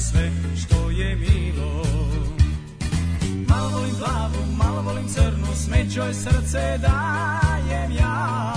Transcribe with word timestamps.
sve 0.00 0.30
što 0.56 0.90
je 0.90 1.16
milo. 1.16 1.84
Malo 3.48 3.68
volim 3.68 3.94
plavu, 3.98 4.56
malo 4.58 4.82
volim 4.82 5.08
crnu, 5.08 5.46
smećoj 5.54 6.14
srce 6.14 6.78
dajem 6.78 7.92
ja. 7.92 8.52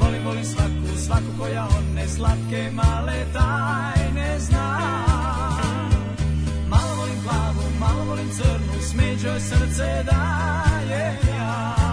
Volim, 0.00 0.24
volim 0.24 0.44
svaku, 0.44 0.98
svaku 1.06 1.38
koja 1.38 1.68
one 1.78 2.08
slatke 2.08 2.70
male 2.72 3.24
tajne 3.32 4.38
zna. 4.38 4.78
Malo 6.68 6.94
volim 6.98 7.22
plavu, 7.24 7.70
malo 7.80 8.04
volim 8.04 8.28
crnu, 8.30 8.82
smećoj 8.82 9.40
srce 9.40 10.04
dajem 10.10 11.16
ja 11.38 11.83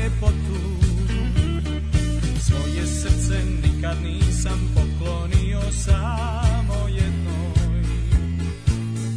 ljepotu 0.00 0.60
Svoje 2.40 2.86
srce 2.86 3.44
nikad 3.62 3.96
nisam 4.02 4.74
poklonio 4.74 5.60
samo 5.72 6.88
jednoj 6.88 7.84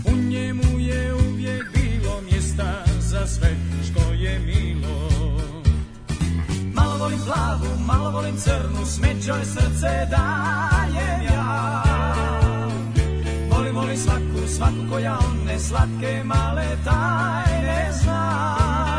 U 0.06 0.12
njemu 0.16 0.80
je 0.80 1.14
uvijek 1.14 1.64
bilo 1.74 2.22
mjesta 2.22 2.84
za 3.00 3.28
sve 3.28 3.56
što 3.84 4.14
je 4.14 4.40
milo 4.40 5.10
Malo 6.74 6.98
volim 6.98 7.20
plavu, 7.26 7.80
malo 7.88 8.12
volim 8.12 8.36
crnu, 8.38 8.86
smećoj 8.86 9.46
srce 9.46 10.08
dajem 10.10 11.22
ja. 11.34 11.84
Volim, 13.50 13.76
volim 13.76 13.98
svaku, 13.98 14.48
svaku 14.58 14.90
koja 14.92 15.18
one 15.18 15.60
slatke 15.60 16.22
male 16.24 16.78
tajne 16.86 17.92
zna. 18.04 18.93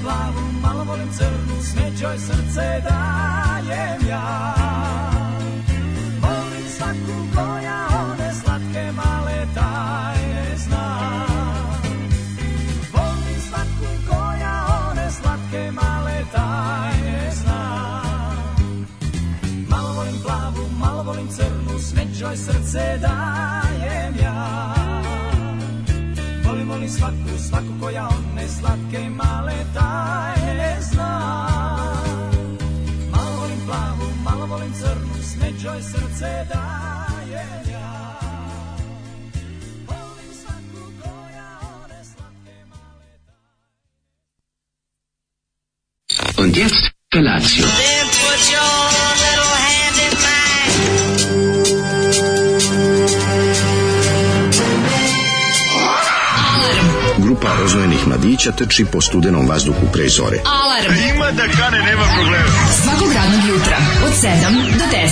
plávu, 0.00 0.42
malovolím 0.60 1.12
s 1.12 1.20
smečoj 1.60 2.16
srdce 2.18 2.82
dajem 2.84 4.00
ja. 4.08 4.54
Volim 6.20 6.66
sladkú 6.68 7.16
koja, 7.36 7.78
one 7.92 8.30
sladké 8.32 8.84
malé 8.96 9.38
tajne 9.54 10.46
zná. 10.56 10.88
Volim 12.92 13.40
sladkú 13.40 13.90
koja, 14.08 14.54
one 14.88 15.06
sladké 15.12 15.62
malé 15.70 16.16
tajne 16.32 17.20
zná. 17.44 17.62
Malovolím 19.68 20.18
plávu, 20.24 20.62
malovolím 20.80 21.28
zrnu, 21.28 21.74
smečoj 21.78 22.36
srdce 22.36 22.98
dajem 23.04 24.12
ja. 24.16 24.69
Volim 26.80 26.92
svaku, 26.92 27.38
svaku 27.48 27.72
koja 27.80 28.08
one 28.08 28.48
slatke 28.48 29.10
male 29.10 29.52
tajne 29.74 30.76
zna. 30.80 31.12
Malo 33.10 33.40
volim 33.40 33.58
plavu, 33.66 34.12
malo 34.24 34.46
volim 34.46 34.72
crnu, 34.72 35.22
smećoj 35.22 35.82
srce 35.82 36.46
dajem 36.48 37.72
ja. 37.72 38.18
Volim 39.86 40.32
male 42.70 43.08
Und 46.38 46.56
jetzt 46.56 46.90
Felatio. 47.12 47.99
Grupa 57.70 57.82
rozvojenih 57.82 58.08
mladića 58.08 58.52
trči 58.52 58.84
po 58.92 59.00
studenom 59.00 59.48
vazduhu 59.48 59.86
pre 59.92 60.08
zore. 60.08 60.38
Alarm. 60.44 60.92
Ima 61.14 61.30
da 61.30 61.42
kane, 61.42 61.78
nema 61.78 62.02
problema. 62.14 62.48
Svakog 62.82 63.12
radnog 63.14 63.48
jutra, 63.48 63.76
od 64.06 64.12
7 64.12 64.28
do 64.78 64.84
10. 64.84 65.06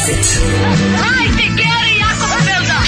Hajde, 1.02 1.42
Geri, 1.56 1.98
jako 2.00 2.26
se 2.28 2.50
velda. 2.50 2.78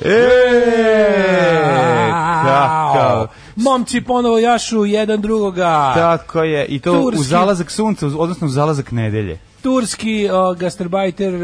E, 0.00 0.28
kakav. 2.44 3.26
Momci 3.56 4.00
ponovo 4.00 4.38
jašu 4.38 4.84
jedan 4.84 5.20
drugoga. 5.20 5.92
Tako 5.94 6.42
je, 6.42 6.66
i 6.66 6.80
to 6.80 6.92
Turski. 6.92 7.20
u 7.20 7.24
zalazak 7.24 7.70
sunca, 7.70 8.06
odnosno 8.06 8.46
u 8.46 8.50
zalazak 8.50 8.90
nedelje. 8.90 9.49
Turski 9.62 10.28
uh, 10.30 10.58
gastarbajter 10.58 11.34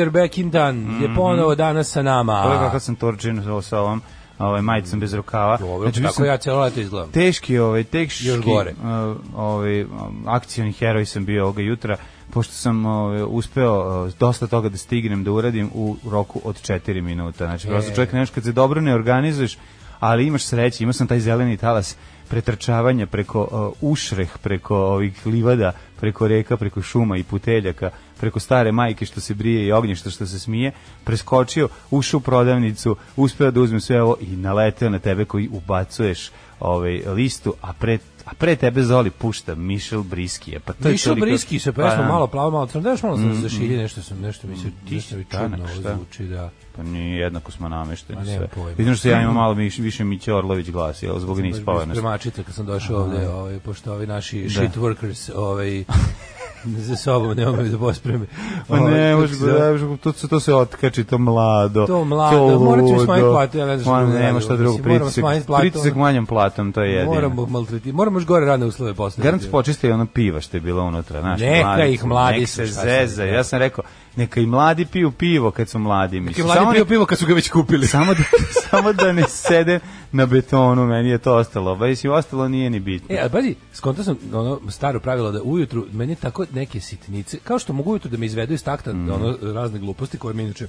are 0.00 0.10
back 0.10 0.38
in 0.38 0.50
town 0.50 1.02
je 1.02 1.14
ponovo 1.16 1.54
danas 1.54 1.90
sa 1.90 2.02
nama. 2.02 2.32
Mhm. 2.34 2.42
Pogledaj 2.42 2.66
kako 2.66 2.80
sam 2.80 2.94
Turčin 2.96 3.42
sa 3.62 3.78
ovom 3.78 4.02
ovaj, 4.38 4.62
majicom 4.62 5.00
bez 5.00 5.14
rukava. 5.14 5.56
Dobro, 5.56 5.90
bio 5.90 6.02
tako 6.02 6.14
sam 6.14 6.24
ja 6.24 6.36
cijelo 6.36 6.60
leto 6.60 6.80
izgledam. 6.80 7.10
Teški, 7.10 7.58
ovaj, 7.58 7.84
teški, 7.84 8.26
Još 8.26 8.40
gore. 8.40 8.74
uh, 8.82 9.16
ovaj, 9.36 9.86
akcioni 10.26 10.72
heroj 10.72 11.06
sam 11.06 11.24
bio 11.24 11.42
ovoga 11.42 11.62
jutra, 11.62 11.96
pošto 12.30 12.52
sam 12.52 12.86
ovaj, 12.86 13.22
uspeo 13.26 14.04
uh, 14.04 14.12
dosta 14.18 14.46
toga 14.46 14.68
da 14.68 14.76
stignem 14.76 15.24
da 15.24 15.32
uradim 15.32 15.70
u 15.74 15.96
roku 16.10 16.40
od 16.44 16.62
4 16.62 17.00
minuta. 17.00 17.46
Znači, 17.46 17.68
prosto 17.68 17.92
E. 17.92 17.94
čovjek 17.94 18.12
nemaš 18.12 18.30
kad 18.30 18.44
se 18.44 18.52
dobro 18.52 18.80
ne 18.80 18.94
organizuješ, 18.94 19.58
ali 20.00 20.26
imaš 20.26 20.44
sreće, 20.44 20.84
imao 20.84 20.92
sam 20.92 21.06
taj 21.06 21.20
zeleni 21.20 21.56
talas 21.56 21.96
pretrčavanja 22.32 23.06
preko 23.06 23.40
uh, 23.44 23.90
ušreh, 23.92 24.38
preko 24.42 24.76
ovih 24.76 25.26
livada, 25.26 25.74
preko 26.00 26.28
reka, 26.28 26.56
preko 26.56 26.82
šuma 26.82 27.18
i 27.20 27.22
puteljaka, 27.22 27.90
preko 28.22 28.40
stare 28.40 28.72
majke 28.72 29.06
što 29.06 29.20
se 29.20 29.34
brije 29.34 29.66
i 29.66 29.72
ognjišta 29.72 30.10
što 30.10 30.26
se 30.26 30.38
smije, 30.38 30.72
preskočio, 31.04 31.68
ušao 31.90 32.18
u 32.18 32.20
prodavnicu, 32.20 32.96
uspeo 33.16 33.50
da 33.50 33.60
uzmem 33.60 33.80
sve 33.80 34.02
ovo 34.02 34.16
i 34.20 34.36
naleteo 34.36 34.90
na 34.90 34.98
tebe 34.98 35.24
koji 35.24 35.48
ubacuješ 35.48 36.30
ovaj 36.60 37.02
listu, 37.06 37.54
a 37.60 37.72
pre 37.72 37.98
a 38.24 38.34
pre 38.34 38.56
tebe 38.56 38.82
Zoli 38.82 39.10
pušta 39.10 39.54
Michel 39.54 40.02
Briskije. 40.02 40.60
Pa 40.60 40.72
to 40.72 40.88
je 40.88 40.92
Mišel 40.92 41.10
toliko- 41.10 41.26
Briski 41.26 41.58
sa 41.58 41.72
Pa, 41.72 41.96
da. 41.96 42.08
malo 42.08 42.26
plavo, 42.26 42.50
malo 42.50 42.66
crno. 42.66 42.82
Daš 42.82 43.02
malo 43.02 43.16
za, 43.16 43.34
za 43.34 43.48
šilje, 43.48 43.76
nešto 43.76 44.02
sam, 44.02 44.20
nešto 44.20 44.46
mi 44.46 44.56
se 44.56 44.70
tišno 44.88 45.18
i 45.18 45.24
čudno 45.24 45.66
zvuči, 45.74 46.24
da. 46.24 46.50
Pa 46.76 46.82
nije 46.82 47.18
jednako 47.18 47.50
smo 47.50 47.68
namešteni 47.68 48.24
nemam 48.24 48.48
sve. 48.54 48.74
Vidim 48.78 48.94
što 48.94 49.08
ja 49.08 49.22
imam 49.22 49.34
malo 49.34 49.54
više, 49.54 49.82
više 49.82 50.04
Miće 50.04 50.34
Orlović 50.34 50.70
glasi, 50.70 51.06
jel, 51.06 51.18
zbog 51.18 51.40
nispavanosti. 51.40 51.98
Spremačica 51.98 52.42
kad 52.42 52.54
sam 52.54 52.66
došao 52.66 53.02
ovde, 53.02 53.28
ovaj, 53.28 53.58
pošto 53.58 53.92
ovi 53.92 54.06
naši 54.06 54.50
shit 54.50 54.76
workers, 54.76 55.30
ovaj, 55.34 55.84
za 56.78 56.96
sobom 56.96 57.36
ne 57.36 57.46
mogu 57.46 57.62
da 57.62 57.78
pospreme. 57.78 58.26
Pa 58.68 58.74
Ovaj, 58.76 58.92
ne, 58.92 59.10
kako 59.10 59.20
može, 59.20 59.34
se 59.34 59.46
da, 59.46 59.96
to, 59.96 60.12
se- 60.12 60.28
to 60.28 60.40
se 60.40 60.54
otkači, 60.54 61.04
to 61.04 61.18
mlado. 61.18 61.86
To 61.86 62.04
mlado, 62.04 62.58
morat 62.60 62.86
ćemo 62.86 62.98
smanjiti 62.98 63.22
ludo. 63.22 63.32
platu, 63.32 63.58
ja 63.58 63.66
ne 63.66 63.78
znam 63.78 63.94
Ma, 63.94 64.02
drugo 64.02 64.18
nema 64.18 64.40
šta 64.40 64.56
drugo, 64.56 64.78
pritisak, 64.78 65.24
pritisak 65.60 65.94
manjom 65.94 66.26
platom, 66.26 66.72
to 66.72 66.82
je 66.82 66.90
jedino. 66.90 67.14
Moramo 67.14 67.46
maltreti, 67.46 67.92
moramo 67.92 68.18
još 68.18 68.26
gore 68.26 68.46
radne 68.46 68.66
uslove 68.66 68.94
postaviti. 68.94 69.24
Garant 69.24 69.50
počiste 69.50 69.88
i 69.88 69.92
ono 69.92 70.06
piva 70.06 70.40
što 70.40 70.56
je 70.56 70.60
bilo 70.60 70.82
unutra, 70.84 71.20
znaš. 71.20 71.40
Neka 71.40 71.66
mladi- 71.68 71.88
ih 71.88 72.04
mladi 72.04 72.38
nek 72.38 72.48
se 72.48 72.66
zeza. 72.66 73.16
da. 73.16 73.28
Ja 73.28 73.44
sam 73.44 73.58
rekao, 73.58 73.84
neka 74.16 74.40
i 74.40 74.46
mladi 74.46 74.86
piju 74.86 75.10
pivo 75.12 75.50
kad 75.50 75.68
su 75.68 75.78
mladi. 75.78 76.20
Mislim, 76.20 76.46
mladi 76.46 76.58
samo 76.58 76.72
pio 76.72 76.84
nek- 76.84 76.88
pivo 76.88 77.06
kad 77.06 77.18
su 77.18 77.26
ga 77.26 77.34
već 77.34 77.50
kupili. 77.50 77.86
Samo 77.86 78.14
da, 78.14 78.22
samo 78.62 78.92
da 78.92 79.12
ne 79.12 79.22
sede 79.22 79.80
na 80.12 80.26
betonu, 80.26 80.86
meni 80.86 81.08
je 81.08 81.18
to 81.18 81.34
ostalo. 81.34 81.76
Ba 81.76 81.88
i 81.88 82.08
ostalo 82.08 82.48
nije 82.48 82.70
ni 82.70 82.80
bitno. 82.80 83.06
E, 83.10 83.18
ali 83.20 83.30
pazi, 83.30 83.54
skonto 83.72 84.04
sam 84.04 84.16
ono 84.32 84.60
staro 84.70 85.00
pravilo 85.00 85.32
da 85.32 85.42
ujutru 85.42 85.86
meni 85.92 86.16
tako 86.16 86.46
neke 86.52 86.80
sitnice, 86.80 87.38
kao 87.38 87.58
što 87.58 87.72
mogu 87.72 87.90
ujutru 87.90 88.10
da 88.10 88.16
me 88.16 88.26
izvedu 88.26 88.54
iz 88.54 88.64
takta 88.64 88.92
Mm. 88.92 89.10
ono 89.10 89.36
razne 89.44 89.78
gluposti 89.78 90.18
koje 90.18 90.34
mi 90.34 90.42
inače 90.42 90.66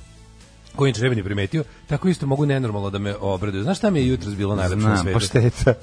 koje 0.76 0.90
inače 0.90 1.10
ne 1.10 1.24
primetio, 1.24 1.64
tako 1.88 2.08
isto 2.08 2.26
mogu 2.26 2.46
nenormalno 2.46 2.90
da 2.90 3.00
me 3.00 3.16
obraduju. 3.16 3.64
Znaš 3.64 3.78
šta 3.78 3.90
mi 3.90 4.00
je 4.00 4.08
jutros 4.08 4.36
bilo 4.36 4.56
najlepše 4.56 4.88
na 4.88 4.96
Znam, 4.96 5.04
svetu? 5.04 5.14
pašteta. 5.16 5.74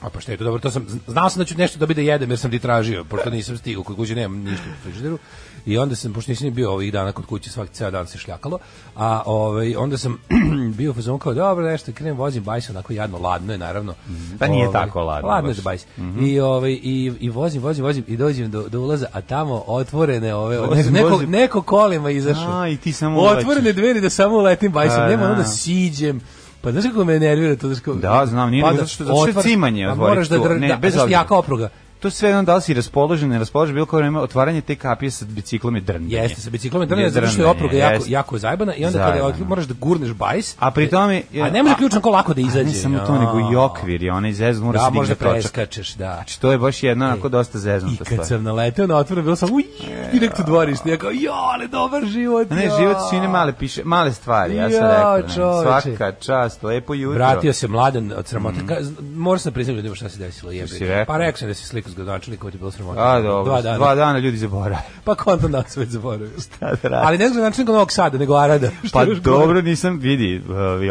A 0.00 0.08
pa 0.10 0.32
je 0.32 0.36
to 0.36 0.44
dobro, 0.44 0.60
to 0.60 0.70
sam, 0.70 0.86
znao 1.06 1.30
sam 1.30 1.38
da 1.38 1.44
ću 1.44 1.54
nešto 1.58 1.78
dobiti 1.78 2.00
da 2.00 2.12
jedem 2.12 2.30
jer 2.30 2.38
sam 2.38 2.50
ti 2.50 2.58
tražio, 2.58 3.04
pošto 3.04 3.30
nisam 3.30 3.56
stigao, 3.56 3.82
kod 3.82 3.96
kuće 3.96 4.14
nemam 4.14 4.38
ništa 4.38 4.64
u 4.70 4.82
frižideru. 4.82 5.18
I 5.66 5.78
onda 5.78 5.96
sam, 5.96 6.12
pošto 6.12 6.32
nisam 6.32 6.44
ni 6.44 6.50
bio 6.50 6.72
ovih 6.72 6.92
dana 6.92 7.12
kod 7.12 7.26
kuće, 7.26 7.50
svaki 7.50 7.72
ceo 7.72 7.90
dan 7.90 8.06
se 8.06 8.18
šljakalo, 8.18 8.58
a 8.96 9.22
ovaj, 9.26 9.76
onda 9.76 9.98
sam 9.98 10.18
bio 10.76 10.90
u 10.90 10.94
fazonu 10.94 11.18
kao, 11.18 11.34
dobro, 11.34 11.64
nešto, 11.64 11.92
krenem, 11.92 12.16
vozim 12.16 12.42
bajs, 12.42 12.70
onako 12.70 12.92
jadno, 12.92 13.18
ladno 13.18 13.52
je, 13.52 13.58
naravno. 13.58 13.94
Pa 14.38 14.46
nije 14.46 14.68
Ovaj, 14.68 14.80
tako 14.80 15.00
ladno 15.00 15.28
Ladno 15.28 15.48
je 15.48 15.50
baš. 15.50 15.56
da 15.56 15.62
bajs. 15.62 15.86
I, 16.20 16.40
ovaj, 16.40 16.70
i, 16.72 17.12
I 17.20 17.30
vozim, 17.30 17.62
vozim, 17.62 17.84
vozim 17.84 18.04
i 18.08 18.16
dođem 18.16 18.50
do, 18.50 18.62
do 18.62 18.80
ulaza, 18.80 19.06
a 19.12 19.20
tamo 19.20 19.64
otvorene 19.66 20.34
ove, 20.34 20.58
Vozim, 20.58 20.92
neko, 20.92 21.08
vozim. 21.08 21.30
neko 21.30 21.62
kolima 21.62 22.10
izašao. 22.10 22.52
A, 22.52 22.68
i 22.68 22.76
ti 22.76 22.92
samo 22.92 23.20
Otvorene 23.20 23.72
dveri 23.72 24.00
da 24.00 24.10
samo 24.10 24.34
uletim 24.34 24.72
bajsom, 24.72 25.00
A, 25.00 25.06
nema 25.06 25.24
ono 25.24 25.34
da. 25.34 25.38
da 25.38 25.44
siđem. 25.44 26.20
Pa 26.60 26.72
znaš 26.72 26.84
kako 26.84 27.04
me 27.04 27.20
nervira 27.20 27.56
to? 27.56 27.66
Znaš 27.66 27.78
kako, 27.80 27.94
Da, 27.94 28.26
znam, 28.26 28.50
nije 28.50 28.64
nego 28.64 28.76
zato 28.76 28.88
što- 28.88 29.04
zato 29.04 29.16
što 29.22 29.40
je 29.40 29.42
cimanje 29.44 29.84
a 29.84 29.92
otvoriti 29.92 30.10
Moraš 30.10 30.28
da, 30.28 30.38
dr, 30.38 30.50
Ne, 30.50 30.68
da, 30.68 30.76
bez 30.76 30.96
obzira. 30.96 31.18
jaka 31.18 31.36
opruga. 31.36 31.68
To 32.04 32.10
sve 32.10 32.28
jedno 32.28 32.42
da 32.42 32.54
li 32.54 32.62
si 32.62 32.74
raspoložen, 32.74 33.28
ne 33.28 33.38
raspoložen, 33.38 33.74
bilo 33.74 33.86
kao 33.86 33.98
vreme 33.98 34.20
otvaranje 34.20 34.60
te 34.60 34.74
kapije 34.76 35.10
sa 35.10 35.24
biciklom 35.24 35.74
je 35.74 35.80
drndanje. 35.80 36.14
Jeste, 36.16 36.40
sa 36.40 36.50
biciklom 36.50 36.82
je 36.82 36.86
drne, 36.86 37.02
Je 37.02 37.10
zato 37.10 37.26
što 37.26 37.42
je 37.42 37.46
opruga 37.46 37.76
jako, 37.76 37.94
jeste. 37.94 38.10
jako 38.10 38.38
zajebana 38.38 38.74
i 38.74 38.84
onda 38.84 38.98
kada 38.98 39.10
je 39.10 39.12
Zajebana. 39.12 39.34
otkri- 39.34 39.48
moraš 39.48 39.64
da 39.64 39.74
gurneš 39.80 40.10
bajs. 40.12 40.56
A 40.58 40.70
pri 40.70 40.90
tome... 40.90 41.22
A 41.42 41.50
ne 41.50 41.62
može 41.62 41.74
ključan 41.74 42.00
ko 42.00 42.10
lako 42.10 42.34
da 42.34 42.40
A 42.40 42.44
izađe. 42.44 42.64
Ne 42.64 42.72
samo 42.74 42.98
to, 42.98 43.18
nego 43.18 43.52
i 43.52 43.56
okvir 43.56 44.02
je 44.02 44.12
onaj 44.12 44.32
zeznu, 44.32 44.66
mora 44.66 44.78
Da, 44.78 44.84
se 44.84 44.90
digne 44.90 44.98
možda 45.00 45.14
preskačeš, 45.14 45.94
da. 45.94 46.14
Znači, 46.14 46.40
to 46.40 46.52
je 46.52 46.58
baš 46.58 46.82
jedna 46.82 47.06
onako 47.06 47.28
dosta 47.28 47.58
I 47.58 47.60
zeznuta 47.60 48.04
kad 48.04 48.26
sam 48.26 48.42
naleteo 48.42 48.86
na 48.86 48.96
otvoreno, 48.96 49.24
bilo 49.24 49.36
sam 49.36 49.52
uj, 49.52 49.64
direkt 50.12 50.38
u 50.38 50.42
dvorište. 50.42 50.90
Ja 50.90 50.96
kao, 50.96 51.10
jo, 51.10 51.32
ali 51.32 51.68
dobar 51.68 52.04
život. 52.04 52.50
Ne, 52.50 52.64
jo." 52.64 52.76
život 52.78 52.96
su 53.10 53.16
i 53.16 53.20
ne 53.20 53.28
male, 53.28 53.52
piše, 53.52 53.82
male 53.84 54.12
stvari, 54.12 54.56
ja 54.56 54.70
sam 54.70 54.80
rekao. 54.82 55.62
Svaka 55.62 56.12
čast, 56.12 56.62
lepo 56.62 56.94
jutro. 56.94 57.14
Vratio 57.14 57.52
se 57.52 57.68
mladen 57.68 58.12
od 58.16 58.26
sramota. 58.26 58.60
Mm. 58.62 59.14
Moram 59.16 59.38
se 59.38 59.50
priznati 59.50 59.76
ljudima 59.76 59.94
šta 59.94 60.08
se 60.08 60.18
desilo. 60.18 60.52
Jebe. 60.52 61.04
Pa 61.06 61.16
rekao 61.18 61.38
sam 61.38 61.48
da 61.48 61.54
se 61.54 61.66
sliku 61.66 61.90
s 61.94 61.96
gradonačelnikom, 61.96 62.50
ti 62.50 62.56
je 62.56 62.58
bilo 62.58 62.70
sramota. 62.70 63.00
A, 63.00 63.20
dobro, 63.20 63.44
Dva 63.44 63.62
dana. 63.62 63.76
dva 63.76 63.94
dana 63.94 64.18
ljudi 64.18 64.36
zaborave. 64.36 64.82
Pa 65.04 65.14
kontam 65.14 65.52
da 65.52 65.62
se 65.68 65.80
već 65.80 65.88
zaboravio. 65.88 66.28
da 66.60 66.68
radi? 66.82 67.06
Ali 67.06 67.18
ne 67.18 67.28
znam 67.28 67.42
način 67.42 67.66
Novog 67.66 67.92
Sada, 67.92 68.18
nego 68.18 68.34
Arada. 68.34 68.68
Pa 68.92 69.02
još 69.02 69.20
gore. 69.20 69.36
dobro, 69.38 69.62
nisam 69.62 69.98
vidi, 69.98 70.42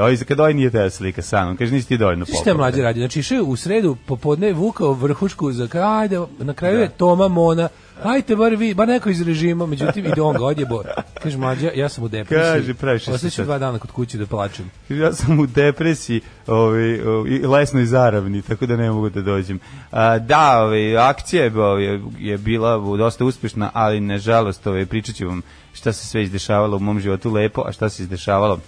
ovi, 0.01 0.17
kad 0.17 0.39
ovaj 0.39 0.53
nije 0.53 0.69
te 0.69 0.89
slika 0.89 1.21
sa 1.21 1.43
mnom, 1.43 1.57
kaže 1.57 1.71
nisi 1.71 1.87
ti 1.87 1.97
dovoljno 1.97 2.25
Znaš 2.25 2.39
šta 2.39 2.49
je 2.49 2.53
mlađi 2.57 2.81
radi? 2.81 2.99
Znači 2.99 3.19
išao 3.19 3.43
u 3.43 3.55
sredu 3.55 3.97
popodne 4.05 4.53
vukao 4.53 4.93
vrhušku 4.93 5.51
za 5.51 5.67
kraj, 5.67 6.01
ajde, 6.01 6.19
na 6.39 6.53
kraju 6.53 6.79
je 6.79 6.89
Toma 6.89 7.27
Mona, 7.27 7.69
ajte 8.03 8.35
bar 8.35 8.55
vi, 8.55 8.73
bar 8.73 8.87
neko 8.87 9.09
iz 9.09 9.21
režima, 9.21 9.65
međutim 9.65 10.05
ide 10.05 10.21
on 10.21 10.37
ga 10.37 10.45
odjebo. 10.45 10.83
Kaže 11.23 11.37
mlađa, 11.37 11.71
ja 11.75 11.89
sam 11.89 12.03
u 12.03 12.07
depresiji. 12.07 12.53
Kaže, 12.53 12.73
previše 12.73 13.11
Ostaću 13.11 13.43
dva 13.43 13.57
dana 13.57 13.79
kod 13.79 13.91
kuće 13.91 14.17
da 14.17 14.25
plačem. 14.25 14.71
Ja 14.89 15.13
sam 15.13 15.39
u 15.39 15.45
depresiji 15.45 16.21
ovaj, 16.47 16.99
i 17.27 17.47
lesnoj 17.47 17.85
zaravni, 17.85 18.41
tako 18.41 18.65
da 18.65 18.75
ne 18.75 18.91
mogu 18.91 19.09
da 19.09 19.21
dođem. 19.21 19.59
A, 19.91 20.19
da, 20.19 20.63
ovaj, 20.63 20.97
akcija 20.97 21.43
je, 21.43 21.61
ovaj, 21.61 21.99
je 22.19 22.37
bila 22.37 22.97
dosta 22.97 23.25
uspešna, 23.25 23.69
ali 23.73 23.99
nažalost 23.99 24.67
ovaj, 24.67 24.85
pričat 24.85 25.15
ću 25.15 25.27
vam 25.27 25.41
šta 25.73 25.93
se 25.93 26.07
sve 26.07 26.23
izdešavalo 26.23 26.77
u 26.77 26.79
mom 26.79 26.99
životu 26.99 27.31
lepo, 27.31 27.63
a 27.67 27.71
šta 27.71 27.89
se 27.89 28.03
izdešavalo 28.03 28.59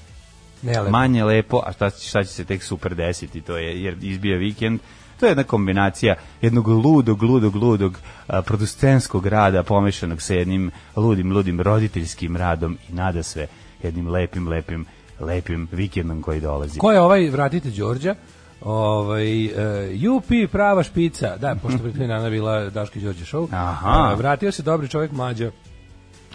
Ne, 0.62 0.80
lepo. 0.80 0.92
manje 0.92 1.24
lepo, 1.24 1.62
a 1.66 1.72
šta, 1.74 1.90
šta 1.90 2.24
će 2.24 2.30
se 2.30 2.46
tek 2.46 2.64
super 2.64 2.96
desiti, 2.96 3.42
to 3.42 3.58
je, 3.58 3.84
jer 3.84 3.96
izbija 4.02 4.38
vikend, 4.38 4.80
to 5.20 5.26
je 5.26 5.30
jedna 5.30 5.44
kombinacija 5.44 6.16
jednog 6.42 6.68
ludog, 6.68 7.24
ludog, 7.24 7.56
ludog 7.56 8.00
a, 8.28 8.42
producenskog 8.42 9.26
rada 9.26 9.64
pomešanog 9.64 10.22
sa 10.22 10.34
jednim 10.34 10.72
ludim, 10.96 11.32
ludim 11.32 11.62
roditeljskim 11.62 12.38
radom 12.38 12.78
i 12.90 12.94
nada 12.94 13.24
sve 13.24 13.48
jednim 13.84 14.08
lepim, 14.08 14.48
lepim, 14.48 14.86
lepim 15.20 15.68
vikendom 15.72 16.22
koji 16.22 16.42
dolazi. 16.42 16.80
Ko 16.80 16.92
je 16.92 17.02
ovaj, 17.02 17.30
vratite 17.30 17.70
Đorđa, 17.70 18.16
Ovaj 18.62 19.46
uh, 19.46 20.16
UP 20.16 20.52
prava 20.52 20.84
špica. 20.84 21.38
Da, 21.38 21.56
pošto 21.62 21.80
pre 21.80 21.92
tri 21.92 22.08
dana 22.08 22.30
bila 22.30 22.70
Daško 22.70 23.00
i 23.00 23.02
Đorđe 23.02 23.26
show. 23.26 23.48
Aha. 23.52 24.12
Uh, 24.14 24.20
vratio 24.20 24.52
se 24.52 24.64
dobri 24.64 24.88
čovjek 24.88 25.12
mlađa. 25.12 25.52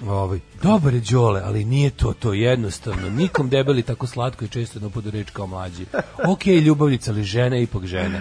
Ovaj, 0.07 0.39
dobar 0.63 0.95
je 0.95 1.01
Đole, 1.11 1.43
ali 1.45 1.65
nije 1.65 1.91
to 1.91 2.13
to 2.13 2.33
jednostavno. 2.33 3.11
Nikom 3.11 3.49
debeli 3.49 3.83
tako 3.83 4.07
slatko 4.07 4.45
i 4.45 4.49
često 4.49 4.77
jedno 4.77 4.91
podu 4.91 5.11
reč 5.11 5.31
kao 5.31 5.47
mlađi. 5.47 5.87
Ok, 6.27 6.47
ljubavnica, 6.47 7.11
ali 7.11 7.23
žena 7.23 7.57
je 7.57 7.63
ipak 7.63 7.87
žena. 7.87 8.19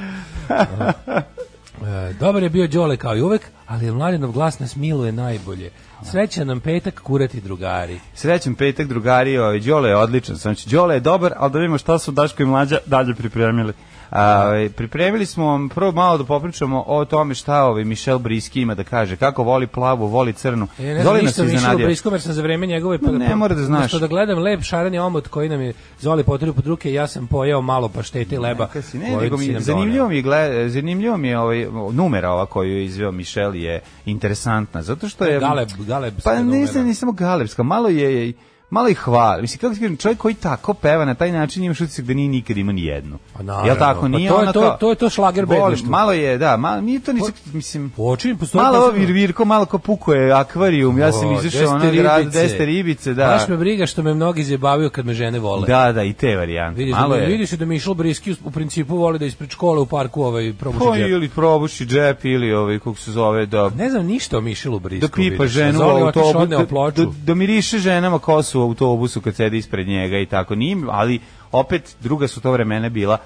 E, 1.85 2.13
dobar 2.19 2.43
je 2.43 2.49
bio 2.49 2.67
Đole 2.67 2.97
kao 2.97 3.17
i 3.17 3.21
uvek, 3.21 3.41
ali 3.67 3.85
je 3.85 3.91
mladenov 3.91 4.31
glas 4.31 4.59
nas 4.59 4.75
miluje 4.75 5.11
najbolje. 5.11 5.71
Srećan 6.11 6.47
nam 6.47 6.59
petak, 6.59 6.99
kurati 6.99 7.41
drugari. 7.41 7.99
Srećan 8.13 8.55
petak, 8.55 8.87
drugari, 8.87 9.37
ovaj, 9.37 9.59
Đole 9.59 9.89
je 9.89 9.95
odličan. 9.95 10.35
Znači, 10.35 10.69
Đole 10.69 10.95
je 10.95 10.99
dobar, 10.99 11.33
ali 11.37 11.51
da 11.51 11.59
vidimo 11.59 11.77
šta 11.77 11.99
su 11.99 12.11
Daško 12.11 12.43
i 12.43 12.45
Mlađa 12.45 12.77
dalje 12.85 13.15
pripremili. 13.15 13.73
A, 14.09 14.43
ovaj, 14.45 14.69
pripremili 14.69 15.25
smo 15.25 15.45
vam 15.45 15.69
prvo 15.69 15.91
malo 15.91 16.17
da 16.17 16.23
popričamo 16.23 16.83
o 16.87 17.05
tome 17.05 17.35
šta 17.35 17.63
ovaj 17.63 17.83
Michel 17.83 18.19
Briski 18.19 18.61
ima 18.61 18.75
da 18.75 18.83
kaže, 18.83 19.15
kako 19.15 19.43
voli 19.43 19.67
plavu, 19.67 20.07
voli 20.07 20.33
crnu. 20.33 20.67
E, 20.79 20.83
ne 20.83 20.93
znam 20.93 21.03
Zoli 21.03 21.23
nas 21.23 21.25
ništa 21.25 21.43
Mišelu 21.43 21.57
iznenadio. 21.57 21.85
Briskom, 21.85 22.13
jer 22.13 22.21
sam 22.21 22.33
za 22.33 22.41
vreme 22.41 22.67
njegove... 22.67 22.97
pa- 22.97 23.11
Ma 23.11 23.17
ne 23.17 23.35
mora 23.35 23.55
da 23.55 23.63
znaš. 23.63 23.91
Da 23.91 24.07
gledam 24.07 24.39
lep 24.39 24.61
šareni 24.61 24.99
omot 24.99 25.27
koji 25.27 25.49
nam 25.49 25.61
je 25.61 25.73
Zoli 25.99 26.23
poterio 26.23 26.53
pod 26.53 26.67
ruke, 26.67 26.93
ja 26.93 27.07
sam 27.07 27.27
pojeo 27.27 27.61
malo 27.61 27.89
paštete 27.89 28.35
i 28.35 28.37
leba. 28.37 28.63
Neka 28.63 28.81
si, 28.81 28.97
ne, 28.97 29.17
nego 29.17 29.37
mi, 29.37 29.59
zanimljivo 29.59 30.07
mi 30.09 30.15
je, 30.15 30.21
gled, 30.21 30.71
zanimljivo 30.71 31.17
mi 31.17 31.27
je 31.27 31.39
ovaj, 31.39 31.67
numera 31.91 32.31
ova 32.31 32.45
koju 32.45 32.77
je 32.77 32.85
izveo 32.85 33.11
Michel 33.11 33.55
je 33.55 33.81
interesantna, 34.05 34.81
zato 34.81 35.09
što 35.09 35.25
je... 35.25 35.39
Galeb, 35.39 35.69
galebska 35.77 36.29
Pa 36.29 36.39
nisam, 36.41 36.85
nisam 36.85 37.15
galebska, 37.15 37.63
malo 37.63 37.89
je 37.89 38.33
malo 38.69 38.89
ih 38.89 38.97
hvali. 38.97 39.41
Mislim, 39.41 39.59
kako 39.59 39.73
ti 39.73 39.79
kažem, 39.79 39.97
čovjek 39.97 40.17
koji 40.17 40.33
tako 40.33 40.73
peva 40.73 41.05
na 41.05 41.13
taj 41.13 41.31
način 41.31 41.63
imaš 41.63 41.81
utisak 41.81 42.05
da 42.05 42.13
nije 42.13 42.29
nikad 42.29 42.57
imao 42.57 42.73
ni 42.73 42.83
jednu. 42.83 43.17
Pa 43.33 43.43
naravno. 43.43 43.67
Jel 43.67 43.77
tako? 43.77 44.01
Pa 44.01 44.07
Nije 44.07 44.29
to 44.29 44.41
je 44.41 44.53
to- 44.53 44.77
to 44.79 44.89
je 44.89 44.95
to 44.95 45.09
šlager 45.09 45.45
bedništvo. 45.45 45.89
Malo 45.89 46.11
je, 46.13 46.37
da, 46.37 46.57
malo, 46.57 46.81
nije 46.81 46.99
to 46.99 47.13
nisam, 47.13 47.33
mislim... 47.53 47.89
Počin, 47.89 48.37
postoji 48.37 48.63
Malo 48.63 48.77
ovo 48.77 48.91
virvirko, 48.91 49.45
malo 49.45 49.65
kao 49.65 49.79
pukuje 49.79 50.31
akvarijum, 50.31 50.97
ja 50.97 51.11
sam 51.11 51.31
izašao 51.33 51.69
ono 51.69 51.91
grad, 51.91 52.25
deste 52.25 52.65
ribice, 52.65 53.13
da. 53.13 53.25
Baš 53.27 53.47
me 53.47 53.57
briga 53.57 53.85
što 53.85 54.03
me 54.03 54.13
mnogi 54.13 54.43
zjebavaju 54.43 54.89
kad 54.89 55.05
me 55.05 55.13
žene 55.13 55.39
vole. 55.39 55.67
Da, 55.67 55.91
da, 55.91 56.03
i 56.03 56.13
te 56.13 56.35
varijante. 56.35 56.79
Vidiš, 56.79 56.93
malo 56.93 57.15
da, 57.15 57.21
je. 57.21 57.27
vidiš 57.27 57.51
da 57.51 57.65
Mišel 57.65 57.93
Briski 57.93 58.35
u- 58.43 58.51
principu 58.51 58.97
voli 58.97 59.19
da 59.19 59.25
ispred 59.25 59.49
škole 59.49 59.79
u 59.79 59.85
parku 59.85 60.23
ovaj 60.23 60.53
probuši 60.53 60.85
Pa 60.85 60.97
džep. 60.97 61.09
ili 61.09 61.29
probuši 61.29 61.85
džep 61.85 62.25
ili 62.25 62.53
ovaj, 62.53 62.79
kako 62.79 62.95
se 62.95 63.11
zove, 63.11 63.45
da 63.45 63.69
Ne 63.69 63.89
znam 63.89 64.05
ništa 64.05 64.37
o 64.37 64.41
Mišelu 64.41 64.79
Brisku. 64.79 65.07
da 65.07 65.13
pipa 65.13 65.47
ženu 65.47 65.79
u 65.79 66.45
da, 66.45 66.63
da, 66.95 67.05
da 67.23 67.33
miriše 67.33 67.77
ženama 67.77 68.19
kosu 68.19 68.58
u 68.59 68.61
autobusu 68.61 69.21
kad 69.21 69.35
sede 69.35 69.57
ispred 69.57 69.87
njega 69.87 70.17
i 70.19 70.25
tako. 70.25 70.55
Nije, 70.55 70.77
ali 70.89 71.19
opet 71.51 71.95
druga 72.01 72.27
su 72.27 72.41
to 72.41 72.51
vremena 72.51 72.89
bila. 72.89 73.17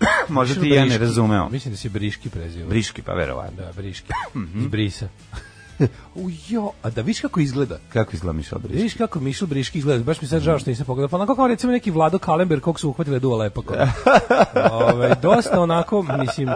Možda 0.28 0.60
ti 0.60 0.66
i 0.68 0.70
ja 0.74 0.84
ne 0.84 0.98
razumeo. 0.98 1.48
Mislim 1.48 1.72
da 1.74 1.78
se 1.78 1.88
Briški 1.88 2.30
preziva. 2.30 2.68
Briški, 2.68 3.02
pa 3.02 3.12
verovatno. 3.12 3.56
Da, 3.56 3.72
Briški. 3.76 4.08
Mhm. 4.34 4.60
Iz 4.60 4.66
Brisa. 4.66 5.08
U 6.14 6.30
jo, 6.48 6.70
a 6.82 6.90
da 6.90 7.00
viš 7.02 7.20
kako 7.20 7.40
izgleda? 7.40 7.78
Kako 7.92 8.10
izgleda 8.12 8.32
Mišel 8.36 8.58
Briški? 8.58 8.76
Vidiš 8.76 8.94
kako 8.94 9.20
Mišel 9.20 9.46
Briški 9.48 9.78
izgleda, 9.78 10.04
baš 10.04 10.20
mi 10.22 10.28
sad 10.28 10.42
žao 10.42 10.58
što 10.58 10.70
nisam 10.70 10.86
pogledao. 10.86 11.08
Pa 11.08 11.16
onako 11.16 11.36
kao 11.36 11.48
recimo 11.48 11.72
neki 11.72 11.90
Vlado 11.90 12.18
Kalember 12.18 12.60
kog 12.60 12.80
su 12.80 12.88
uhvatile 12.88 13.18
Dua 13.18 13.36
Lepa. 13.36 13.62
kod. 13.62 13.76
Ove, 14.92 15.14
dosta 15.22 15.60
onako, 15.60 16.02
mislim, 16.02 16.48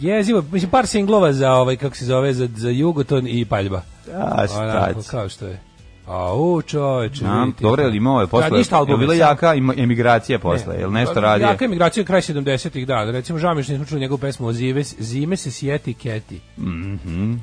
jezivo, 0.00 0.44
mislim 0.52 0.70
par 0.70 0.86
singlova 0.86 1.32
za 1.32 1.52
ovaj, 1.52 1.76
kako 1.76 1.96
se 1.96 2.04
zove, 2.04 2.32
za, 2.34 2.48
za 2.56 2.70
Jugoton 2.70 3.26
i 3.26 3.44
Paljba. 3.44 3.82
A, 4.14 4.46
šta 4.46 4.60
Onako, 4.60 5.02
kao 5.10 5.28
što 5.28 5.46
je. 5.46 5.60
A 6.06 6.34
u 6.34 6.62
čoveče, 6.62 7.24
vidite. 7.44 7.62
dobro, 7.62 7.82
je 7.82 7.88
li 7.88 7.96
imao 7.96 8.20
je 8.20 8.26
posle? 8.26 8.50
Da, 8.50 8.56
ništa 8.56 8.76
je 8.76 8.78
albume, 8.78 8.98
bila 8.98 9.14
jaka 9.14 9.54
emigracija 9.76 10.38
posle, 10.38 10.76
je 10.76 10.86
li 10.86 10.92
nešto 10.92 11.20
radio? 11.20 11.46
Jaka 11.46 11.64
emigracija 11.64 12.04
kraj 12.04 12.20
70-ih, 12.20 12.86
da. 12.86 13.10
Recimo, 13.10 13.38
žao 13.38 13.54
mi 13.54 13.62
što 13.62 13.72
nismo 13.72 13.86
čuli 13.86 14.00
njegovu 14.00 14.18
pesmu 14.18 14.46
o 14.46 14.52
Zive, 14.52 14.82
Zime 14.82 15.36
se 15.36 15.50
sjeti 15.50 15.94
Keti. 15.94 16.40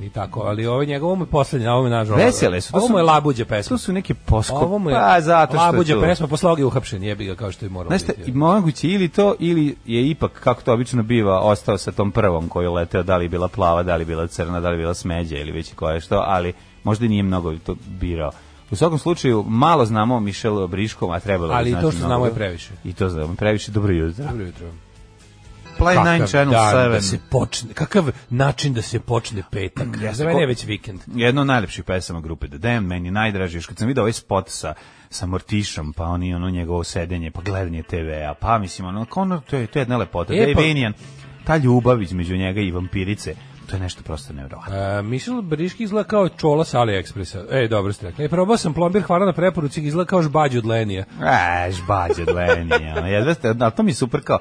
I 0.02 0.10
tako, 0.10 0.40
ali 0.40 0.66
ovo 0.66 0.82
je 0.82 0.88
njegovo, 0.88 1.10
ovo 1.10 1.16
mu 1.16 1.24
je 1.24 1.30
poslednje, 1.30 1.70
ovo 1.70 1.82
mu 1.82 1.88
je 1.88 1.92
nažalost. 1.92 2.26
Vesele 2.26 2.62
su, 2.62 2.72
to 2.72 2.78
Ovo 2.78 2.88
mu 2.88 2.98
je 2.98 3.04
labuđe 3.04 3.46
pesma. 3.46 3.70
To 3.70 3.78
su 3.78 3.94
neke 3.94 4.14
posko... 4.14 4.56
Ovo 4.56 4.78
mu 4.78 4.90
je 4.90 4.96
Pa, 4.96 5.22
zato 5.22 5.54
što 5.58 5.66
labuđe 5.66 5.94
tu- 5.94 6.02
pesma, 6.02 6.28
posle 6.28 6.48
ovoga 6.48 6.62
je 6.62 6.66
uhapšen, 6.66 7.04
jebi 7.04 7.26
ga 7.26 7.36
kao 7.36 7.52
što 7.52 7.66
je 7.66 7.70
moralo 7.70 7.98
Znaš 7.98 8.18
biti. 8.18 8.32
i 8.32 8.34
moguće 8.34 8.88
ili 8.88 9.10
to, 9.10 9.36
ili 9.40 9.76
je 9.86 10.10
ipak, 10.10 10.32
kako 10.44 10.62
to 10.62 10.74
obično 10.74 11.04
biva, 11.04 11.40
ostao 11.40 11.78
sa 11.78 11.92
tom 11.92 12.12
prvom 12.12 12.48
koju 12.48 12.64
je 12.64 12.70
leteo, 12.70 13.04
da 13.04 13.18
li 13.18 13.28
bila 13.28 13.48
plava, 13.48 13.84
da 13.84 13.96
li 13.96 14.06
bila 14.06 14.28
crna, 14.28 14.60
da 14.60 14.70
li 14.70 14.78
bila 14.78 14.94
smeđa 14.94 15.38
ili 15.38 15.52
već 15.52 15.74
koja 15.74 15.94
je 15.94 16.02
što, 16.02 16.24
ali 16.28 16.54
možda 16.84 17.08
nije 17.08 17.24
mnogo 17.24 17.56
to 17.66 17.76
birao. 18.00 18.32
U 18.74 18.76
svakom 18.76 19.00
slučaju, 19.00 19.44
malo 19.48 19.86
znamo 19.86 20.16
o 20.16 20.20
Mišelu 20.20 20.68
Briškom, 20.68 21.12
a 21.12 21.20
trebalo 21.20 21.50
bi 21.50 21.56
Ali 21.56 21.70
znati 21.70 21.86
to 21.86 21.92
što 21.92 21.98
mnogo. 22.00 22.10
znamo 22.10 22.26
je 22.26 22.34
previše. 22.34 22.72
I 22.84 22.94
to 22.94 23.10
znamo 23.10 23.36
previše. 23.36 23.72
Dobro 23.72 23.94
jutro. 23.94 24.26
Dobro 24.26 24.46
jutro. 24.46 24.68
Play 25.80 25.96
9 25.96 26.28
Channel 26.28 26.52
dan 26.52 26.76
7. 26.76 26.92
da 26.92 27.02
se 27.02 27.20
počne, 27.30 27.74
kakav 27.74 28.12
način 28.30 28.74
da 28.74 28.82
se 28.82 29.00
počne 29.00 29.44
petak. 29.52 29.88
Za 30.14 30.26
mene 30.26 30.40
je 30.40 30.48
već 30.48 30.66
vikend. 30.66 31.00
Jedno 31.16 31.42
od 31.42 31.48
najlepših 31.48 31.84
pesama 31.84 32.22
grupe 32.22 32.48
The 32.48 32.58
Damned, 32.58 32.84
meni 32.84 33.08
je 33.08 33.12
najdraži, 33.12 33.58
još 33.58 33.66
kad 33.66 33.78
sam 33.78 33.88
vidio 33.88 34.02
ovaj 34.04 34.14
spot 34.14 34.50
sa, 34.50 34.74
sa 35.10 35.26
Mortišom, 35.26 35.94
pa 35.94 36.04
oni 36.04 36.36
ono 36.36 36.50
njegovo 36.50 36.84
sedenje, 36.84 37.32
pa 37.32 37.42
gledanje 37.42 37.84
TV-a, 37.84 38.34
pa 38.34 38.58
mislim, 38.58 38.88
ono, 38.88 39.06
ono, 39.16 39.42
to 39.50 39.56
je, 39.56 39.68
to 39.68 39.80
je 39.80 39.82
jedna 39.82 39.98
lepota. 39.98 40.34
E, 40.34 40.54
pa- 40.56 40.92
ta 41.44 41.58
ljubav 41.58 42.02
između 42.02 42.38
njega 42.38 42.62
i 42.62 42.72
vampirice, 42.72 43.36
To 43.70 43.76
je 43.76 43.80
nešto 43.80 44.04
prosto 44.04 44.34
nevjerovatno. 44.34 44.76
E, 44.76 45.02
Mišel 45.02 45.42
Briški 45.42 45.84
izgleda 45.84 46.08
kao 46.08 46.30
čola 46.30 46.66
sa 46.66 46.80
AliExpressa. 46.80 47.46
E, 47.52 47.68
dobro 47.68 47.94
ste 47.94 48.06
rekli. 48.06 48.26
E, 48.26 48.30
probao 48.30 48.58
sam 48.58 48.74
plombir, 48.74 49.02
hvala 49.02 49.26
na 49.26 49.34
preporuci, 49.34 49.82
izgleda 49.82 50.08
kao 50.08 50.22
žbađ 50.22 50.58
od 50.58 50.66
Lenija. 50.66 51.06
E, 51.68 51.72
žbađ 51.72 52.12
od 52.28 52.36
Lenija. 52.36 53.34
ste, 53.34 53.54
ali 53.60 53.72
to 53.72 53.84
mi 53.84 53.92
je 53.92 53.96
super 53.96 54.22
kao, 54.24 54.40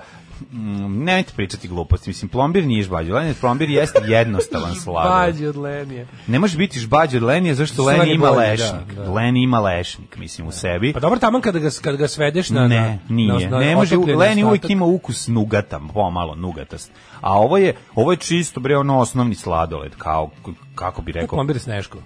mm, 0.52 1.04
nemojte 1.04 1.32
pričati 1.36 1.68
gluposti. 1.68 2.10
Mislim, 2.10 2.28
plombir 2.28 2.66
nije 2.66 2.82
žbađ 2.82 3.08
od 3.08 3.14
Lenija, 3.14 3.34
plombir 3.40 3.70
jeste 3.70 4.00
jednostavan 4.06 4.74
sladoled. 4.82 5.34
Žbađ 5.36 5.48
od 5.48 5.56
Lenija. 5.56 6.06
Ne 6.26 6.38
može 6.38 6.58
biti 6.58 6.78
žbađ 6.80 7.14
od 7.16 7.22
Lenija, 7.22 7.54
zašto 7.54 7.84
Leni 7.84 8.08
je 8.08 8.14
ima 8.14 8.26
bolje, 8.26 8.38
lešnik. 8.38 8.94
da, 8.96 9.04
da. 9.04 9.12
Leni 9.12 9.42
ima 9.42 9.60
lešnik, 9.60 10.16
mislim, 10.16 10.46
u 10.46 10.52
sebi. 10.52 10.92
Pa 10.92 11.00
dobro, 11.00 11.18
taman 11.18 11.40
kada 11.40 11.58
ga, 11.58 11.68
kada 11.82 11.96
ga 11.96 12.08
svedeš 12.08 12.50
na... 12.50 12.68
ne, 12.68 12.98
nije. 13.08 13.48
na, 13.48 13.50
na 13.50 13.58
ne 13.58 13.76
može, 13.76 13.96
otopljeni 13.96 14.18
Leni 14.18 14.44
uvijek 14.44 14.70
ima 14.70 14.84
ukus 14.84 15.28
nugata, 15.28 15.80
pomalo 15.94 16.34
nugatast. 16.34 16.90
A 17.20 17.38
ovo 17.38 17.58
je, 17.58 17.74
ovo 17.94 18.10
je 18.12 18.16
čisto, 18.16 18.60
bre, 18.60 18.76
ono 18.76 18.98
osnovni 18.98 19.34
sladoled, 19.34 19.92
kao, 19.98 20.30
kako 20.74 21.02
bi 21.02 21.10
je 21.10 21.14
rekao. 21.14 21.36
plombir 21.36 21.58
Sneško. 21.58 21.98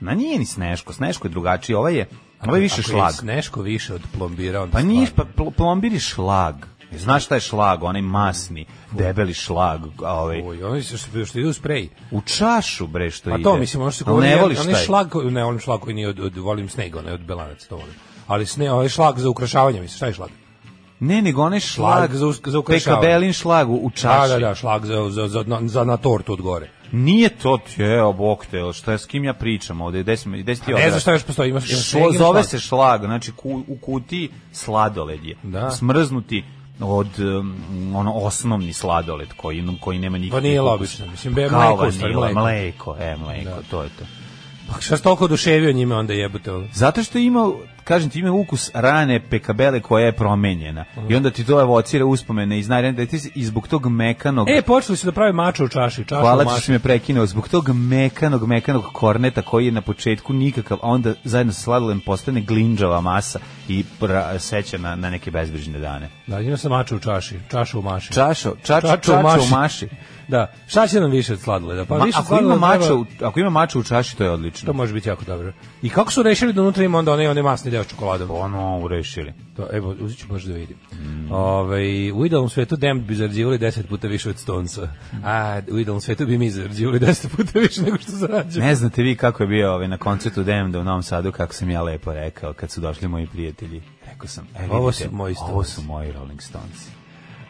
Na 0.00 0.14
nije 0.14 0.38
ni 0.38 0.46
Sneško, 0.46 0.92
Sneško 0.92 1.26
je 1.26 1.30
drugačiji, 1.30 1.76
ovo 1.76 1.88
je, 1.88 2.06
ovo 2.40 2.56
je 2.56 2.60
više 2.60 2.80
Ako 2.80 2.90
šlag. 2.90 3.08
je 3.08 3.14
Sneško 3.14 3.62
više 3.62 3.94
od 3.94 4.02
plombira, 4.12 4.62
onda 4.62 4.72
Pa 4.72 4.82
nije, 4.82 5.06
pa 5.16 5.24
pl- 5.36 5.50
plombir 5.50 5.92
je 5.92 6.00
šlag. 6.00 6.54
Znaš 6.96 7.24
šta 7.24 7.34
je 7.34 7.40
šlag, 7.40 7.82
onaj 7.82 8.02
masni, 8.02 8.66
debeli 8.92 9.34
šlag, 9.34 9.80
a 10.02 10.12
ovaj, 10.14 10.42
Oj, 10.42 10.62
oni 10.62 10.82
što, 10.82 10.96
što, 10.96 11.24
što 11.24 11.38
ide 11.38 11.48
u 11.48 11.52
sprej. 11.52 11.88
u 12.10 12.20
čašu 12.22 12.86
bre 12.86 13.10
što 13.10 13.30
Pa 13.30 13.36
ide. 13.36 13.42
to, 13.44 13.56
mislim, 13.56 13.82
ono 13.82 13.90
što 13.90 13.98
se 13.98 14.04
Ali 14.04 14.12
govori, 14.12 14.28
ne 14.28 14.36
voliš 14.36 14.58
onaj 14.60 14.74
šlag, 14.76 15.08
ne, 15.24 15.44
volim 15.44 15.60
šlag 15.60 15.80
koji 15.80 15.94
nije 15.94 16.08
od, 16.08 16.20
od 16.20 16.36
volim 16.36 16.68
snega, 16.68 16.98
onaj 16.98 17.12
od 17.12 17.20
belanac, 17.20 17.66
to 17.66 17.76
volim. 17.76 17.94
Ali 18.26 18.46
sne, 18.46 18.72
ovaj 18.72 18.88
šlag 18.88 19.18
za 19.18 19.28
ukrašavanje, 19.28 19.80
mislim, 19.80 19.96
šta 19.96 20.06
je 20.06 20.12
šlag? 20.12 20.30
Ne, 21.00 21.22
nego 21.22 21.42
onaj 21.42 21.60
šlag, 21.60 21.94
Šlag 21.96 22.14
za 22.14 22.32
za 22.44 22.58
ukrašavanje. 22.58 23.00
pekabelin 23.00 23.32
šlag 23.32 23.70
u, 23.70 23.74
u 23.74 23.90
čaši. 23.90 24.28
Da, 24.28 24.38
da, 24.38 24.38
da, 24.38 24.54
šlag 24.54 24.84
za, 24.84 25.10
za, 25.10 25.28
za, 25.28 25.42
na, 25.42 25.58
za 25.62 25.84
na 25.84 25.96
tortu 25.96 26.32
od 26.32 26.40
gore. 26.40 26.70
Nije 26.92 27.28
to, 27.30 27.58
je, 27.76 28.02
bok 28.12 28.46
te, 28.46 28.72
šta 28.72 28.92
je, 28.92 28.98
s 28.98 29.06
kim 29.06 29.24
ja 29.24 29.34
pričam 29.34 29.80
ovde, 29.80 30.02
gde 30.02 30.16
si, 30.16 30.28
gde 30.30 30.56
si 30.56 30.62
ti 30.62 30.70
Ne 30.70 30.74
odrastao? 30.74 30.90
znam 30.90 31.00
šta 31.00 31.12
još 31.12 31.22
postoji, 31.22 31.50
imaš, 31.50 31.70
imaš 31.70 31.84
Šlo, 31.84 32.12
zove 32.12 32.18
šlag. 32.32 32.44
se 32.44 32.58
šlag, 32.58 33.00
znači 33.00 33.32
ku, 33.32 33.62
u 33.68 33.76
kutiji 33.76 34.28
sladoled 34.52 35.24
je. 35.24 35.36
Da. 35.42 35.70
Smrznuti 35.70 36.44
od 36.80 37.08
um, 37.20 37.56
ono 37.94 38.12
osnovni 38.12 38.72
sladoled 38.72 39.32
koji 39.32 39.64
koji 39.80 39.98
nema 39.98 40.18
nikakvog 40.18 40.42
Vanila 40.42 40.74
ukusa. 40.74 40.82
obično, 40.94 41.06
mislim, 41.06 41.34
be- 41.34 41.48
Kao 41.48 41.68
mleko 41.68 41.92
stvari, 41.92 42.14
vanila, 42.14 42.42
mleko. 42.42 42.92
mleko, 42.92 43.04
e, 43.04 43.16
mleko, 43.16 43.62
to 43.70 43.82
je 43.82 43.88
to. 43.88 44.04
Pa 44.72 44.80
šta 44.80 44.96
si 44.96 45.02
toliko 45.02 45.24
oduševio 45.24 45.72
njime 45.72 45.94
onda 45.94 46.12
jebote? 46.12 46.52
ono? 46.52 46.66
Zato 46.72 47.02
što 47.02 47.18
ima, 47.18 47.52
kažem 47.84 48.10
ti, 48.10 48.18
ima 48.18 48.32
ukus 48.32 48.70
rane 48.74 49.20
pekabele 49.30 49.80
koja 49.80 50.06
je 50.06 50.12
promenjena. 50.12 50.84
I 51.08 51.14
onda 51.14 51.30
ti 51.30 51.44
to 51.44 51.60
evocira 51.60 52.04
uspomene 52.04 52.58
iz 52.58 52.68
najranije 52.68 53.06
da 53.06 53.16
i 53.34 53.44
zbog 53.44 53.68
tog 53.68 53.86
mekanog 53.86 54.48
E, 54.50 54.62
počeli 54.62 54.96
su 54.96 55.06
da 55.06 55.12
pravi 55.12 55.32
mača 55.32 55.64
u 55.64 55.68
čaši, 55.68 56.04
čaša 56.04 56.20
Hvala 56.20 56.44
ti 56.44 56.50
što 56.50 56.60
si 56.60 56.72
me 56.72 56.78
prekinuo. 56.78 57.26
Zbog 57.26 57.48
tog 57.48 57.68
mekanog, 57.68 58.46
mekanog 58.46 58.84
korneta 58.92 59.42
koji 59.42 59.66
je 59.66 59.72
na 59.72 59.80
početku 59.80 60.32
nikakav, 60.32 60.78
a 60.82 60.88
onda 60.88 61.14
zajedno 61.24 61.52
sa 61.52 61.60
sladolem 61.60 62.00
postane 62.00 62.40
glinđava 62.40 63.00
masa 63.00 63.38
i 63.68 63.84
pra, 64.00 64.38
seća 64.38 64.78
na, 64.78 64.96
na 64.96 65.10
neke 65.10 65.30
bezbrižne 65.30 65.78
dane. 65.78 66.08
Da, 66.26 66.40
ima 66.40 66.56
sam 66.56 66.70
mača 66.70 66.96
u 66.96 66.98
čaši, 66.98 67.38
čaša 67.50 67.78
u 67.78 67.82
maši. 67.82 68.12
Čašo, 68.12 68.54
čač, 68.62 68.82
Čača 68.82 68.96
čača, 68.96 69.40
u 69.40 69.48
maši. 69.50 69.88
Da, 70.28 70.52
šta 70.66 70.86
će 70.86 71.00
nam 71.00 71.10
više 71.10 71.32
od 71.32 71.40
sladoleda? 71.40 71.84
Pa 71.84 71.98
Ma, 71.98 72.04
više 72.04 72.18
ako, 72.18 72.38
ima 72.38 72.56
mača, 72.56 72.78
treba- 72.78 72.94
u, 72.94 73.06
ako 73.22 73.40
ima 73.40 73.50
mača 73.50 73.78
u 73.78 73.82
čaši, 73.82 74.16
to 74.16 74.24
je 74.24 74.30
odlično. 74.30 74.66
To 74.66 74.72
može 74.72 74.92
biti 74.94 75.08
jako 75.08 75.24
dobro. 75.24 75.52
I 75.82 75.88
kako 75.90 76.12
su 76.12 76.22
rešili 76.22 76.52
da 76.52 76.62
unutra 76.62 76.84
ima 76.84 76.98
onda 76.98 77.12
onaj, 77.12 77.26
onaj 77.28 77.42
masni 77.42 77.70
deo 77.70 77.84
s 77.84 77.88
čokoladom? 77.88 78.30
Ono, 78.30 78.78
urešili. 78.78 79.32
To, 79.56 79.66
evo, 79.72 79.94
uzet 80.00 80.18
ću 80.18 80.26
možda 80.28 80.52
da 80.52 80.58
vidim. 80.58 80.76
Ovaj, 81.30 82.12
u 82.12 82.26
idealnom 82.26 82.50
svetu 82.50 82.76
Damned 82.76 83.06
bi 83.06 83.14
zarađivali 83.14 83.58
10 83.58 83.82
puta 83.82 84.06
više 84.08 84.30
od 84.30 84.38
Stonesa. 84.38 84.88
A 85.24 85.60
u 85.70 85.78
idealnom 85.78 86.00
svetu 86.00 86.26
bi 86.26 86.38
mi 86.38 86.50
zarađivali 86.50 87.00
10 87.00 87.28
puta 87.28 87.58
više 87.58 87.82
nego 87.82 87.98
što 87.98 88.12
zarađujemo. 88.12 88.66
Ne 88.68 88.74
znate 88.74 89.02
vi 89.02 89.16
kako 89.16 89.42
je 89.42 89.46
bio 89.46 89.72
ovaj, 89.74 89.88
na 89.88 89.98
koncertu 89.98 90.42
Demda 90.42 90.80
u 90.80 90.84
Novom 90.84 91.02
Sadu, 91.02 91.32
kako 91.32 91.54
sam 91.54 91.70
ja 91.70 91.82
lepo 91.82 92.12
rekao 92.12 92.52
kad 92.52 92.70
su 92.70 92.80
došli 92.80 93.08
moji 93.08 93.26
prijatelji. 93.26 93.82
Rekao 94.06 94.28
sam, 94.28 94.46
e, 94.58 94.68
Ovo 94.70 94.86
vidite, 94.86 95.04
su 95.04 95.14
moji 95.14 95.34
Ovo 95.40 95.48
Stonesi. 95.48 95.72
su 95.72 95.82
moji 95.82 96.12
Rolling 96.12 96.42
Stones. 96.42 96.88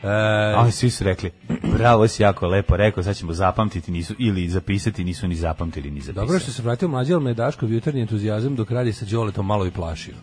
E, 0.05 0.55
A 0.55 0.61
oni 0.61 0.73
svi 0.73 0.91
su 0.91 1.05
rekli, 1.05 1.31
bravo 1.79 2.09
si 2.09 2.23
jako 2.23 2.47
lepo 2.47 2.77
rekao, 2.77 3.03
sad 3.03 3.17
ćemo 3.17 3.33
zapamtiti, 3.33 3.93
nisu, 3.93 4.15
ili 4.19 4.49
zapisati, 4.49 5.05
nisu 5.05 5.29
ni 5.29 5.35
zapamtili, 5.35 5.91
ni 5.91 6.01
zapisali. 6.01 6.27
dobro 6.27 6.39
što 6.39 6.53
se 6.53 6.63
vratio 6.63 6.89
mlađi, 6.89 7.15
ali 7.15 7.25
me 7.25 7.31
je 7.31 7.35
Daškov 7.35 7.73
jutarnji 7.73 8.01
entuzijazam 8.01 8.57
dok 8.57 8.71
radi 8.71 8.93
sa 8.93 9.05
Đoletom 9.05 9.47
malo 9.47 9.67
i 9.67 9.71
plašio. 9.71 10.15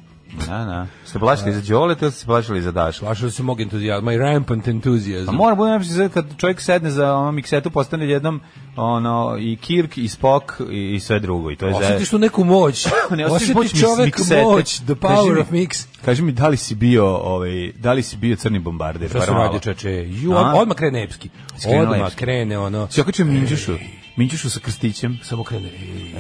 Da, 0.47 0.65
da. 0.65 0.87
Ste 1.05 1.19
plašili 1.19 1.53
za 1.53 1.61
Đoleta 1.61 2.05
ili 2.05 2.11
ste 2.11 2.25
plašili 2.25 2.61
za 2.61 2.71
Daška? 2.71 3.05
Plašio 3.05 3.31
se 3.31 3.43
mog 3.43 3.61
entuzijazma, 3.61 4.11
my 4.11 4.17
rampant 4.17 4.67
enthusiasm. 4.67 5.25
Pa 5.25 5.31
mora 5.31 5.55
budem 5.55 5.73
napisi 5.73 6.09
kad 6.13 6.25
čovjek 6.37 6.61
sedne 6.61 6.91
za 6.91 7.15
ono 7.15 7.31
miksetu 7.31 7.71
postane 7.71 8.09
jednom 8.09 8.41
ono 8.75 9.37
i 9.39 9.57
Kirk 9.61 9.97
i 9.97 10.07
Spock 10.07 10.45
i, 10.71 10.95
i 10.95 10.99
sve 10.99 11.19
drugo 11.19 11.51
i 11.51 11.55
to 11.55 11.67
je 11.67 11.75
Osjetiš 11.75 12.09
tu 12.09 12.19
neku 12.19 12.43
moć. 12.43 12.87
ne 13.17 13.25
osjetiš 13.25 13.55
moć 13.55 13.79
čovek 13.79 14.05
miksete. 14.05 14.41
moć, 14.41 14.79
the 14.79 14.95
Kaži 14.95 15.15
power 15.15 15.35
mi- 15.35 15.41
of 15.41 15.49
mix. 15.49 15.85
Kaži 16.05 16.21
mi 16.21 16.31
da 16.31 16.47
li 16.47 16.57
si 16.57 16.75
bio 16.75 17.05
ovaj 17.07 17.71
da 17.71 17.93
li 17.93 18.03
si 18.03 18.17
bio 18.17 18.35
crni 18.35 18.59
bombarder 18.59 19.09
Šta 19.09 19.21
se 19.21 19.31
radi 19.31 19.59
čeče? 19.59 19.89
Ju, 20.09 20.33
odmah 20.35 20.77
krene 20.77 21.03
epski. 21.03 21.29
Odmah 21.81 22.15
krene 22.15 22.57
ono. 22.57 22.87
Si 22.87 23.01
okačio 23.01 23.25
Minđušu, 23.25 23.73
Minđušu 24.15 24.49
sa 24.49 24.59
krstićem. 24.59 25.19
Samo 25.23 25.43
krene. 25.43 25.69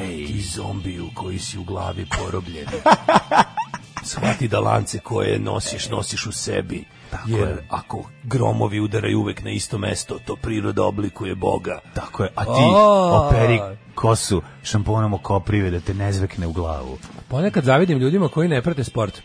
Ej, 0.01 0.25
ti 0.27 0.41
zombiju 0.41 1.09
koji 1.13 1.39
si 1.39 1.57
u 1.57 1.63
glavi 1.63 2.05
porobljen. 2.05 2.65
Shvati 4.03 4.47
da 4.47 4.59
lance 4.59 4.99
koje 4.99 5.39
nosiš, 5.39 5.89
nosiš 5.89 6.25
u 6.25 6.31
sebi. 6.31 6.83
Jer 7.27 7.57
ako 7.69 8.03
gromovi 8.23 8.79
udaraju 8.79 9.19
uvek 9.19 9.43
na 9.43 9.49
isto 9.51 9.77
mesto, 9.77 10.19
to 10.25 10.35
priroda 10.35 10.83
oblikuje 10.83 11.35
Boga. 11.35 11.79
Tako 11.93 12.23
je, 12.23 12.29
a 12.35 12.45
ti 12.45 12.61
A. 12.75 13.27
operi 13.27 13.59
kosu 13.95 14.41
šamponom 14.63 15.13
okoprive 15.13 15.71
da 15.71 15.79
te 15.79 15.93
ne 15.93 16.13
zvekne 16.13 16.47
u 16.47 16.51
glavu. 16.51 16.97
Ponekad 17.27 17.63
zavidim 17.63 17.97
ljudima 17.97 18.27
koji 18.27 18.49
ne 18.49 18.61
prate 18.61 18.83
sport. 18.83 19.21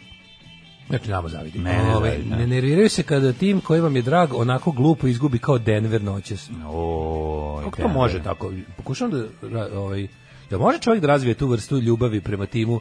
Znači, 0.88 1.10
nama 1.10 1.28
zavidim. 1.28 1.62
Ne, 1.62 1.72
ne 1.84 1.96
Ovaj, 1.96 2.10
zavidim, 2.10 2.30
ne. 2.30 2.36
ne 2.36 2.46
nerviraju 2.46 2.88
se 2.88 3.02
kada 3.02 3.32
tim 3.32 3.60
koji 3.60 3.80
vam 3.80 3.96
je 3.96 4.02
drag 4.02 4.34
onako 4.34 4.70
glupo 4.72 5.06
izgubi 5.06 5.38
kao 5.38 5.58
Denver 5.58 6.02
noćas. 6.02 6.50
O, 6.66 7.60
Kako 7.64 7.82
to 7.82 7.88
može 7.88 8.22
tako? 8.22 8.52
Pokušavam 8.76 9.28
da, 9.42 9.78
ovaj, 9.78 10.08
da 10.50 10.58
može 10.58 10.78
čovjek 10.78 11.00
da 11.00 11.06
razvije 11.06 11.34
tu 11.34 11.46
vrstu 11.48 11.78
ljubavi 11.78 12.20
prema 12.20 12.46
timu 12.46 12.80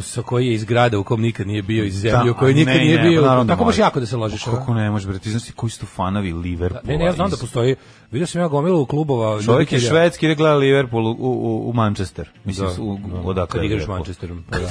sa 0.00 0.22
koji 0.22 0.46
je 0.46 0.54
iz 0.54 0.64
grada 0.64 0.98
u 0.98 1.04
kom 1.04 1.20
nikad 1.20 1.46
nije 1.46 1.62
bio, 1.62 1.84
iz 1.84 1.94
zemlje 1.94 2.24
Da, 2.24 2.30
u 2.30 2.34
kojoj 2.34 2.52
a 2.52 2.54
nikad 2.54 2.74
ne, 2.74 2.80
nije 2.80 2.96
ne, 2.96 3.08
bio. 3.08 3.20
naravno 3.22 3.44
da 3.44 3.48
tako 3.48 3.64
baš 3.64 3.78
jako 3.78 4.00
da 4.00 4.06
se 4.06 4.16
ložiš. 4.16 4.44
Pa 4.44 4.50
Kako 4.50 4.74
ne 4.74 4.90
može, 4.90 5.08
bre, 5.08 5.18
ti 5.18 5.30
znaš 5.30 5.44
ti 5.44 5.52
koji 5.52 5.70
su 5.70 5.86
fanovi 5.86 6.32
Liverpoola? 6.32 6.82
Ne, 6.86 6.98
ne, 6.98 7.04
ja 7.04 7.12
znam 7.12 7.30
da 7.30 7.34
iz- 7.34 7.40
postoji. 7.40 7.76
Vidio 8.10 8.26
sam 8.26 8.40
ja 8.40 8.48
gomilu 8.48 8.86
klubova. 8.86 9.42
Čovjek 9.42 9.72
je 9.72 9.80
švedski 9.80 10.26
jer 10.26 10.36
gleda 10.36 10.54
Liverpool 10.54 11.06
u, 11.06 11.12
u, 11.12 11.70
u 11.70 11.72
Manchester. 11.72 12.28
Mislim, 12.44 12.68
Da, 12.68 12.82
u, 12.82 12.98
da. 12.98 13.20
odakle 13.20 13.46
Kad 13.50 13.62
je 13.62 13.66
igraš 13.66 13.78
Liverpool? 13.78 13.96
Manchesterom. 13.96 14.44
Pa 14.50 14.58
da. 14.58 14.68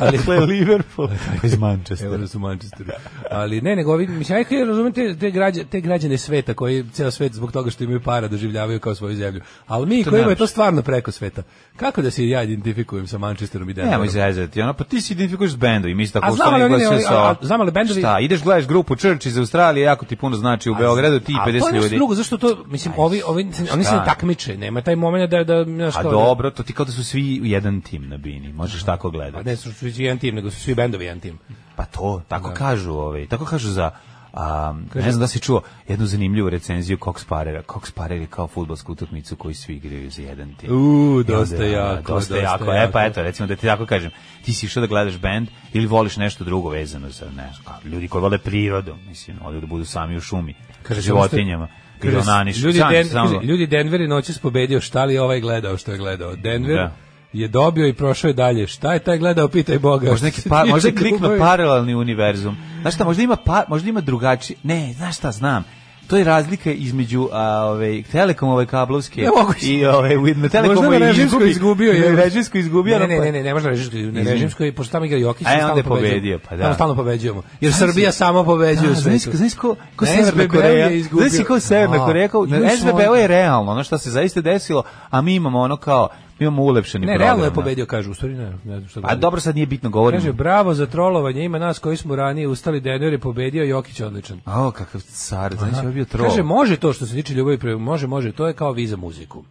Ali 0.00 0.18
je 0.28 0.40
Liverpool 0.40 1.08
iz 1.42 1.52
Evo 1.52 1.60
Manchestera. 1.60 2.16
da 2.16 2.26
su 2.26 2.38
u 2.38 2.40
Manchesteru. 2.40 2.90
Ali 3.30 3.60
ne, 3.60 3.76
nego 3.76 3.92
ovi, 3.92 4.06
mislim, 4.08 4.38
ja 4.50 4.64
razumem 4.64 4.92
te, 4.92 5.16
te, 5.16 5.30
građane, 5.30 5.66
te 5.66 5.80
građane 5.80 6.18
sveta 6.18 6.54
koji 6.54 6.84
ceo 6.84 7.10
svet 7.10 7.32
zbog 7.32 7.52
toga 7.52 7.70
što 7.70 7.84
imaju 7.84 8.00
para 8.00 8.28
doživljavaju 8.28 8.80
kao 8.80 8.94
svoju 8.94 9.16
zemlju. 9.16 9.40
Ali 9.66 9.86
mi 9.86 10.04
To 10.04 10.10
koji 10.10 10.18
imamo 10.18 10.30
nemaš. 10.30 10.38
to 10.38 10.46
stvarno 10.46 10.82
preko 10.82 11.10
sveta. 11.12 11.42
Kako 11.76 12.02
da 12.02 12.10
se 12.10 12.28
ja 12.28 12.42
identifikujem 12.42 13.06
sa 13.06 13.18
Manchesterom 13.18 13.70
i 13.70 13.74
Denverom? 13.74 13.92
Nemoj 13.92 14.08
zezati, 14.08 14.60
ono, 14.60 14.74
pa 14.74 14.84
ti 14.84 15.00
se 15.00 15.12
identifikuješ 15.12 15.52
s 15.52 15.56
bendovi, 15.56 15.94
mi 15.94 16.04
A 16.04 16.10
tako 16.10 16.26
oni 16.56 16.62
ne- 16.62 16.68
glasio 16.68 17.08
a- 17.08 17.30
a- 17.30 17.34
znam, 17.42 17.60
ali 17.60 17.70
bendovi- 17.72 17.98
Šta, 17.98 18.20
ideš 18.20 18.42
gledaš 18.42 18.66
grupu 18.66 18.96
Church 18.96 19.26
iz 19.26 19.38
Australije, 19.38 19.84
jako 19.84 20.04
ti 20.04 20.16
puno 20.16 20.36
znači 20.36 20.70
u 20.70 20.74
Beogradu, 20.74 21.20
ti 21.20 21.34
A 21.34 21.42
50 21.42 21.60
to 21.60 21.66
je 21.68 21.72
nešto 21.72 21.76
ljudi. 21.76 21.96
drugo, 21.96 22.14
zašto 22.14 22.38
to, 22.38 22.64
mislim, 22.72 22.94
ovi, 22.96 23.22
ovi, 23.26 23.50
oni 23.72 23.84
se 23.84 24.02
takmiče, 24.04 24.56
nema 24.56 24.80
taj 24.80 24.96
moment 24.96 25.30
da, 25.30 25.44
da, 25.44 25.64
znaš, 25.64 25.96
A 25.96 26.02
da- 26.02 26.10
dobro, 26.10 26.50
to 26.50 26.62
ti 26.62 26.72
kao 26.72 26.84
da 26.84 26.92
su 26.92 27.04
svi 27.04 27.40
u 27.42 27.44
jedan 27.44 27.80
tim 27.80 28.08
na 28.08 28.16
bini, 28.16 28.52
možeš 28.52 28.82
tako 28.82 29.10
gledati. 29.10 29.44
ne 29.44 29.56
su 29.56 29.72
svi 29.72 29.94
jedan 29.96 30.18
tim, 30.18 30.34
nego 30.34 30.50
su 30.50 30.60
svi 30.60 30.74
bendovi 30.74 31.04
jedan 31.04 31.20
tim. 31.20 31.38
Pa 31.76 31.84
to, 31.84 32.22
tako 32.28 32.50
kažu, 32.54 32.92
ovaj, 32.92 33.26
tako 33.26 33.44
kažu 33.44 33.68
za 33.68 33.90
a, 34.32 34.74
ne 34.94 35.12
znam 35.12 35.20
da 35.20 35.26
si 35.28 35.40
čuo 35.40 35.62
jednu 35.88 36.06
zanimljivu 36.06 36.50
recenziju 36.50 36.96
Cox 36.96 37.24
Parera. 37.28 37.62
Cox 37.62 37.92
Parer 37.94 38.20
je 38.20 38.26
kao 38.26 38.46
fudbalsku 38.46 38.92
utakmicu 38.92 39.36
koju 39.36 39.54
svi 39.54 39.74
igraju 39.76 40.10
za 40.10 40.22
jedan 40.22 40.54
tim. 40.54 40.70
U, 40.72 41.16
onda, 41.16 41.36
dosta 41.36 41.62
a, 41.62 41.66
jako, 41.66 42.12
Dosta, 42.12 42.34
dosta 42.34 42.36
jako. 42.36 42.64
jako. 42.64 42.88
E 42.88 42.92
pa 42.92 43.04
eto, 43.04 43.22
recimo 43.22 43.46
da 43.46 43.56
ti 43.56 43.66
tako 43.66 43.86
kažem, 43.86 44.10
ti 44.44 44.52
si 44.54 44.66
išao 44.66 44.80
da 44.80 44.86
gledaš 44.86 45.18
bend 45.18 45.48
ili 45.72 45.86
voliš 45.86 46.16
nešto 46.16 46.44
drugo 46.44 46.68
vezano 46.68 47.10
za 47.10 47.26
ne, 47.26 47.50
znam, 47.62 47.92
ljudi 47.92 48.08
koji 48.08 48.22
vole 48.22 48.38
prirodu, 48.38 48.96
mislim, 49.08 49.36
odu 49.44 49.60
da 49.60 49.66
budu 49.66 49.84
sami 49.84 50.16
u 50.16 50.20
šumi, 50.20 50.54
Kaže, 50.82 51.00
životinjama. 51.00 51.68
Onaniš. 52.10 52.58
ljudi, 52.58 52.78
Sam- 52.78 52.90
Den, 52.90 53.08
kaže, 53.08 53.34
ljudi 53.42 53.66
Denver 53.66 54.00
je 54.00 54.08
noćas 54.08 54.38
pobedio, 54.38 54.80
šta 54.80 55.04
li 55.04 55.14
je 55.14 55.22
ovaj 55.22 55.40
gledao 55.40 55.76
što 55.76 55.92
je 55.92 55.98
gledao? 55.98 56.36
Denver 56.36 56.76
Da. 56.76 56.92
je 57.32 57.48
dobio 57.48 57.86
i 57.86 57.92
prošao 57.92 58.28
je 58.28 58.34
dalje. 58.34 58.66
Šta 58.66 58.92
je 58.92 58.98
taj 58.98 59.18
gledao, 59.18 59.48
pitaj 59.48 59.78
Boga. 59.78 60.10
Možda 60.10 60.24
neki 60.24 60.48
pa, 60.48 60.64
možda 60.66 60.88
je 60.88 60.94
ljubavi. 61.10 61.38
paralelni 61.38 61.94
univerzum. 61.94 62.56
Znaš 62.80 62.94
šta, 62.94 63.04
možda 63.04 63.22
ima 63.22 63.36
pa, 63.36 63.64
možda 63.68 63.88
ima 63.88 64.00
drugačiji. 64.00 64.56
Ne, 64.62 64.92
znaš 64.92 65.16
šta, 65.16 65.32
znam. 65.32 65.64
To 66.06 66.16
je 66.16 66.24
razlika 66.24 66.72
između 66.72 67.28
a, 67.32 67.64
ove, 67.64 68.02
telekomove 68.02 68.66
kablovske 68.66 69.20
Ne 69.20 69.28
i 69.62 69.86
ove, 69.86 70.34
na 70.34 70.48
telekomu 70.48 70.92
je 70.92 70.98
režimskoj 70.98 71.50
izgubio, 71.50 71.92
je. 71.92 72.12
Na 72.12 72.16
režimskoj 72.16 72.60
izgubio. 72.60 72.98
Ne, 72.98 73.08
ne, 73.08 73.18
pa- 73.18 73.24
ne, 73.24 73.32
ne, 73.32 73.42
ne 73.42 73.54
može 73.54 73.64
na 73.64 73.70
režimskoj, 73.70 74.00
na 74.02 74.30
režimskoj, 74.30 74.72
pošto 74.72 74.92
tamo 74.92 75.04
igra 75.04 75.18
Jokić, 75.18 75.46
onda 75.46 75.58
stalno 75.58 75.82
pobedio, 75.82 76.38
pa 76.48 76.56
da. 76.56 76.74
Stalno 76.74 76.94
pobeđujemo. 76.96 77.42
Jer 77.60 77.72
Srbija 77.74 78.12
sama 78.12 78.44
pobeđuje 78.44 78.88
Da, 78.88 78.94
znaš, 78.94 79.22
svetu. 79.22 79.36
znaš 79.36 79.54
ko, 79.54 79.76
ko 79.96 80.04
Na 80.04 80.10
Severna 80.10 80.48
Koreja? 80.48 80.90
Znaš 81.28 81.46
ko 81.46 81.60
Severna 81.60 82.06
Koreja? 82.06 82.28
Ono- 82.32 83.14
je 83.14 83.26
realno, 83.26 83.72
ono 83.72 83.84
što 83.84 83.98
se 83.98 84.10
zaista 84.10 84.40
desilo, 84.40 84.82
a 85.10 85.20
mi 85.20 85.34
imamo 85.34 85.60
ono 85.60 85.76
kao, 85.76 86.08
imamo 86.42 86.62
ulepšeni 86.62 87.06
Ne, 87.06 87.12
program. 87.12 87.26
realno 87.26 87.44
je 87.44 87.50
da. 87.50 87.54
pobedio, 87.54 87.86
kaže, 87.86 88.10
u 88.10 88.14
stvari 88.14 88.34
ne, 88.34 88.44
ne 88.44 88.76
znam 88.76 88.88
šta 88.88 88.98
A 88.98 89.02
govori. 89.02 89.20
dobro, 89.20 89.40
sad 89.40 89.54
nije 89.54 89.66
bitno, 89.66 89.90
govorimo. 89.90 90.20
Kaže, 90.20 90.32
bravo 90.34 90.74
za 90.74 90.86
trolovanje, 90.86 91.44
ima 91.44 91.58
nas 91.58 91.78
koji 91.78 91.96
smo 91.96 92.16
ranije 92.16 92.48
ustali, 92.48 92.80
Denver 92.80 93.12
je 93.12 93.18
pobedio, 93.20 93.64
Jokić 93.64 94.00
je 94.00 94.06
odličan. 94.06 94.40
A, 94.44 94.70
kakav 94.70 95.00
car, 95.02 95.54
znači, 95.54 95.86
je 95.86 95.92
bio 95.92 96.04
trol. 96.04 96.28
Kaže, 96.28 96.42
može 96.42 96.76
to 96.76 96.92
što 96.92 97.06
se 97.06 97.14
tiče 97.14 97.34
ljubavi, 97.34 97.58
prema- 97.58 97.78
može, 97.80 98.06
može, 98.06 98.32
to 98.32 98.46
je 98.46 98.54
kao 98.54 98.72
vi 98.72 98.86
za 98.86 98.96
muziku. 98.96 99.42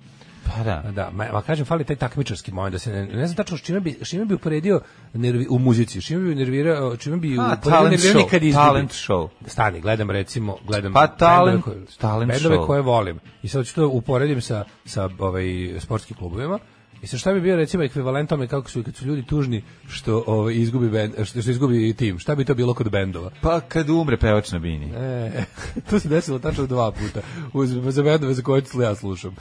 Pa 0.48 0.63
da. 0.63 0.83
Da, 0.91 1.10
ma, 1.12 1.25
ma 1.33 1.41
kažem, 1.41 1.65
fali 1.65 1.83
taj 1.83 1.95
takmičarski 1.95 2.51
moment 2.51 2.71
da 2.71 2.79
se 2.79 2.91
ne, 2.91 3.05
ne 3.07 3.27
znam 3.27 3.36
tačno 3.36 3.57
s 3.57 3.62
čime 3.62 3.79
bi, 3.79 3.98
s 4.01 4.10
čime 4.10 4.25
bi 4.25 4.33
uporedio 4.33 4.81
nervi, 5.13 5.48
u 5.50 5.60
muzici, 5.60 6.01
s 6.01 6.05
čime 6.05 6.24
bi 6.24 6.36
nervirao, 6.36 6.98
čime 6.98 7.17
bi 7.17 7.29
A, 7.29 7.31
uporedio 7.33 7.71
talent 7.71 7.91
nerviranje 7.91 8.19
show, 8.19 8.29
kad 8.29 8.43
izgubi. 8.43 8.65
talent 8.65 8.91
show. 8.91 9.27
Stani, 9.45 9.81
gledam 9.81 10.12
recimo, 10.12 10.57
gledam 10.67 10.93
Pa, 10.93 11.07
talent- 11.10 11.45
bendove 11.45 11.62
koje, 11.63 11.86
talent 11.98 12.31
bendove 12.31 12.55
show. 12.55 12.65
koje 12.65 12.81
volim. 12.81 13.19
I 13.43 13.48
sad 13.48 13.65
ću 13.65 13.75
to 13.75 13.88
uporedim 13.89 14.41
sa, 14.41 14.63
sa 14.86 15.10
ovaj, 15.19 15.43
sportskim 15.79 16.17
klubovima. 16.17 16.60
I 17.01 17.08
sad 17.08 17.20
šta 17.20 17.34
bi 17.34 17.41
bio 17.41 17.55
recimo 17.55 17.84
ekvivalent 17.84 18.29
tome 18.29 18.48
kako 18.48 18.70
su 18.70 18.84
kad 18.84 18.96
su 18.96 19.05
ljudi 19.05 19.24
tužni 19.25 19.63
što 19.89 20.24
ovaj 20.27 20.53
izgubi 20.55 20.89
bend, 20.89 21.13
što, 21.24 21.41
što 21.41 21.51
izgubi 21.51 21.93
tim. 21.93 22.20
Šta 22.20 22.36
bi 22.36 22.46
to 22.46 22.53
bilo 22.53 22.74
kod 22.74 22.89
bendova? 22.89 23.31
Pa 23.41 23.60
kad 23.60 23.89
umre 23.89 24.17
pevač 24.17 24.51
na 24.51 24.60
bini. 24.60 24.91
E, 24.96 25.43
to 25.89 26.00
se 26.00 26.10
desilo 26.10 26.39
tačno 26.39 26.65
dva 26.65 26.91
puta. 26.91 27.22
Uz, 27.53 27.70
za 27.70 28.03
bendove 28.03 28.34
za 28.34 28.41
koje 28.41 28.63
ja 28.81 28.96
slušam. 28.96 29.36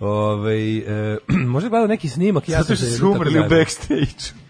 Ove, 0.00 0.76
e, 0.78 1.18
možda 1.54 1.68
gledao 1.68 1.86
neki 1.88 2.08
snimak. 2.08 2.48
Ja 2.48 2.64
sam 2.64 2.76
se 2.76 3.04
umrli 3.04 3.38
u 3.38 3.48
backstage. 3.48 4.40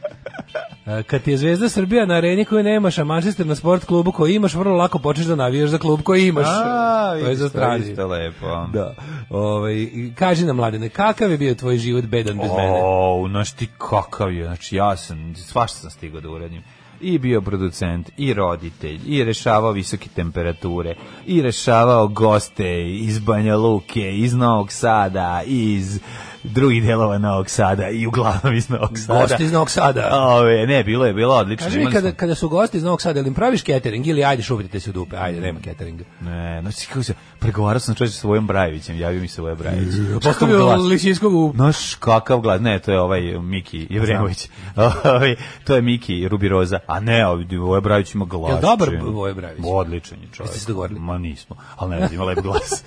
E, 0.86 1.02
Kad 1.02 1.22
ti 1.22 1.30
je 1.30 1.36
Zvezda 1.36 1.68
Srbija 1.68 2.06
na 2.06 2.14
areni 2.14 2.44
koju 2.44 2.62
nemaš, 2.62 2.98
a 2.98 3.04
Manchester 3.04 3.46
na 3.46 3.54
sport 3.54 3.84
klubu 3.84 4.12
koji 4.12 4.34
imaš, 4.34 4.54
vrlo 4.54 4.76
lako 4.76 4.98
počneš 4.98 5.26
da 5.26 5.34
navijaš 5.36 5.70
za 5.70 5.78
klub 5.78 6.02
koji 6.02 6.28
imaš. 6.28 6.46
A, 6.48 7.16
to 7.22 7.28
je 7.28 7.36
za 7.36 7.48
strani. 7.48 7.90
isto 7.90 8.06
lepo. 8.06 8.66
Da. 8.72 8.94
Ovaj 9.30 9.74
kaži 10.14 10.46
nam 10.46 10.56
mladene, 10.56 10.88
kakav 10.88 11.30
je 11.30 11.38
bio 11.38 11.54
tvoj 11.54 11.76
život 11.76 12.04
bedan 12.04 12.38
bez 12.38 12.50
mene? 12.56 12.80
O, 12.82 13.26
znaš 13.30 13.52
ti 13.52 13.68
kakav 13.78 14.32
je, 14.32 14.44
znači 14.44 14.76
ja 14.76 14.96
sam, 14.96 15.34
svašta 15.36 15.78
sam 15.78 15.90
stigao 15.90 16.20
da 16.20 16.28
uradim. 16.30 16.62
I 17.00 17.18
bio 17.18 17.40
producent, 17.40 18.10
i 18.16 18.34
roditelj, 18.34 19.00
i 19.06 19.24
rešavao 19.24 19.72
visoke 19.72 20.08
temperature, 20.14 20.94
i 21.26 21.42
rešavao 21.42 22.08
goste 22.08 22.90
iz 22.90 23.18
Banja 23.18 23.56
Luke, 23.56 24.16
iz 24.16 24.34
Novog 24.34 24.72
Sada, 24.72 25.42
iz 25.46 26.00
drugih 26.42 26.84
delova 26.84 27.18
Novog 27.18 27.50
Sada 27.50 27.88
i 27.88 28.06
uglavnom 28.06 28.54
iz 28.54 28.68
Novog 28.68 28.98
Sada. 28.98 29.20
Gosti 29.20 29.44
iz 29.44 29.52
Novog 29.52 29.70
Sada. 29.70 30.08
Ove, 30.12 30.66
ne, 30.66 30.84
bilo 30.84 31.06
je, 31.06 31.12
bilo 31.12 31.34
odlično. 31.34 31.66
Kaži 31.66 31.78
mi 31.78 31.92
kada, 31.92 32.12
kada 32.12 32.34
su 32.34 32.48
gosti 32.48 32.76
iz 32.76 32.82
Novog 32.82 33.02
Sada, 33.02 33.20
ili 33.20 33.28
im 33.28 33.34
praviš 33.34 33.64
catering 33.64 34.06
ili 34.06 34.24
ajde 34.24 34.42
šupite 34.42 34.80
se 34.80 34.90
u 34.90 34.92
dupe, 34.92 35.16
ajde, 35.16 35.40
nema 35.40 35.60
cateringa. 35.64 36.04
Ne, 36.20 36.60
znači 36.62 36.86
kako 36.86 37.02
se, 37.02 37.14
pregovarao 37.38 37.80
sam 37.80 37.94
čovječe 37.94 38.16
sa 38.16 38.28
Vojom 38.28 38.46
Brajevićem, 38.46 38.98
javio 38.98 39.20
mi 39.20 39.28
se 39.28 39.42
Voja 39.42 39.54
Brajević. 39.54 39.94
Postavio 40.22 40.58
glas. 40.58 40.80
Lisinskog 40.80 41.34
u... 41.34 41.52
Znaš 41.54 41.94
kakav 41.94 42.40
glas, 42.40 42.60
ne, 42.60 42.78
to 42.78 42.92
je 42.92 43.00
ovaj 43.00 43.20
Miki 43.38 43.86
Jevremović. 43.90 44.48
Ovaj, 45.04 45.36
to 45.64 45.74
je 45.74 45.82
Miki 45.82 46.28
Rubiroza, 46.28 46.78
a 46.86 47.00
ne, 47.00 47.26
ovaj 47.26 47.44
Voja 47.44 47.80
Brajević 47.80 48.14
ima 48.14 48.24
glas. 48.24 48.52
Jel 48.52 48.60
dobar. 48.60 48.96
Voja 49.02 49.34
Brajević? 49.34 49.64
Odličan 49.68 50.18
je 50.18 50.28
čovjek. 50.32 50.50
Jeste 50.50 50.60
se 50.60 50.66
dogovorili? 50.66 51.00
Ma 51.00 51.18
nismo, 51.18 51.56
ali 51.76 51.90
ne, 51.90 52.08
ima 52.12 52.24
lep 52.24 52.38
glas. 52.38 52.84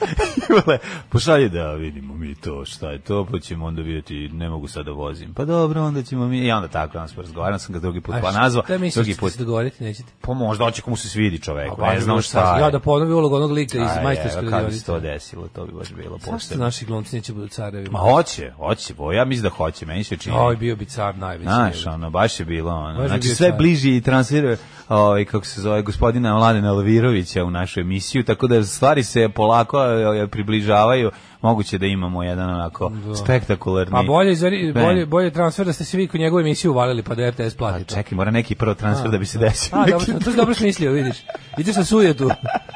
Pošalje 1.10 1.50
da 1.50 1.74
vidimo 1.74 2.14
mi 2.14 2.36
to, 2.36 2.66
šta 2.66 2.92
je 2.92 3.00
to, 3.00 3.26
pa 3.32 3.40
ćemo 3.44 3.66
onda 3.66 3.82
vidjeti, 3.82 4.30
ne 4.30 4.50
mogu 4.50 4.68
sad 4.68 4.86
da 4.86 4.92
vozim. 4.92 5.34
Pa 5.34 5.46
dobro, 5.46 5.84
onda 5.84 6.04
ćemo 6.04 6.28
mi, 6.28 6.40
i 6.40 6.52
onda 6.52 6.68
tako, 6.68 6.98
onda 6.98 7.08
smo 7.08 7.22
razgovarali, 7.22 7.60
sam 7.60 7.74
ga 7.74 7.80
drugi 7.80 8.02
put 8.02 8.16
pa 8.22 8.32
nazvao, 8.32 8.64
Da 8.68 8.78
misliš, 8.78 9.06
drugi 9.06 9.20
put. 9.20 9.32
se 9.32 9.40
dogovoriti, 9.40 9.84
nećete? 9.84 10.10
Pa 10.22 10.34
možda 10.34 10.66
hoće 10.66 10.82
komu 10.82 10.96
se 10.96 11.10
svidi 11.10 11.40
čoveku, 11.40 11.76
Pa, 11.80 11.94
ne 11.94 12.00
znam 12.02 12.22
šta 12.22 12.56
je. 12.56 12.62
Ja 12.62 12.70
da 12.72 12.80
ponovi 12.80 13.14
ulogu 13.14 13.36
onog 13.36 13.52
lika 13.52 13.78
iz 13.78 14.04
majstorske 14.04 14.40
evo, 14.40 14.50
Kad 14.52 14.66
bi 14.66 14.72
se 14.74 14.86
to 14.86 14.94
radionice. 14.94 15.14
desilo, 15.14 15.48
to 15.48 15.66
bi 15.66 15.72
baš 15.72 15.94
bilo 15.94 16.18
Zašto 16.18 16.32
posebno. 16.32 16.66
naši 16.66 16.86
glumci 16.86 17.16
neće 17.16 17.34
budu 17.34 17.48
carevi? 17.48 17.90
Ma 17.92 18.00
hoće, 18.00 18.52
hoće, 18.52 18.94
bo 18.94 19.12
ja 19.12 19.26
mislim 19.26 19.44
da 19.44 19.50
hoće, 19.50 19.86
meni 19.86 20.04
se 20.04 20.18
čini. 20.18 20.36
Oj, 20.40 20.56
bio 20.56 20.76
bi 20.76 20.86
car 20.86 21.18
najveći. 21.18 21.44
Znaš, 21.44 21.86
ono, 21.88 22.10
baš 22.10 22.40
je 22.40 22.46
bilo, 22.46 22.72
ono. 22.72 22.98
Baš 23.00 23.08
znači, 23.08 23.28
sve 23.28 23.50
car. 23.50 23.58
bliži 23.58 23.96
i 23.98 24.02
transfer, 24.02 24.58
ovaj, 24.90 25.26
kako 25.26 25.46
se 25.46 25.62
zove, 25.62 25.82
gospodina 25.82 26.34
Mladena 26.34 26.68
Elvirovića 26.68 27.44
u 27.44 27.52
našu 27.52 27.80
emisiju, 27.80 28.24
tako 28.24 28.48
da 28.48 28.64
stvari 28.64 29.04
se 29.04 29.30
polako 29.30 29.80
e, 30.24 30.28
približavaju, 30.28 31.12
moguće 31.44 31.78
da 31.78 31.86
imamo 31.86 32.24
jedan 32.24 32.50
onako 32.50 32.92
spektakularni... 33.24 33.92
Pa 33.92 34.04
bolje, 34.04 34.32
izveri, 34.32 34.74
bolje, 34.74 35.06
bolje 35.06 35.32
transfer 35.32 35.66
da 35.66 35.74
ste 35.74 35.84
se 35.84 35.98
vi 35.98 36.08
kod 36.08 36.20
njegovu 36.20 36.40
emisiju 36.40 36.72
uvalili 36.72 37.04
pa 37.04 37.16
da 37.16 37.30
RTS 37.30 37.56
plati 37.56 37.84
Pa 37.84 37.90
to. 37.90 37.96
čekaj, 37.96 38.16
mora 38.16 38.32
neki 38.32 38.56
prvo 38.56 38.74
transfer 38.74 39.12
da 39.12 39.18
bi 39.18 39.26
se 39.26 39.40
desio. 39.40 39.78
A, 39.78 39.86
dobro, 39.86 40.06
to 40.24 40.32
si 40.32 40.38
dobro 40.38 40.54
smislio, 40.54 40.92
vidiš. 40.92 41.18
Ideš 41.58 41.76
na 41.76 41.84
sujetu. 41.84 42.30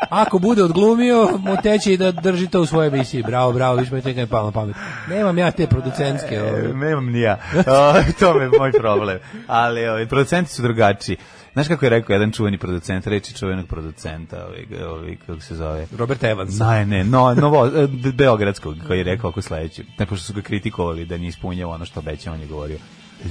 Ako 0.09 0.39
bude 0.39 0.63
odglumio, 0.63 1.29
mu 1.39 1.55
teće 1.63 1.93
i 1.93 1.97
da 1.97 2.11
drži 2.11 2.47
to 2.47 2.61
u 2.61 2.65
svojoj 2.65 2.87
emisiji. 2.87 3.23
Bravo, 3.23 3.53
bravo, 3.53 3.75
viš 3.75 3.91
me 3.91 4.01
teka 4.01 4.19
je 4.19 4.27
palo 4.27 4.45
na 4.45 4.51
pamet. 4.51 4.75
Nemam 5.09 5.37
ja 5.37 5.51
te 5.51 5.67
producentske. 5.67 6.35
E, 6.35 6.43
ove. 6.43 6.73
Nemam 6.73 7.05
ni 7.11 7.21
ja. 7.21 7.37
O, 7.55 7.93
to 8.19 8.41
je 8.41 8.49
moj 8.59 8.71
problem. 8.71 9.19
Ali 9.47 9.87
ovi, 9.87 10.07
producenti 10.07 10.51
su 10.51 10.61
drugačiji. 10.61 11.17
Znaš 11.57 11.67
kako 11.67 11.85
je 11.85 11.89
rekao 11.89 12.13
jedan 12.13 12.31
čuveni 12.31 12.57
producent, 12.57 13.07
reči 13.07 13.33
čuvenog 13.33 13.67
producenta, 13.67 14.45
ovaj, 14.45 14.83
ovaj, 14.83 15.15
kako 15.25 15.41
se 15.41 15.55
zove? 15.55 15.87
Robert 15.97 16.23
Evans. 16.23 16.59
Ne, 16.59 16.85
ne, 16.85 17.03
no, 17.03 17.33
novo, 17.33 17.67
e, 17.67 17.87
Be- 17.87 18.11
Beogradskog, 18.11 18.75
koji 18.87 18.97
je 18.97 19.03
rekao 19.03 19.29
ako 19.29 19.41
sledeći. 19.41 19.83
Ne, 19.99 20.05
pošto 20.05 20.25
su 20.25 20.33
ga 20.33 20.41
kritikovali 20.41 21.05
da 21.05 21.17
nije 21.17 21.29
ispunjava 21.29 21.73
ono 21.73 21.85
što 21.85 21.99
obeća, 21.99 22.31
on 22.31 22.39
je 22.41 22.47
govorio. 22.47 22.77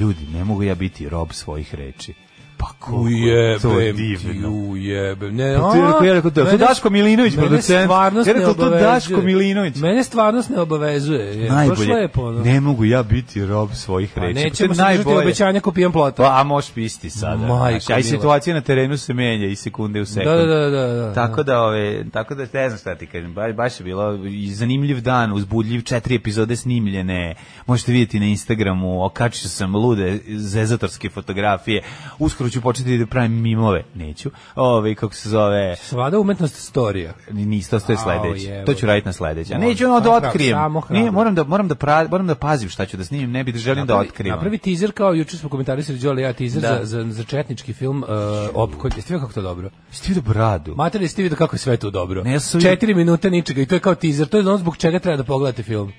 Ljudi, 0.01 0.27
ne 0.33 0.45
mogu 0.45 0.63
ja 0.63 0.75
biti 0.75 1.09
rob 1.09 1.29
svojih 1.33 1.75
reči. 1.75 2.15
Pa 2.59 2.67
koliko 2.79 3.29
je 3.29 3.59
to 3.59 3.71
ti, 3.81 3.93
divno. 3.93 4.51
ujebem. 4.51 5.37
Ne, 5.37 5.57
Pa 5.59 5.77
je 5.77 5.87
rekao, 5.87 6.05
ja 6.05 6.15
rekao, 6.15 6.31
to 6.31 6.41
je 6.41 6.59
Daško 6.59 6.91
Milinović, 6.91 7.37
producent. 7.37 7.91
Ja 8.27 8.33
rekao, 8.33 8.55
to. 8.55 8.71
Daško 8.71 9.21
Milinović. 9.21 9.77
Mene 9.77 10.05
stvarnost 10.05 10.51
ne 10.51 10.61
obavezuje. 10.61 11.43
Je, 11.43 11.51
Najbolje. 11.51 11.95
lepo, 11.95 12.23
ono. 12.23 12.43
Ne 12.43 12.61
mogu 12.61 12.85
ja 12.85 13.03
biti 13.03 13.47
rob 13.47 13.71
svojih 13.73 14.11
Pa 14.15 14.21
reči. 14.21 14.35
Pa 14.35 14.41
je 14.41 14.45
nećemo 14.45 14.75
se 14.75 14.83
držati 14.83 15.09
obećanja 15.09 15.61
ko 15.61 15.73
pijan 15.73 15.93
plota. 15.93 16.23
Pa, 16.23 16.41
a 16.41 16.43
možeš 16.43 16.71
pisti 16.71 17.11
sada. 17.11 17.47
Majko 17.47 17.93
a 17.93 17.99
i 17.99 18.03
situacija 18.03 18.55
na 18.55 18.61
terenu 18.61 18.97
se 18.97 19.15
menja 19.15 19.47
i 19.47 19.57
sekunde 19.57 20.01
u. 20.01 20.05
Da, 20.15 20.37
da, 20.37 20.47
da, 20.47 20.71
da, 20.71 20.87
da. 20.87 21.13
Tako 21.15 21.43
da, 21.43 21.63
ove, 21.63 22.05
tako 22.11 22.35
da 22.35 22.47
ne 22.53 22.69
znam 22.69 22.79
šta 22.79 22.95
ti 22.95 23.07
kažem, 23.07 23.35
baš, 23.35 23.53
baš 23.53 23.81
je 23.81 23.85
bilo 23.85 24.19
zanimljiv 24.53 25.01
dan, 25.01 25.33
uzbudljiv, 25.33 25.83
četiri 25.83 26.15
epizode 26.15 26.57
snimljene, 26.57 27.35
možete 27.67 27.93
vidjeti 27.93 28.21
na 28.21 28.27
Instagramu, 28.27 29.05
okačio 29.05 29.49
sam 29.49 29.77
lude 29.77 30.19
zezatorske 30.29 31.11
fotografije, 31.11 31.83
uskoro 32.19 32.46
ću 32.51 32.61
početi 32.61 32.99
da 32.99 33.07
pravim 33.07 33.33
mimove, 33.33 33.85
neću, 33.95 34.31
ove, 34.55 34.95
kako 34.95 35.15
se 35.15 35.29
zove, 35.29 35.77
Svada 35.77 36.19
umetnost 36.19 36.55
storija. 36.57 37.13
Nisi 37.31 37.71
to, 37.71 37.77
je 37.77 37.97
sledeće. 37.97 38.63
To 38.67 38.75
ću 38.75 38.87
raditi 38.87 39.07
na 39.07 39.13
sledeće. 39.13 39.55
A 39.55 39.59
neću 39.59 39.85
ono 39.85 40.01
da 40.01 40.11
otkrijem. 40.13 40.59
Nije, 40.91 41.11
moram 41.11 41.35
da 41.35 41.45
moram 41.45 41.69
da 41.69 41.75
pra, 41.75 42.07
moram 42.11 42.27
da 42.27 42.35
pazim 42.35 42.69
šta 42.69 42.87
ću 42.87 42.97
da 42.97 43.05
snimim, 43.05 43.31
ne 43.31 43.45
bi 43.45 43.53
da 43.53 43.59
želim 43.59 43.87
da 43.87 43.95
Napravi- 43.95 44.07
otkrivam. 44.07 44.37
Napravi 44.37 44.59
teaser 44.59 44.93
kao 44.93 45.13
juče 45.13 45.37
smo 45.37 45.49
komentarisali 45.49 45.99
Đole 45.99 46.23
ja 46.23 46.33
teaser 46.33 46.63
Da. 46.63 46.79
za, 46.79 47.03
za, 47.03 47.13
za 47.13 47.25
četnički 47.25 47.73
film 47.73 48.03
uh, 48.03 48.09
op 48.55 48.75
koji 48.75 48.93
jeste 48.97 49.15
vidio 49.15 49.21
kako 49.21 49.33
to 49.33 49.43
dobro. 49.43 49.71
Jesi 49.89 50.03
ti 50.03 50.09
vidio 50.09 50.23
bradu? 50.25 50.75
Mater, 50.77 51.03
jeste 51.03 51.23
vidio 51.23 51.37
kako 51.37 51.55
je 51.55 51.61
sve 51.61 51.77
to 51.77 51.91
dobro. 51.91 52.23
Ne, 52.25 52.33
ja 52.33 52.41
sam- 52.41 52.61
Četiri 52.61 52.95
minute 52.95 53.31
ničega 53.31 53.61
i 53.61 53.67
to 53.67 53.75
je 53.75 53.81
kao 53.81 53.95
teaser. 53.95 54.27
To 54.27 54.37
je 54.37 54.41
ono 54.41 54.59
zbog 54.59 54.77
čega 54.77 54.99
treba 54.99 55.17
da 55.17 55.25
pogledate 55.25 55.63
film. 55.63 55.93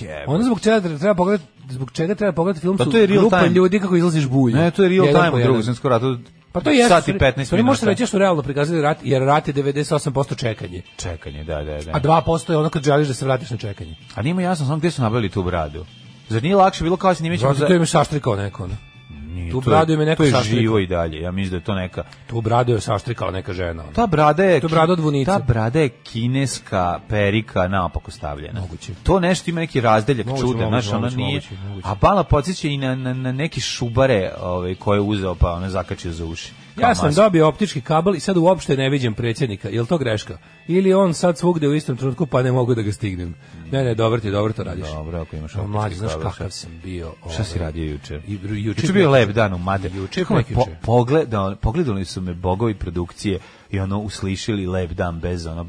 Jebote. 0.00 0.24
Ono 0.26 0.44
zbog 0.44 0.60
čega 0.60 0.80
treba- 0.80 1.14
pogledati 1.14 1.44
zbog 1.70 1.90
čega 1.92 2.14
treba 2.14 2.32
pogledati 2.32 2.60
film 2.60 2.76
Pa 2.76 2.84
su 2.84 2.90
to 2.90 2.98
je 2.98 3.06
real 3.06 3.20
grupa 3.20 3.40
time. 3.40 3.54
ljudi 3.54 3.80
kako 3.80 3.96
izlaziš 3.96 4.26
bulju. 4.26 4.56
Ne, 4.56 4.70
to 4.70 4.82
je 4.82 4.88
real 4.88 5.06
Jedan 5.06 5.24
time 5.24 5.36
u 5.36 5.44
drugom 5.44 5.62
svjetskom 5.62 5.90
ratu. 5.90 6.18
Pa 6.52 6.60
to 6.60 6.70
je 6.70 6.88
Sat 6.88 7.08
i 7.08 7.12
15 7.12 7.50
To 7.50 7.56
ne 7.56 7.62
možete 7.62 7.84
minuta. 7.84 7.84
reći 7.86 8.02
da 8.02 8.06
su 8.06 8.18
realno 8.18 8.42
prikazali 8.42 8.82
rat, 8.82 8.98
jer 9.02 9.22
rat 9.22 9.48
je 9.48 9.54
98% 9.54 10.36
čekanje. 10.36 10.82
Čekanje, 10.96 11.44
da, 11.44 11.54
da, 11.56 11.78
da. 11.78 11.90
A 11.92 12.00
2% 12.00 12.52
je 12.52 12.58
ono 12.58 12.68
kad 12.68 12.82
želiš 12.84 13.08
da 13.08 13.14
se 13.14 13.24
vratiš 13.24 13.50
na 13.50 13.56
čekanje. 13.56 13.96
A 14.14 14.22
nije 14.22 14.36
jasno 14.36 14.66
samo 14.66 14.78
gde 14.78 14.90
su 14.90 15.02
nabavili 15.02 15.28
tu 15.28 15.42
bradu. 15.42 15.84
Zar 16.28 16.42
nije 16.42 16.56
lakše 16.56 16.84
bilo 16.84 16.96
kao 16.96 17.14
snimećemo 17.14 17.48
Zato 17.48 17.58
za... 17.58 17.66
to 17.66 17.74
im 17.74 17.82
je 17.82 17.86
saštrikao 17.86 18.36
neko. 18.36 18.64
ono. 18.64 18.74
Nije, 19.34 19.50
tu 19.52 19.60
bradu 19.60 19.92
je 19.92 19.98
neko 19.98 20.22
To 20.22 20.26
je 20.26 20.32
saštrikao. 20.32 20.60
živo 20.60 20.78
i 20.78 20.86
dalje. 20.86 21.20
Ja 21.20 21.30
mislim 21.30 21.50
da 21.50 21.56
je 21.56 21.64
to 21.64 21.74
neka... 21.74 22.04
Tu 22.26 22.40
bradu 22.40 22.72
je 22.72 22.80
saštrikala 22.80 23.30
neka 23.30 23.52
žena. 23.52 23.82
ono. 23.82 23.92
Ta 23.92 24.06
brada 24.06 24.44
je... 24.44 24.54
Je 24.54 24.60
brada 24.60 24.92
od 24.92 25.00
vunice. 25.00 25.30
Ta 25.30 25.38
brada 25.38 25.80
je 25.80 25.88
kineska 25.88 27.00
perika 27.08 27.68
naopako 27.68 28.10
stavljena. 28.10 28.60
Moguće. 28.60 28.92
To 29.02 29.20
nešto 29.20 29.50
ima 29.50 29.60
neki 29.60 29.80
razdeljak 29.80 30.26
Moguće, 30.26 30.42
čudan, 30.42 30.70
moguće, 30.70 30.88
znaš, 30.88 30.92
moguće, 30.92 31.16
nije... 31.16 31.34
moguće, 31.34 31.54
moguće. 31.68 31.88
A 31.88 31.94
bala 31.94 32.24
podsjeća 32.24 32.68
i 32.68 32.76
na, 32.76 32.94
na, 32.94 33.14
na 33.14 33.32
neki 33.32 33.60
šubare 33.60 34.32
ovaj, 34.42 34.74
koje 34.74 34.96
je 34.96 35.00
uzeo 35.00 35.34
pa 35.34 35.52
ono 35.52 35.68
zakačio 35.68 36.12
za 36.12 36.24
uši. 36.24 36.52
Ja 36.80 36.94
sam 36.94 37.14
dobio 37.14 37.48
optički 37.48 37.80
kabel 37.80 38.14
i 38.14 38.20
sad 38.20 38.36
uopšte 38.36 38.76
ne 38.76 38.88
vidim 38.88 39.14
predsjednika. 39.14 39.68
Je 39.68 39.80
li 39.80 39.86
to 39.86 39.98
greška? 39.98 40.38
Ili 40.68 40.94
on 40.94 41.14
sad 41.14 41.38
svugde 41.38 41.68
u 41.68 41.74
istom 41.74 41.96
trenutku 41.96 42.26
pa 42.26 42.42
ne 42.42 42.52
mogu 42.52 42.74
da 42.74 42.82
ga 42.82 42.92
stignem? 42.92 43.34
Ne, 43.72 43.84
ne, 43.84 43.94
dobro 43.94 44.20
ti, 44.20 44.30
dobro 44.30 44.52
to 44.52 44.62
radiš. 44.62 44.86
Dobro, 44.86 45.20
ako 45.20 45.36
imaš 45.36 45.54
optički 45.54 45.70
Mlađe, 45.70 45.94
znaš 45.94 46.12
kabel, 46.12 46.30
kakav 46.30 46.50
sam 46.50 46.70
bio. 46.84 47.12
Šta 47.32 47.44
si 47.44 47.58
ovaj, 47.58 47.66
radio 47.66 47.84
juče? 47.84 48.20
i- 48.28 48.32
juče 48.32 48.56
Juče 48.58 48.86
je 48.86 48.92
bio 48.92 49.10
lep 49.10 49.30
dan 49.30 49.54
u 49.54 49.58
Made. 49.58 49.90
Juče 49.96 50.24
po, 50.54 50.64
pogledali, 50.82 51.56
pogledali 51.56 52.04
su 52.04 52.20
me 52.20 52.34
bogovi 52.34 52.74
produkcije 52.74 53.38
i 53.70 53.80
ono 53.80 53.98
uslišili 53.98 54.66
lep 54.66 54.90
dan 54.90 55.20
bez 55.20 55.46
ono, 55.46 55.66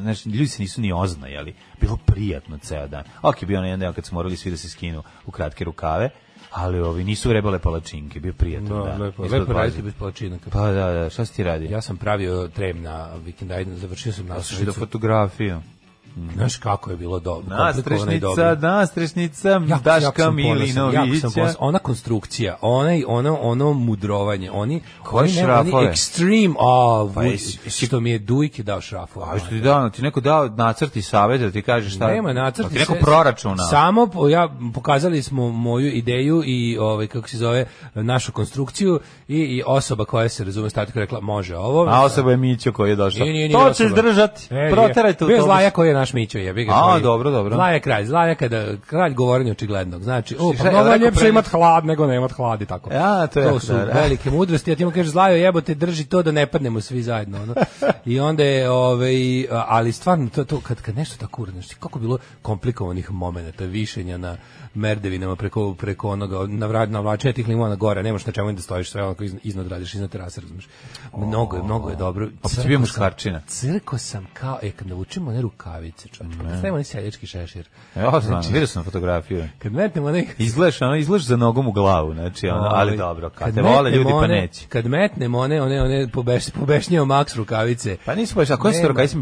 znači, 0.00 0.28
ljudi 0.28 0.48
se 0.48 0.62
nisu 0.62 0.80
ni 0.80 0.92
oznajali, 0.92 1.54
bilo 1.80 1.96
prijatno 1.96 2.58
ceo 2.58 2.88
dan. 2.88 3.04
Ok, 3.22 3.44
bio 3.44 3.58
onaj 3.58 3.70
jedan 3.70 3.80
dan 3.80 3.92
kad 3.92 4.06
smo 4.06 4.14
morali 4.16 4.36
svi 4.36 4.50
da 4.50 4.56
se 4.56 4.68
skinu 4.68 5.02
u 5.26 5.30
kratke 5.30 5.64
rukave, 5.64 6.10
ali 6.50 6.80
ovi 6.80 7.04
nisu 7.04 7.28
vrebale 7.28 7.58
palačinke, 7.58 8.20
bio 8.20 8.32
prijatan 8.32 8.68
No, 8.68 8.84
dan. 8.84 9.02
lepo, 9.02 9.22
lepo 9.22 9.52
raditi 9.52 9.82
bez 9.82 9.94
palačinaka. 9.94 10.50
Pa 10.50 10.60
da, 10.60 10.92
da, 10.92 11.10
šta 11.10 11.24
si 11.24 11.34
ti 11.34 11.42
radi? 11.42 11.64
Ja 11.64 11.82
sam 11.82 11.96
pravio 11.96 12.48
trem 12.48 12.82
na 12.82 13.08
vikendajnu, 13.16 13.76
završio 13.76 14.12
sam 14.12 14.16
sam 14.16 14.24
vidio 14.24 14.36
nastrešnicu. 14.36 14.72
fotografiju. 14.72 15.60
Znaš 16.34 16.56
kako 16.56 16.90
je 16.90 16.96
bilo 16.96 17.20
dobro. 17.20 17.56
Nastrešnica, 17.56 18.56
nastrešnica, 18.60 19.48
Jako- 19.48 19.82
Daška 19.84 20.30
Milinovića. 20.30 21.00
jako 21.04 21.30
sam. 21.30 21.54
Ona 21.58 21.78
konstrukcija, 21.78 22.56
onaj, 22.60 23.02
ono, 23.06 23.38
ono 23.40 23.72
mudrovanje, 23.72 24.50
oni, 24.50 24.58
oni, 24.58 24.80
ne, 25.10 25.18
oni 25.18 25.28
šrafove? 25.32 25.86
extreme, 25.86 26.54
a, 26.60 27.08
Pa 27.14 27.70
što 27.70 28.00
mi 28.00 28.10
je 28.10 28.18
Dujke 28.18 28.62
dao 28.62 28.80
šrafu. 28.80 29.20
A 29.20 29.38
što 29.38 29.48
ti 29.48 29.60
dao, 29.60 29.90
ti 29.90 30.02
neko 30.02 30.20
dao 30.20 30.48
nacrt 30.48 30.96
i 30.96 31.02
savjet 31.02 31.40
da 31.40 31.50
ti 31.50 31.62
kaže 31.62 31.90
šta? 31.90 32.06
Nema 32.06 32.32
nacrt. 32.32 32.68
Ti 32.68 32.78
neko 32.78 32.94
proračuna. 33.00 33.62
Samo 33.70 34.08
ja 34.30 34.48
pokazali 34.74 35.22
smo 35.22 35.48
moju 35.48 35.86
ideju 35.92 36.42
i 36.46 36.78
ovaj 36.78 37.06
kako 37.06 37.28
se 37.28 37.36
zove 37.36 37.66
našu 37.94 38.32
konstrukciju 38.32 39.00
i, 39.28 39.36
i 39.36 39.62
osoba 39.66 40.04
koja 40.04 40.28
se 40.28 40.44
razume 40.44 40.70
statika 40.70 41.00
rekla 41.00 41.20
može 41.20 41.56
ovo. 41.56 41.86
A 41.88 42.02
osoba 42.04 42.30
je 42.30 42.36
Mićo 42.36 42.72
koji 42.72 42.90
je 42.90 42.96
došao. 42.96 43.26
To 43.52 43.64
će 43.64 43.68
osoba. 43.70 43.88
izdržati. 43.88 44.54
E, 44.54 44.70
Proterajte 44.72 45.24
Bio 45.24 45.34
je 45.34 45.38
autobus. 45.38 45.44
Zlaja 45.44 45.70
koji 45.70 45.88
je 45.88 45.94
naš 45.98 46.12
Mićo, 46.12 46.38
jebi 46.38 46.64
ga. 46.64 46.72
A, 46.74 46.90
koji- 46.90 47.02
dobro, 47.02 47.30
dobro. 47.30 47.54
Zlaja 47.54 47.74
je 47.74 47.80
kralj, 47.80 48.04
Zlaja 48.06 48.34
kada 48.34 48.76
kralj 48.86 49.14
govorenja 49.14 49.52
očiglednog. 49.52 50.02
Znači, 50.02 50.36
o, 50.38 50.52
pa 50.58 50.64
je, 50.64 50.70
mnogo 50.70 50.88
je 50.88 50.98
ljepše 50.98 51.28
imat 51.28 51.46
hlad 51.46 51.84
nego 51.84 52.06
ne 52.06 52.16
imat 52.16 52.32
hlad 52.32 52.62
i 52.62 52.66
tako. 52.66 52.92
Ja, 52.92 53.26
to 53.26 53.40
je 53.40 53.46
jako 53.46 53.60
su 53.60 53.72
dobro. 53.72 53.92
velike 53.94 54.30
mudrosti, 54.30 54.72
a 54.72 54.76
ti 54.76 54.84
mu 54.84 54.90
kažeš 54.90 55.12
Zlajo 55.12 55.36
jebote 55.36 55.74
drži 55.74 56.04
to 56.04 56.22
da 56.22 56.32
ne 56.32 56.46
padnemo 56.46 56.80
svi 56.80 57.02
zajedno, 57.02 57.42
ono. 57.42 57.54
I 58.04 58.20
onda 58.20 58.44
je 58.44 58.70
ovaj 58.70 59.46
ali 59.50 59.92
stvarno 59.92 60.28
to 60.34 60.44
to 60.44 60.60
kad 60.60 60.82
kad 60.82 60.96
nešto 60.96 61.16
tako 61.16 61.42
uradno, 61.42 61.60
znači 61.60 61.76
kako 61.80 61.98
je 61.98 62.00
bilo 62.00 62.18
komplikovanih 62.42 63.10
momenata, 63.10 63.64
višenja 63.64 64.18
na 64.18 64.36
merdevinama 64.78 65.36
preko 65.36 65.74
preko 65.74 66.08
onoga 66.10 66.46
navrat 66.46 66.90
navlačenja 66.90 67.32
tih 67.32 67.48
limona 67.48 67.76
gore, 67.76 68.02
nemaš 68.02 68.26
na 68.26 68.32
čemu 68.32 68.52
da 68.52 68.62
stojiš 68.62 68.90
sve 68.90 69.02
onako 69.04 69.24
iznad, 69.42 69.66
radiš 69.68 69.94
iznad 69.94 70.10
terase, 70.10 70.40
razumeš. 70.40 70.68
Mnogo 71.16 71.56
je, 71.56 71.62
mnogo 71.62 71.90
je 71.90 71.96
dobro. 71.96 72.28
Pa 72.42 72.48
Crko 72.48 72.68
bio 72.68 72.78
muškarčina. 72.78 73.40
Crko 73.46 73.98
sam 73.98 74.26
kao, 74.32 74.58
e, 74.62 74.70
kad 74.70 74.86
navučemo 74.88 75.30
one 75.30 75.42
rukavice, 75.42 76.08
čovječ, 76.08 76.36
pa 76.38 76.48
stavimo 76.48 76.74
onaj 76.74 76.84
seljački 76.84 77.26
šešir. 77.26 77.68
Ja 77.96 78.10
znam, 78.10 78.22
Znači- 78.22 78.52
vidio 78.52 78.66
sam 78.66 78.84
fotografiju. 78.84 79.44
Kad 79.58 79.72
metnemo 79.72 80.06
onaj... 80.06 80.26
Izgledaš, 80.38 80.82
ono, 80.82 80.96
izgledaš 80.96 81.26
za 81.26 81.36
nogom 81.36 81.68
u 81.68 81.72
glavu, 81.72 82.14
znači, 82.14 82.48
ono, 82.48 82.62
ali 82.62 82.88
Ovaj, 82.88 82.96
dobro, 82.96 83.30
kad 83.30 83.54
te 83.54 83.62
vole 83.62 83.90
ljudi 83.90 84.10
pa 84.20 84.26
neće. 84.26 84.66
Kad 84.68 84.86
metnemo 84.86 85.38
one, 85.38 85.62
one, 85.62 85.82
one 85.82 86.08
pobeš, 86.12 86.50
pobešnjeo 86.50 87.04
Max 87.04 87.36
rukavice. 87.36 87.96
Pa 88.04 88.14
nisu 88.14 88.34
baš, 88.34 88.50
a 88.50 88.56
koje 88.56 88.74
su 88.74 88.88
rukavice, 88.88 89.12
su. 89.12 89.18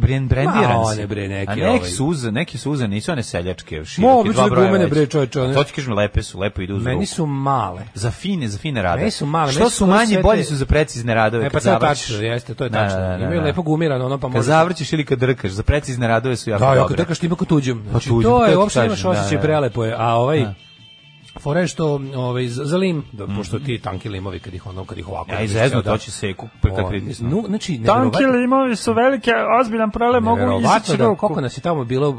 one, 0.86 1.06
bre, 1.06 1.28
neke, 1.28 1.52
A 1.52 1.54
neki 1.54 1.66
ovaj. 1.66 1.88
suze, 1.90 2.32
neki 2.32 2.58
suze, 2.58 2.88
nisu 2.88 3.12
one 3.12 3.22
seljačke, 3.22 3.84
široke, 3.84 4.32
dva 4.32 4.48
broja 4.48 4.66
gumene, 4.66 4.84
veće. 4.84 4.94
bre, 4.94 5.06
one. 5.46 5.54
To 5.54 5.64
ti 5.64 5.72
kažem, 5.72 5.94
lepe 5.94 6.22
su, 6.22 6.40
lepo 6.40 6.62
idu 6.62 6.76
uz 6.76 6.82
Meni 6.82 6.94
ruku. 6.94 7.06
su 7.06 7.26
male. 7.26 7.82
Za 7.94 8.10
fine, 8.10 8.48
za 8.48 8.58
fine 8.58 8.82
radove. 8.82 9.00
Meni 9.00 9.10
su 9.10 9.26
male, 9.26 9.52
Što 9.52 9.70
su 9.70 9.86
manje, 9.86 10.06
sve 10.06 10.22
bolje 10.22 10.38
te- 10.38 10.44
su 10.44 10.56
za 10.56 10.66
precizne 10.66 11.14
radove 11.14 11.46
E, 11.46 11.50
pa 11.50 11.52
kad 11.52 11.62
to 11.62 11.72
je 11.72 11.80
tačno, 11.80 12.16
jeste, 12.16 12.54
to 12.54 12.64
je 12.64 12.70
Da, 12.70 12.78
tačno. 12.78 13.00
da, 13.00 13.06
da, 13.08 13.16
Imaju 13.16 13.40
da. 13.40 13.46
lepo 13.46 13.62
gumirano, 13.62 14.06
ono 14.06 14.18
pa 14.18 14.22
Kad 14.22 14.32
može... 14.32 14.46
zavrćeš 14.46 14.92
ili 14.92 15.04
kad 15.04 15.18
drkaš, 15.18 15.50
za 15.50 15.62
precizne 15.62 16.08
radove 16.08 16.36
su 16.36 16.50
jako 16.50 16.60
Da, 16.60 16.66
dobre. 16.66 16.80
jako 16.80 16.94
drkaš 16.94 17.18
ti 17.18 17.28
kod 17.28 17.48
tuđem. 17.48 17.84
Znači, 17.90 18.08
tuđem, 18.08 18.30
to 18.30 18.38
to 18.38 18.44
je, 18.46 18.56
uopšte 18.56 18.80
nemaš 18.80 18.92
kažem, 18.92 19.04
da, 19.04 19.18
osjećaj, 19.20 19.36
da. 19.36 19.42
prelepo 19.42 19.84
je. 19.84 19.94
A 19.98 20.14
ovaj, 20.14 20.44
Fora 21.40 21.60
je 21.60 21.66
što 21.66 22.00
ovaj, 22.16 22.48
za 22.48 22.64
za 22.64 22.76
lim, 22.76 23.04
da, 23.12 23.26
pošto 23.26 23.58
ti 23.58 23.78
tanki 23.78 24.08
limovi 24.08 24.38
kad 24.38 24.54
ih 24.54 24.66
ono, 24.66 24.84
kad 24.84 24.98
ih 24.98 25.08
ovako... 25.08 25.32
Ja 25.32 25.40
izvezno, 25.40 25.82
to 25.82 25.90
dan, 25.90 25.98
će 25.98 26.10
seku 26.10 26.48
kad 26.62 26.84
o, 26.84 26.88
pritisnu. 26.88 27.28
Nu, 27.28 27.44
znači, 27.46 27.80
Tanki 27.86 28.26
limovi 28.26 28.76
su 28.76 28.92
velike, 28.92 29.30
ozbiljan 29.60 29.90
problem, 29.90 30.24
mogu 30.24 30.60
izaći 30.60 30.96
da 30.96 31.14
koliko 31.14 31.40
nas 31.40 31.58
je 31.58 31.60
tamo 31.60 31.84
bilo 31.84 32.12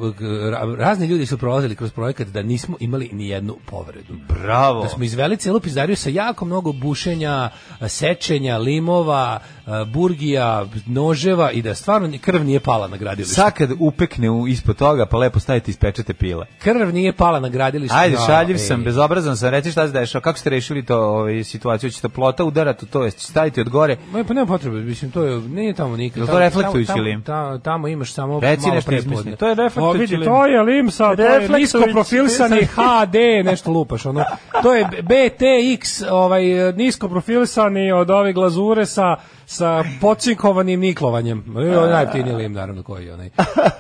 ra- 0.52 0.76
razni 0.78 1.08
ljudi 1.08 1.26
su 1.26 1.38
prolazili 1.38 1.76
kroz 1.76 1.92
projekat 1.92 2.28
da 2.28 2.42
nismo 2.42 2.78
imali 2.80 3.10
ni 3.14 3.28
jednu 3.28 3.58
povredu. 3.66 4.14
Bravo. 4.30 4.84
Da 4.84 4.90
smo 4.90 5.04
izveli 5.04 5.38
celu 5.38 5.60
pizdariju 5.60 5.96
sa 5.96 6.10
jako 6.10 6.46
mnogo 6.46 6.72
bušenja, 6.72 7.50
sečenja, 7.88 8.58
limova, 8.58 9.40
burgija, 9.88 10.66
noževa 10.86 11.52
i 11.52 11.62
da 11.62 11.76
stvarno 11.76 12.10
krv 12.22 12.44
nije 12.44 12.60
pala 12.60 12.88
na 12.88 12.98
gradilištu. 12.98 13.36
Sad 13.36 13.54
kad 13.54 13.70
upekne 13.80 14.30
u, 14.30 14.48
ispod 14.48 14.76
toga, 14.76 15.06
pa 15.06 15.18
lepo 15.18 15.40
stavite 15.40 15.72
ispečete 15.72 16.14
pile. 16.14 16.46
Krv 16.60 16.94
nije 16.94 17.14
pala 17.14 17.40
na 17.40 17.50
gradilištu. 17.50 17.98
Ajde, 17.98 18.16
Da, 18.16 18.22
šaljiv 18.22 18.56
ej. 18.56 18.60
sam, 18.60 18.84
bezobrazan 18.84 19.38
sam, 19.38 19.50
reci 19.50 19.72
šta 19.72 19.88
se 19.88 19.94
dešava, 19.94 20.22
kako 20.22 20.40
ste 20.40 20.50
rešili 20.50 20.86
to 20.86 20.98
ovaj, 21.00 21.44
situaciju, 21.44 21.90
ćete 21.90 22.10
plota 22.10 22.44
udarati 22.44 22.86
to, 22.86 23.04
jeste 23.04 23.22
staviti 23.22 23.62
od 23.62 23.70
gore, 23.70 23.98
Ma 24.12 24.24
pa 24.24 24.34
nema 24.34 24.48
potrebe, 24.48 24.78
mislim 24.78 25.12
to 25.12 25.24
je 25.24 25.40
nije 25.40 25.74
tamo 25.74 25.98
nikad. 25.98 26.18
Jel 26.18 26.28
to 26.28 26.32
Tamo- 26.34 26.40
reflektujući 26.40 26.88
tamo- 26.88 27.02
lim? 27.04 27.22
Tamo, 27.24 27.58
tamo 27.58 27.88
imaš 27.88 28.14
samo 28.14 28.40
Reci 28.40 28.68
malo 28.68 28.82
prepodne. 28.86 29.36
To 29.36 29.48
je 29.48 29.56
reflektujući 29.56 30.16
lim. 30.18 30.26
To 30.26 30.46
je 30.46 30.62
lim 30.62 30.92
sa, 30.92 31.16
to 31.16 31.22
je 31.22 31.50
nisko 31.50 31.80
profilsani 31.92 32.62
HD, 32.66 33.16
nešto 33.46 33.72
lupaš, 33.72 34.06
ono. 34.06 34.24
To 34.64 34.74
je 34.74 34.86
BTX, 34.86 36.06
ovaj 36.12 36.44
nisko 36.74 37.10
profilisani 37.10 37.92
od 37.92 38.10
ove 38.10 38.34
glazure 38.34 38.86
sa 38.86 39.16
sa 39.50 39.84
pocinkovanim 40.02 40.80
niklovanjem. 40.80 41.44
E, 41.58 41.90
najjeftiniji 41.90 42.36
lim, 42.36 42.54
naravno, 42.54 42.84
koji 42.84 43.06
je 43.06 43.14
onaj. 43.14 43.30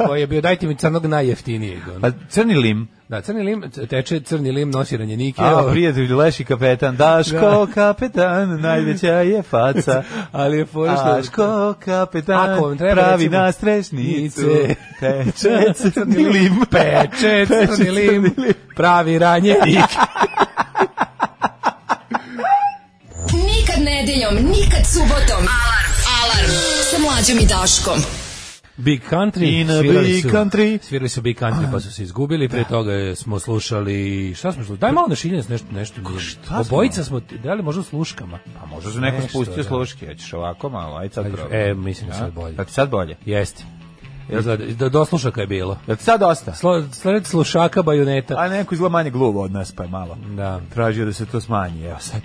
Koji 0.07 0.21
je 0.21 0.27
bio, 0.27 0.41
dajte 0.41 0.67
mi 0.67 0.75
crnog 0.75 1.05
najjeftinijeg. 1.05 1.79
pa 2.01 2.11
crni 2.29 2.55
lim, 2.55 2.87
Da, 3.09 3.21
crni 3.21 3.43
lim, 3.43 3.63
teče 3.89 4.19
crni 4.19 4.51
lim, 4.51 4.69
nosi 4.69 4.97
ranjenike. 4.97 5.41
a 5.41 5.69
prijatelj 5.71 6.13
Leši 6.13 6.43
kapetan, 6.43 6.95
Daško 6.95 7.67
kapetan, 7.73 8.61
najveća 8.61 9.07
je 9.07 9.41
faca, 9.41 10.03
Ali 10.31 10.57
je 10.57 10.65
fora 10.65 10.95
što... 10.95 11.05
Daško 11.05 11.73
kapetan, 11.85 12.51
Ako 12.51 12.67
vam 12.67 12.77
treba, 12.77 12.93
pravi 12.93 13.23
recimo, 13.23 13.41
na 13.41 13.51
strešnicu, 13.51 14.41
nice. 14.41 14.75
teče 14.99 15.73
crni 15.93 16.25
lim, 16.25 16.65
Peče, 16.71 17.45
crni 17.45 17.91
lim, 17.91 18.33
pravi 18.75 19.19
ranjenik. 19.19 19.85
nedeljom, 24.07 24.35
nikad 24.35 24.85
subotom. 24.85 25.43
Alarm. 25.61 25.91
Alarm. 26.21 26.51
Sa 26.91 26.97
mlađom 26.99 27.37
i 27.43 27.47
Daškom. 27.47 27.99
Big 28.77 29.01
Country. 29.11 29.61
In 29.61 29.69
a 29.69 29.79
svirali 29.79 30.07
big 30.07 30.21
su, 30.21 30.29
country. 30.29 30.79
Svirali 30.81 31.09
su 31.09 31.21
Big 31.21 31.39
Country 31.39 31.71
pa 31.71 31.79
su 31.79 31.93
se 31.93 32.03
izgubili. 32.03 32.49
Pre 32.49 32.63
toga 32.63 33.15
smo 33.15 33.39
slušali... 33.39 34.33
Šta 34.35 34.51
smo 34.51 34.63
slušali? 34.63 34.77
Daj 34.77 34.91
malo 34.91 35.07
našiljenje 35.07 35.43
nešto. 35.49 35.67
nešto 35.71 36.01
nije. 36.01 36.19
šta 36.19 36.59
Obojica 36.59 37.03
smo... 37.03 37.21
Da 37.43 37.53
li 37.53 37.63
možda 37.63 37.83
sluškama? 37.83 38.39
Pa 38.59 38.65
možda 38.65 38.91
su 38.91 39.01
neko 39.01 39.15
Nešto, 39.15 39.29
spustio 39.29 39.63
da. 39.63 39.63
sluške, 39.63 40.07
hoćeš 40.07 40.33
ovako 40.33 40.69
malo, 40.69 40.97
ajde 40.97 41.13
sad 41.13 41.33
probaj. 41.33 41.69
E, 41.69 41.73
mislim 41.73 42.13
sad 42.13 42.33
bolje. 42.33 42.55
Pa 42.55 42.63
ti 42.63 42.73
sad 42.73 42.89
bolje? 42.89 43.17
Jeste. 43.25 43.63
Izgleda, 44.29 44.65
do, 44.65 44.89
do 44.89 45.05
slušaka 45.05 45.41
je 45.41 45.47
bilo. 45.47 45.79
Jel 45.87 45.97
ti 45.97 46.03
sad 46.03 46.19
dosta? 46.19 46.53
Slo, 46.53 46.83
sled 46.91 47.25
slušaka 47.25 47.81
bajoneta. 47.81 48.35
A 48.37 48.47
neko 48.47 48.75
izgleda 48.75 48.91
manje 48.91 49.09
gluvo 49.09 49.41
od 49.41 49.51
nas, 49.51 49.71
pa 49.71 49.83
je 49.83 49.89
malo. 49.89 50.17
Da. 50.35 50.61
Tražio 50.73 51.05
da 51.05 51.13
se 51.13 51.25
to 51.25 51.41
smanji, 51.41 51.85
evo 51.85 51.99
sad. 51.99 52.21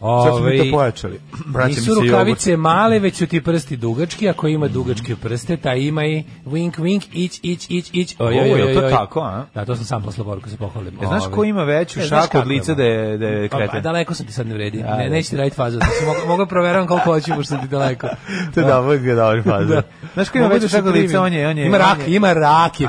Sad 0.00 0.36
smo 0.36 0.46
mi 0.46 0.56
to 0.56 0.62
Ovaj, 0.62 0.70
pojačali. 0.72 1.20
Vraća 1.46 1.68
mi 1.68 1.74
Nisu 1.74 1.94
rukavice 1.94 2.56
male, 2.56 2.98
već 2.98 3.16
su 3.16 3.26
ti 3.26 3.40
prsti 3.40 3.76
dugački. 3.76 4.28
Ako 4.28 4.48
ima 4.48 4.68
dugačke 4.68 5.16
prste, 5.16 5.56
taj 5.56 5.78
ima 5.78 6.04
i 6.04 6.24
wink, 6.46 6.78
wink, 6.78 7.06
ić, 7.12 7.40
ić, 7.42 7.66
ić, 7.70 7.90
ić. 7.92 8.16
Oj, 8.18 8.40
oj, 8.40 8.62
oj, 8.62 8.74
to 8.74 8.80
tako, 8.80 9.20
a? 9.20 9.46
Da, 9.54 9.64
to 9.64 9.76
sam 9.76 9.84
sam 9.84 10.02
poslao 10.02 10.24
poruku, 10.24 10.50
se 10.50 10.56
pohvalim. 10.56 10.94
E, 11.02 11.06
znaš 11.06 11.22
Ovaj. 11.22 11.34
ko 11.34 11.44
ima 11.44 11.62
veću 11.64 12.00
E, 12.00 12.02
šaku 12.02 12.38
od 12.38 12.46
lica 12.46 12.74
da 12.74 12.82
je, 12.84 13.18
da 13.18 13.26
je 13.26 13.48
Pa, 13.48 13.56
kreten? 13.56 13.72
pa, 13.72 13.80
daleko 13.80 14.14
sam 14.14 14.26
ti 14.26 14.32
sad 14.32 14.46
ne 14.46 14.54
vredi. 14.54 14.78
Ne, 14.78 14.84
da. 14.84 15.08
neće 15.08 15.30
ti 15.30 15.36
raditi 15.36 15.56
fazu. 15.56 15.78
Da 15.78 15.84
se 15.84 16.06
mogu, 16.06 16.18
mogu 16.28 16.46
proveravam 16.46 16.86
koliko 16.86 17.12
hoću, 17.12 17.30
pošto 17.36 17.54
sam 17.54 17.60
ti 17.60 17.68
daleko. 17.68 18.08
To 18.54 18.60
je 18.60 18.66
dobro, 18.66 18.98
ga 18.98 19.14
dobro 19.14 19.42
faza. 19.42 19.74
Da. 19.74 19.82
Znaš 20.14 20.28
ko 20.28 20.38
ima 20.38 20.46
Mogu 20.48 20.58
da 20.58 20.64
veću 20.64 20.76
šaku 20.76 20.88
od 20.88 20.94
lica, 20.94 21.20
on 21.22 21.32
je... 21.32 21.48
On 21.48 21.58
je 21.58 21.66
ima 21.66 21.78
rak, 21.78 21.98
ima 22.08 22.32
rak 22.32 22.80
je 22.80 22.86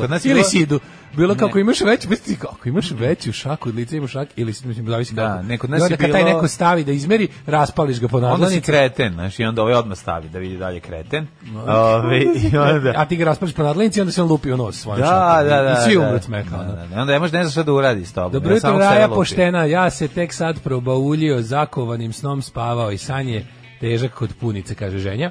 kod 0.00 0.10
nas 0.10 0.22
bilo. 0.22 0.36
Ili 0.36 0.44
sidu. 0.44 0.80
Bilo 1.16 1.34
kako 1.36 1.58
imaš 1.58 1.80
veću, 1.80 2.08
misli, 2.08 2.36
ako 2.42 2.68
imaš 2.68 2.90
veću 2.90 3.32
šaku 3.32 3.68
od 3.68 3.74
lica, 3.74 3.96
imaš 3.96 4.10
šak, 4.10 4.28
ili 4.36 4.54
mislim, 4.64 4.86
zavisi 4.86 5.14
Da, 5.14 5.28
kako. 5.28 5.42
ne, 5.42 5.58
kod 5.58 5.70
I 5.70 5.72
nas 5.72 5.82
je 5.82 5.96
kad 5.96 6.10
taj 6.10 6.22
bilo- 6.22 6.34
neko 6.34 6.48
stavi 6.48 6.84
da 6.84 6.92
izmeri, 6.92 7.28
raspališ 7.46 8.00
ga 8.00 8.08
po 8.08 8.16
Onda 8.16 8.28
si 8.28 8.32
nadlanici. 8.32 8.60
kreten, 8.62 9.12
znaš, 9.12 9.38
i 9.38 9.44
onda 9.44 9.62
ovaj 9.62 9.74
odmah 9.74 9.98
stavi 9.98 10.28
da 10.28 10.38
vidi 10.38 10.56
dalje 10.56 10.80
kreten. 10.80 11.26
Ove, 11.66 12.18
I 12.18 12.56
onda... 12.56 12.92
A 12.96 13.04
ti 13.04 13.16
ga 13.16 13.24
raspališ 13.24 13.54
po 13.54 13.62
nadlanici 13.62 14.00
onda 14.00 14.12
se 14.12 14.22
on 14.22 14.28
lupi 14.28 14.52
u 14.52 14.56
nos 14.56 14.76
svojom 14.76 15.00
Da, 15.00 15.06
šakom. 15.06 15.48
da, 15.48 15.62
da. 15.62 15.72
I 15.72 15.84
svi 15.84 15.94
da. 15.94 16.00
umru 16.00 16.14
od 16.14 16.22
smeka. 16.22 16.50
Da, 16.50 16.64
da, 16.64 16.86
da. 16.86 17.00
Onda 17.00 17.12
ne 17.12 17.18
može, 17.18 17.32
ne 17.32 17.42
znaš 17.42 17.52
šta 17.52 17.62
da 17.62 17.72
uradi 17.72 18.06
s 18.06 18.12
tobom. 18.12 18.32
Dobro 18.32 18.54
jutro, 18.54 18.78
Raja 18.78 19.08
poštena, 19.08 19.64
ja 19.64 19.90
se 19.90 20.08
tek 20.08 20.32
sad 20.32 20.62
probaulio, 20.62 21.42
zakovanim 21.42 22.12
snom 22.12 22.42
spavao 22.42 22.90
i 22.92 22.98
san 22.98 23.28
je 23.28 23.46
težak 23.80 24.12
kod 24.12 24.30
punice, 24.34 24.74
kaže 24.74 24.98
ženja. 24.98 25.30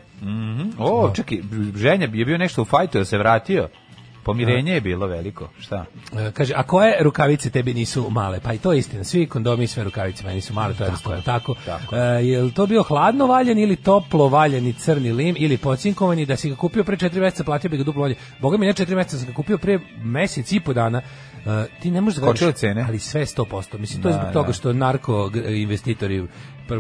O, 0.77 1.11
čekaj, 1.15 1.37
ženja 1.75 2.07
je 2.07 2.25
bio 2.25 2.37
nešto 2.37 2.61
u 2.61 2.65
fajtu, 2.65 2.97
da 2.97 3.05
se 3.05 3.17
vratio. 3.17 3.67
Pomirenje 4.23 4.73
je 4.73 4.81
bilo 4.81 5.07
veliko. 5.07 5.49
Šta? 5.59 5.85
E, 6.17 6.31
Kaže, 6.31 6.53
a 6.57 6.63
koje 6.63 7.03
rukavice 7.03 7.49
tebi 7.49 7.73
nisu 7.73 8.09
male? 8.09 8.39
Pa 8.39 8.53
i 8.53 8.57
to 8.57 8.73
je 8.73 8.79
istina, 8.79 9.03
svi 9.03 9.27
kondomi 9.27 9.63
i 9.63 9.67
sve 9.67 9.83
rukavice 9.83 10.23
meni 10.23 10.35
nisu 10.35 10.53
male, 10.53 10.73
to 10.73 10.83
je 10.83 10.87
jednostavno 10.87 11.21
tako. 11.21 11.55
tako. 11.65 11.95
E, 11.95 11.99
je 11.99 12.41
li 12.41 12.51
to 12.51 12.65
bio 12.65 12.83
hladno 12.83 13.27
valjen 13.27 13.59
ili 13.59 13.75
toplo 13.75 14.27
valjeni 14.27 14.73
crni 14.73 15.11
lim 15.11 15.35
ili 15.39 15.57
pocinkovani 15.57 16.25
da 16.25 16.35
si 16.35 16.49
ga 16.49 16.55
kupio 16.55 16.83
pre 16.83 16.97
četiri 16.97 17.21
meseca, 17.21 17.43
platio 17.43 17.69
bi 17.69 17.77
ga 17.77 17.83
duplo 17.83 18.01
valje. 18.01 18.15
Boga 18.39 18.57
mi 18.57 18.65
ne 18.65 18.73
četiri 18.73 18.95
meseca 18.95 19.17
sam 19.17 19.27
ga 19.27 19.33
kupio 19.33 19.57
pre 19.57 19.79
mesec 20.03 20.51
i 20.51 20.59
po 20.59 20.73
dana 20.73 21.01
Uh, 21.45 21.81
ti 21.81 21.91
ne 21.91 22.01
možeš 22.01 22.19
da 22.19 22.51
cene? 22.51 22.85
ali 22.87 22.99
sve 22.99 23.25
100%. 23.25 23.77
Mislim, 23.77 24.01
to 24.01 24.09
je 24.09 24.13
Da, 24.13 24.19
zbog 24.19 24.33
toga 24.33 24.47
da. 24.47 24.53
što 24.53 24.73
narko 24.73 25.31
investitori 25.47 26.27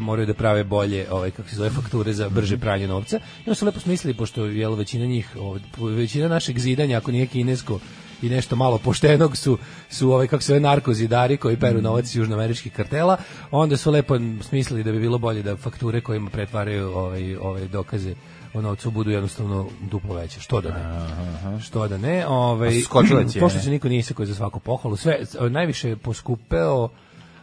moraju 0.01 0.27
da 0.27 0.33
prave 0.33 0.63
bolje 0.63 1.07
ovaj 1.11 1.31
kako 1.31 1.49
se 1.49 1.55
zove 1.55 1.69
fakture 1.69 2.13
za 2.13 2.29
brže 2.29 2.57
pranje 2.57 2.87
novca. 2.87 3.17
I 3.17 3.49
onda 3.49 3.55
su 3.55 3.65
lepo 3.65 3.79
smislili 3.79 4.13
pošto 4.13 4.45
je 4.45 4.75
većina 4.75 5.05
njih, 5.05 5.35
ovaj, 5.39 5.59
većina 5.95 6.27
našeg 6.27 6.59
zidanja 6.59 6.97
ako 6.97 7.11
nije 7.11 7.27
kinesko 7.27 7.79
i 8.21 8.29
nešto 8.29 8.55
malo 8.55 8.77
poštenog 8.77 9.37
su 9.37 9.57
su 9.89 10.11
ovaj 10.11 10.27
kako 10.27 10.43
se 10.43 10.47
zove 10.47 10.59
narkozidari 10.59 11.37
koji 11.37 11.57
peru 11.57 11.81
novac 11.81 12.05
iz 12.05 12.15
južnoameričkih 12.15 12.73
kartela, 12.73 13.17
onda 13.51 13.77
su 13.77 13.91
lepo 13.91 14.17
smislili 14.41 14.83
da 14.83 14.91
bi 14.91 14.99
bilo 14.99 15.17
bolje 15.17 15.43
da 15.43 15.57
fakture 15.57 16.01
kojima 16.01 16.29
pretvaraju 16.29 16.87
ovaj 16.87 17.35
ove 17.35 17.67
dokaze 17.67 18.15
o 18.53 18.61
novcu 18.61 18.91
budu 18.91 19.11
jednostavno 19.11 19.65
duplo 19.81 20.15
veće. 20.15 20.39
Što 20.39 20.61
da 20.61 20.69
ne? 20.69 21.59
Što 21.59 21.87
da 21.87 21.97
ne? 21.97 22.27
Ovaj, 22.27 22.69
Pa 22.81 22.99
pošto 23.39 23.59
se 23.59 23.69
niko 23.69 23.87
nije 23.87 23.99
isekao 23.99 24.25
za 24.25 24.35
svaku 24.35 24.59
pohvalu, 24.59 24.95
sve 24.95 25.19
najviše 25.49 25.89
je 25.89 25.95
poskupeo 25.97 26.89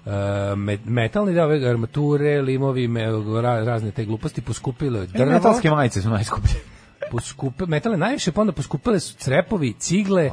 Uh, 0.00 0.12
met- 0.56 0.84
metalni 0.84 1.34
da 1.34 1.44
ove 1.44 1.68
armature, 1.68 2.42
limovi, 2.42 2.88
me, 2.88 3.06
ra- 3.42 3.64
razne 3.64 3.90
te 3.90 4.04
gluposti 4.04 4.40
poskupile 4.40 5.02
E, 5.02 5.06
drvo, 5.06 5.30
Metalske 5.30 5.70
majice 5.70 6.02
su 6.02 6.10
najskuplje. 6.10 6.54
poskupe, 7.10 7.66
metale 7.66 7.96
najviše, 7.96 8.32
pa 8.32 8.40
onda 8.40 8.52
poskupile 8.52 9.00
su 9.00 9.14
crepovi, 9.14 9.72
cigle, 9.72 10.26
uh, 10.26 10.32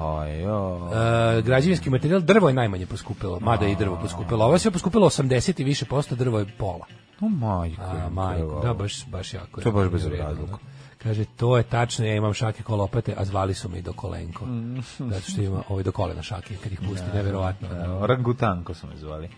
građevinski 1.40 1.90
materijal, 1.90 2.22
drvo 2.22 2.48
je 2.48 2.54
najmanje 2.54 2.86
poskupilo, 2.86 3.40
mada 3.40 3.66
je 3.66 3.72
i 3.72 3.76
drvo 3.76 4.00
poskupilo. 4.02 4.46
Ovo 4.46 4.56
je 4.56 4.60
sve 4.60 4.72
poskupilo 4.72 5.10
80 5.10 5.62
i 5.62 5.66
više 5.66 5.86
posto, 5.86 6.16
drvo 6.16 6.40
je 6.40 6.46
pola. 6.58 6.86
No, 7.22 7.30
majko. 7.30 7.82
A, 7.82 8.10
majko, 8.10 8.60
da, 8.64 8.74
baš, 8.74 9.06
baš 9.08 9.34
jako. 9.34 9.62
To 9.62 9.70
je 9.70 9.74
baš 9.74 9.88
bez 9.88 10.06
razloga. 10.06 10.52
da. 10.52 10.58
Kaže, 10.98 11.26
to 11.28 11.58
je 11.58 11.64
tačno, 11.64 12.06
ja 12.06 12.16
imam 12.16 12.34
šake 12.34 12.64
kolopate, 12.64 13.14
a 13.18 13.26
zvali 13.26 13.54
su 13.54 13.70
me 13.70 13.80
i 13.80 13.82
do 13.82 13.94
kolenko. 13.94 14.46
Mm. 14.46 14.82
Zato 15.00 15.32
što 15.32 15.42
ima 15.42 15.64
ovaj 15.70 15.84
do 15.84 15.92
kolena 15.92 16.22
šake, 16.22 16.56
kad 16.56 16.72
ih 16.72 16.80
pusti, 16.82 17.06
neverovatno. 17.14 17.68
Da, 17.68 17.94
Orangutanko 17.94 18.74
su 18.74 18.88
me 18.88 18.98
zvali. 18.98 19.30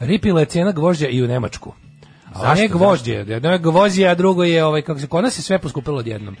Ripila 0.00 0.40
je 0.40 0.46
cena 0.46 0.72
gvožđa 0.72 1.08
i 1.08 1.22
u 1.22 1.28
Nemačku. 1.28 1.72
A 2.26 2.38
Zašto? 2.38 2.62
ne 2.62 2.68
gvožđe, 2.68 3.12
jedno 3.12 3.50
je 3.50 3.58
gvožđe, 3.58 4.06
a 4.06 4.14
drugo 4.14 4.44
je, 4.44 4.64
ovaj, 4.64 4.82
kako 4.82 5.00
se, 5.00 5.06
kod 5.06 5.24
nas 5.24 5.38
je 5.38 5.42
sve 5.42 5.58
poskupilo 5.58 5.98
odjednom. 5.98 6.36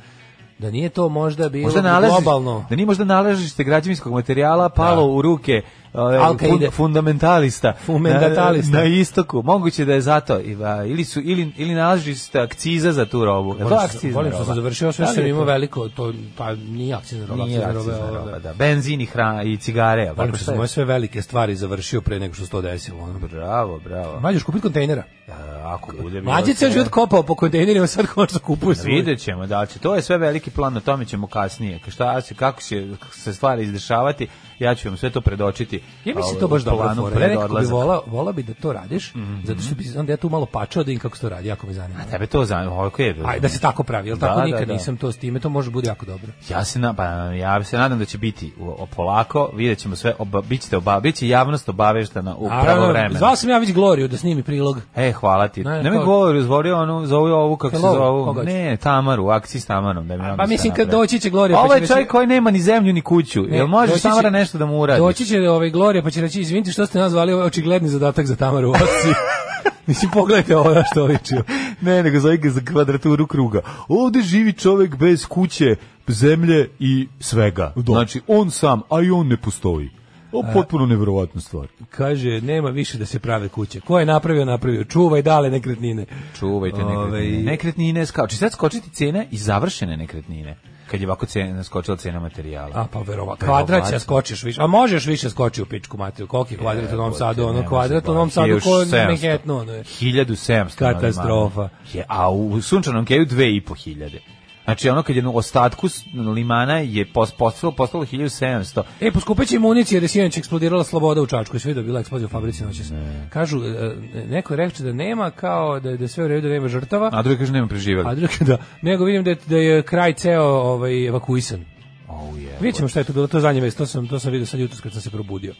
Da 0.58 0.70
nije 0.70 0.88
to 0.88 1.08
možda 1.08 1.48
bilo 1.48 1.64
Možda 1.64 1.82
nalaziš, 1.82 2.10
globalno. 2.12 2.66
da 2.70 2.76
nije 2.76 2.86
možda 2.86 3.04
nalažište 3.04 3.64
građevinskog 3.64 4.12
materijala 4.12 4.68
palo 4.68 5.02
Da. 5.02 5.08
u 5.08 5.22
ruke 5.22 5.62
ove, 5.96 6.18
Al-Qaide. 6.18 6.58
fun- 6.60 6.70
fundamentalista 6.70 7.72
Fundamentalista. 7.76 8.72
na, 8.72 8.78
na 8.78 8.84
istoku. 8.86 9.42
Moguće 9.42 9.84
da 9.84 9.94
je 9.94 10.00
zato 10.00 10.40
ili 10.86 11.04
su 11.04 11.20
ili 11.20 11.52
ili 11.56 11.74
nalažište 11.74 12.40
akciza 12.40 12.92
za 12.92 13.06
tu 13.06 13.24
robu. 13.24 13.50
Je 13.50 13.58
to 13.58 13.66
što, 13.66 13.74
akcizna 13.76 14.10
volim 14.12 14.30
što 14.30 14.38
roba? 14.38 14.46
sam 14.46 14.54
završio, 14.54 14.92
sve 14.92 15.06
Da 15.06 15.20
je 15.20 15.30
imao 15.30 15.44
veliko, 15.44 15.88
to, 15.88 16.12
pa 16.36 16.54
nije 16.54 16.94
akcijna 16.94 17.26
roba, 17.26 17.44
Nije 17.44 17.58
roba, 17.58 17.70
akcizna 17.70 17.94
je 17.94 18.02
ovo, 18.02 18.14
roba, 18.14 18.30
da. 18.30 18.38
da. 18.38 18.52
Benzin 18.54 19.00
i, 19.00 19.06
hra, 19.06 19.42
i 19.42 19.56
cigare. 19.56 20.12
Volim 20.12 20.34
što 20.34 20.44
sam 20.44 20.54
je? 20.54 20.58
moje 20.58 20.68
sve 20.68 20.84
velike 20.84 21.22
stvari 21.22 21.56
završio 21.56 22.00
pre 22.00 22.18
nego 22.18 22.34
što 22.34 22.44
se 22.44 22.50
to 22.50 22.62
desilo. 22.62 22.98
Ono. 23.00 23.18
Bravo, 23.20 23.80
bravo. 23.80 24.20
Mađoš 24.20 24.42
kupiti 24.42 24.62
kontejnera. 24.62 25.02
A, 25.28 25.32
ako 25.66 25.92
bude 26.02 26.22
ceo 26.46 26.54
sve- 26.56 26.70
život 26.70 26.88
kopao 26.88 27.22
po 27.22 27.34
kontejnerima, 27.34 27.86
sad 27.86 28.06
konačno 28.06 28.38
kupuje 28.38 28.74
svoj. 28.76 28.92
Vidjet 28.92 29.20
ćemo, 29.20 29.46
da 29.46 29.60
li 29.60 29.66
će. 29.66 29.78
To 29.78 29.94
je 29.94 30.02
sve 30.02 30.18
veliki 30.18 30.50
plan, 30.50 30.76
o 30.76 30.80
tome 30.80 31.04
ćemo 31.04 31.26
kasnije. 31.26 31.78
Ka- 31.78 31.90
Šta 31.90 32.20
će, 32.20 32.34
kako 32.34 32.60
će 32.62 32.86
se 33.12 33.34
stvari 33.34 33.62
izdešavati, 33.62 34.28
ja 34.58 34.74
ću 34.74 34.88
vam 34.88 34.96
sve 34.96 35.10
to 35.10 35.20
predočiti. 35.20 35.76
Ja 35.76 36.14
mislim 36.14 36.22
ovaj, 36.22 36.40
to 36.40 36.48
baš 36.48 36.62
u 36.62 36.64
dobro 36.64 36.84
planu 36.84 37.02
fora. 37.02 37.20
Ja 37.20 37.28
nekako 37.28 37.54
bi 37.54 37.66
volao, 37.66 38.02
volao 38.06 38.32
bi 38.32 38.42
da 38.42 38.54
to 38.54 38.72
radiš, 38.72 39.12
zato 39.44 39.60
što 39.60 39.74
bi 39.74 39.84
onda 39.98 40.12
ja 40.12 40.16
tu 40.16 40.28
malo 40.28 40.46
pačao 40.46 40.84
da 40.84 40.92
im 40.92 40.98
kako 40.98 41.16
se 41.16 41.22
to 41.22 41.28
radi, 41.28 41.48
jako 41.48 41.66
me 41.66 41.72
zanima. 41.72 42.00
Tebe 42.10 42.26
to 42.26 42.44
zanima, 42.44 42.72
ovako 42.72 43.02
je. 43.02 43.16
Aj, 43.24 43.40
da 43.40 43.48
se 43.48 43.60
tako 43.60 43.82
pravi, 43.82 44.08
jel 44.08 44.18
tako 44.18 44.38
Da, 44.40 44.44
nikad 44.44 44.60
da, 44.60 44.66
da. 44.66 44.72
nisam 44.72 44.96
to 44.96 45.12
s 45.12 45.16
time, 45.16 45.40
to 45.40 45.48
može 45.48 45.70
bude 45.70 45.88
jako 45.88 46.06
dobro. 46.06 46.32
Ja 46.50 46.64
se, 46.64 46.78
na, 46.78 46.94
pa, 46.94 47.04
ja 47.34 47.64
se 47.64 47.78
nadam 47.78 47.98
da 47.98 48.04
će 48.04 48.18
biti 48.18 48.52
polako, 48.96 49.50
vidjet 49.54 49.78
ćemo 49.78 49.96
sve, 49.96 50.14
oba, 50.18 50.40
bit 50.40 50.62
ćete 50.62 50.76
oba, 50.76 51.00
bit 51.00 51.14
će 51.16 51.28
javnost 51.28 51.68
obaveštena 51.68 52.36
u 52.36 52.48
pravo 52.48 52.88
vreme. 52.88 53.18
Zvao 53.18 53.36
sam 53.36 53.50
ja 53.50 53.58
već 53.58 53.72
Gloriju 53.72 54.08
da 54.08 54.16
snimi 54.16 54.42
prilog. 54.42 54.80
E, 54.96 55.12
hvala 55.12 55.48
ti. 55.48 55.64
Ne, 55.64 55.82
Ne, 55.82 55.90
mi 55.90 56.04
govori, 56.04 56.42
zvolio 56.42 56.78
onu, 56.78 57.06
zove 57.06 57.32
ovu, 57.32 57.56
kako 57.56 57.76
se 57.76 57.82
Hello, 57.82 57.94
zovu. 57.94 58.24
koga 58.24 58.40
hoće? 58.40 58.52
Ne, 58.52 58.76
Tamaru, 58.76 59.24
u 59.24 59.28
akciji 59.28 59.60
s 59.60 59.66
Tamarom. 59.66 60.08
Da 60.08 60.16
mi 60.16 60.22
Pa 60.22 60.36
sve 60.36 60.46
mislim 60.46 60.74
kad 60.74 60.90
doći 60.90 61.20
će 61.20 61.30
Glorija, 61.30 61.58
pa 61.58 61.64
Ovo 61.64 61.74
je 61.74 61.86
čovjek 61.86 62.10
koji 62.10 62.26
nema 62.26 62.50
ni 62.50 62.60
zemlju 62.60 62.92
ni 62.92 63.00
kuću. 63.00 63.44
Jel 63.48 63.66
može 63.66 64.02
Tamara 64.02 64.30
nešto 64.46 64.58
da 64.58 64.66
mu 64.66 64.80
uradi? 64.80 65.00
Doći 65.00 65.26
će 65.26 65.50
ovaj 65.50 65.70
Glorija 65.70 66.02
pa 66.02 66.10
će 66.10 66.20
reći 66.20 66.40
izvinite 66.40 66.72
što 66.72 66.86
ste 66.86 66.98
nazvali 66.98 67.32
ovo 67.32 67.42
je 67.42 67.46
očigledni 67.46 67.88
zadatak 67.88 68.26
za 68.26 68.36
Tamaru 68.36 68.70
akciji. 68.70 69.14
Mislim 69.86 70.10
pogledajte 70.10 70.56
ovo 70.56 70.82
što 70.90 71.04
liči. 71.04 71.34
Ne, 71.80 72.02
nego 72.02 72.20
zove 72.20 72.36
ga 72.36 72.50
za 72.50 72.60
kvadraturu 72.60 73.26
kruga. 73.26 73.60
Ovde 73.88 74.22
živi 74.22 74.52
čovjek 74.52 74.96
bez 74.96 75.26
kuće, 75.26 75.76
zemlje 76.06 76.68
i 76.78 77.08
svega. 77.20 77.72
Znači, 77.86 78.20
on 78.26 78.50
sam, 78.50 78.80
a 78.90 79.02
i 79.02 79.10
on 79.10 79.28
ne 79.28 79.36
postoji. 79.36 79.90
O, 80.32 80.42
potpuno 80.52 80.86
neverovatna 80.86 81.40
stvar. 81.40 81.66
Kaže 81.90 82.40
nema 82.40 82.70
više 82.70 82.98
da 82.98 83.06
se 83.06 83.18
prave 83.18 83.48
kuće. 83.48 83.80
Ko 83.80 83.98
je 83.98 84.06
napravio, 84.06 84.44
napravio. 84.44 84.84
Čuvaj 84.84 85.22
dale 85.22 85.50
nekretnine. 85.50 86.06
Čuvajte 86.38 86.82
Ovaj- 86.84 86.96
nekretnine. 86.96 87.50
Nekretnine 87.50 88.06
skaču. 88.06 88.30
Će 88.30 88.36
sad 88.36 88.52
skočiti 88.52 88.90
cene 88.90 89.28
i 89.30 89.36
završene 89.36 89.96
nekretnine. 89.96 90.56
Kad 90.90 91.00
je 91.00 91.06
ovako 91.06 91.26
cena, 91.26 91.64
skočila 91.64 91.96
cena 91.96 92.20
materijala. 92.20 92.70
A 92.74 92.86
pa 92.92 93.00
verovatno. 93.00 93.46
Kvadrat 93.46 93.90
će 93.90 93.98
skočiš 93.98 94.42
više. 94.42 94.62
A 94.62 94.66
možeš 94.66 95.06
više 95.06 95.30
skoči 95.30 95.62
u 95.62 95.66
pičku 95.66 95.96
materiju. 95.96 96.26
Koliki 96.26 96.54
je 96.54 96.58
kvadrat 96.58 96.92
u 96.92 96.96
Novom 96.96 97.14
Sadu? 97.14 97.42
ne 97.42 97.48
Ono 97.48 97.68
kvadrat 97.68 98.08
u 98.08 98.12
Novom. 98.12 98.30
Sadu 98.30 98.60
ko 98.60 98.70
1700. 98.70 99.06
Manhattan. 99.06 99.50
Ono 99.50 99.72
je. 99.72 99.84
1700. 99.84 100.76
Katastrofa. 100.76 101.68
Je, 101.92 102.04
a 102.08 102.30
u 102.30 102.62
sunčanom 102.62 103.04
keju 103.04 103.26
2500. 103.26 104.35
Znači 104.66 104.88
ono 104.88 105.02
kad 105.02 105.16
je 105.16 105.26
u 105.26 105.36
ostatku 105.36 105.88
limana 106.34 106.78
je 106.78 107.06
pos- 107.06 107.32
postalo, 107.38 107.72
postalo 107.72 108.04
1700. 108.04 108.82
E, 109.00 109.10
poskupeće 109.10 109.58
municija 109.58 109.96
jer 109.96 110.02
je 110.02 110.08
sinoć 110.08 110.38
eksplodirala 110.38 110.84
sloboda 110.84 111.22
u 111.22 111.26
Čačku. 111.26 111.58
Sve 111.58 111.74
da 111.74 111.82
bila 111.82 112.00
eksplozija 112.00 112.26
u 112.26 112.30
fabrici 112.30 112.64
noćas. 112.64 112.92
Kažu, 113.30 113.58
e, 113.58 113.96
neko 114.28 114.52
je 114.52 114.56
rekao 114.56 114.86
da 114.86 114.92
nema 114.92 115.30
kao, 115.30 115.80
da, 115.80 115.96
da 115.96 116.04
je 116.04 116.08
sve 116.08 116.24
u 116.24 116.28
redu, 116.28 116.48
da 116.48 116.54
nema 116.54 116.68
žrtava. 116.68 117.10
A 117.12 117.22
drugi 117.22 117.38
kaže 117.38 117.52
nema 117.52 117.68
preživali. 117.68 118.08
A 118.08 118.14
drugi 118.14 118.34
da, 118.40 118.58
nego 118.82 119.04
vidim 119.04 119.24
da 119.24 119.30
je, 119.30 119.36
da 119.46 119.56
je 119.56 119.82
kraj 119.82 120.12
ceo 120.12 120.44
ovaj, 120.44 121.06
evakuisan. 121.06 121.64
Oh, 122.08 122.38
je. 122.42 122.56
Vidjet 122.60 122.74
ćemo 122.76 122.88
šta 122.88 123.00
je 123.00 123.04
to 123.04 123.12
bilo, 123.12 123.26
to 123.26 123.36
je 123.36 123.40
zadnje 123.40 123.60
vest, 123.60 123.78
to 123.78 123.86
sam, 123.86 124.06
to 124.08 124.18
sam 124.18 124.32
vidio 124.32 124.46
sad 124.46 124.60
jutros 124.60 124.80
kad 124.80 124.92
sam 124.92 125.00
se 125.00 125.10
probudio. 125.10 125.54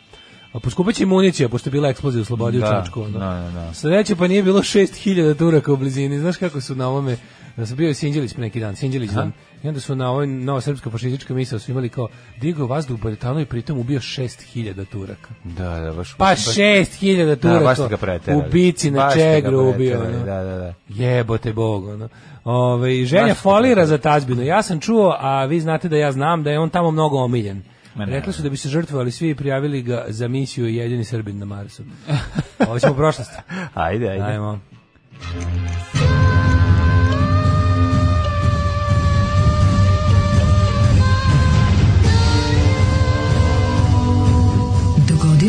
A 0.53 0.61
poskupeće 0.61 1.03
i 1.03 1.07
municija, 1.07 1.49
pošto 1.49 1.69
je 1.69 1.73
bila 1.73 1.89
eksplozija 1.89 2.23
u 2.23 2.25
Slobodi 2.25 2.59
u 2.59 2.61
Da, 2.61 2.67
Čačku. 2.67 3.03
ono. 3.03 3.19
da, 3.19 3.19
da, 3.19 3.51
da. 3.51 3.75
Sledeće 3.75 4.17
pa 4.17 4.27
nije 4.27 4.43
bilo 4.43 4.61
6000 4.61 5.39
Turaka 5.39 5.73
u 5.73 5.77
blizini. 5.77 6.19
Znaš 6.19 6.37
kako 6.37 6.61
su 6.61 6.75
na 6.75 6.89
ovome, 6.89 7.17
da 7.57 7.67
sam 7.67 7.77
bio 7.77 7.91
i 7.91 7.95
Sinđelić 7.95 8.33
pre 8.33 8.41
neki 8.41 8.61
dan, 8.61 8.77
Sinđelić 8.77 9.11
dan, 9.11 9.33
i 9.63 9.69
onda 9.69 9.81
su 9.81 9.95
na 9.95 10.11
ovoj 10.11 10.27
nova 10.27 10.61
srpska 10.61 10.91
fašistička 10.91 11.35
misao 11.35 11.59
su 11.59 11.71
imali 11.71 11.89
kao 11.89 12.09
digao 12.39 12.67
vazduh 12.67 12.95
u 12.95 13.03
Baretanu 13.03 13.41
i 13.41 13.47
pritom 13.47 13.79
ubio 13.79 14.01
6000 14.01 14.85
Turaka. 14.85 15.29
Da, 15.45 15.81
da, 15.81 15.93
baš. 15.93 16.15
Pa 16.15 16.25
baš- 16.25 16.47
6000 16.47 17.27
Da, 17.27 17.37
Turaka. 17.37 17.65
baš 17.65 17.79
ste 17.79 17.89
ga 17.89 17.97
preterali. 17.97 18.43
u 18.43 18.51
bici 18.53 18.91
na 18.91 18.99
Baš 18.99 19.15
Čegru 19.15 19.61
ubio. 19.61 20.01
ono. 20.01 20.19
Da, 20.19 20.43
da, 20.43 20.57
da. 20.57 20.75
Jebote 20.91 21.53
Bog, 21.53 21.87
ono. 21.87 22.09
Ove, 22.45 23.05
ženja 23.05 23.27
Baš 23.27 23.39
folira 23.39 23.87
za 23.87 23.99
tazbinu. 23.99 24.43
Ja 24.43 24.63
sam 24.63 24.81
čuo, 24.81 25.17
a 25.19 25.45
vi 25.45 25.61
znate 25.61 25.89
da 25.89 25.97
ja 25.97 26.13
znam 26.13 26.43
da 26.43 26.51
je 26.51 26.59
on 26.59 26.71
tamo 26.71 26.91
mnogo 26.91 27.19
omiljen. 27.19 27.63
Ma 27.95 28.07
ne. 28.07 28.13
Rekli 28.13 28.33
su 28.33 28.43
da 28.43 28.49
bi 28.51 28.57
se 28.57 28.69
žrtvovali 28.69 29.11
svi 29.11 29.31
i 29.31 29.35
prijavili 29.35 29.83
ga 29.83 30.05
za 30.09 30.29
misiju 30.29 30.67
jedini 30.67 31.05
Srbin 31.05 31.39
na 31.39 31.45
Marsu. 31.45 31.83
Ovo 32.69 32.79
ćemo 32.79 32.93
u 32.93 32.97
prošlosti. 32.97 33.35
Ajde, 33.75 34.09
ajde. 34.09 34.25
Ajmo. 34.25 34.61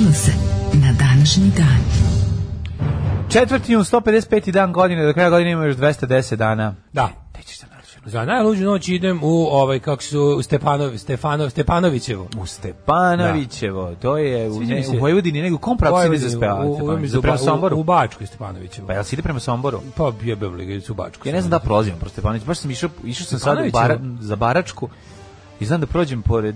Dogodilo 0.07 0.23
se 0.25 0.31
na 0.73 0.93
današnji 0.99 1.51
dan. 1.57 1.77
Četvrti 3.29 3.73
jun, 3.73 3.83
155. 3.83 4.51
dan 4.51 4.73
godine, 4.73 5.05
do 5.05 5.13
kraja 5.13 5.29
godine 5.29 5.51
imamo 5.51 5.67
još 5.67 5.75
210 5.75 6.35
dana. 6.35 6.75
Da. 6.93 7.09
Te 7.31 7.41
ćeš 7.43 7.57
se 7.59 7.65
naručiti. 7.71 7.99
Za 8.05 8.25
najluđu 8.25 8.65
noć 8.65 8.87
idem 8.89 9.19
u 9.23 9.45
ovaj 9.45 9.79
kako 9.79 10.03
su 10.03 10.21
u 10.39 10.41
Stepanov 10.43 10.97
Stefanov 10.97 11.49
Stepanovićevo. 11.49 12.27
U 12.39 12.45
Stepanovićevo, 12.45 13.95
to 13.95 14.17
je 14.17 14.49
u, 14.49 14.59
ne, 14.61 14.83
u 14.89 14.99
Vojvodini, 14.99 15.41
nego 15.41 15.55
u 15.55 15.59
kom 15.59 15.77
pravcu 15.77 16.07
ide 16.07 16.17
za 16.17 16.27
U- 16.27 16.29
Stepanović? 16.29 16.81
u- 16.81 17.03
u- 17.03 17.07
Za 17.07 17.21
prema 17.21 17.37
Somboru? 17.37 17.77
U, 17.77 17.79
u 17.79 17.83
Bačku 17.83 18.25
Stepanovićevo. 18.25 18.87
Pa 18.87 18.93
jel 18.93 19.03
si 19.03 19.15
ide 19.15 19.21
prema 19.23 19.39
Somboru? 19.39 19.81
Pa 19.95 20.11
jebem 20.23 20.53
li 20.53 20.81
u 20.89 20.93
Bačku. 20.93 21.27
Ja 21.27 21.33
ne 21.33 21.41
znam 21.41 21.51
da 21.51 21.59
prolazim 21.59 21.93
kroz 21.99 22.11
Stepanović, 22.11 22.43
baš 22.43 22.57
sam 22.57 22.71
išao, 22.71 22.89
išao 23.03 23.25
sam 23.25 23.39
sad 23.39 23.57
u 23.57 23.71
bara, 23.71 23.99
za 24.19 24.35
Baračku 24.35 24.89
i 25.59 25.65
znam 25.65 25.81
da 25.81 25.87
prođem 25.87 26.21
pored 26.21 26.55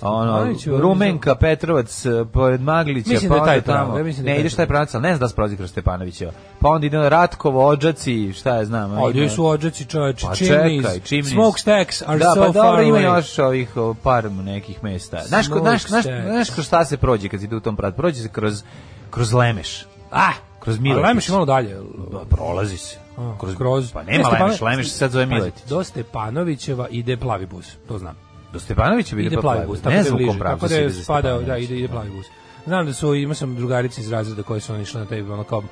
ono, 0.00 0.46
Rumenka, 0.78 1.34
Petrovac, 1.34 2.04
pored 2.32 2.60
Maglića, 2.60 3.10
Mislim 3.10 3.30
pa 3.30 3.34
da 3.36 3.52
je 3.52 3.62
taj 3.62 3.74
tamo. 3.74 3.98
mislim 3.98 4.24
da 4.24 4.30
je 4.30 4.34
ne, 4.34 4.40
ideš 4.40 4.54
taj 4.54 4.66
pravac, 4.66 4.94
ali 4.94 5.02
ne 5.02 5.08
znam 5.08 5.18
da 5.18 5.28
se 5.28 5.34
prolazi 5.34 5.56
kroz 5.56 5.70
Stepanovićeva. 5.70 6.32
Pa 6.60 6.68
onda 6.68 6.86
ide 6.86 7.08
Ratkovo, 7.08 7.66
Odžaci, 7.66 8.32
šta 8.32 8.56
je 8.56 8.64
znam. 8.64 8.92
A 8.94 9.10
ima- 9.10 9.28
su 9.28 9.46
ođaci 9.46 9.84
čoveče, 9.84 10.26
Pa 10.26 10.32
chimneys, 10.32 10.82
čekaj, 10.82 11.00
chimneys. 11.00 11.30
smokestacks 11.30 12.02
are 12.02 12.18
da, 12.18 12.24
so 12.26 12.34
pa 12.36 12.46
dobro, 12.46 12.62
far 12.74 12.82
ima 12.82 12.98
još 12.98 13.38
ovih 13.38 13.70
par 14.02 14.32
nekih 14.32 14.84
mesta. 14.84 15.18
Znaš, 15.24 15.48
ko, 15.48 15.58
znaš, 15.58 15.86
znaš, 15.86 16.04
znaš 16.04 16.50
kroz 16.50 16.66
šta 16.66 16.84
se 16.84 16.96
prođe 16.96 17.28
kad 17.28 17.42
ide 17.42 17.56
u 17.56 17.60
tom 17.60 17.76
pravac? 17.76 17.96
Prođe 17.96 18.22
se 18.22 18.28
kroz, 18.28 18.62
kroz 19.10 19.32
Lemeš. 19.32 19.84
Ah, 20.10 20.32
Kroz 20.60 20.78
Miletić. 20.78 21.04
Lemeš 21.04 21.28
je 21.28 21.32
malo 21.32 21.44
dalje. 21.46 21.76
Pa, 22.12 22.36
prolazi 22.36 22.76
se. 22.76 22.96
Kroz, 23.40 23.56
kroz. 23.56 23.92
Pa 23.92 24.02
Ne, 24.02 24.12
nema 24.12 24.24
Stepano- 24.24 24.42
Lemeš, 24.42 24.60
Lemeš 24.60 24.90
se 24.90 24.98
sad 24.98 25.10
zove 25.10 25.26
Miletić. 25.26 25.64
Do 25.64 25.84
Stepanovićeva 25.84 26.88
ide 26.88 27.16
plavi 27.16 27.46
bus, 27.46 27.66
to 27.88 27.98
znam. 27.98 28.25
Do 28.56 28.60
Stepanovića 28.60 29.16
ide 29.16 29.26
ide 29.26 29.36
plavi 29.36 29.66
bus, 29.66 29.80
tako 29.80 29.90
Ne 29.90 29.96
da 29.96 30.02
znam 30.02 30.26
kom 30.26 30.38
pravcu 30.38 30.60
tako 30.60 30.68
da 30.68 30.80
je 30.80 30.90
spadao, 30.90 31.42
da, 31.42 31.58
ide, 31.58 31.76
ide 31.78 31.88
plavi 31.88 32.10
bus. 32.10 32.26
Znam 32.66 32.86
da 32.86 32.92
su, 32.92 33.14
ima 33.14 33.34
sam 33.34 33.54
drugarice 33.54 34.00
iz 34.00 34.10
razreda 34.10 34.42
koje 34.42 34.60
su 34.60 34.72
oni 34.72 34.82
išle 34.82 35.00
na 35.00 35.06
taj, 35.06 35.20
ono 35.20 35.44
kao, 35.44 35.62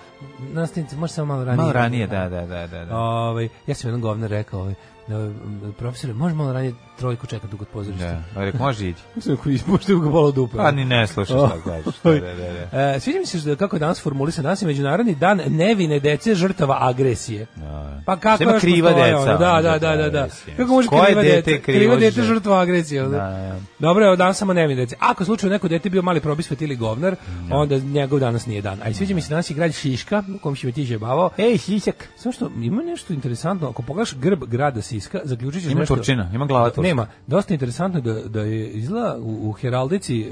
nastavnice, 0.52 0.96
može 0.96 1.12
samo 1.12 1.26
malo 1.26 1.44
ranije. 1.44 1.56
Malo 1.56 1.72
ranije, 1.72 2.06
da, 2.06 2.28
da, 2.28 2.46
da, 2.46 2.66
da. 2.66 2.84
da. 2.84 2.96
Ovaj, 2.96 3.48
ja 3.66 3.74
sam 3.74 3.88
jednom 3.88 4.00
govnar 4.00 4.30
rekao, 4.30 4.60
ovaj, 4.60 4.72
e, 4.72 5.32
profesore, 5.78 6.12
može 6.12 6.34
malo 6.34 6.52
ranije 6.52 6.74
trojku 6.98 7.26
čekati 7.26 7.56
kod 7.56 7.68
pozorišta. 7.68 8.22
Da, 8.34 8.40
a 8.40 8.44
rekao, 8.44 8.60
može 8.66 8.88
ići. 8.88 9.00
Mislim, 9.16 9.36
ako 9.40 9.48
ispušte 9.50 9.94
ga 9.94 10.08
bolo 10.08 10.30
dupe. 10.30 10.56
Pa 10.56 10.70
ni 10.70 10.84
ne 10.84 11.06
slušaš 11.06 11.36
šta 11.36 11.60
kažeš. 11.70 11.94
Da, 12.04 12.10
da, 12.10 12.34
da, 12.34 12.68
da. 12.72 12.94
E, 12.94 13.00
sviđa 13.00 13.18
mi 13.18 13.26
se 13.26 13.38
što, 13.38 13.56
kako 13.56 13.76
je 13.76 13.80
danas 13.80 14.02
formulisan, 14.02 14.42
danas 14.42 14.62
je 14.62 14.66
Međunarodni 14.66 15.14
dan 15.14 15.40
nevine 15.46 16.00
dece 16.00 16.34
žrtava 16.34 16.78
agresije. 16.80 17.46
Da. 17.56 18.02
Pa 18.06 18.16
kako 18.16 18.42
još 18.42 18.60
kriva 18.60 18.92
deca, 18.92 19.16
ono, 19.16 19.38
Da, 19.38 19.60
da, 19.62 19.78
da, 19.78 19.96
da, 19.96 20.10
da. 20.10 20.28
Kako 20.56 20.72
može 20.72 20.88
Koje 20.88 21.06
kriva 21.06 21.22
dete 21.22 21.62
kriva 21.62 21.96
dete 21.96 22.22
žrtva? 22.22 22.34
žrtva 22.34 22.60
agresije. 22.60 23.02
Da, 23.02 23.08
da. 23.08 23.56
Dobro, 23.78 24.06
evo 24.06 24.16
danas 24.16 24.38
samo 24.38 24.52
nevine 24.52 24.80
dece. 24.82 24.96
Ako 25.00 25.24
slučajno 25.24 25.52
neko 25.52 25.68
dete 25.68 25.90
bio 25.90 26.02
mali 26.02 26.20
probisvet 26.20 26.62
ili 26.62 26.76
govnar, 26.84 27.16
onda 27.50 27.78
njegov 27.78 28.18
danas 28.18 28.46
nije 28.46 28.62
dan. 28.62 28.78
A 28.82 28.88
i 28.88 28.94
sviđa 28.94 29.14
mi 29.14 29.20
se 29.20 29.30
danas 29.30 29.50
i 29.50 29.54
grad 29.54 29.72
Šiška, 29.72 30.22
u 30.36 30.38
kom 30.38 30.56
si 30.56 30.66
me 30.66 30.72
ti 30.72 30.84
žebavao. 30.84 31.30
Ej, 31.38 31.58
Sisak. 31.58 32.08
Samo 32.16 32.32
što 32.32 32.50
ima 32.60 32.82
nešto 32.82 33.12
interesantno, 33.12 33.68
ako 33.68 33.82
pogledaš 33.82 34.14
grb 34.14 34.44
grada 34.44 34.82
Siska, 34.82 35.20
zaključit 35.24 35.62
ćeš 35.62 35.70
Ima 35.70 35.80
nešto... 35.80 35.96
Turčina, 35.96 36.30
ima 36.34 36.46
glava 36.46 36.66
Turska. 36.66 36.82
Nema, 36.82 37.06
dosta 37.26 37.54
interesantno 37.54 38.00
da, 38.00 38.12
da 38.14 38.40
je 38.40 38.68
izgleda 38.68 39.16
u, 39.18 39.48
u 39.48 39.52
heraldici 39.52 40.20
e, 40.22 40.26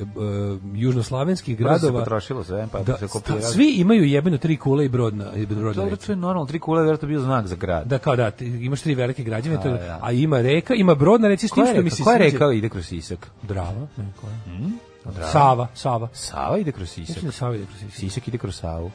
južnoslavenskih 0.74 1.56
Brzo 1.56 1.68
se 1.68 1.78
gradova 1.80 2.00
potrošilo 2.00 2.44
sve, 2.44 2.68
pa 2.72 2.78
da, 2.80 2.96
se 2.96 3.08
kopirali. 3.08 3.42
svi 3.42 3.70
imaju 3.70 4.04
jebeno 4.04 4.38
tri 4.38 4.56
kule 4.56 4.84
i 4.84 4.88
brod 4.88 5.14
na, 5.14 5.24
i 5.36 5.46
brod 5.46 5.64
na 5.66 5.72
Dobro, 5.72 5.90
reci. 5.90 6.06
to 6.06 6.12
je 6.12 6.16
normalno, 6.16 6.46
tri 6.46 6.58
kule, 6.58 6.82
vjerojatno 6.82 7.08
bio 7.08 7.20
znak 7.20 7.46
za 7.46 7.56
grad. 7.56 7.86
Da, 7.86 7.98
kao 7.98 8.16
da, 8.16 8.30
ti 8.30 8.44
imaš 8.46 8.80
tri 8.80 8.94
velike 8.94 9.22
građevine, 9.22 9.62
to 9.62 9.68
je- 9.68 9.96
a 10.00 10.12
ima 10.12 10.40
reka, 10.40 10.74
ima 10.74 10.94
brod 10.94 11.20
na 11.20 11.28
reci, 11.28 11.48
s 11.48 11.50
tim 11.50 11.64
Koja 11.64 11.74
što 11.74 11.82
mi 11.82 11.90
se 11.90 12.02
koja 12.02 12.18
reka 12.18 12.52
ide 12.52 12.68
kroz 12.68 12.86
Sisak? 12.86 13.30
Drava, 13.42 13.86
ne, 13.96 14.04
koja? 14.20 14.34
Sava, 15.22 15.66
Sava. 15.74 16.08
Sava 16.12 16.58
ide 16.58 16.72
kroz 16.72 16.88
Mislim 16.88 17.06
Sisak. 17.06 17.24
da 17.24 17.32
Sava 17.32 17.54
ide 17.56 17.66
kroz 17.66 17.78
Sisak. 17.80 17.94
Sisak 17.94 18.28
ide 18.28 18.38
kroz 18.38 18.56
Savu. 18.56 18.90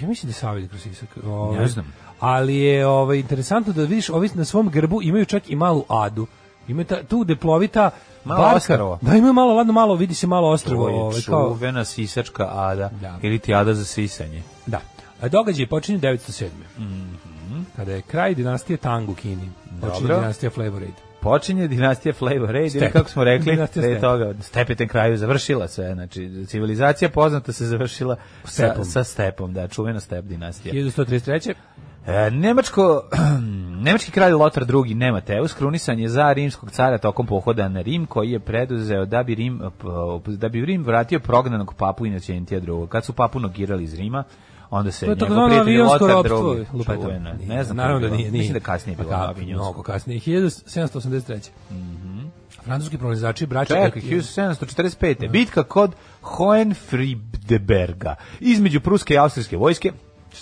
Ja 0.00 0.08
mislim 0.08 0.28
da 0.28 0.34
Sava 0.34 0.58
ide 0.58 0.68
kroz 0.68 0.82
Sisak. 0.82 1.08
Ovaj, 1.26 1.58
Ne 1.58 1.68
znam. 1.68 1.92
Ali 2.20 2.56
je 2.56 2.86
ovaj, 2.86 3.18
interesantno 3.18 3.72
da 3.72 3.82
vidiš, 3.82 4.10
ovi 4.10 4.30
na 4.34 4.44
svom 4.44 4.68
grbu 4.68 5.02
imaju 5.02 5.24
čak 5.24 5.50
i 5.50 5.56
malu 5.56 5.84
adu. 5.88 6.26
Imaju 6.68 6.84
ta, 6.86 7.02
tu 7.02 7.24
deplovita 7.24 7.90
Malo 8.24 8.40
barka. 8.40 8.56
ostrvo. 8.56 8.98
Da, 9.02 9.16
imaju 9.16 9.32
malo, 9.32 9.54
ladno 9.54 9.72
malo, 9.72 9.94
vidi 9.94 10.14
se 10.14 10.26
malo 10.26 10.48
To 10.48 10.52
ostrvo. 10.52 10.88
je 10.88 10.94
Ovaj, 10.94 11.20
kao, 11.22 11.48
čuvena 11.48 11.84
sisačka 11.84 12.48
ada. 12.52 12.90
Da. 13.00 13.18
Ili 13.22 13.38
ti 13.38 13.54
ada 13.54 13.74
za 13.74 13.84
sisanje. 13.84 14.42
da. 14.66 14.80
A 15.20 15.28
događaj 15.28 15.66
počinje 15.66 15.98
907. 15.98 16.48
Mhm. 16.78 17.62
Kada 17.76 17.92
je 17.92 18.02
kraj 18.02 18.34
dinastije 18.34 18.76
Tang 18.76 19.08
u 19.08 19.14
Kini. 19.14 19.50
Počinje 19.80 20.08
dinastija 20.08 20.50
Flavor 20.50 20.82
Aid. 20.82 20.94
Počinje 21.24 21.68
dinastija 21.68 22.12
Flavor 22.12 22.50
Raid, 22.50 22.74
ili 22.74 22.90
kako 22.90 23.08
smo 23.08 23.24
rekli, 23.24 23.58
pre 23.74 24.00
toga, 24.00 24.34
stepeten 24.40 24.88
kraju 24.88 25.16
završila 25.16 25.68
sve, 25.68 25.94
znači 25.94 26.46
civilizacija 26.46 27.08
poznata 27.08 27.52
se 27.52 27.66
završila 27.66 28.16
sa, 28.44 28.50
Stepom. 28.50 28.84
sa 28.84 29.04
stepom, 29.04 29.52
da, 29.52 29.68
čuvena 29.68 30.00
step 30.00 30.24
dinastija. 30.24 30.74
1133. 30.74 31.54
E, 32.06 32.30
Nemačko, 32.30 33.02
nemački 33.84 34.10
kralj 34.10 34.32
Lotar 34.32 34.62
II. 34.62 34.94
Nemateus 34.94 35.54
krunisan 35.54 35.98
je 35.98 36.08
za 36.08 36.32
rimskog 36.32 36.70
cara 36.70 36.98
tokom 36.98 37.26
pohoda 37.26 37.68
na 37.68 37.80
Rim 37.80 38.06
koji 38.06 38.30
je 38.30 38.40
preduzeo 38.40 39.04
da 39.04 39.22
bi 39.22 39.34
Rim, 39.34 39.60
da 40.26 40.48
bi 40.48 40.64
Rim 40.64 40.84
vratio 40.84 41.20
prognanog 41.20 41.74
papu 41.78 42.06
Inocentija 42.06 42.60
II. 42.60 42.88
Kad 42.88 43.04
su 43.04 43.12
papu 43.12 43.40
nogirali 43.40 43.84
iz 43.84 43.94
Rima, 43.94 44.24
onda 44.74 44.92
se 44.92 45.06
To 45.06 45.12
je 45.12 45.16
njegov 45.18 45.48
prijatelj 45.48 46.32
lupetam. 46.72 47.02
čuvena. 47.02 47.32
Nije, 47.32 47.48
Ne 47.48 47.64
znam, 47.64 47.76
naravno 47.76 48.00
da 48.00 48.06
bilo. 48.06 48.16
nije, 48.16 48.30
nije. 48.30 48.38
Mislim 48.38 48.54
da 48.54 48.60
kasnije 48.62 48.96
bilo 48.96 49.08
Pa 49.10 49.16
kako, 49.16 49.30
avionsko. 49.30 49.62
Mnogo 49.62 49.82
kasnije. 49.82 50.20
1783. 50.20 51.48
Francuski 52.62 52.98
kolonizači 52.98 53.46
braća 53.46 53.74
Čekaj, 53.76 54.02
1745. 54.02 55.30
Bitka 55.30 55.62
kod 55.62 55.92
Hohenfriedberga 56.22 58.14
između 58.40 58.80
pruske 58.80 59.14
i 59.14 59.18
austrijske 59.18 59.56
vojske. 59.56 59.92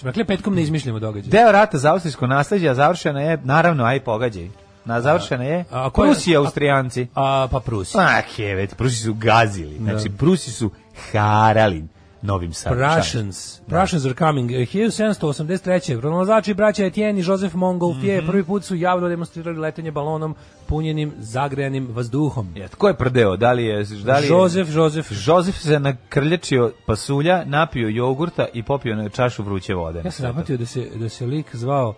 Rekli 0.02 0.24
petkom 0.24 0.54
ne 0.54 0.62
izmišljamo 0.62 0.98
događaj. 0.98 1.30
Deo 1.30 1.52
rata 1.52 1.78
za 1.78 1.92
austrijsko 1.92 2.26
nasleđe 2.26 2.74
završena 2.74 3.20
je, 3.20 3.38
naravno, 3.44 3.84
aj 3.84 4.00
pogađaj. 4.00 4.48
Na 4.84 5.00
završena 5.00 5.44
je 5.44 5.64
a 5.70 5.90
ko 5.90 6.04
je- 6.04 6.10
Prusi 6.10 6.30
i 6.30 6.36
Austrijanci. 6.36 7.06
A, 7.14 7.48
pa 7.50 7.60
Prusi. 7.60 7.98
Ah, 7.98 8.22
kevet, 8.36 8.76
Prusi 8.76 8.96
su 8.96 9.14
gazili. 9.14 9.76
Znači, 9.78 10.10
Prusi 10.10 10.50
su 10.50 10.70
harali 11.12 11.84
novim 12.22 12.52
sadržajem. 12.52 12.94
Prussians. 12.94 13.60
Prussians 13.68 14.04
are 14.06 14.14
coming. 14.14 14.50
Eh, 14.52 14.66
1783. 14.66 16.00
Pronalazači 16.00 16.54
braća 16.54 16.84
Etienne 16.84 17.20
i 17.20 17.24
Joseph 17.26 17.54
Montgolfier 17.54 18.22
Mhm. 18.22 18.30
prvi 18.30 18.44
put 18.44 18.64
su 18.64 18.74
javno 18.76 19.08
demonstrirali 19.08 19.58
letenje 19.58 19.90
balonom 19.90 20.34
punjenim 20.66 21.12
zagrejanim 21.18 21.88
vazduhom. 21.90 22.52
Ja, 22.56 22.68
tko 22.68 22.88
je 22.88 22.96
prdeo? 22.96 23.36
Da 23.36 23.52
li 23.52 23.64
je... 23.64 23.84
Da 24.04 24.18
li 24.18 24.24
je 24.26 24.28
Joseph, 24.28 24.70
Joseph. 24.74 25.08
Josef 25.26 25.56
se 25.56 25.80
nakrljačio 25.80 26.72
pasulja, 26.86 27.44
napio 27.44 27.88
jogurta 27.88 28.46
i 28.54 28.62
popio 28.62 28.96
na 28.96 29.08
čašu 29.08 29.42
vruće 29.42 29.74
vode. 29.74 30.02
Ja 30.04 30.10
sam 30.10 30.26
zapamtio 30.26 30.56
da 30.56 30.66
se, 30.66 30.88
da 30.94 31.08
se 31.08 31.26
lik 31.26 31.56
zvao 31.56 31.94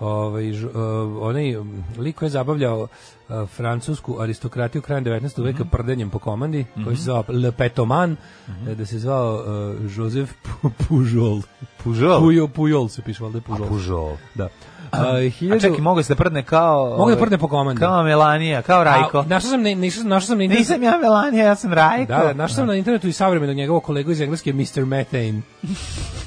ovaj, 0.00 0.52
ž- 0.52 0.66
uh, 0.66 0.72
onaj 1.20 1.56
lik 1.98 2.16
koji 2.16 2.26
je 2.26 2.30
zabavljao 2.30 2.80
uh, 2.80 2.88
francusku 3.48 4.16
aristokratiju 4.20 4.82
krajem 4.82 5.04
19. 5.04 5.42
veka 5.42 5.60
Mhm. 5.60 5.68
prdenjem 5.68 6.10
po 6.10 6.18
komandi, 6.18 6.64
koji 6.84 6.96
se 6.96 7.02
zvao 7.02 7.24
Le 7.28 7.52
Petoman, 7.52 8.16
eh, 8.66 8.74
da 8.74 8.86
se 8.86 8.98
zvao 8.98 9.34
uh, 9.36 9.96
Joseph 9.96 10.32
Pu- 10.44 10.70
Pujol. 10.80 11.40
Pužol. 11.84 12.20
Pujol, 12.20 12.48
Pujol 12.48 12.88
se 12.88 13.02
piše, 13.02 13.22
valjda 13.22 13.40
Pujol. 13.40 13.68
Pužol. 13.68 14.16
Da. 14.34 14.48
A, 14.92 15.02
A 15.06 15.30
hiljadu- 15.30 15.60
čekaj, 15.60 15.80
mogu 15.80 16.02
se 16.02 16.08
da 16.08 16.16
prdne 16.16 16.42
kao... 16.42 16.84
Mogu 16.84 16.96
da 16.96 17.02
ovaj, 17.02 17.16
prdne 17.16 17.38
po 17.38 17.48
komandi. 17.48 17.80
Kao 17.80 18.02
Melanija, 18.02 18.62
kao 18.62 18.84
Rajko. 18.84 19.18
A, 19.18 19.24
našao 19.24 19.50
sam, 19.50 19.62
ne, 19.62 19.74
našao, 19.74 20.04
našao 20.04 20.20
sam 20.22 20.38
na 20.38 20.44
internetu. 20.44 20.60
Nisam 20.62 20.82
ja 20.84 20.98
Melanija, 20.98 21.44
ja 21.44 21.54
sam 21.56 21.72
Rajko. 21.72 22.12
Da, 22.12 22.18
da, 22.18 22.32
našao 22.34 22.54
sam 22.54 22.66
na 22.66 22.74
internetu 22.74 23.08
i 23.08 23.12
savremenog 23.12 23.56
njegovog 23.56 23.82
kolegu 23.82 24.10
iz 24.10 24.20
engleske 24.20 24.52
Mr. 24.52 24.84
Methane. 24.84 25.42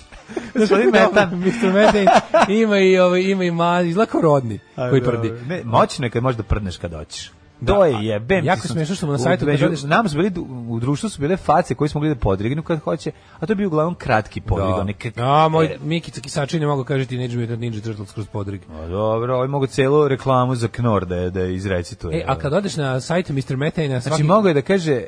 Gospodin 0.56 0.90
Metan. 0.92 1.30
Mr. 1.36 1.74
Methane 1.74 2.06
ima 2.50 2.78
i 2.78 2.98
ovaj 3.00 3.22
ima 3.22 3.44
i 3.44 3.52
ma 3.52 3.82
izlako 3.82 4.22
rodni 4.22 4.60
koji 4.76 5.04
prdi. 5.04 5.32
Ne, 5.48 5.62
moćno 5.66 6.06
je 6.06 6.10
kad 6.10 6.24
možeš 6.24 6.38
da 6.38 6.44
prdneš 6.44 6.78
kad 6.78 6.94
hoćeš. 6.94 7.32
Da, 7.62 7.74
To 7.74 7.86
je 7.86 7.96
jebem. 8.02 8.46
jako 8.46 8.62
ti 8.62 8.68
smešno 8.68 8.96
što 8.96 9.06
mu 9.06 9.12
na 9.12 9.18
sajtu 9.20 9.40
kad 9.40 9.48
među- 9.50 9.66
odeš- 9.66 9.84
Nam 9.84 10.10
su 10.10 10.18
bili, 10.18 10.32
u 10.70 10.80
društvu 10.80 11.10
su 11.10 11.22
bile 11.22 11.38
face 11.38 11.76
koje 11.76 11.90
smo 11.90 12.00
mogli 12.00 12.10
da 12.10 12.20
podrignu 12.20 12.64
kad 12.64 12.80
hoće, 12.80 13.12
a 13.40 13.46
to 13.46 13.52
je 13.52 13.56
bio 13.56 13.68
uglavnom 13.68 13.96
kratki 13.96 14.42
podrig. 14.42 14.68
Da. 14.68 14.76
one 14.76 14.94
kak- 14.94 15.18
A, 15.18 15.48
moj 15.48 15.66
e, 15.66 15.78
Mikica 15.82 16.22
Kisači 16.22 16.60
ne 16.60 16.68
mogu 16.68 16.84
kaži 16.84 17.06
Teenage 17.06 17.38
Mutant 17.38 17.60
Ninja 17.60 17.82
Turtles 17.82 18.12
kroz 18.12 18.28
podrig. 18.28 18.62
a 18.74 18.88
dobro, 18.88 19.36
ovaj 19.36 19.48
mogu 19.48 19.68
celu 19.68 20.08
reklamu 20.08 20.56
za 20.56 20.68
Knor 20.68 21.06
da, 21.06 21.30
da 21.30 21.40
je 21.40 21.56
izrecituje. 21.56 22.18
E, 22.18 22.26
a 22.28 22.36
kad 22.36 22.54
odeš 22.54 22.76
na 22.76 23.00
sajt 23.00 23.30
Mr. 23.30 23.58
Methane, 23.58 23.88
svaki... 23.92 24.02
Znači, 24.02 24.24
mogu 24.24 24.48
je 24.48 24.54
da 24.54 24.62
kaže 24.62 25.02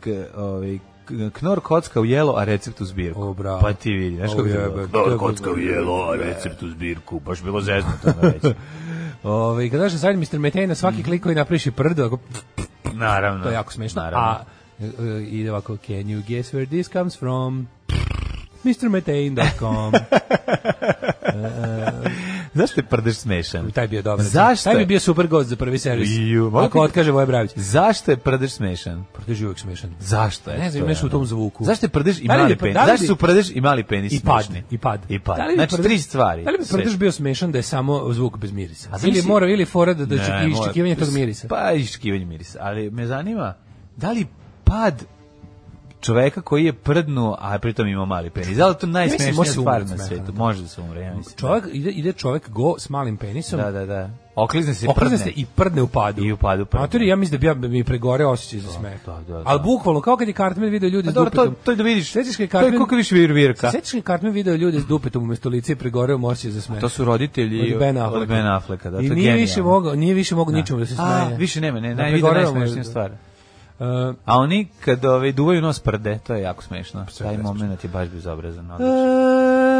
k, 0.00 0.06
ovaj, 0.36 0.78
Knor 1.32 1.60
kocka 1.60 2.00
u 2.00 2.04
jelo, 2.04 2.34
a 2.36 2.44
recept 2.44 2.80
u 2.80 2.84
zbirku. 2.84 3.22
O, 3.22 3.34
bravo. 3.34 3.60
Pa 3.60 3.72
ti 3.72 3.92
vidi, 3.92 4.16
znaš 4.16 4.30
kako 4.30 4.42
je 4.42 4.54
bilo? 4.54 4.86
to 4.86 5.04
Knor 5.04 5.18
kocka 5.18 5.50
u 5.50 5.58
jelo, 5.58 6.10
a 6.10 6.16
recept 6.16 6.62
u 6.62 6.70
zbirku. 6.70 7.20
Baš 7.20 7.42
bilo 7.42 7.60
zeznuto 7.60 8.08
na 8.22 8.30
reći. 8.30 8.54
Ovaj 9.22 9.70
kad 9.70 9.80
odeš 9.80 9.92
na 9.92 9.98
sajt 9.98 10.16
Mr. 10.16 10.38
Methane, 10.38 10.74
svaki 10.74 11.02
klik 11.02 11.22
koji 11.22 11.34
napraviš 11.34 11.66
i 11.66 11.70
prdo, 11.70 12.06
ako 12.06 12.18
Naravno. 12.92 13.42
To 13.42 13.48
je 13.48 13.54
jako 13.54 13.72
smešno. 13.72 14.02
Naravno. 14.02 14.28
A 14.28 14.44
e, 14.80 14.84
e, 14.84 15.22
ide 15.22 15.50
ovako, 15.50 15.76
can 15.76 15.96
you 15.96 16.22
guess 16.28 16.54
where 16.54 16.66
this 16.66 16.88
comes 16.88 17.18
from? 17.18 17.68
MrMethane.com 18.64 19.92
Zašto 22.58 22.80
je 22.80 22.84
prdeš 22.84 23.16
smešan? 23.16 23.70
Taj 23.70 23.88
bio 23.88 24.02
dobar. 24.02 24.24
Zašto? 24.24 24.64
Taj 24.64 24.76
bi 24.76 24.86
bio 24.86 25.00
super 25.00 25.26
gost 25.26 25.48
za 25.48 25.56
prvi 25.56 25.78
servis. 25.78 26.08
Ju, 26.10 26.44
mogu 26.44 26.58
Ako 26.58 26.80
otkaže 26.80 27.10
Voje 27.12 27.26
Bravić. 27.26 27.50
Zašto 27.56 28.10
je 28.10 28.16
prdež 28.16 28.50
smešan? 28.50 29.04
Prdež 29.14 29.40
je 29.40 29.46
uvijek 29.46 29.58
smešan. 29.58 29.94
Zašto 30.00 30.50
je? 30.50 30.58
Ne 30.58 30.70
znam, 30.70 30.86
nešto 30.86 31.06
u 31.06 31.10
tom 31.10 31.26
zvuku. 31.26 31.64
Zašto 31.64 31.86
je 31.86 31.90
prdež 31.90 32.20
i 32.20 32.26
Da 32.26 32.34
li 32.34 32.42
mali 32.42 32.56
penis? 32.56 32.74
da 32.74 32.86
Zašto 32.86 33.06
su 33.06 33.16
prdež 33.16 33.50
i 33.50 33.60
mali 33.60 33.84
penis 33.84 34.12
I 34.12 34.20
pad, 34.20 34.44
i 34.70 34.78
pad. 34.78 35.00
I 35.08 35.18
pad. 35.18 35.36
Da 35.36 35.44
Znači, 35.54 35.82
tri 35.82 35.98
stvari. 35.98 36.44
Da 36.44 36.50
li 36.50 36.58
bi 36.58 36.64
Sve. 36.64 36.78
prdež 36.78 36.96
bio 36.96 37.12
smešan 37.12 37.52
da 37.52 37.58
je 37.58 37.62
samo 37.62 38.12
zvuk 38.12 38.38
bez 38.38 38.52
mirisa? 38.52 38.90
Ili 39.04 39.22
mora, 39.22 39.46
ili 39.46 39.64
fora 39.64 39.94
da, 39.94 40.06
da 40.06 40.16
mora- 40.16 40.46
iščekivanje 40.46 40.96
tog 40.96 41.12
mirisa? 41.12 41.48
Pa 41.48 41.72
iščekivanje 41.72 42.24
mirisa, 42.24 42.58
ali 42.62 42.90
me 42.90 43.06
zanima 43.06 43.54
da 43.96 44.12
li 44.12 44.26
pad 44.64 45.04
čoveka 46.00 46.40
koji 46.40 46.64
je 46.64 46.72
prdnu, 46.74 47.34
a 47.38 47.58
pritom 47.58 47.88
ima 47.88 48.04
mali 48.04 48.30
penis. 48.30 48.56
Da 48.56 48.66
li 48.66 48.72
je 48.72 48.78
to 48.78 48.86
najsmešnija 48.88 49.44
stvar 49.44 49.80
na 49.82 49.98
svetu? 49.98 50.22
da. 50.24 50.32
Može 50.34 50.62
da 50.62 50.68
se 50.68 50.80
umre, 50.80 51.00
ja 51.00 51.14
mislim. 51.14 51.36
Čovjek, 51.36 51.64
ide, 51.72 51.90
ide 51.90 52.12
čovjek 52.12 52.48
go 52.50 52.74
s 52.78 52.88
malim 52.88 53.16
penisom, 53.16 53.58
Da, 53.58 53.70
da, 53.70 53.86
da. 53.86 54.10
Oklizne 54.36 54.74
se 54.74 54.86
Oklizne 54.88 55.18
se 55.18 55.30
i 55.30 55.46
prdne 55.46 55.82
u 55.82 55.88
padu. 55.88 56.24
I 56.24 56.32
u 56.32 56.36
padu 56.36 56.66
prdne. 56.66 56.82
Matori, 56.82 57.06
ja 57.06 57.16
mislim 57.16 57.32
da 57.32 57.54
bi 57.54 57.64
ja 57.64 57.68
mi 57.68 57.84
pregore 57.84 58.26
osjećaj 58.26 58.60
za 58.60 58.68
smeh. 58.70 58.92
da, 59.06 59.12
da, 59.18 59.34
da. 59.34 59.42
Ali 59.46 59.60
bukvalno, 59.60 60.00
kao 60.00 60.16
kad 60.16 60.28
je 60.28 60.34
Cartman 60.34 60.68
video 60.68 60.88
ljude 60.88 61.06
Pa 61.06 61.10
s 61.10 61.14
to, 61.14 61.24
dupetom. 61.24 61.54
to 61.64 61.70
je 61.70 61.76
da 61.76 61.82
vidiš. 61.82 62.10
Sećaš 62.10 62.32
kad 62.32 62.40
je 62.40 62.48
To 62.48 62.58
je 62.58 62.62
Cartman- 62.62 62.76
koliko 62.76 62.94
više 62.94 63.14
vir 63.14 63.32
virka. 63.32 63.70
Sećaš 63.70 63.90
kad 63.90 63.96
je 63.96 64.02
Cartman 64.02 64.32
video 64.32 64.54
ljude 64.54 64.80
s 64.80 64.86
dupetom 64.86 65.22
umesto 65.22 65.48
lice 65.48 65.72
i 65.72 65.76
pregoreo 65.76 66.18
osjećaj 66.18 66.50
za 66.50 66.60
smeh? 66.60 66.80
To 66.80 66.88
su 66.88 67.04
roditelji 67.04 67.72
od 67.74 67.78
Ben 67.78 67.98
Afflecka. 67.98 68.22
od 68.22 68.28
Ben 68.28 68.46
Afflecka, 68.46 68.90
da, 68.90 68.96
I 68.96 69.08
to 69.08 69.12
je 69.12 69.16
nije 69.16 69.34
više 69.34 69.62
mogao, 69.62 69.94
nije 69.94 70.14
više 70.14 70.34
mogao 70.34 70.54
ničemu 70.54 70.78
da 70.78 70.86
se 70.86 70.94
A, 70.98 71.20
smeje. 71.20 71.38
više 71.38 71.60
nema, 71.60 71.80
ne, 71.80 71.88
Da 71.88 72.02
naj, 72.02 72.10
vidi 72.10 72.22
pregoreo 72.22 72.42
mu 72.44 72.48
je- 72.48 72.58
najsmešnija 72.58 72.84
stvar. 72.84 73.10
Uh, 73.80 73.86
A 74.24 74.38
oni 74.38 74.68
kad 74.80 75.04
ovaj, 75.04 75.32
duvaju 75.32 75.62
nos 75.62 75.80
prde, 75.80 76.18
to 76.26 76.34
je 76.34 76.42
jako 76.42 76.62
smešno. 76.62 77.06
Taj 77.18 77.38
moment 77.38 77.84
je 77.84 77.90
baš 77.90 78.08
bezobrazan. 78.08 78.70
odlično. 78.70 78.88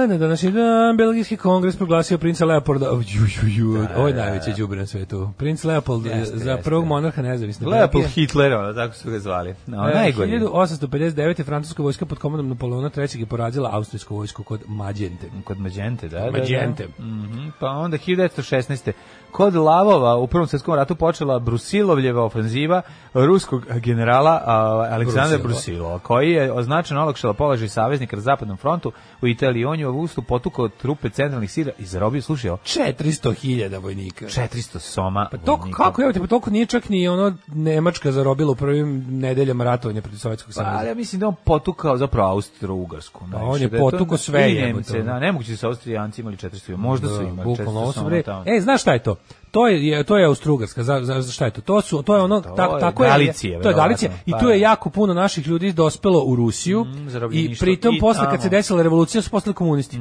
na 0.08 0.18
današnji 0.18 0.50
dan 0.50 0.96
Belgijski 0.96 1.36
kongres 1.36 1.76
proglasio 1.76 2.18
princa 2.18 2.44
Leopolda. 2.44 2.86
Ju, 2.86 3.00
ju, 3.42 3.48
ju, 3.48 3.86
ovo 3.96 4.08
je 4.08 4.14
najveće 4.14 4.52
đubre 4.52 4.78
na 4.78 4.86
svetu. 4.86 5.30
Princ 5.36 5.64
Leopold 5.64 6.06
Jeste, 6.06 6.38
za 6.38 6.50
jeste. 6.50 6.62
prvog 6.64 6.84
monarha 6.86 7.22
nezavisne 7.22 7.66
Leopold 7.66 7.92
Belgije. 7.94 8.08
Hitler, 8.10 8.52
ono, 8.52 8.72
tako 8.72 8.94
su 8.94 9.10
ga 9.10 9.18
zvali. 9.18 9.54
No, 9.66 9.88
E, 9.88 9.94
najgori. 9.94 10.40
1859. 10.40 11.44
francuska 11.44 11.82
vojska 11.82 12.06
pod 12.06 12.18
komandom 12.18 12.48
Napoleona 12.48 12.90
III. 12.96 13.20
je 13.20 13.26
porazila 13.26 13.70
austrijsku 13.72 14.16
vojsku 14.16 14.42
kod 14.42 14.60
Mađente. 14.66 15.26
Kod 15.44 15.58
Mađente, 15.60 16.08
da. 16.08 16.18
da, 16.18 16.24
da. 16.24 16.38
Mađente. 16.38 16.86
Mhm, 16.98 17.48
Pa 17.60 17.66
onda 17.68 17.96
1916. 17.98 18.92
Kod 19.30 19.54
Lavova 19.54 20.16
u 20.16 20.26
Prvom 20.26 20.46
svjetskom 20.46 20.74
ratu 20.74 20.94
počela 20.94 21.38
Brusilovljeva 21.38 22.24
ofenziva 22.24 22.82
ruskog 23.14 23.66
generala 23.80 24.42
Aleksandra 24.90 25.38
Brusilova. 25.38 25.98
Koji 25.98 26.30
je 26.30 26.52
označeno 26.52 27.02
olakšala 27.02 27.34
položaj 27.34 27.68
saveznika 27.68 28.16
na 28.16 28.22
zapadnom 28.22 28.56
frontu 28.56 28.92
u 29.22 29.26
Italiji. 29.26 29.64
On 29.64 29.80
je 29.80 29.86
u 29.86 29.88
avgustu 29.88 30.22
potukao 30.22 30.68
trupe 30.68 31.10
centralnih 31.10 31.52
sila 31.52 31.70
i 31.78 31.84
zarobio, 31.84 32.22
slušaj, 32.22 32.50
ovo, 32.50 32.58
400.000 32.64 33.82
vojnika. 33.82 34.26
400 34.26 34.78
soma. 34.78 35.28
Pa 35.30 35.38
to 35.38 35.56
vojnika. 35.56 35.84
kako 35.84 36.02
je, 36.02 36.12
pa 36.12 36.26
toliko 36.26 36.50
nije 36.50 36.66
čak 36.66 36.88
ni 36.88 37.08
ono 37.08 37.36
Nemačka 37.46 38.12
zarobila 38.12 38.50
u 38.52 38.54
prvim 38.54 39.06
nedeljama 39.08 39.64
ratovanja 39.64 40.02
protiv 40.02 40.18
Sovjetskog 40.18 40.54
Pa, 40.54 40.60
ali 40.60 40.70
saveza. 40.70 40.88
ja 40.88 40.94
mislim 40.94 41.20
da 41.20 41.28
on 41.28 41.34
potukao 41.44 41.96
zapravo 41.96 42.28
Austro-Ugarsku. 42.34 43.20
Pa 43.32 43.38
on 43.38 43.60
je 43.60 43.68
da 43.68 43.78
potukao 43.78 44.16
sve 44.18 44.48
Nemce, 44.48 45.02
da, 45.02 45.18
nemoguće 45.18 45.50
da 45.50 45.56
su 45.56 45.66
Austrijanci 45.66 46.20
imali 46.20 46.36
400, 46.36 46.76
možda 46.76 47.08
su 47.08 47.22
imali 47.22 47.44
Bukvalno 47.44 47.80
ovo 47.80 47.92
400 47.92 47.92
su 47.92 47.98
soma 47.98 48.08
bre. 48.10 48.22
tamo. 48.22 48.44
E, 48.46 48.60
znaš 48.60 48.80
šta 48.80 48.92
je 48.92 48.98
to? 49.02 49.16
To 49.50 49.68
je 49.68 49.86
je- 49.86 50.04
to 50.04 50.18
je 50.18 50.26
Austrougarska. 50.26 50.82
Za, 50.82 51.00
za, 51.02 51.22
za 51.22 51.32
šta 51.32 51.44
je 51.44 51.50
to? 51.50 51.60
To 51.60 51.80
su 51.80 52.02
to 52.02 52.16
je 52.16 52.22
ono 52.22 52.40
To 52.40 52.48
tak, 52.50 52.70
je 52.72 52.80
tako 52.80 53.04
je. 53.04 53.10
Galicija, 53.10 53.60
to 53.62 53.68
je 53.68 53.74
Galicija 53.74 54.10
i 54.26 54.30
pa 54.32 54.38
tu 54.38 54.48
je 54.48 54.58
da. 54.58 54.62
jako 54.62 54.90
puno 54.90 55.14
naših 55.14 55.46
ljudi 55.46 55.72
dospelo 55.72 56.24
u 56.24 56.36
Rusiju 56.36 56.86
i 56.98 57.10
zarobljeništvo. 57.10 57.64
pritom 57.64 57.94
I 57.94 58.00
posle 58.00 58.24
kad 58.24 58.42
se 58.42 58.48
desila 58.48 58.82
revolucija 58.82 59.22
su 59.22 59.30
postali 59.30 59.54
komunisti. 59.54 59.98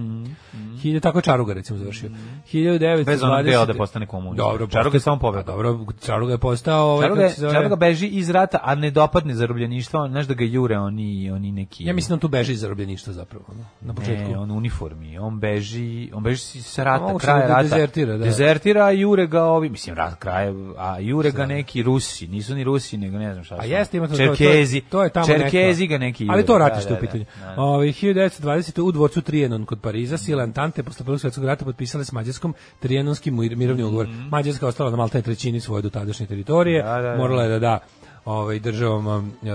Hilja 0.78 1.00
tako 1.00 1.18
je 1.18 1.24
Čaruga 1.24 1.54
recimo 1.54 1.80
završio. 1.80 2.10
1920. 2.46 3.06
Bez 3.06 3.24
onog 3.24 3.44
dela 3.44 3.66
da 3.66 3.74
postane 3.74 4.06
komunista. 4.08 4.44
Dobro, 4.44 4.68
Čaruga 4.68 4.96
je 4.96 5.00
samo. 5.00 5.20
Pa 5.22 5.42
Dobro, 5.44 5.80
Čaruga 6.02 6.32
je 6.32 6.38
postao 6.38 6.88
ovaj 6.88 7.04
Čaruga, 7.04 7.30
zove- 7.30 7.54
Čaruga 7.54 7.76
beži 7.76 8.08
iz 8.08 8.30
rata, 8.30 8.60
a 8.64 8.76
ne 8.76 8.92
dopadne 8.92 9.34
zarobljeništvo, 9.36 10.08
znaš 10.08 10.26
da 10.26 10.34
ga 10.34 10.44
jure 10.44 10.78
oni, 10.78 11.32
oni 11.32 11.52
neki... 11.52 11.86
Ja 11.86 11.94
mislim 11.94 12.10
da 12.10 12.14
on 12.14 12.20
tu 12.20 12.28
beži 12.28 12.54
iz 12.54 12.60
zarobljeništva 12.60 13.14
zapravo, 13.14 13.46
na 13.82 13.94
početku. 13.94 14.32
Ne, 14.32 14.38
on 14.38 14.52
uniformi, 14.52 15.18
on 15.18 15.40
beži, 15.40 15.78
on 16.14 16.24
beži 16.24 16.38
sa 16.62 16.84
rata, 16.84 17.08
se 17.10 17.18
kraja 17.20 17.40
da 17.40 17.48
rata. 17.48 17.64
dezertira, 17.64 18.12
da. 18.12 18.24
Dezertira, 18.26 18.86
a 18.86 18.92
jure 18.92 19.28
ga 19.28 19.44
ovi, 19.44 19.70
mislim, 19.70 19.96
rat, 19.96 20.16
kraje, 20.16 20.54
a 20.78 21.00
jure 21.00 21.32
ga 21.32 21.46
neki 21.46 21.84
Rusi, 21.84 22.28
nisu 22.28 22.56
ni 22.56 22.64
Rusi, 22.64 22.98
nego 22.98 23.18
ne 23.18 23.34
znam 23.34 23.44
šta 23.44 23.56
A 23.56 23.62
su. 23.62 23.70
jeste 23.70 23.98
ima 23.98 24.08
to, 24.08 24.14
to, 24.14 24.18
to, 24.18 24.36
Čerkezi, 24.36 24.82
to 24.82 25.04
je 25.04 25.10
tamo 25.10 25.26
Čerkezi 25.28 25.88
ga 25.88 25.98
neki 25.98 26.24
Ali 26.24 26.38
jure, 26.38 26.46
to 26.46 26.54
da, 26.54 26.60
ratište 26.60 26.90
da, 26.90 26.98
u 26.98 27.02
pitanju. 27.02 27.26
da. 27.42 27.54
Ovaj 27.58 27.88
1920 27.88 28.82
u 28.82 28.92
dvorcu 28.92 29.22
Trianon 29.22 29.66
kod 29.66 29.80
Pariza 29.80 30.18
sile 30.18 30.44
Antante 30.68 30.84
posle 30.84 31.06
Prvog 31.06 31.20
svjetskog 31.20 31.46
rata 31.46 31.66
potpisale 31.66 32.06
s 32.06 32.12
Mađarskom 32.12 32.54
Trianonski 32.80 33.32
mir- 33.32 33.56
mirovni 33.56 33.84
ugovor. 33.84 34.08
Mađarska 34.32 34.66
je 34.66 34.70
ostala 34.70 34.92
na 34.92 34.98
maltene 34.98 35.22
trećini 35.22 35.60
svoje 35.60 35.82
dotadašnje 35.82 36.26
teritorije. 36.26 36.80
Mhm. 36.80 36.88
Da, 36.88 37.02
da, 37.02 37.10
da. 37.10 37.18
Morala 37.18 37.44
je 37.44 37.50
da 37.50 37.60
da 37.60 37.80
ovaj 38.26 38.60
državama 38.60 39.24
e, 39.44 39.48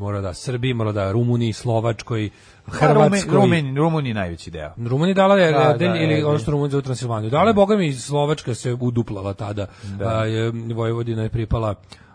mora 0.00 0.20
da 0.20 0.34
Srbiji, 0.34 0.74
mora 0.74 0.92
da 0.92 1.12
Rumuniji, 1.12 1.52
Slovačkoj, 1.52 2.30
Hrvatskoj. 2.66 3.34
Rumeni, 3.34 3.78
Rumuni 3.78 4.14
najveći 4.14 4.50
deo. 4.50 4.70
Rumunija 4.78 5.14
dala 5.14 5.38
je 5.38 5.52
Da, 5.52 5.76
da, 5.78 5.84
ili 5.96 6.20
da, 6.20 6.26
ono 6.26 6.36
da. 6.36 6.42
što 6.42 6.50
Rumunija 6.50 6.70
za 6.70 6.82
Transilvaniju. 6.82 7.30
Dala 7.30 7.48
je, 7.48 7.54
boga 7.54 7.76
mi, 7.76 7.92
Slovačka 7.92 8.54
se 8.54 8.76
uduplala 8.80 9.34
tada. 9.34 9.66
A, 10.04 10.24
je, 10.24 10.50
Vojvodina 10.74 11.22
je 11.22 11.28
pripala 11.28 11.74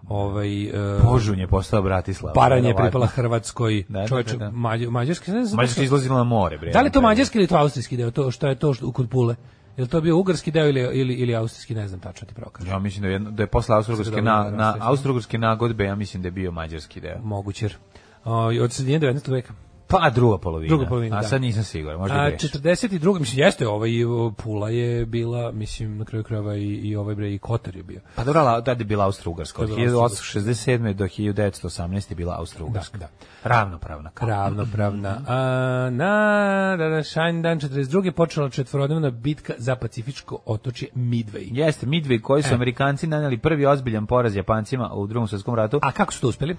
ovaj, 0.09 0.63
e, 0.63 0.99
Požun 1.01 1.39
je 1.39 1.47
postao 1.47 1.81
Bratislava. 1.81 2.33
Paranje 2.33 2.67
je 2.67 2.75
pripala 2.75 3.07
Hrvatskoj, 3.07 3.83
Da, 3.89 3.99
da, 3.99 4.07
čovječe, 4.07 4.31
da, 4.31 4.45
da. 4.45 4.51
Mađ- 4.51 4.89
Mađarski, 4.89 5.31
ne 5.31 5.45
znam. 5.45 5.57
Mađarska 5.57 5.83
izlazila 5.83 6.17
na 6.17 6.23
more, 6.23 6.57
bre. 6.57 6.71
Da 6.71 6.81
li 6.81 6.89
to 6.91 7.01
mađarski 7.01 7.37
ili 7.37 7.47
to 7.47 7.55
austrijski 7.55 7.97
deo, 7.97 8.11
to 8.11 8.31
što 8.31 8.47
je 8.47 8.55
to 8.55 8.73
što, 8.73 8.91
kod 8.91 9.09
Pule? 9.09 9.35
Je 9.77 9.83
li 9.83 9.89
to 9.89 10.01
bio 10.01 10.17
ugarski 10.17 10.51
deo 10.51 10.67
ili, 10.67 10.89
ili, 10.93 11.13
ili 11.13 11.35
austrijski, 11.35 11.75
ne 11.75 11.87
znam 11.87 11.99
tačno 11.99 12.27
ti 12.27 12.33
pravo 12.33 12.51
kažem. 12.51 12.73
Ja 12.73 12.79
mislim 12.79 13.01
da 13.01 13.07
je, 13.09 13.19
da 13.19 13.43
je 13.43 13.47
posle 13.47 13.75
Austro-Ugarske 13.75 14.13
Sad 14.13 14.23
na, 14.23 14.49
na 14.51 14.75
Austro-Ugarske 14.81 15.37
nagodbe, 15.37 15.83
ja 15.83 15.95
mislim 15.95 16.23
da 16.23 16.27
je 16.27 16.31
bio 16.31 16.51
mađarski 16.51 17.01
deo. 17.01 17.19
Moguće. 17.23 17.69
O, 18.25 18.45
od 18.63 18.71
sredine 18.71 18.99
19. 18.99 19.31
veka. 19.31 19.53
Pa 19.87 20.09
druga 20.09 20.37
polovina. 20.37 20.69
Druga 20.69 20.85
polovina, 20.85 21.17
A 21.17 21.21
da. 21.21 21.27
sad 21.27 21.41
nisam 21.41 21.63
siguran, 21.63 21.99
možda 21.99 22.17
A, 22.17 22.29
grešim. 22.29 22.49
42. 22.49 23.19
mislim 23.19 23.45
jeste 23.45 23.67
ovaj 23.67 23.89
Pula 24.43 24.69
je 24.69 25.05
bila 25.05 25.51
mislim 25.51 25.97
na 25.97 26.05
kraju 26.05 26.23
krajeva 26.23 26.55
i, 26.55 26.63
i 26.63 26.95
ovaj 26.95 27.15
bre 27.15 27.33
i 27.33 27.39
Kotor 27.39 27.75
je 27.75 27.83
bio. 27.83 28.01
Pa 28.15 28.23
dobro, 28.23 28.61
tada 28.61 28.81
je 28.81 28.85
bila 28.85 29.05
Austro-Ugarska. 29.05 29.61
Od 29.61 29.67
To 29.67 29.77
je 29.77 29.85
bila 29.87 30.03
Austro-Ugarska. 30.03 30.39
1867. 30.39 30.93
do 30.93 31.05
1918. 31.05 32.11
je 32.11 32.15
bila 32.15 32.37
Austro-Ugarska. 32.39 32.97
Da, 32.97 33.05
da. 33.43 33.49
Ravnopravna. 33.49 34.11
Ravnopravna. 34.21 35.21
A, 35.27 35.89
na 35.91 36.75
da, 36.77 36.89
da, 36.89 37.41
dan 37.41 37.59
42. 37.59 38.11
počela 38.11 38.49
četvorodnevna 38.49 39.09
bitka 39.09 39.53
za 39.57 39.75
pacifičko 39.75 40.39
otočje 40.45 40.87
Midway. 40.95 41.47
Jeste, 41.51 41.85
Midway 41.85 42.21
koji 42.21 42.43
su 42.43 42.53
E. 42.53 42.55
Amerikanci 42.55 43.07
naneli 43.07 43.37
prvi 43.37 43.65
ozbiljan 43.65 44.05
poraz 44.05 44.35
Japancima 44.35 44.93
u 44.93 45.07
drugom 45.07 45.27
svjetskom 45.27 45.55
ratu, 45.55 45.79
A 45.81 45.91
kako 45.91 46.13
su 46.13 46.21
to 46.21 46.27
uspeli? 46.27 46.57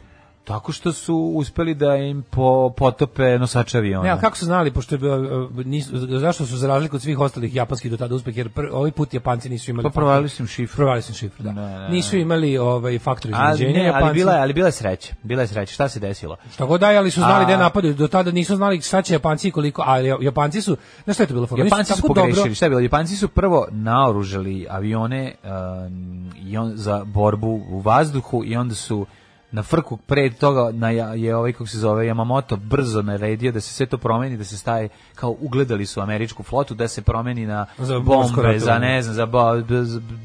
Tako 0.48 0.72
što 0.72 0.92
su 0.92 1.32
uspeli 1.34 1.74
da 1.74 1.96
im 1.96 2.22
po, 2.30 2.70
potope 2.76 3.38
nosače 3.38 3.78
aviona. 3.78 4.14
Ne, 4.14 4.20
kako 4.20 4.36
su 4.36 4.44
znali, 4.44 4.70
pošto 4.70 4.94
je 4.94 4.98
bio, 4.98 5.14
e, 5.60 5.64
nisu, 5.64 6.18
zašto 6.18 6.46
su 6.46 6.56
za 6.56 6.68
razliku 6.68 6.96
od 6.96 7.02
svih 7.02 7.18
ostalih 7.18 7.54
japanskih 7.54 7.90
do 7.90 7.96
tada 7.96 8.14
uspeh, 8.14 8.36
jer 8.36 8.48
pr, 8.48 8.64
ovaj 8.72 8.90
put 8.90 9.14
Japanci 9.14 9.48
nisu 9.48 9.70
imali... 9.70 9.82
Pa 9.82 9.90
provalili 9.90 10.28
su 10.28 10.42
im 10.42 10.46
šifru. 10.46 10.76
Provalili 10.76 11.02
su 11.02 11.12
im 11.12 11.16
šifru, 11.16 11.44
da. 11.44 11.52
Ne, 11.52 11.78
ne. 11.78 11.88
Nisu 11.88 12.16
imali 12.16 12.58
ovaj, 12.58 12.98
faktor 12.98 13.30
Ali, 13.34 13.54
iznenađenja, 13.54 13.82
ne, 13.82 13.88
ali 13.88 13.96
Japanci. 13.96 14.14
bila 14.14 14.32
je, 14.32 14.40
ali 14.40 14.52
bila 14.52 14.68
je 14.68 14.72
sreća. 14.72 15.14
Bila 15.22 15.42
je 15.42 15.48
sreća. 15.48 15.72
Šta 15.74 15.88
se 15.88 16.00
desilo? 16.00 16.36
Šta 16.52 16.64
god 16.64 16.80
da 16.80 16.86
ali 16.88 17.10
su 17.10 17.20
znali 17.20 17.44
A- 17.44 17.46
da 17.46 17.52
je 17.52 17.58
napadaju. 17.58 17.94
Do 17.94 18.08
tada 18.08 18.30
nisu 18.30 18.56
znali 18.56 18.80
šta 18.80 19.02
će 19.02 19.14
Japanci 19.14 19.48
i 19.48 19.50
koliko, 19.50 19.82
a 19.86 19.98
Japanci 19.98 20.62
su, 20.62 20.76
znaš 21.04 21.16
šta 21.16 21.22
je 21.22 21.26
to 21.26 21.34
bilo? 21.34 21.46
Oni 21.50 21.64
Japanci 21.64 21.92
su 21.92 22.02
pogrešili. 22.06 22.34
dobro- 22.34 22.54
Šta 22.54 22.66
je 22.66 22.70
bilo? 22.70 22.80
Japanci 22.80 23.16
su 23.16 23.28
prvo 23.28 23.66
naoružali 23.70 24.66
avione 24.70 25.34
um, 25.44 26.30
i 26.46 26.56
on, 26.56 26.72
za 26.74 27.04
borbu 27.04 27.60
u 27.70 27.80
vazduhu 27.80 28.44
i 28.44 28.56
onda 28.56 28.74
su 28.74 29.06
na 29.50 29.62
frku 29.62 29.96
pre 29.96 30.30
toga 30.30 30.70
na, 30.72 30.90
je 30.90 31.36
ovaj 31.36 31.52
kako 31.52 31.66
se 31.66 31.78
zove 31.78 32.04
Yamamoto 32.06 32.56
brzo 32.56 33.02
naredio 33.02 33.52
da 33.52 33.60
se 33.60 33.72
sve 33.74 33.86
to 33.86 33.98
promeni 33.98 34.36
da 34.36 34.44
se 34.44 34.58
staje 34.58 34.88
kao 35.14 35.36
ugledali 35.40 35.86
su 35.86 36.00
američku 36.00 36.42
flotu 36.42 36.74
da 36.74 36.88
se 36.88 37.02
promeni 37.02 37.46
na 37.46 37.66
Za 37.78 37.98
bombe 37.98 38.58
za 38.58 38.78
ne 38.78 39.02
znam 39.02 39.14
za 39.14 39.26
ba, 39.26 39.62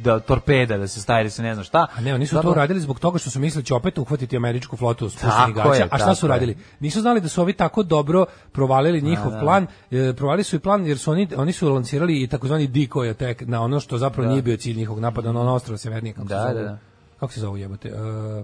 da 0.04 0.20
torpeda 0.20 0.78
da 0.78 0.88
se 0.88 1.02
staje 1.02 1.24
da 1.24 1.30
se 1.30 1.44
ne 1.44 1.54
znam 1.54 1.64
šta 1.64 1.88
A 1.96 2.02
ne, 2.02 2.14
oni 2.14 2.28
su 2.28 2.36
Zato- 2.36 2.44
to 2.48 2.52
uradili 2.52 2.80
zbog 2.80 3.00
toga 3.00 3.20
što 3.20 3.30
su 3.30 3.40
mislili 3.40 3.64
da 3.64 3.68
će 3.68 3.74
opet 3.74 3.98
uhvatiti 3.98 4.38
američku 4.38 4.78
flotu 4.78 5.10
spuštenih 5.10 5.56
gaća. 5.56 5.88
A 5.92 5.98
šta 5.98 6.16
su 6.16 6.28
radili? 6.28 6.58
Nisu 6.80 7.02
znali 7.02 7.22
da 7.22 7.28
su 7.30 7.42
ovi 7.42 7.54
tako 7.54 7.84
dobro 7.84 8.26
provalili 8.52 9.02
njihov 9.02 9.32
da. 9.32 9.40
plan. 9.40 9.68
E, 9.92 10.14
provalili 10.14 10.44
su 10.44 10.56
i 10.56 10.60
plan 10.60 10.86
jer 10.88 10.98
su 10.98 11.12
oni 11.12 11.28
oni 11.38 11.52
su 11.52 11.74
lancirali 11.74 12.24
i 12.24 12.28
takozvani 12.28 12.68
decoy 12.68 13.10
attack 13.12 13.42
na 13.42 13.62
ono 13.62 13.80
što 13.80 13.98
zapravo 13.98 14.30
nije 14.30 14.42
bio 14.42 14.58
cilj 14.58 14.78
njihovog 14.78 15.00
napada 15.02 15.32
na 15.32 15.42
ono 15.42 15.54
ostrvo 15.54 15.78
severnije 15.78 16.14
kako 16.14 16.28
Da, 16.28 16.42
zove. 16.42 16.54
da, 16.54 16.70
da. 16.70 16.78
Kako 17.24 17.34
se 17.34 17.40
zove 17.40 17.62
jebote? 17.62 17.88
E, 17.90 17.94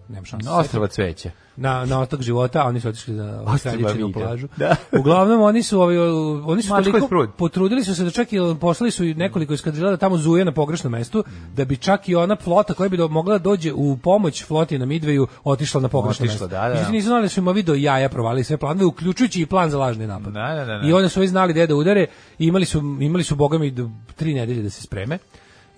nemam 0.09 0.25
šanse. 0.25 0.49
Ostrava 0.49 0.88
cveće 0.88 1.32
na 1.59 1.86
na 1.86 2.01
otok 2.01 2.21
života, 2.21 2.63
oni 2.63 2.80
su 2.80 2.88
otišli 2.88 3.13
na 3.13 3.43
Vida. 3.75 4.07
plažu. 4.13 4.47
Da. 4.57 4.75
Uglavnom 4.99 5.41
oni 5.41 5.63
su 5.63 5.82
ovi 5.82 5.97
oni 6.45 6.61
su 6.61 6.73
Mačko 6.73 6.91
toliko 6.91 7.27
potrudili 7.38 7.84
su 7.84 7.95
se 7.95 8.03
da 8.03 8.11
čak 8.11 8.34
i 8.34 8.38
poslali 8.61 8.91
su 8.91 9.05
i 9.05 9.13
nekoliko 9.13 9.53
eskadrila 9.53 9.91
da 9.91 9.97
tamo 9.97 10.17
zuje 10.17 10.45
na 10.45 10.51
pogrešnom 10.51 10.91
mestu, 10.91 11.23
da 11.55 11.65
bi 11.65 11.77
čak 11.77 12.09
i 12.09 12.15
ona 12.15 12.36
flota 12.36 12.73
koja 12.73 12.89
bi 12.89 12.97
do, 12.97 13.07
mogla 13.07 13.38
da 13.38 13.43
dođe 13.43 13.73
u 13.73 13.97
pomoć 13.97 14.45
floti 14.45 14.80
na 14.80 14.86
Midveju 14.86 15.27
otišla 15.43 15.82
na 15.82 15.88
pogrešno 15.88 16.23
Otišla, 16.23 16.34
mesto. 16.34 16.47
da, 16.47 16.67
da. 16.67 16.73
Međutim, 16.73 16.93
nisu 16.93 17.07
znali 17.07 17.21
da 17.21 17.30
su 17.30 17.39
im 17.39 17.47
ovi 17.47 17.63
do 17.63 17.73
jaja 17.73 18.09
provalili 18.09 18.43
sve 18.43 18.57
planove, 18.57 18.86
uključujući 18.86 19.41
i 19.41 19.45
plan 19.45 19.69
za 19.69 19.77
lažni 19.77 20.07
napad. 20.07 20.34
Da, 20.34 20.53
da, 20.55 20.65
da, 20.65 20.77
da. 20.77 20.88
I 20.88 20.93
onda 20.93 21.09
su 21.09 21.19
ovi 21.19 21.27
znali 21.27 21.53
gde 21.53 21.67
da 21.67 21.75
udare 21.75 22.05
i 22.39 22.47
imali 22.47 22.65
su, 22.65 22.80
imali 22.80 23.23
su 23.23 23.36
bogami 23.36 23.75
tri 24.15 24.34
nedelje 24.34 24.61
da 24.61 24.69
se 24.69 24.82
spreme. 24.82 25.17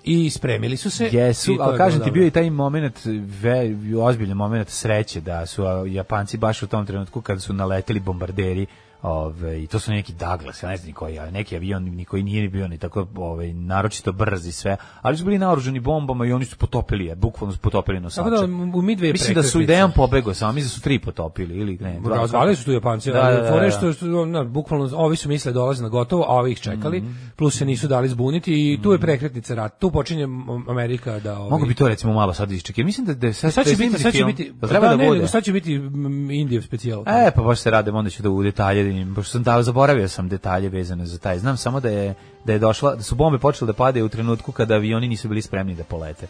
I 0.04 0.30
spremili 0.30 0.78
su 0.78 0.90
se. 0.90 1.10
Jesu, 1.12 1.58
ali 1.60 1.78
kažem 1.78 2.00
ti 2.00 2.06
dobro. 2.06 2.14
bio 2.14 2.28
i 2.28 2.32
taj 2.32 2.50
moment, 2.50 3.00
ve, 3.42 3.76
ozbiljan 4.00 4.38
moment 4.38 4.70
sreće 4.70 5.22
da 5.22 5.46
su 5.46 5.64
Japanci 5.88 6.38
baš 6.38 6.64
u 6.64 6.68
tom 6.68 6.86
trenutku 6.86 7.22
kad 7.22 7.42
su 7.42 7.54
naleteli 7.54 8.00
bombarderi 8.00 8.66
Ove, 9.04 9.64
i 9.64 9.68
to 9.68 9.80
su 9.80 9.92
neki 9.92 10.14
Douglas, 10.14 10.64
ja 10.64 10.70
ne 10.70 10.78
znam 10.78 10.94
koji, 10.94 11.20
ali 11.20 11.32
neki 11.32 11.56
avion 11.56 11.84
ni 11.86 12.06
koji 12.06 12.24
nije 12.24 12.42
ni 12.42 12.50
bio 12.50 12.68
ni 12.68 12.78
tako 12.78 13.08
ovaj 13.16 13.54
naročito 13.54 14.12
brz 14.12 14.46
i 14.46 14.52
sve, 14.52 14.78
ali 15.02 15.18
su 15.18 15.26
bili 15.26 15.38
naoružani 15.38 15.80
bombama 15.80 16.26
i 16.26 16.32
oni 16.32 16.46
su 16.46 16.58
potopili 16.58 17.06
je, 17.06 17.16
bukvalno 17.16 17.54
su 17.54 17.60
potopili 17.60 18.00
nosače. 18.00 18.24
Tako 18.24 18.30
da 18.30 18.44
u 18.46 18.82
Midway 18.82 19.12
Mislim 19.12 19.36
da 19.36 19.44
su 19.44 19.62
idejom 19.62 19.92
pobegao, 19.92 20.34
samo 20.34 20.54
mislim 20.54 20.68
da 20.68 20.72
su 20.72 20.82
tri 20.82 21.00
potopili 21.00 21.58
ili 21.58 21.78
ne. 21.78 22.00
Razvalili 22.10 22.56
su 22.56 22.66
tu 22.66 22.72
Japanci, 22.72 23.12
Da, 23.12 23.22
ali 23.22 23.36
da, 23.36 23.42
da, 23.42 23.50
fore 23.50 23.66
da. 23.66 23.72
što, 23.72 23.94
što 23.94 24.26
na, 24.26 24.44
bukvalno 24.44 24.90
ovi 24.94 25.16
su 25.16 25.30
mislili 25.30 25.54
da 25.54 25.60
dolaze 25.60 25.84
na 25.84 25.90
gotovo, 25.90 26.24
a 26.24 26.36
ovi 26.36 26.52
ih 26.52 26.60
čekali, 26.60 27.02
Mhm. 27.02 27.12
plus 27.36 27.58
se 27.58 27.66
nisu 27.66 27.88
dali 27.88 28.10
zbuniti 28.10 28.54
i 28.74 28.80
tu 28.84 28.92
je 28.92 29.00
prekretnica 29.00 29.56
rat. 29.56 29.80
Tu 29.80 29.92
počinje 29.92 30.28
Amerika 30.70 31.20
da 31.20 31.40
ovi, 31.40 31.50
Mogu 31.50 31.66
bi 31.66 31.74
to 31.74 31.88
recimo 31.88 32.14
malo 32.14 32.34
sad 32.34 32.52
iščekati. 32.52 32.84
Mislim 32.84 33.08
da 33.08 33.14
da 33.14 33.34
sad, 33.34 33.54
Sad 33.54 33.66
će 33.66 33.72
da 33.72 33.78
biti, 33.78 34.00
sad 34.00 34.14
će 34.14 34.26
biti, 34.26 34.52
Da 34.54 34.68
treba 34.68 34.88
da, 34.88 34.96
ne, 34.96 35.08
bude. 35.08 35.28
sad 35.28 35.44
će 35.44 35.52
biti 35.52 35.80
mm, 35.80 36.32
Indijev 36.32 36.62
specijal. 36.62 37.02
E, 37.02 37.32
pa 37.36 37.42
baš 37.42 37.60
se 37.60 37.72
radim, 37.72 37.96
onda 37.96 38.10
ću 38.10 38.24
da 38.24 38.30
u 38.30 38.44
detalje, 38.44 38.91
da 38.94 39.00
im- 39.00 39.16
pošto 39.16 39.32
sam 39.32 39.44
da, 39.44 39.64
zaboravio 39.64 40.08
sam 40.08 40.30
detalje 40.30 40.70
vezane 40.70 41.06
za 41.06 41.18
taj. 41.18 41.40
Znam 41.40 41.58
samo 41.58 41.80
da 41.80 41.90
je 41.90 42.14
da 42.46 42.54
je 42.54 42.60
došla, 42.60 42.96
da 42.96 43.04
su 43.04 43.16
bombe 43.16 43.40
počele 43.40 43.68
da 43.68 43.74
padaju 43.74 44.06
u 44.06 44.10
trenutku 44.10 44.52
kada 44.52 44.76
avioni 44.76 45.08
nisu 45.08 45.28
bili 45.28 45.42
spremni 45.42 45.76
da 45.76 45.84
polete. 45.84 46.28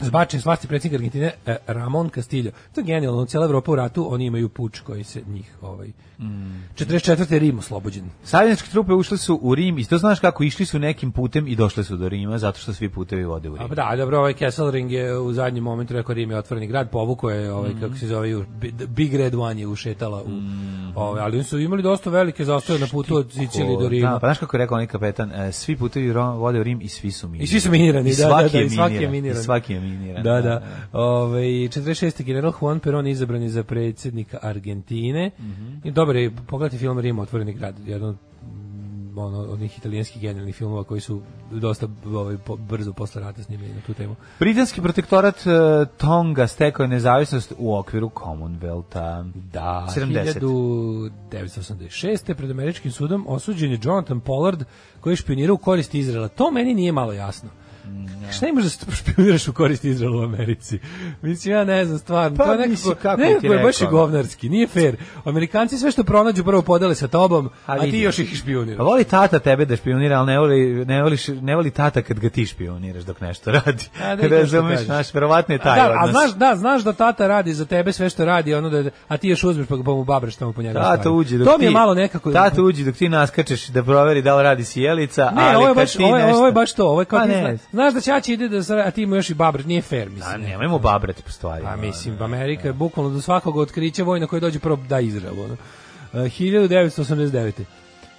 Zbačen 0.00 0.40
s 0.40 0.44
vlasti 0.44 0.66
predsjednik 0.68 0.98
Argentine 0.98 1.32
eh, 1.46 1.56
Ramon 1.66 2.10
Castillo. 2.14 2.50
To 2.74 2.80
je 2.80 2.84
genijalno, 2.84 3.24
cijela 3.24 3.46
Evropa 3.46 3.72
u 3.72 3.76
ratu, 3.76 4.14
oni 4.14 4.24
imaju 4.24 4.48
puč 4.48 4.80
koji 4.80 5.04
se 5.04 5.22
njih 5.28 5.54
ovaj. 5.62 5.88
Mm. 6.18 6.68
44. 6.76 7.38
Rim 7.38 7.58
oslobođen. 7.58 8.04
Savjetničke 8.24 8.70
trupe 8.70 8.92
ušle 8.92 9.18
su 9.18 9.38
u 9.42 9.54
Rim 9.54 9.78
i 9.78 9.84
to 9.84 9.98
znaš 9.98 10.20
kako 10.20 10.44
išli 10.44 10.66
su 10.66 10.78
nekim 10.78 11.12
putem 11.12 11.48
i 11.48 11.56
došle 11.56 11.84
su 11.84 11.96
do 11.96 12.08
Rima 12.08 12.38
zato 12.38 12.58
što 12.58 12.72
svi 12.72 12.88
putevi 12.88 13.24
vode 13.24 13.48
u 13.48 13.56
Rim. 13.56 13.72
A, 13.72 13.74
da, 13.74 13.96
dobro, 13.96 14.18
ovaj 14.18 14.32
Kesselring 14.34 14.92
je 14.92 15.18
u 15.18 15.32
zadnjem 15.32 15.64
momentu 15.64 15.94
rekao 15.94 16.14
Rim 16.14 16.30
je 16.30 16.38
otvoreni 16.38 16.66
grad, 16.66 16.90
povuko 16.90 17.30
je 17.30 17.52
ovaj 17.52 17.70
Mm. 17.70 17.80
kako 17.80 17.96
se 17.96 18.06
zove 18.06 18.44
Big 18.88 19.14
Red 19.14 19.34
One 19.34 19.60
je 19.60 19.66
ušetala 19.66 20.22
u 20.22 20.30
ovaj, 20.94 21.22
ali 21.22 21.36
oni 21.36 21.44
su 21.44 21.58
imali 21.58 21.82
dosta 21.82 22.10
velike 22.10 22.44
zastoje 22.44 22.78
na 22.78 22.86
putu 22.86 23.16
od 23.16 23.32
Sicilije 23.32 23.76
do 23.80 23.88
Rima. 23.88 24.10
Da, 24.10 24.18
pa 24.18 24.26
znaš 24.26 24.38
kako 24.38 24.56
je 24.56 24.58
rekao 24.58 24.74
onaj 24.74 24.86
kapetan, 24.86 25.32
e, 25.32 25.52
svi 25.52 25.76
putevi 25.76 26.12
vode 26.12 26.60
u 26.60 26.62
Rim 26.62 26.80
i 26.80 26.88
svi 26.88 27.12
su 27.12 27.28
minirani. 27.28 27.44
I 27.44 27.46
svi 27.46 27.60
su 27.60 27.70
minirani, 27.70 28.10
I 28.10 28.12
da, 28.16 28.28
svaki 28.28 28.52
da, 28.52 28.58
da, 28.58 28.64
i 28.64 28.70
svaki 28.70 28.94
je 28.94 29.08
miniran. 29.08 29.40
I 29.40 29.44
svaki 29.44 29.72
je 29.72 29.80
miniran. 29.80 29.89
Da, 30.22 30.40
da. 30.40 30.62
Ove, 30.92 31.40
46. 31.40 32.22
general 32.22 32.52
Juan 32.60 32.80
Perón 32.80 33.10
izabran 33.10 33.42
je 33.42 33.48
za 33.48 33.62
predsjednika 33.62 34.38
Argentine. 34.42 35.30
Mhm. 35.38 35.70
I 35.84 35.90
dobar 35.90 36.16
je, 36.16 36.30
pogledajte 36.46 36.78
film 36.78 36.98
Rim, 36.98 37.18
otvoreni 37.18 37.52
grad, 37.52 37.74
jedan 37.86 38.08
od 38.08 38.16
mm, 38.42 39.18
ono, 39.18 39.52
onih 39.52 39.78
italijanskih 39.78 40.22
genijalnih 40.22 40.54
filmova 40.54 40.84
koji 40.84 41.00
su 41.00 41.22
dosta 41.50 41.88
ovaj, 42.06 42.36
po, 42.36 42.56
brzo 42.56 42.92
posle 42.92 43.22
rata 43.22 43.42
snimljeni 43.42 43.74
na 43.74 43.80
tu 43.86 43.94
temu. 43.94 44.16
Britanski 44.38 44.82
protektorat 44.82 45.36
e, 45.36 45.50
Tonga 45.96 46.46
stekao 46.46 46.84
je 46.84 46.88
nezavisnost 46.88 47.52
u 47.58 47.76
okviru 47.76 48.10
Commonwealtha. 48.14 49.32
Da, 49.52 49.86
70. 49.96 51.10
1986. 51.32 52.34
pred 52.34 52.50
američkim 52.50 52.92
sudom 52.92 53.24
osuđen 53.28 53.70
je 53.70 53.78
Jonathan 53.82 54.20
Pollard 54.20 54.64
koji 55.00 55.12
je 55.12 55.16
špionirao 55.16 55.54
u 55.54 55.58
korist 55.58 55.94
Izraela. 55.94 56.28
To 56.28 56.50
meni 56.50 56.74
nije 56.74 56.92
malo 56.92 57.12
jasno. 57.12 57.50
Šta 58.30 58.46
imaš 58.48 58.64
da 58.64 58.92
špioniraš 58.92 59.48
u 59.48 59.52
korist 59.52 59.84
Izraela 59.84 60.16
u 60.16 60.24
Americi? 60.24 60.78
Mislim, 61.22 61.54
ja 61.54 61.64
ne 61.64 61.84
znam, 61.84 61.98
stvarno. 61.98 62.36
Pa, 62.36 62.44
to 62.44 62.52
je 62.52 62.58
nekako, 62.58 62.94
kako 62.94 63.16
ti 63.16 63.22
nekako 63.24 63.46
je 63.46 63.58
baš 63.58 63.80
i 63.80 63.86
govnarski, 63.86 64.48
nije 64.48 64.66
fair. 64.68 64.96
Amerikanci 65.24 65.78
sve 65.78 65.90
što 65.90 66.04
pronađu 66.04 66.44
prvo 66.44 66.62
podele 66.62 66.94
sa 66.94 67.08
tobom, 67.08 67.50
a, 67.66 67.78
ti 67.78 67.84
vidi. 67.86 68.00
još 68.00 68.18
ih 68.18 68.30
A 68.32 68.36
špioniraš. 68.36 68.78
voli 68.80 69.04
tata 69.04 69.38
tebe 69.38 69.64
da 69.64 69.76
špionira, 69.76 70.16
ali 70.16 70.26
ne 70.26 70.38
voli, 70.38 70.84
ne, 70.84 71.02
voliš, 71.02 71.28
ne 71.28 71.56
voli 71.56 71.70
tata 71.70 72.02
kad 72.02 72.18
ga 72.18 72.28
ti 72.28 72.46
špioniraš 72.46 73.02
dok 73.02 73.20
nešto 73.20 73.50
radi. 73.56 73.84
A, 74.02 74.16
da, 74.16 74.28
Razumeš, 74.28 74.80
znaš, 74.80 75.14
verovatno 75.14 75.54
je 75.54 75.58
A 75.58 75.62
taj 75.64 75.76
da, 75.78 75.86
a 75.86 75.94
odnos. 75.94 76.10
znaš, 76.10 76.30
da, 76.32 76.56
znaš 76.56 76.82
da 76.82 76.92
tata 76.92 77.26
radi 77.26 77.54
za 77.54 77.64
tebe 77.64 77.92
sve 77.92 78.10
što 78.10 78.24
radi, 78.24 78.54
ono 78.54 78.70
da, 78.70 78.90
a 79.08 79.16
ti 79.16 79.28
još 79.28 79.44
uzmeš 79.44 79.66
pa, 79.66 79.76
ga- 79.76 79.84
pa 79.84 79.90
mu 79.90 80.04
babraš 80.04 80.36
tamo 80.36 80.52
po 80.52 80.62
njega. 80.62 80.80
Tata 80.80 81.10
uđe 81.10 81.38
dok 81.38 81.48
To 81.48 81.58
mi 81.58 81.64
je 81.64 81.68
ti- 81.68 81.74
malo 81.74 81.94
nekako... 81.94 82.32
Tata 82.32 82.62
uđe 82.62 82.84
dok 82.84 82.94
ti 82.94 83.08
naskačeš 83.08 83.66
da 83.66 83.82
proveri 83.82 84.22
da 84.22 84.36
li 84.36 84.42
radi 84.42 84.64
sjelica, 84.64 85.24
Ne, 85.26 85.42
ali 85.42 85.56
ovo 85.56 85.64
je 85.64 85.68
kad 85.68 85.76
baš, 85.76 85.92
ti 85.92 86.02
ovo 86.02 86.16
je, 86.16 86.24
nešto... 86.24 86.38
ovo 86.38 86.46
je 86.46 86.52
baš 86.52 86.72
to, 86.72 86.84
ovo 86.84 87.00
je 87.00 87.04
kao 87.04 87.26
Pa 87.80 87.90
znaš 87.90 87.94
da 87.94 88.00
ćaći 88.00 88.32
ide 88.32 88.48
da 88.48 88.76
a 88.86 88.90
ti 88.90 89.06
mu 89.06 89.16
još 89.16 89.30
i 89.30 89.34
babraš, 89.34 89.64
nije 89.64 89.82
fair, 89.82 90.10
mislim. 90.10 90.34
A 90.34 90.36
nemojmo 90.36 90.78
babrati 90.78 91.22
po 91.22 91.30
stvari. 91.30 91.66
A 91.66 91.76
mislim, 91.76 92.22
Amerika 92.22 92.68
je 92.68 92.72
bukvalno 92.72 93.10
do 93.10 93.20
svakog 93.20 93.56
otkrića 93.56 94.04
vojna 94.04 94.26
koji 94.26 94.40
dođe 94.40 94.58
prvo 94.58 94.76
da 94.88 95.00
Izrael. 95.00 95.40
Ono. 95.40 95.56
E, 96.12 96.16
1989. 96.16 97.52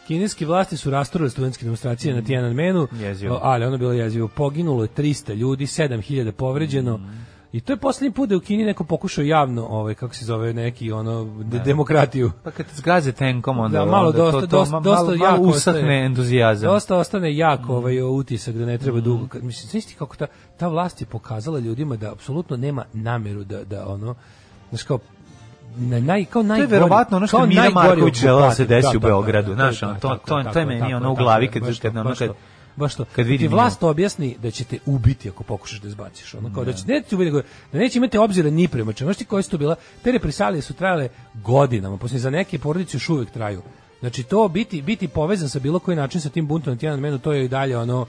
Kineske 0.08 0.46
vlasti 0.46 0.78
su 0.78 0.90
rasturile 0.90 1.30
studentske 1.30 1.66
demonstracije 1.66 2.16
na 2.16 2.22
Tiananmenu, 2.22 2.88
Jezivo. 2.92 3.40
ali 3.42 3.66
ono 3.66 3.74
je 3.74 3.78
bilo 3.78 3.92
jezivo. 3.92 4.28
Poginulo 4.28 4.84
je 4.84 4.90
300 4.90 5.36
ljudi, 5.36 5.66
7000 5.66 6.32
povređeno. 6.32 7.00
I 7.54 7.62
to 7.62 7.74
je 7.74 7.78
poslednji 7.78 8.12
put 8.12 8.30
da 8.30 8.34
je 8.34 8.38
u 8.38 8.42
Kini 8.42 8.66
neko 8.66 8.84
pokušao 8.84 9.24
javno, 9.24 9.66
ovaj 9.66 9.94
kako 9.94 10.16
se 10.16 10.26
zove 10.26 10.54
neki 10.54 10.92
ono 10.92 11.44
de- 11.44 11.60
demokratiju. 11.60 12.32
Pa 12.44 12.52
kad 12.52 12.66
zgaze 12.74 13.12
tenkom, 13.12 13.60
onda, 13.60 13.80
Da, 13.80 13.86
malo 13.86 14.08
onda 14.08 14.18
dosta, 14.18 14.32
to, 14.34 14.42
to 14.42 14.58
dosta, 14.58 14.80
dosta 14.80 15.04
malo, 15.04 15.14
jako 15.14 15.24
malo 15.32 15.48
usahne 15.48 15.80
ostaje- 15.80 16.06
entuzijazam. 16.06 16.70
Dosta 16.70 16.98
ostane 16.98 17.36
jako 17.38 17.76
ovaj 17.76 18.02
utisak 18.02 18.56
da 18.56 18.66
ne 18.66 18.78
treba 18.78 19.00
dugo. 19.00 19.28
Kad- 19.28 19.44
Mislim, 19.44 19.70
znaš 19.72 19.96
kako 19.96 20.16
ta, 20.16 20.28
ta 20.58 20.68
vlast 20.68 21.02
je 21.02 21.08
pokazala 21.08 21.60
ljudima 21.60 21.96
da 21.96 22.12
apsolutno 22.12 22.58
nema 22.58 22.86
nameru 22.94 23.44
da, 23.44 23.64
da 23.64 23.88
ono, 23.88 24.16
znaš 24.70 24.84
kao, 24.84 25.00
na, 25.78 26.00
naj, 26.00 26.26
kao 26.26 26.44
To 26.44 26.56
je 26.56 26.68
verovatno 26.68 27.18
ono 27.18 27.28
što 27.28 27.46
Mira 27.46 27.70
Marković 27.70 28.16
želela 28.16 28.42
da 28.42 28.52
se 28.52 28.66
desi 28.66 28.88
u 28.88 28.92
Da, 28.92 29.00
da, 29.00 29.08
Beogradu, 29.08 29.50
da, 29.50 29.56
znaš, 29.56 29.80
da, 29.80 29.88
ono, 29.88 30.00
to- 30.00 30.16
to- 30.18 30.44
to 30.44 30.60
je 30.60 30.66
meni 30.66 30.94
ono 30.94 31.12
u 31.12 31.16
glavi 31.16 31.48
kad- 31.48 31.80
kad 31.80 31.98
ono 31.98 32.10
kad-. 32.12 32.32
Baš 32.76 32.96
to. 32.96 33.06
kad 33.06 33.16
Kad 33.16 33.26
vidim 33.26 33.48
ti 33.48 33.54
vlast 33.54 33.84
objasni 33.84 34.38
da 34.42 34.52
će 34.52 34.64
te 34.64 34.80
ubiti 34.86 35.30
ako 35.30 35.44
pokušaš 35.44 35.80
da 35.82 35.88
izbaciš. 35.88 36.34
Ono 36.34 36.54
kao 36.54 36.66
da 36.66 36.74
će 36.74 36.84
ne 36.88 37.02
ti 37.02 37.16
ubiti, 37.16 37.32
da 37.72 37.80
neće 37.80 37.98
imati 37.98 38.18
obzira 38.18 38.50
ni 38.50 38.68
prema 38.68 38.94
čemu. 38.94 39.08
Znaš 39.08 39.18
ti 39.18 39.26
koje 39.26 39.44
su 39.44 39.50
to 39.50 39.58
bila? 39.58 39.76
Te 40.04 40.12
represalije 40.12 40.62
su 40.62 40.74
trajale 40.74 41.10
godinama, 41.34 41.98
posle 41.98 42.20
za 42.20 42.30
neke 42.30 42.60
porodice 42.60 42.96
još 42.96 43.10
uvek 43.10 43.32
traju. 43.32 43.62
Znači 44.00 44.24
to 44.24 44.48
biti 44.48 44.82
biti 44.82 45.08
povezan 45.08 45.50
sa 45.50 45.60
bilo 45.60 45.80
koji 45.80 45.98
način 45.98 46.22
sa 46.22 46.30
tim 46.30 46.48
buntom 46.48 46.74
na 46.74 46.80
Tiananmenu, 46.80 47.20
to 47.20 47.34
je 47.34 47.46
i 47.46 47.48
dalje 47.48 47.78
ono 47.78 48.06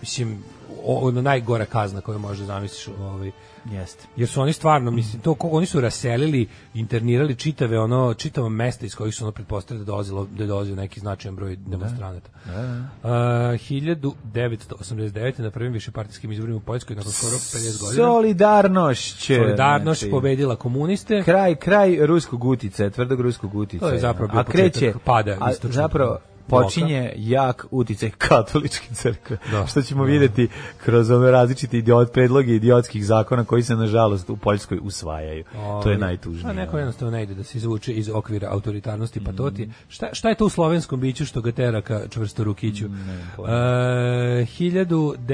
mislim 0.00 0.42
ono 0.86 1.22
najgora 1.22 1.64
kazna 1.64 2.00
koju 2.00 2.18
možeš 2.18 2.38
da 2.38 2.46
zamisliš 2.46 2.88
ovaj 2.88 3.30
Jeste. 3.72 4.04
jer 4.16 4.28
su 4.28 4.40
oni 4.40 4.52
stvarno 4.52 4.90
mislim 4.90 5.22
to 5.22 5.34
kako 5.34 5.48
oni 5.48 5.66
su 5.66 5.80
raselili 5.80 6.48
internirali 6.74 7.34
čitave 7.34 7.78
ono 7.78 8.14
čitava 8.14 8.48
mesta 8.48 8.86
iz 8.86 8.94
kojih 8.94 9.14
su 9.14 9.24
ono 9.24 9.32
pretpostavljali 9.32 9.84
da 9.84 9.92
dolazilo 9.92 10.26
da 10.36 10.42
je 10.42 10.46
dolazio 10.46 10.76
neki 10.76 11.00
značajan 11.00 11.36
broj 11.36 11.56
demonstranata. 11.56 12.28
Da, 12.46 12.88
1989 13.02 15.40
na 15.40 15.50
prvim 15.50 15.72
višepartijskim 15.72 16.32
izborima 16.32 16.56
u 16.56 16.60
Poljskoj 16.60 16.96
nakon 16.96 17.12
skoro 17.12 17.32
50 17.32 17.80
godina. 17.80 18.04
Solidarnošć. 18.04 19.16
će, 19.16 19.36
Solidarnost 19.36 20.00
znači, 20.00 20.10
pobedila 20.10 20.56
komuniste. 20.56 21.22
Kraj, 21.22 21.54
kraj 21.54 22.06
ruskog 22.06 22.44
utice, 22.44 22.90
tvrdog 22.90 23.20
ruskog 23.20 23.54
utice. 23.54 23.80
To 23.80 23.88
je 23.88 23.98
zapravo 23.98 24.32
bio 24.32 24.40
a 24.40 24.44
kreće, 24.44 24.94
pada 25.04 25.36
a 25.40 25.52
zapravo. 25.62 26.18
Počinje 26.48 27.12
jak 27.16 27.66
uticaj 27.70 28.10
katoličke 28.10 28.94
crkve. 28.94 29.36
Da. 29.50 29.66
Što 29.66 29.82
ćemo 29.82 30.04
vidjeti 30.04 30.48
kroz 30.78 31.10
ove 31.10 31.30
različite 31.30 31.78
idiot, 31.78 32.12
predloge 32.12 32.54
idiotskih 32.54 33.06
zakona 33.06 33.44
koji 33.44 33.62
se 33.62 33.76
nažalost 33.76 34.30
u 34.30 34.36
Poljskoj 34.36 34.78
usvajaju. 34.82 35.44
to 35.52 35.58
je 35.58 35.66
Ovaj, 35.66 35.98
najtužnije. 35.98 36.50
A 36.50 36.54
neko 36.54 36.78
jednostavno 36.78 37.10
ne 37.10 37.22
ide 37.22 37.34
da 37.34 37.44
se 37.44 37.58
izvuče 37.58 37.92
iz 37.92 38.08
okvira 38.08 38.48
autoritarnosti 38.50 39.20
pa 39.20 39.22
Mm. 39.22 39.36
patoti. 39.36 39.68
Šta, 39.88 40.08
šta 40.12 40.28
je 40.28 40.34
to 40.34 40.46
u 40.46 40.50
slovenskom 40.50 41.00
biću 41.00 41.26
što 41.26 41.40
ga 41.40 41.52
tera 41.52 41.80
ka 41.80 42.00
čvrsto 42.08 42.44
rukiću? 42.44 42.88
Mm, 42.88 43.16
Uh, 43.38 43.46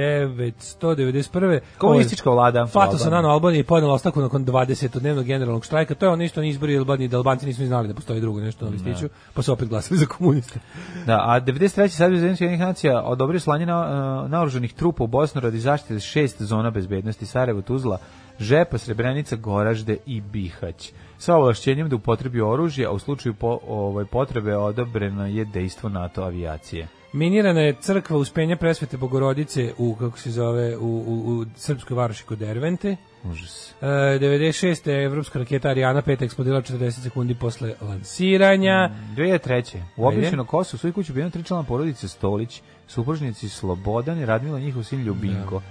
1991. 0.02 1.60
Komunistička 1.78 2.30
vlada. 2.30 2.66
Fato 2.66 2.78
Albanije. 2.80 2.98
Sanano 2.98 3.28
Albanije 3.28 3.60
je 3.60 3.64
podnela 3.64 3.94
ostavku 3.94 4.20
nakon 4.20 4.44
20-dnevnog 4.44 5.24
generalnog 5.24 5.64
štrajka. 5.64 5.94
To 5.94 6.06
je 6.06 6.10
ono 6.10 6.24
isto 6.24 6.40
ni 6.40 6.48
izbori 6.48 6.78
Albanije, 6.78 7.08
da 7.08 7.16
Albanci 7.16 7.46
nisu 7.46 7.60
ni 7.60 7.66
znali 7.66 7.88
da 7.88 7.94
postoji 7.94 8.20
drugo 8.20 8.40
nešto 8.40 8.64
na 8.64 8.70
listiću, 8.70 9.08
pa 9.34 9.42
su 9.42 9.52
opet 9.52 9.68
glasali 9.68 9.98
za 10.00 10.06
komuniste. 10.06 10.60
Da, 11.06 11.16
a 11.16 11.40
93. 11.40 11.88
Savez 11.88 12.22
Ujedinjenih 12.22 12.60
nacija 12.60 13.02
odobrio 13.02 13.40
slanje 13.40 13.66
na, 13.66 13.80
uh, 13.80 14.30
naoružanih 14.30 14.72
trupa 14.72 15.04
u 15.04 15.06
Bosnu 15.06 15.40
radi 15.40 15.58
zaštite 15.58 16.00
šest 16.00 16.42
zona 16.42 16.70
bezbednosti 16.70 17.26
Sarajevo, 17.26 17.62
Tuzla, 17.62 17.98
Žepa, 18.38 18.78
Srebrenica, 18.78 19.36
Goražde 19.36 19.96
i 20.06 20.20
Bihać. 20.20 20.92
Sa 21.18 21.34
ovlašćenjem 21.34 21.88
da 21.88 21.96
upotrebi 21.96 22.40
oružje, 22.40 22.86
a 22.86 22.90
u 22.90 22.98
slučaju 22.98 23.34
po, 23.34 23.58
ovaj, 23.68 24.04
potrebe 24.04 24.56
odobreno 24.56 25.26
je 25.26 25.44
dejstvo 25.44 25.88
NATO 25.88 26.22
avijacije. 26.22 26.88
Minirana 27.12 27.60
je 27.60 27.76
crkva 27.80 28.16
Uspenja 28.16 28.56
presvete 28.56 28.96
Bogorodice 28.96 29.72
u, 29.78 29.94
kako 29.94 30.18
se 30.18 30.30
zove, 30.30 30.76
u, 30.76 31.04
u, 31.06 31.40
u 31.40 31.44
srpskoj 31.56 31.94
varoši 31.94 32.24
kod 32.24 32.38
Dervente. 32.38 32.96
Užas. 33.24 33.74
E, 33.82 33.86
96. 33.86 34.90
je 34.90 35.04
evropska 35.04 35.38
raketa 35.38 35.68
Ariana 35.68 36.02
5 36.02 36.24
eksplodirala 36.24 36.62
40 36.62 36.90
sekundi 37.02 37.34
posle 37.34 37.74
lansiranja. 37.80 38.90
2003. 39.16 39.76
U 39.96 40.06
Ajde. 40.06 40.16
obličeno 40.18 40.44
Kosovo 40.44 40.78
svoju 40.78 40.92
kuću 40.92 41.12
bilo 41.12 41.30
tri 41.30 41.42
člana 41.42 41.62
porodice 41.62 42.08
Stolić, 42.08 42.62
supružnici 42.86 43.48
Slobodan 43.48 44.18
i 44.18 44.26
Radmila 44.26 44.58
njihov 44.58 44.82
sin 44.82 45.02
Ljubinko. 45.04 45.56
Un, 45.56 45.62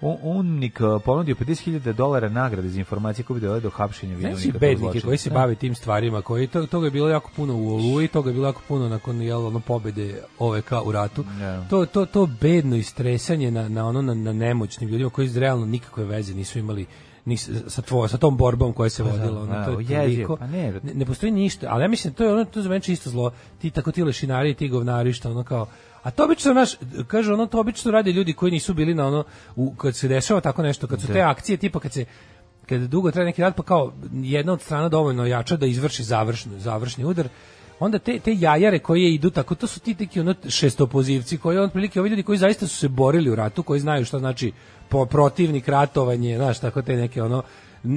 Unik 0.00 0.80
uh, 0.80 1.02
ponudio 1.04 1.34
50.000 1.34 1.92
dolara 1.92 2.28
nagrade 2.28 2.68
za 2.68 2.78
informacije 2.78 3.24
koje 3.24 3.34
bi 3.34 3.40
dovele 3.40 3.60
do 3.60 3.70
hapšenja 3.70 4.16
Znači 4.18 4.26
vinovnika. 4.26 4.52
tog 4.52 4.60
bednike 4.60 5.00
koji 5.00 5.18
se 5.18 5.30
Da. 5.30 5.34
bave 5.34 5.54
tim 5.54 5.74
stvarima, 5.74 6.22
koji 6.22 6.46
to, 6.46 6.66
toga 6.66 6.86
je 6.86 6.90
bilo 6.90 7.08
jako 7.08 7.30
puno 7.36 7.56
u 7.56 7.68
Oluji, 7.68 8.08
toga 8.08 8.30
je 8.30 8.34
bilo 8.34 8.46
jako 8.46 8.62
puno 8.68 8.88
nakon 8.88 9.22
jel, 9.22 9.46
ono 9.46 9.60
pobede 9.60 10.22
OVK 10.38 10.72
u 10.84 10.92
ratu. 10.92 11.24
Ja. 11.40 11.64
To, 11.68 11.86
to, 11.86 12.06
to 12.06 12.28
bedno 12.40 12.76
istresanje 12.76 13.50
na, 13.50 13.68
na, 13.68 13.86
ono, 13.88 14.02
na, 14.02 14.14
na 14.14 14.32
nemoćnim 14.32 14.90
ljudima 14.90 15.10
koji 15.10 15.28
realno 15.28 15.66
nikakve 15.66 16.04
veze 16.04 16.34
nisu 16.34 16.58
imali 16.58 16.86
ni 17.24 17.36
sa 17.66 17.82
tvoj, 17.82 18.08
sa 18.08 18.16
tom 18.18 18.36
borbom 18.36 18.72
koja 18.72 18.90
se 18.90 19.02
vodila 19.02 19.42
ono 19.42 19.52
da, 19.52 19.64
to 19.64 19.80
je 19.80 19.86
toliko 19.86 20.36
pa 20.36 20.46
ne, 20.46 20.72
ne, 20.72 20.94
ne 20.94 21.06
postoji 21.06 21.32
ništa 21.32 21.66
ali 21.70 21.84
ja 21.84 21.88
mislim 21.88 22.14
to 22.14 22.24
je 22.24 22.32
ono 22.32 22.44
to 22.44 22.62
za 22.62 22.68
mene 22.68 22.80
čisto 22.80 23.10
zlo 23.10 23.30
ti 23.58 23.70
tako 23.70 23.92
ti 23.92 24.02
lešinari 24.02 24.54
ti 24.54 24.68
govnari 24.68 25.12
što 25.12 25.30
ono 25.30 25.44
kao 25.44 25.66
a 26.02 26.10
to 26.10 26.24
obično 26.24 26.52
naš 26.52 26.70
kaže 27.06 27.32
ono 27.32 27.46
to 27.46 27.60
obično 27.60 27.90
rade 27.90 28.12
ljudi 28.12 28.32
koji 28.32 28.52
nisu 28.52 28.74
bili 28.74 28.94
na 28.94 29.06
ono 29.06 29.24
u, 29.56 29.74
kad 29.74 29.96
se 29.96 30.08
dešava 30.08 30.40
tako 30.40 30.62
nešto 30.62 30.86
kad 30.86 31.00
su 31.00 31.06
te 31.06 31.20
akcije 31.20 31.56
tipa 31.56 31.80
kad 31.80 31.92
se 31.92 32.04
kad 32.66 32.80
dugo 32.80 33.10
traje 33.10 33.26
neki 33.26 33.42
rat 33.42 33.56
pa 33.56 33.62
kao 33.62 33.92
jedna 34.12 34.52
od 34.52 34.60
strana 34.60 34.88
dovoljno 34.88 35.26
jača 35.26 35.56
da 35.56 35.66
izvrši 35.66 36.02
završnu 36.02 36.58
završni 36.58 37.04
udar 37.04 37.28
onda 37.80 37.98
te 37.98 38.18
te 38.18 38.36
jajare 38.38 38.78
koje 38.78 39.14
idu 39.14 39.30
tako 39.30 39.54
to 39.54 39.66
su 39.66 39.80
ti 39.80 39.96
neki 39.98 40.20
ono 40.20 40.34
šestopozivci 40.48 41.38
koji 41.38 41.58
on 41.58 41.70
prilike 41.70 42.00
ovi 42.00 42.10
ljudi 42.10 42.22
koji 42.22 42.38
zaista 42.38 42.66
su 42.66 42.76
se 42.76 42.88
borili 42.88 43.30
u 43.30 43.34
ratu 43.34 43.62
koji 43.62 43.80
znaju 43.80 44.04
šta 44.04 44.18
znači 44.18 44.52
po 44.88 45.06
protivnik 45.06 45.68
ratovanje 45.68 46.36
znaš 46.36 46.60
tako 46.60 46.82
te 46.82 46.96
neke 46.96 47.22
ono 47.22 47.42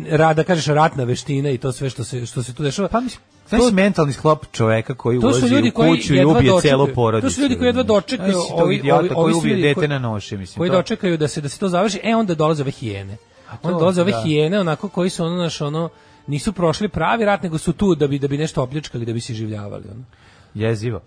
rada 0.09 0.43
kažeš 0.43 0.65
ratna 0.65 1.03
veština 1.03 1.49
i 1.49 1.57
to 1.57 1.71
sve 1.71 1.89
što 1.89 2.03
se 2.03 2.25
što 2.25 2.43
se 2.43 2.53
tu 2.53 2.63
dešava 2.63 2.87
Pa 2.87 2.99
mislim, 2.99 3.21
To- 3.49 3.71
mentalni 3.71 4.13
sklop 4.13 4.45
čoveka 4.51 4.95
koji 4.95 5.19
to 5.19 5.27
ulazi 5.27 5.45
u 5.45 5.71
kuću 5.71 6.15
i 6.15 6.25
ubije 6.25 6.51
dočekaju- 6.51 6.61
celu 6.61 6.87
porodicu. 6.87 7.27
to 7.27 7.35
su 7.35 7.41
ljudi 7.41 7.57
koji 7.57 7.67
jedva 7.67 7.83
dočekaju 7.83 8.37
ovi- 8.51 8.91
ovi- 8.91 9.09
koji 9.09 9.33
ubije 9.33 9.55
dete 9.55 9.87
na 9.87 9.99
noši, 9.99 10.37
mislim. 10.37 10.57
koji 10.57 10.69
to- 10.69 10.75
dočekaju 10.75 11.17
da 11.17 11.27
se 11.27 11.41
da 11.41 11.49
se 11.49 11.59
to 11.59 11.69
završi, 11.69 11.99
e 12.03 12.15
onda 12.15 12.35
dolaze 12.35 12.63
ove 12.63 12.71
hijene. 12.71 13.17
Onda 13.63 13.79
dolaze 13.79 14.01
ove 14.01 14.11
da. 14.11 14.21
hijene, 14.23 14.59
onako, 14.59 14.89
koji 14.89 15.09
su 15.09 15.25
ono, 15.25 15.35
naš, 15.35 15.61
ono, 15.61 15.89
nisu 16.27 16.53
prošli 16.53 16.87
pravi 16.87 17.25
rat, 17.25 17.43
nego 17.43 17.57
su 17.57 17.73
tu 17.73 17.95
da 17.95 18.07
bi, 18.07 18.19
da 18.19 18.27
bi 18.27 18.37
nešto 18.37 18.63
opljačkali, 18.63 19.05
da 19.05 19.13
bi 19.13 19.21
se 19.21 19.33
življavali. 19.33 19.83
Ono. 19.91 20.03
Jezivo. 20.53 21.01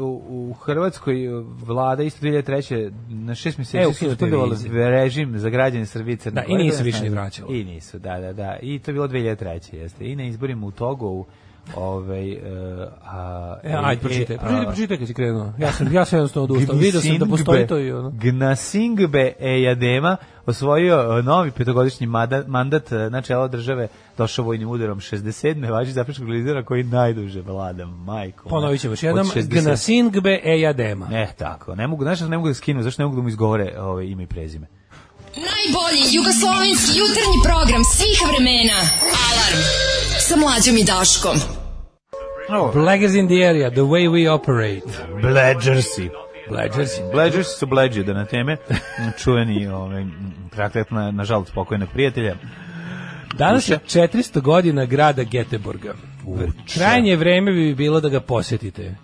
U, 0.00 0.22
u 0.28 0.52
Hrvatskoj 0.54 1.16
vlada 1.58 2.02
isto 2.02 2.26
2003. 2.26 2.90
na 3.08 3.34
šest 3.34 3.58
E, 3.58 3.60
mjeseci 3.60 3.94
su 3.94 4.04
suspendovala 4.04 4.56
režim 4.72 5.38
za 5.38 5.48
građane 5.48 5.86
Srbije 5.86 6.16
Crne 6.16 6.42
Da, 6.42 6.46
i 6.48 6.56
nisu 6.56 6.84
više 6.84 6.98
ni 6.98 7.08
snazi. 7.08 7.14
vraćalo. 7.14 7.52
I 7.52 7.64
nisu, 7.64 7.98
da, 7.98 8.20
da, 8.20 8.32
da. 8.32 8.56
I 8.62 8.78
to 8.78 8.90
je 8.90 8.92
bilo 8.92 9.08
2003. 9.08 9.74
jeste. 9.74 10.04
I 10.04 10.16
na 10.16 10.24
izborima 10.24 10.66
u 10.66 10.70
Togovu 10.70 11.26
ovaj 11.74 12.32
uh, 12.32 12.40
a 13.04 13.56
E, 13.62 13.72
ajde, 13.84 14.00
pročitaj. 14.00 14.38
Pročitaj, 14.38 14.64
pročitaj 14.64 14.98
kad 14.98 15.06
si 15.06 15.14
krenuo. 15.14 15.52
Ja 15.58 15.72
sam, 15.72 15.92
ja 15.92 16.04
sam 16.04 16.16
jednostavno 16.16 16.44
odustao. 16.44 16.76
Vidio 16.76 17.00
sam 17.00 17.18
da 17.18 17.26
postoji 17.26 17.66
to 17.66 17.78
i 17.78 17.92
ono. 17.92 18.10
Gnasingbe 18.10 19.32
Ejadema 19.40 20.16
osvojio 20.46 21.18
e, 21.18 21.22
novi 21.22 21.50
petogodišnji 21.50 22.06
mandat 22.46 22.92
e, 22.92 23.10
na 23.10 23.22
čelo 23.22 23.48
države, 23.48 23.88
došao 24.18 24.44
vojnim 24.44 24.68
udarom 24.68 25.00
67. 25.00 25.70
važi 25.70 25.92
zapreškog 25.92 26.28
lidera 26.28 26.62
koji 26.62 26.84
najduže 26.84 27.40
vlada, 27.40 27.86
majko. 27.86 28.48
Ponovit 28.48 28.80
ćemo 28.80 28.92
još 28.92 29.02
jednom. 29.02 29.26
60. 29.26 29.62
Gnasingbe 29.62 30.40
ejadema. 30.44 31.08
E, 31.12 31.26
tako. 31.38 31.74
Ne 31.74 31.86
mogu, 31.86 32.04
znaš, 32.04 32.20
ne 32.20 32.36
mogu 32.36 32.48
da 32.48 32.54
skinu, 32.54 32.82
zašto 32.82 33.02
ne 33.02 33.06
mogu 33.06 33.16
da 33.16 33.22
mu 33.22 33.28
izgovore 33.28 33.74
ovaj, 33.78 34.06
ime 34.06 34.22
i 34.22 34.26
prezime? 34.26 34.66
Najbolji 35.36 36.02
jugoslovenski 36.16 36.98
jutarnji 36.98 37.38
program 37.44 37.82
svih 37.84 38.18
vremena. 38.28 38.78
Alarm 39.28 39.60
sa 40.26 40.36
mlađom 40.36 40.76
i 40.76 40.84
Daškom. 40.84 41.36
Blaggers 42.74 43.14
in 43.14 43.26
the 43.26 43.40
area, 43.50 43.70
the 43.70 43.86
way 43.92 44.04
we 44.08 44.22
operate. 44.38 44.86
Bledgersi. 45.22 46.10
Blaggers. 46.50 46.90
Bledgersi 47.12 47.58
su 47.58 47.66
bleđe 47.66 48.02
da 48.02 48.12
na 48.12 48.24
teme 48.24 48.56
čuveni 49.22 49.66
ovaj, 49.66 50.04
praklet 50.50 50.90
na, 50.90 51.10
nažalost 51.10 51.52
pokojnog 51.54 51.88
prijatelja. 51.92 52.36
Danas 53.34 53.68
je 53.68 53.78
400 53.86 54.40
godina 54.40 54.84
grada 54.84 55.22
Geteborga. 55.22 55.94
Krajnje 56.74 57.16
vreme 57.16 57.52
bi 57.52 57.74
bilo 57.74 58.00
da 58.00 58.08
ga 58.08 58.20
posjetite. 58.20 58.94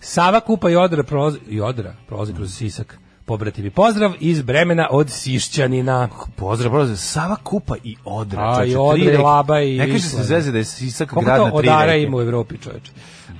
Sava 0.00 0.40
Kupa 0.40 0.70
i 0.70 0.76
Odra 0.76 1.02
prolazi, 1.02 1.38
i 1.48 1.60
Odra 1.60 1.94
prolazi 2.08 2.34
kroz 2.34 2.54
Sisak. 2.54 2.98
Pobrativi 3.24 3.70
pozdrav 3.70 4.12
iz 4.20 4.42
Bremena 4.42 4.88
od 4.90 5.10
Sišćanina. 5.10 6.08
Pozdrav, 6.36 6.72
pozdrav, 6.72 6.96
Sava 6.96 7.36
Kupa 7.36 7.74
i 7.84 7.96
Odra. 8.04 8.56
A, 8.58 8.64
i 8.64 8.76
Odra, 8.76 9.12
i. 9.12 9.16
Laba 9.16 9.60
i 9.60 9.76
Ne 9.78 9.84
kaže 9.84 9.92
Visla. 9.92 10.18
se 10.18 10.24
zeze 10.24 10.52
da 10.52 10.58
je 10.58 10.64
Sisak 10.64 11.10
Koliko 11.10 11.24
grad 11.24 11.40
na 11.40 11.48
tri 11.48 11.56
odara 11.58 11.92
reke. 11.92 12.02
ima 12.02 12.16
u 12.16 12.20
Evropi, 12.20 12.58
čoveče? 12.58 12.92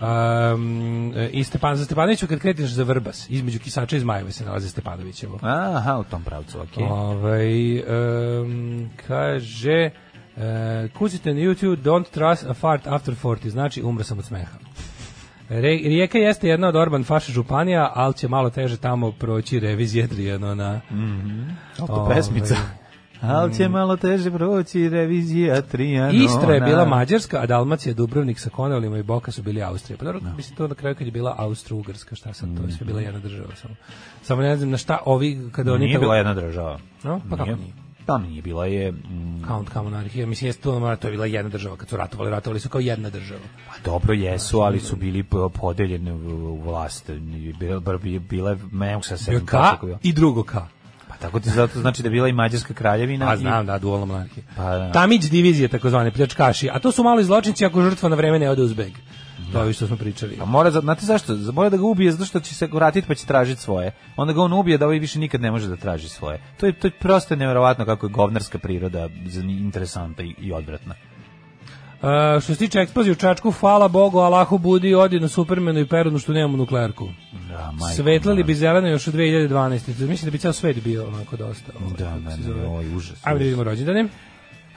Um, 0.02 1.12
I 1.30 1.44
Stepan, 1.44 1.76
za 1.76 1.84
Stepanoviću 1.84 2.26
kad 2.26 2.38
kreteš 2.38 2.70
za 2.70 2.82
Vrbas, 2.82 3.30
između 3.30 3.58
Kisača 3.58 3.96
i 3.96 4.00
Zmajeve 4.00 4.32
se 4.32 4.44
nalaze 4.44 4.68
Stepanovićevo. 4.68 5.38
Aha, 5.42 5.98
u 5.98 6.04
tom 6.04 6.22
pravcu, 6.22 6.60
okej. 6.60 6.84
Ovaj 6.84 7.76
em, 7.78 8.90
kaže 9.06 9.90
uh, 10.36 10.42
kucite 10.98 11.34
na 11.34 11.40
YouTube 11.40 11.76
Don't 11.76 12.10
trust 12.10 12.46
a 12.50 12.54
fart 12.54 12.86
after 12.86 13.14
40 13.22 13.48
znači 13.48 13.82
umro 13.82 14.04
sam 14.04 14.18
od 14.18 14.24
smeha 14.24 14.58
Rijeka 15.60 16.18
jeste 16.18 16.48
jedna 16.48 16.68
od 16.68 16.76
Orban 16.76 17.04
faša 17.04 17.32
županija, 17.32 17.92
ali 17.94 18.14
će 18.14 18.28
malo 18.28 18.50
teže 18.50 18.76
tamo 18.76 19.12
proći 19.12 19.60
revizije 19.60 20.08
Trijano 20.08 20.54
na... 20.54 20.80
To 21.76 21.86
Ovaj, 21.88 22.16
pesmica. 22.16 22.56
Ali 23.20 23.54
će 23.54 23.68
malo 23.68 23.96
teže 23.96 24.30
proći 24.30 24.88
revizija 24.88 25.60
Trijanona. 25.62 26.24
Istra 26.24 26.54
je 26.54 26.60
bila 26.60 26.84
Mađarska, 26.84 27.40
a 27.40 27.46
Dalmacija, 27.46 27.94
Dubrovnik 27.94 28.38
sa 28.38 28.50
Konavlima 28.50 28.98
i 28.98 29.02
Boka 29.02 29.32
su 29.32 29.42
bili 29.42 29.62
Austrija. 29.62 29.96
Pa 29.98 30.04
dobro, 30.04 30.20
mislim 30.36 30.56
to 30.56 30.68
na 30.68 30.74
kraju 30.74 30.94
kad 30.94 31.06
je 31.06 31.10
bila 31.10 31.36
Austro-Ugarska, 31.38 32.14
šta 32.14 32.32
sad, 32.32 32.56
to 32.56 32.62
je 32.66 32.72
sve 32.72 32.86
bila 32.86 33.00
jedna 33.00 33.20
država 33.20 33.56
samo. 33.56 33.74
Samo 34.22 34.42
ne 34.42 34.56
znam 34.56 34.70
na 34.70 34.76
šta 34.76 34.98
ovi, 35.06 35.50
kada 35.52 35.72
oni... 35.72 35.84
Nije 35.84 35.94
tako- 35.96 36.00
bila 36.00 36.16
jedna 36.16 36.34
država. 36.34 36.78
No, 37.02 37.20
pa 37.30 37.36
kako 37.36 37.50
Nije. 37.50 37.72
Tamo 38.06 38.26
nije 38.26 38.42
bila 38.42 38.66
je... 38.66 38.92
mm, 38.92 39.42
Count 39.46 39.68
kao 39.68 39.82
monarhija, 39.82 40.26
mislim 40.26 40.48
jeste 40.48 40.62
to, 40.62 40.96
to 41.00 41.08
je 41.08 41.12
bila 41.12 41.26
jedna 41.26 41.48
država, 41.50 41.76
kad 41.76 41.88
su 41.88 41.96
ratovali, 41.96 42.30
ratovali 42.30 42.60
su 42.60 42.68
kao 42.68 42.80
jedna 42.80 43.10
država. 43.10 43.40
Pa 43.68 43.90
dobro 43.90 44.12
jesu, 44.14 44.60
ali 44.60 44.80
su 44.80 44.96
bili 44.96 45.22
po- 45.22 45.48
podeljeni 45.48 46.10
u 46.12 46.60
vlast. 46.62 47.10
Bila, 47.58 47.80
bila, 48.20 48.56
mogu 48.72 49.02
sad 49.02 49.20
se 49.20 49.32
je 49.32 49.40
i 50.02 50.12
drugo 50.12 50.42
K. 50.42 50.52
Pa 51.08 51.14
tako 51.16 51.40
ti 51.40 51.50
zato 51.50 51.80
znači 51.80 52.02
da 52.02 52.06
je 52.06 52.10
bila 52.10 52.28
i 52.28 52.32
Mađarska 52.32 52.74
kraljevina. 52.74 53.28
A 53.28 53.34
i- 53.34 53.38
znam, 53.38 53.66
da, 53.66 53.78
dualna 53.78 54.04
monarhija. 54.06 54.44
Pa 54.56 54.76
da. 54.78 54.92
Tamić 54.92 55.24
divizije, 55.24 55.68
takozvane 55.68 56.10
pljačkaši, 56.10 56.70
a 56.72 56.78
to 56.78 56.92
su 56.92 57.02
mali 57.02 57.24
zločinci 57.24 57.64
ako 57.64 57.82
žrtva 57.82 58.08
na 58.08 58.16
vreme 58.16 58.38
ne 58.38 58.50
ode 58.50 58.62
uz 58.62 58.72
beg. 58.72 58.92
Je 59.52 59.58
ovo 59.58 59.72
što 59.72 59.86
smo 59.86 59.96
pričali. 59.96 60.36
Pa 60.36 60.44
mora, 60.44 60.70
za- 60.70 60.80
znate 60.80 61.06
zašto? 61.06 61.36
Mora 61.52 61.68
da 61.70 61.76
ga 61.76 61.84
ubije 61.84 62.12
zato 62.12 62.24
što 62.24 62.40
će 62.40 62.54
se 62.54 62.66
vratiti 62.66 63.08
pa 63.08 63.14
će 63.14 63.26
tražiti 63.26 63.62
svoje. 63.62 63.92
Onda 64.16 64.32
ga 64.32 64.42
on 64.42 64.52
ubije 64.52 64.78
da 64.78 64.86
ovaj 64.86 64.98
više 64.98 65.18
nikad 65.18 65.40
ne 65.40 65.50
može 65.50 65.68
da 65.68 65.76
traži 65.76 66.08
svoje. 66.08 66.40
To 66.56 66.66
je, 66.66 66.72
to 66.72 66.86
je 66.86 66.90
prosto 66.90 67.36
nevjerovatno 67.36 67.84
kako 67.84 68.06
je 68.06 68.10
govnarska 68.10 68.58
priroda 68.58 69.08
interesantna 69.50 70.24
i, 70.24 70.34
i 70.38 70.52
odvratna. 70.52 70.94
E, 72.02 72.40
što 72.40 72.52
se 72.54 72.56
tiče 72.56 72.78
eksplozije 72.78 73.12
u 73.12 73.16
Čačku, 73.16 73.50
hvala 73.50 73.88
Bogu, 73.88 74.18
Allahu 74.18 74.58
budi, 74.58 74.94
odi 74.94 75.20
na 75.20 75.28
Supermanu 75.28 75.80
i 75.80 75.86
Perunu 75.86 76.18
što 76.18 76.32
nemamo 76.32 76.56
nuklearku. 76.56 77.08
Da, 77.48 77.72
majko 77.72 77.96
Svetlali 77.96 78.42
bi 78.44 78.54
zeleno 78.54 78.88
još 78.88 79.06
u 79.06 79.12
2012. 79.12 79.72
Mislim 80.00 80.24
da 80.24 80.30
bi 80.30 80.38
ceo 80.38 80.52
svet 80.52 80.84
bio 80.84 81.08
onako 81.08 81.36
dosta. 81.36 81.72
ovaj, 81.80 81.92
Da, 82.20 82.36
zove. 82.36 82.60
je 82.60 82.66
ovo 82.66 82.96
užas. 82.96 83.18
Ajde 83.22 83.38
da 83.38 83.44
vidimo 83.44 83.64
rođendane. 83.64 84.08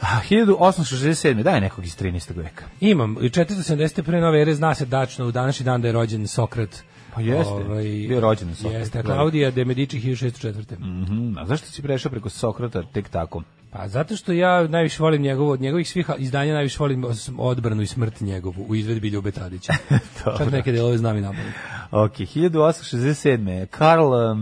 Ah, 0.01 0.21
1867. 0.29 1.43
Daj 1.43 1.61
nekog 1.61 1.85
iz 1.85 1.97
13. 1.97 2.37
veka. 2.37 2.65
Imam, 2.79 3.17
i 3.21 3.29
470. 3.29 4.01
pre 4.01 4.21
nove 4.21 4.41
ere 4.41 4.55
zna 4.55 4.75
se 4.75 4.85
dačno 4.85 5.25
u 5.25 5.31
današnji 5.31 5.63
dan 5.63 5.81
da 5.81 5.87
je 5.87 5.91
rođen 5.91 6.27
Sokrat. 6.27 6.83
Pa 7.13 7.21
jeste, 7.21 7.63
bio 8.07 8.15
je 8.15 8.21
rođen 8.21 8.55
Sokrat, 8.55 8.73
Jeste, 8.73 9.03
da. 9.03 9.13
Klaudija 9.13 9.51
de 9.51 9.65
Medici 9.65 9.99
1604. 9.99 10.79
Mhm, 10.79 11.37
A 11.37 11.45
zašto 11.45 11.67
si 11.67 11.81
prešao 11.81 12.11
preko 12.11 12.29
Sokrata 12.29 12.83
tek 12.83 13.09
tako? 13.09 13.43
Pa 13.71 13.87
zato 13.87 14.15
što 14.15 14.33
ja 14.33 14.67
najviše 14.67 15.03
volim 15.03 15.21
njegovo, 15.21 15.51
od 15.51 15.61
njegovih 15.61 15.89
svih 15.89 16.09
izdanja 16.17 16.53
najviše 16.53 16.77
volim 16.79 17.05
odbranu 17.37 17.81
i 17.81 17.87
smrt 17.87 18.21
njegovu 18.21 18.65
u 18.67 18.75
izvedbi 18.75 19.07
Ljube 19.07 19.31
Tadića. 19.31 19.73
Čak 20.37 20.51
neke 20.51 20.71
delove 20.71 20.97
znam 20.97 21.17
i 21.17 21.21
napamet. 21.21 21.53
Ok, 21.91 22.11
1867. 22.13 23.65
Karl 23.67 24.01
um, 24.05 24.39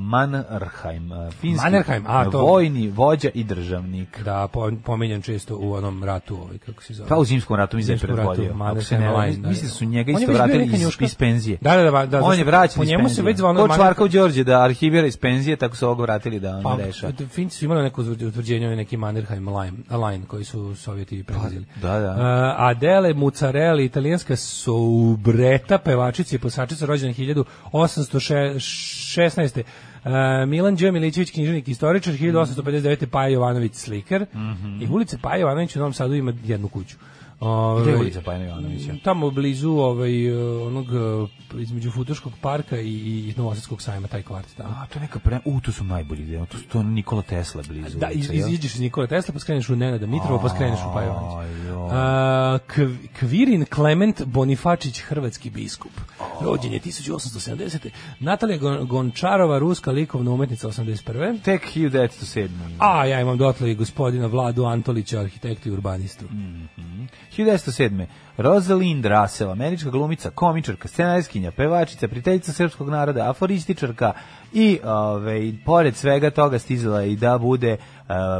Mannerheim, 0.00 1.12
uh, 1.12 1.32
finski 1.32 1.64
Mannerheim, 1.64 2.04
a, 2.06 2.30
to- 2.30 2.40
vojni 2.40 2.88
vođa 2.88 3.28
i 3.34 3.44
državnik. 3.44 4.22
Da, 4.22 4.48
po, 4.48 4.70
pominjan 4.84 5.22
često 5.22 5.56
u 5.56 5.72
onom 5.72 6.04
ratu, 6.04 6.36
ovaj, 6.36 6.58
kako 6.58 6.82
se 6.82 6.94
zove. 6.94 7.08
Pa 7.08 7.16
u 7.16 7.24
zimskom 7.24 7.56
ratu 7.56 7.76
mi 7.76 7.82
se 7.82 7.96
predvodio. 7.96 8.52
Line, 8.52 8.74
mislim 8.74 9.00
da, 9.00 9.48
mislim 9.48 9.66
da 9.66 9.70
su 9.70 9.84
njega 9.84 10.10
je 10.10 10.14
isto 10.14 10.32
vratili 10.32 10.64
iz, 10.64 10.86
iz 11.00 11.14
penzije. 11.14 11.58
Da, 11.60 11.76
da, 11.76 11.90
da, 11.90 12.06
da, 12.06 12.22
On 12.22 12.38
je 12.38 12.44
vraćen 12.44 12.76
po 12.76 12.82
iz 12.82 12.88
njemu 12.88 13.02
se 13.02 13.08
penzije. 13.08 13.24
već 13.24 13.36
zvao 13.36 13.54
Ko 13.54 13.58
Mannerheim- 13.58 13.76
Čvarkov 13.76 14.08
Đorđe 14.08 14.44
da 14.44 14.62
arhivira 14.62 15.06
iz 15.06 15.16
penzije, 15.16 15.56
tako 15.56 15.76
su 15.76 15.86
ovog 15.86 16.00
vratili 16.00 16.40
da 16.40 16.56
on 16.56 16.62
Pa, 16.62 16.76
reša. 16.76 17.12
Finci 17.30 17.58
su 17.58 17.64
imali 17.64 17.82
neko 17.82 18.02
utvrđenje, 18.02 18.76
neki 18.76 18.96
Mannerheim 18.96 19.48
line, 19.48 19.76
line 19.90 20.24
koji 20.26 20.44
su 20.44 20.74
Sovjeti 20.74 21.22
preuzeli. 21.22 21.64
da, 21.82 21.98
da. 21.98 22.10
Uh, 22.10 22.18
Adele 22.60 23.14
Mucarelli, 23.14 23.84
italijanska 23.84 24.36
soubreta, 24.36 25.78
pevačica 25.78 26.36
i 26.36 26.38
posačica, 26.48 26.86
rođena 26.86 27.12
1816. 27.12 29.62
Uh, 30.04 30.10
Milan 30.48 30.76
Đeo 30.76 30.92
Milićević, 30.92 31.30
književnik 31.30 31.68
i 31.68 31.70
istoričar, 31.70 32.14
1859. 32.14 33.06
Paja 33.06 33.28
Jovanović, 33.28 33.74
slikar. 33.74 34.26
I 34.80 34.86
ulica 34.86 35.18
Paja 35.22 35.36
Jovanović 35.36 35.76
u 35.76 35.78
Novom 35.78 35.92
Sadu 35.92 36.14
ima 36.14 36.32
jednu 36.44 36.68
kuću. 36.68 36.96
Gde 37.82 37.90
je 37.90 37.96
ulica 37.98 38.20
Pajana 38.20 38.44
Jovanovića? 38.44 38.92
Tamo 39.02 39.30
blizu 39.30 39.70
ovaj, 39.70 40.32
onog, 40.66 40.86
uh, 41.52 41.60
između 41.60 41.90
Futoškog 41.90 42.32
parka 42.40 42.80
i, 42.80 42.88
i 43.28 43.34
Novosadskog 43.36 43.82
sajma, 43.82 44.08
taj 44.08 44.22
kvart 44.22 44.48
tamo. 44.56 44.68
A, 44.68 44.86
to 44.86 44.98
je 44.98 45.00
neka 45.00 45.18
pre... 45.18 45.40
U, 45.44 45.60
tu 45.60 45.72
su 45.72 45.84
najbolji 45.84 46.24
deo. 46.24 46.46
To, 46.46 46.56
to 46.72 46.78
je 46.78 46.84
Nikola 46.84 47.22
Tesla 47.22 47.62
blizu. 47.68 47.98
Da, 47.98 48.10
iz, 48.10 48.30
iziđeš 48.32 48.74
iz 48.74 48.80
Nikola 48.80 49.06
Tesla, 49.06 49.32
pa 49.32 49.38
skreneš 49.40 49.68
u 49.68 49.76
Nenada 49.76 50.06
Mitrova, 50.06 50.42
pa 50.42 50.48
skreneš 50.48 50.80
u. 50.80 50.88
Kv- 52.68 52.96
Kvirin 53.18 53.64
Klement 53.64 54.22
Bonifačić, 54.24 55.00
hrvatski 55.00 55.50
biskup. 55.50 55.92
Rođen 56.42 56.72
je 56.72 56.80
1870. 56.80 57.88
Natalija 58.20 58.58
Gon- 58.58 58.86
Gončarova, 58.86 59.58
ruska 59.58 59.90
likovna 59.90 60.30
umetnica 60.30 60.68
81. 60.68 61.42
Tek 61.42 61.66
1907. 61.74 62.48
A 62.78 63.06
ja 63.06 63.20
imam 63.20 63.38
dotle 63.38 63.70
i 63.70 63.74
gospodina 63.74 64.26
Vladu 64.26 64.64
Antolića, 64.64 65.20
arhitektu 65.20 65.68
i 65.68 65.72
urbanistu. 65.72 66.24
1907. 67.36 68.06
Rosalind 68.36 69.06
Russell, 69.06 69.50
američka 69.50 69.90
glumica, 69.90 70.30
komičarka, 70.30 70.88
scenarijskinja, 70.88 71.50
pevačica, 71.50 72.08
prijateljica 72.08 72.52
srpskog 72.52 72.88
naroda, 72.90 73.30
aforističarka 73.30 74.12
i 74.52 74.78
ove, 74.84 75.52
pored 75.64 75.96
svega 75.96 76.30
toga 76.30 76.58
stizala 76.58 77.02
i 77.04 77.16
da 77.16 77.38
bude 77.38 77.70
e, 77.72 77.78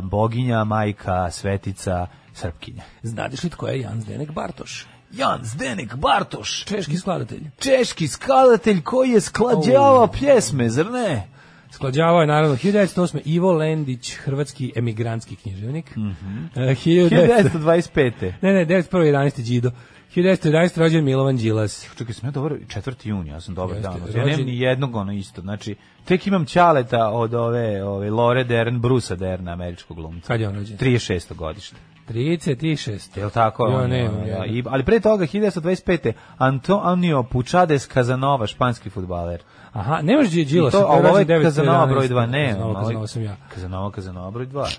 boginja, 0.02 0.64
majka, 0.64 1.30
svetica, 1.30 2.06
srpkinja. 2.34 2.82
Znadeš 3.02 3.42
li 3.42 3.50
tko 3.50 3.68
je 3.68 3.80
Jan 3.80 4.00
Zdenek 4.00 4.30
Bartoš? 4.32 4.86
Jan 5.12 5.40
Zdenek 5.42 5.94
Bartoš, 5.96 6.64
Češki 6.64 6.96
skladatelj. 6.96 7.42
češki 7.58 8.08
skladatelj 8.08 8.82
koji 8.82 9.10
je 9.10 9.20
sklađavao 9.20 10.06
pjesme, 10.06 10.68
zar 10.68 10.90
ne? 10.90 11.28
Sklađavao 11.70 12.20
je 12.20 12.26
naravno 12.26 12.56
1908. 12.56 13.20
Ivo 13.24 13.52
Lendić, 13.52 14.14
hrvatski 14.14 14.72
emigrantski 14.76 15.36
književnik. 15.36 15.96
Mm 15.96 16.00
-hmm. 16.00 16.48
1925. 16.54 18.32
Ne, 18.42 18.52
ne, 18.52 18.66
901. 18.66 18.84
11. 18.90 19.42
Đido. 19.42 19.70
1911. 20.14 20.78
rođen 20.78 21.04
Milovan 21.04 21.36
Đilas. 21.36 21.88
Čekaj, 21.98 22.14
sam 22.14 22.28
ja 22.28 22.30
dobar 22.30 22.52
4. 22.52 23.08
juni, 23.08 23.30
ja 23.30 23.40
sam 23.40 23.54
dobar 23.54 23.80
dan. 23.80 24.00
Ja 24.14 24.24
nemam 24.24 24.46
ni 24.46 24.58
jednog 24.58 24.96
ono 24.96 25.12
isto. 25.12 25.40
Znači, 25.40 25.74
tek 26.04 26.26
imam 26.26 26.46
ćaleta 26.46 27.10
od 27.10 27.34
ove, 27.34 27.84
ove 27.84 28.10
Lore 28.10 28.44
Dern, 28.44 28.80
Brusa 28.80 29.16
Derna, 29.16 29.52
američkog 29.52 29.96
glumca. 29.96 30.26
Kad 30.26 30.40
je 30.40 30.48
on 30.48 30.54
rođen? 30.54 30.78
36. 30.78 31.34
godište. 31.34 31.76
36. 32.08 33.18
Jel 33.18 33.30
tako? 33.30 33.66
Jo, 33.66 33.80
je, 33.80 33.88
nemam, 33.88 34.16
ono, 34.16 34.26
ja. 34.26 34.46
I, 34.46 34.64
ali 34.66 34.84
pre 34.84 35.00
toga, 35.00 35.26
1925. 35.26 36.12
Antonio 36.38 37.22
Pučades 37.22 37.86
Kazanova, 37.86 38.46
španski 38.46 38.90
futbaler. 38.90 39.42
Aha, 39.72 40.00
Đ- 40.02 40.38
I 40.38 40.44
Đilas. 40.44 40.72
to, 40.72 40.84
ovo 40.86 41.18
je 41.18 41.24
911. 41.26 41.42
Kazanova 41.42 41.86
broj 41.86 42.08
2, 42.08 42.26
ne. 42.26 42.46
Kazanova, 42.46 42.80
Kazanova 42.80 43.06
sam 43.06 43.22
ja. 43.22 43.36
Kazanova, 43.54 43.90
Kazanova 43.90 44.30
broj 44.30 44.46
2. 44.46 44.78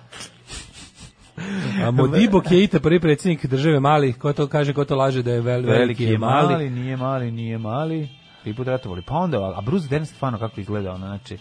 A 1.86 1.92
Modibo 1.92 2.42
Keita, 2.42 2.80
prvi 2.80 3.00
predsjednik 3.00 3.46
države 3.46 3.80
Mali, 3.80 4.14
ko 4.14 4.34
to 4.34 4.48
kaže, 4.48 4.74
ko 4.74 4.86
to 4.86 4.96
laže 4.96 5.24
da 5.24 5.32
je 5.32 5.42
vel, 5.42 5.62
Veliki 5.62 6.04
je 6.04 6.18
mali, 6.18 6.70
nije 6.70 6.98
mali, 6.98 7.32
nije 7.32 7.58
mali. 7.58 8.10
Tri 8.44 8.54
put 8.54 8.68
ratovali. 8.68 9.02
Pa 9.02 9.16
onda, 9.16 9.54
a 9.58 9.62
Bruce 9.62 9.88
Dern 9.88 10.06
stvarno 10.06 10.40
kako 10.40 10.62
izgleda, 10.62 10.92
ono, 10.92 11.08
znači, 11.08 11.38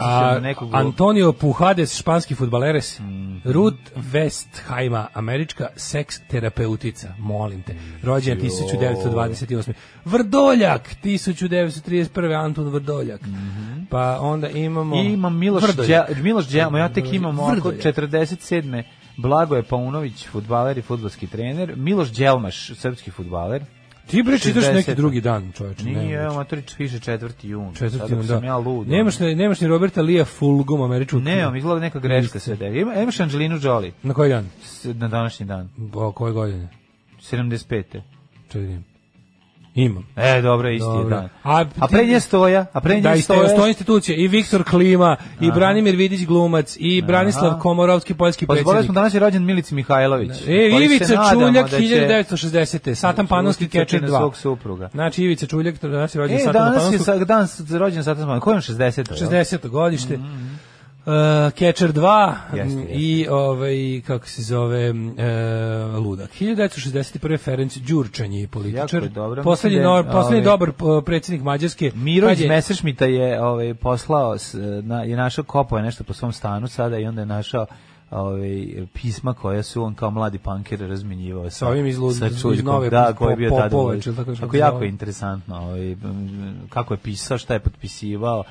A, 0.00 0.38
nekog... 0.38 0.68
Antonio 0.72 1.32
Puhades, 1.32 1.96
španski 1.98 2.34
futbaleres. 2.34 2.98
Mhm. 2.98 3.38
Ruth 3.44 3.92
Westheima, 4.12 5.06
američka 5.14 5.66
seks 5.76 6.20
terapeutica, 6.30 7.14
molim 7.18 7.62
te. 7.62 7.74
Rođen 8.02 8.40
1928. 8.40 9.72
Vrdoljak, 10.04 10.90
1931. 11.04 12.44
Anton 12.44 12.68
Vrdoljak. 12.68 13.20
Pa 13.90 14.18
onda 14.20 14.48
imamo... 14.48 14.96
I 14.96 15.12
imam 15.12 15.38
Miloš. 15.38 15.62
Đa, 15.74 16.06
Miloš 16.22 16.48
Đelmo, 16.48 16.78
ja 16.78 16.88
tek 16.88 17.12
imam 17.12 17.38
Vrdoljak. 17.40 17.82
47. 17.82 18.82
Blagoje 19.16 19.62
Paunović, 19.62 20.26
futbaler 20.28 20.78
i 20.78 20.82
futbolski 20.82 21.26
trener. 21.26 21.76
Miloš 21.76 22.12
Đelmaš, 22.12 22.70
srpski 22.74 23.10
futbaler. 23.10 23.64
Ti 24.12 24.22
bre 24.22 24.38
čitaš 24.38 24.64
60. 24.64 24.74
neki 24.74 24.94
drugi 24.94 25.20
dan, 25.20 25.52
čoveče. 25.52 25.84
Nije, 25.84 25.96
nemoguće. 25.96 26.16
evo, 26.16 26.34
matori 26.34 26.62
piše 26.78 26.96
4. 26.96 27.30
jun. 27.42 27.68
Četvrti, 27.68 27.98
Sad 27.98 28.10
dok 28.10 28.18
da. 28.18 28.26
sam 28.26 28.44
ja 28.44 28.56
lud. 28.56 28.88
Nemaš, 28.88 29.18
ni- 29.18 29.34
nemaš 29.34 29.60
ni 29.60 29.68
Roberta 29.68 30.02
Lija 30.02 30.24
Fulgum, 30.24 30.82
američkog. 30.82 31.22
Ne, 31.22 31.52
izgleda 31.56 31.80
neka 31.80 31.98
greška 31.98 32.38
se 32.38 32.56
da. 32.56 32.66
Ima, 32.66 32.94
imaš 32.94 33.20
Angelinu 33.20 33.58
Jolie 33.62 33.92
Na 34.02 34.14
koji 34.14 34.30
dan? 34.30 34.48
s- 34.62 34.84
na 34.86 35.08
današnji 35.08 35.46
dan. 35.46 35.68
O 35.94 36.12
koje 36.12 36.32
godine? 36.32 36.68
75. 37.20 38.00
Čekaj. 38.48 38.91
Imam. 39.74 40.06
E, 40.16 40.42
dobro, 40.42 40.70
isti 40.70 40.84
je 40.84 40.92
Dobro. 40.92 41.16
dan. 41.16 41.28
A 41.42 41.64
A, 41.78 41.86
pre 41.88 42.06
nje 42.06 42.20
stoja, 42.20 42.66
a 42.72 42.80
pre 42.80 42.94
nje 42.94 43.00
Da, 43.00 43.14
i 43.14 43.22
stoja... 43.22 43.48
stoje 43.48 43.68
institucije. 43.70 44.24
I 44.24 44.28
Viktor 44.28 44.64
Klima, 44.64 45.16
i 45.40 45.50
Branimir 45.50 45.96
Vidić 45.96 46.26
glumac, 46.26 46.76
i 46.78 47.02
Branislav 47.02 47.58
Komorovski, 47.58 48.14
poljski 48.14 48.46
Pa 48.46 48.54
predsjednik. 48.54 48.84
smo 48.84 48.94
danas 48.94 49.14
je 49.14 49.20
rođen 49.20 49.44
Milici 49.44 49.74
Mihajlović. 49.74 50.30
E, 50.46 50.84
Ivica 50.84 51.14
nadamo 51.14 51.46
Čuljak, 51.46 51.70
da 51.70 51.76
će 51.78 51.84
1960. 51.84 52.94
Satan 52.94 53.26
Catcher 53.68 54.02
na 54.02 54.08
2. 54.08 54.18
svog 54.18 54.36
supruga. 54.36 54.88
Znači, 54.92 55.24
Ivica 55.24 55.46
Čuljak, 55.46 55.82
danas 55.82 56.14
je 56.14 56.18
rođen 56.18 56.36
E, 56.36 56.40
Satan 56.40 56.72
danas 56.72 56.92
je 56.92 56.98
sa, 56.98 57.24
dan 57.24 57.48
rođen 57.70 58.04
Satan 58.04 58.28
je 58.28 58.34
on 58.34 58.40
60? 58.40 59.24
60. 59.26 59.68
godište. 59.68 60.18
Uh, 61.06 61.12
Catcher 61.52 61.92
2 61.92 62.32
Jeste, 62.54 62.74
m, 62.74 62.78
jeste. 62.80 62.94
i 62.94 63.26
ovaj 63.28 64.00
kako 64.06 64.26
se 64.26 64.42
zove 64.42 64.90
uh, 64.90 64.96
Ludak. 65.96 66.30
1961. 66.30 67.38
Ferenc 67.38 67.76
Đurčanj 67.76 68.34
je 68.34 68.48
političar. 68.48 69.08
Poslednji, 69.44 69.78
da 69.78 69.84
no, 69.84 70.02
poslednji 70.04 70.46
ovaj, 70.46 70.58
dobar 70.58 70.68
uh, 70.70 71.04
predsjednik 71.04 71.42
Mađarske. 71.42 71.92
Miro 71.94 72.30
iz 72.30 72.40
je- 72.40 72.48
Messerschmitta 72.48 73.04
je 73.04 73.42
ovaj, 73.42 73.74
poslao, 73.74 74.36
na, 74.82 75.02
je 75.02 75.16
našao 75.16 75.44
kopao 75.44 75.76
je 75.76 75.82
nešto 75.82 76.04
po 76.04 76.12
svom 76.12 76.32
stanu 76.32 76.68
sada 76.68 76.98
i 76.98 77.06
onda 77.06 77.20
je 77.20 77.26
našao 77.26 77.66
ovaj, 78.10 78.66
pisma 78.92 79.34
koja 79.34 79.62
su 79.62 79.82
on 79.82 79.94
kao 79.94 80.10
mladi 80.10 80.38
panker 80.38 80.80
razmenjivao 80.80 81.50
sa, 81.50 81.68
ovim 81.68 81.86
iz 81.86 81.98
Lud- 81.98 82.18
sa 82.18 82.26
iz. 82.26 82.64
Nove 82.64 82.90
da, 82.90 83.12
koji 83.12 83.32
je 83.32 83.36
bio 83.36 83.50
tada 83.50 83.76
ovaj, 83.76 84.00
tako 84.16 84.36
se 84.36 84.58
jako 84.58 84.82
je 84.82 84.88
interesantno 84.88 85.56
ovaj, 85.56 85.92
m, 85.92 86.54
kako 86.68 86.94
je 86.94 86.98
pisao, 86.98 87.38
šta 87.38 87.54
je 87.54 87.60
potpisivao 87.60 88.44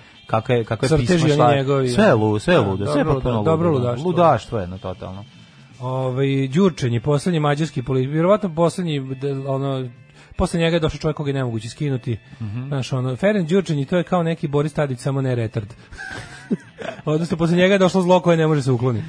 je, 0.49 0.57
je 0.57 0.65
Crteži 0.65 1.13
pismo 1.13 1.35
šla, 1.35 1.55
njegovi. 1.55 1.89
sve 1.89 2.05
je 2.05 2.13
ludo, 2.13 2.39
sve 2.39 2.53
je 2.53 2.61
Da, 2.61 2.67
ludo, 2.67 2.85
sve 2.85 3.05
potpuno 3.05 3.37
ludo, 3.37 3.51
dobro 3.51 3.69
da. 3.69 3.75
ludaštvo. 3.75 4.05
ludaštvo 4.09 4.57
je 4.57 4.63
jedno 4.63 4.77
totalno. 4.77 5.25
Ovaj 5.79 6.47
Đurčanj 6.47 6.93
je 6.93 6.99
poslednji 7.01 7.39
mađarski 7.39 7.83
politik, 7.83 8.11
vjerovatno 8.11 8.55
poslednji 8.55 9.01
ono 9.47 9.89
posle 10.35 10.59
njega 10.59 10.75
je 10.75 10.79
došao 10.79 10.99
čovjek 10.99 11.17
koga 11.17 11.29
je 11.29 11.33
nemoguće 11.33 11.69
skinuti. 11.69 12.17
Mhm. 12.41 12.67
Znaš, 12.67 12.93
ono, 12.93 13.15
Ferenc 13.15 13.49
Đurčanj 13.49 13.85
to 13.85 13.97
je 13.97 14.03
kao 14.03 14.23
neki 14.23 14.47
Boris 14.47 14.73
Tadić, 14.73 14.99
samo 14.99 15.21
ne 15.21 15.35
retard. 15.35 15.67
Odnosno, 17.05 17.37
posle 17.37 17.57
njega 17.57 17.73
je 17.73 17.79
došlo 17.79 18.01
zlo 18.01 18.19
koje 18.19 18.37
ne 18.37 18.47
može 18.47 18.61
se 18.63 18.71
ukloniti. 18.71 19.05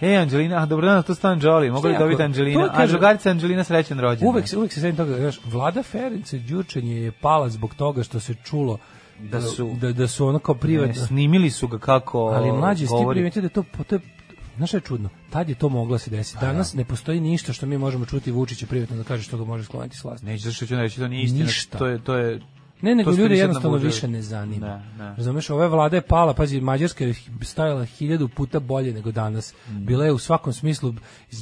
E, 0.00 0.16
Anđelina, 0.16 0.62
a 0.62 0.66
dobro 0.66 0.86
dan, 0.86 1.02
to 1.02 1.14
stan 1.14 1.40
Jolly, 1.40 1.72
mogu 1.72 1.88
li 1.88 1.96
dobiti 1.98 2.22
Anđelina? 2.22 2.70
A 2.72 2.86
drugarica 2.86 3.30
Anđelina 3.30 3.64
srećan 3.64 4.00
rođendan. 4.00 4.28
Uvek 4.28 4.44
uvek 4.56 4.72
se 4.72 4.80
sećam 4.80 4.96
toga, 4.96 5.16
znaš, 5.16 5.40
vlada 5.44 5.82
Ference 5.82 6.38
Đurčanje 6.38 6.94
je 6.94 7.12
pala 7.12 7.48
zbog 7.48 7.74
toga 7.74 8.02
što 8.02 8.20
se 8.20 8.34
čulo 8.44 8.78
Da 9.22 9.40
su- 9.40 9.74
da, 9.74 9.92
da 9.92 10.08
su 10.08 10.26
ono 10.26 10.38
kao 10.38 10.54
Ne, 10.54 10.60
privatno. 10.60 11.06
snimili 11.06 11.50
su 11.50 11.68
ga 11.68 11.78
kako 11.78 12.18
Ali 12.20 12.52
mlađi 12.52 12.86
govori. 12.86 13.16
primetio 13.16 13.42
da 13.42 13.48
to, 13.48 13.64
to 13.86 13.94
je, 13.94 14.00
znaš 14.56 14.74
je 14.74 14.80
čudno? 14.80 15.08
Tad 15.30 15.48
je 15.48 15.54
to 15.54 15.68
moglo 15.68 15.98
se 15.98 16.10
desiti. 16.10 16.38
Danas 16.40 16.74
ne 16.74 16.84
postoji 16.84 17.20
ništa 17.20 17.52
što 17.52 17.66
mi 17.66 17.78
možemo 17.78 18.04
čuti 18.06 18.30
Vučića 18.30 18.66
privatno 18.66 18.96
da 18.96 19.04
kaže 19.04 19.22
što 19.22 19.38
ga 19.38 19.44
može 19.44 19.64
skloniti 19.64 19.96
s 19.96 20.04
vlasti. 20.04 20.26
Neće 20.26 20.44
zašto 20.44 20.66
ću 20.66 20.76
reći, 20.76 20.98
to 20.98 21.08
nije 21.08 21.22
istina. 21.22 21.44
Ništa. 21.44 21.78
To 21.78 21.86
je, 21.86 21.98
to 21.98 22.16
je, 22.16 22.40
Ne, 22.82 22.94
nego 22.94 23.12
sad 23.12 23.30
jednostavno 23.30 23.76
više 23.76 24.08
ne 24.08 24.22
zanima. 24.22 24.66
Ne, 24.66 25.04
ne. 25.04 25.14
Razumeš, 25.16 25.50
ova 25.50 25.66
vlada 25.66 25.96
je 25.96 26.02
pala, 26.02 26.34
pazi, 26.34 26.60
Mađarska 26.60 27.04
je 27.04 27.14
stajala 27.42 27.84
hiljadu 27.84 28.28
puta 28.28 28.60
bolje 28.60 28.92
nego 28.92 29.12
danas. 29.12 29.54
Bila 29.68 30.04
je 30.04 30.12
u 30.12 30.18
svakom 30.18 30.52
smislu, 30.52 30.94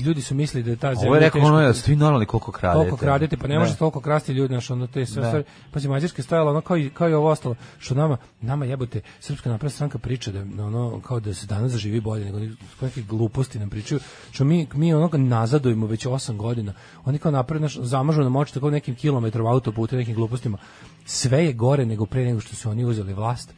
ljudi 0.05 0.22
su 0.22 0.34
mislili 0.34 0.64
da 0.64 0.70
je 0.70 0.76
ta 0.76 0.95
zemlja... 0.95 1.09
Ovo 1.09 1.14
je 1.16 1.20
rekao 1.20 1.41
ono, 1.43 1.61
da 1.61 1.74
ste 1.74 1.91
vi 1.91 1.97
normalni 1.97 2.26
koliko 2.26 2.53
kradete. 2.53 2.78
Koliko 2.78 2.97
kradete, 2.97 3.36
pa 3.36 3.49
ne 3.49 3.55
Da. 3.55 3.61
može 3.61 3.76
toliko 3.76 4.01
krasti 4.01 4.32
ljudi, 4.32 4.55
znaš, 4.55 4.70
ono 4.70 4.86
te 4.86 5.07
sve 5.07 5.22
Da. 5.22 5.28
stvari. 5.28 5.45
Pazi, 5.70 5.88
Mađarska 5.88 6.20
je 6.20 6.24
stajala 6.24 6.51
ono 6.51 6.61
kao 6.61 6.76
i, 6.76 6.91
kao 6.91 7.09
i 7.09 7.12
ovo 7.12 7.30
ostalo, 7.30 7.55
što 7.78 7.95
nama, 7.95 8.16
nama 8.41 8.64
jebote, 8.64 9.01
Srpska 9.20 9.51
napredna 9.51 9.70
stranka 9.70 9.99
priča 9.99 10.32
da 10.32 10.64
ono, 10.64 11.01
kao 11.01 11.20
da 11.20 11.34
se 11.34 11.47
danas 11.47 11.72
zaživi 11.72 12.01
bolje, 12.01 12.24
nego 12.24 12.38
neke 12.80 13.03
gluposti 13.03 13.59
nam 13.59 13.70
pričaju, 13.70 14.01
što 14.30 14.45
mi, 14.45 14.68
mi 14.74 14.95
onoga 14.95 15.18
nazadujemo 15.18 15.86
već 15.86 16.07
8 16.07 16.36
godina. 16.36 16.72
Oni 17.05 17.18
kao 17.18 17.32
napred, 17.32 17.62
naš, 17.62 17.76
zamažu 17.76 18.22
nam 18.22 18.36
oči 18.36 18.55
tako 18.55 18.70
nekim 18.70 18.95
kilometrom 18.95 19.47
autoputa, 19.47 19.97
nekim 19.97 20.14
glupostima. 20.14 20.59
Sve 21.05 21.30
je 21.39 21.53
gore 21.53 21.87
nego 21.87 22.07
pre 22.07 22.24
nego 22.24 22.41
što 22.41 22.57
su 22.57 22.70
oni 22.70 22.85
uzeli 22.85 23.14
vlast 23.14 23.55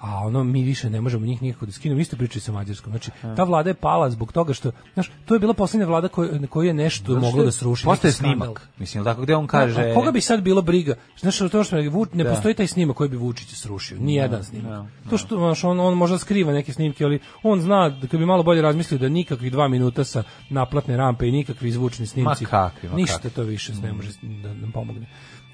a 0.00 0.16
ono 0.16 0.44
mi 0.44 0.62
više 0.62 0.90
ne 0.90 1.00
možemo 1.00 1.26
njih 1.26 1.42
nikako 1.42 1.66
da 1.66 1.72
skinemo 1.72 2.00
isto 2.00 2.16
pričaju 2.16 2.42
sa 2.42 2.52
Mađarskom 2.52 2.92
znači 2.92 3.10
ta 3.36 3.44
vlada 3.44 3.70
je 3.70 3.74
pala 3.74 4.10
zbog 4.10 4.32
toga 4.32 4.54
što 4.54 4.70
znaš 4.94 5.10
to 5.24 5.34
je 5.34 5.40
bila 5.40 5.54
poslednja 5.54 5.86
vlada 5.86 6.08
koju 6.08 6.48
koju 6.48 6.66
je 6.66 6.74
nešto 6.74 7.04
što 7.04 7.20
moglo 7.20 7.44
da 7.44 7.52
sruši 7.52 7.84
Postoje 7.84 8.12
skandal. 8.12 8.36
snimak. 8.38 8.68
Mislim, 8.78 9.04
tako 9.04 9.22
gde 9.22 9.34
on 9.36 9.46
kaže... 9.46 9.80
A 9.82 9.94
koga 9.94 10.10
bi 10.10 10.20
sad 10.20 10.42
bilo 10.42 10.62
briga? 10.62 10.94
Znaš, 11.18 11.38
to 11.38 11.64
što 11.64 11.76
Vuč- 11.76 12.14
ne 12.14 12.24
Da. 12.24 12.30
postoji 12.30 12.54
taj 12.54 12.66
snimak 12.66 12.96
koji 12.96 13.08
bi 13.10 13.16
Vučić 13.16 13.48
srušio, 13.50 13.98
ni 13.98 14.14
jedan 14.14 14.44
snimak. 14.44 14.86
To 15.10 15.18
što 15.18 15.36
znaš, 15.36 15.64
on, 15.64 15.80
on 15.80 15.94
možda 15.94 16.18
skriva 16.18 16.52
neke 16.52 16.72
snimke, 16.72 17.04
ali 17.04 17.20
on 17.42 17.60
zna 17.60 17.88
da 17.90 18.06
kad 18.06 18.20
bi 18.20 18.26
malo 18.26 18.42
bolje 18.42 18.62
razmislio 18.62 18.98
da 18.98 19.08
nikakvih 19.08 19.52
dva 19.52 19.68
minuta 19.68 20.04
sa 20.04 20.22
naplatne 20.50 20.96
rampe 20.96 21.28
i 21.28 21.32
nikakvi 21.32 21.70
zvučni 21.70 22.06
snimci, 22.06 22.44
Ma 22.44 22.50
kakvi, 22.50 22.88
ma 22.88 22.96
ništa 22.96 23.14
kakvi. 23.14 23.30
to 23.30 23.42
više 23.42 23.72
ne 23.74 23.92
može 23.92 24.10
da 24.42 24.54
nam 24.54 24.72
pomogne. 24.72 25.06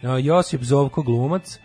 Josip 0.02 0.62
Zovko 0.62 1.02
glumac, 1.02 1.58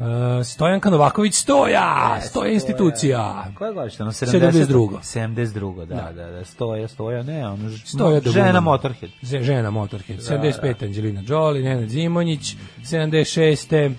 a, 0.00 0.44
Stojanka 0.44 0.90
Novaković 0.90 1.34
Stoja, 1.34 2.20
Stoja 2.20 2.52
institucija. 2.52 3.44
Koja 3.58 3.72
godište? 3.72 4.02
Ono 4.02 4.12
72.. 4.12 4.88
72. 5.02 5.86
Da, 5.86 6.12
da, 6.16 6.30
da, 6.30 6.44
stoja, 6.44 6.88
stoja, 6.88 7.22
ne, 7.22 7.48
ono, 7.48 7.70
Stoja 7.84 8.20
da 8.20 8.30
žena. 8.30 8.60
Motorhead. 8.60 9.10
Z- 9.22 9.42
žena 9.42 9.70
Motorhead. 9.70 10.20
75. 10.20 10.84
Anđelina 10.84 11.22
Jolie, 11.26 11.62
Nenad 11.62 11.88
Zimonjić, 11.88 12.56
76. 12.80 13.94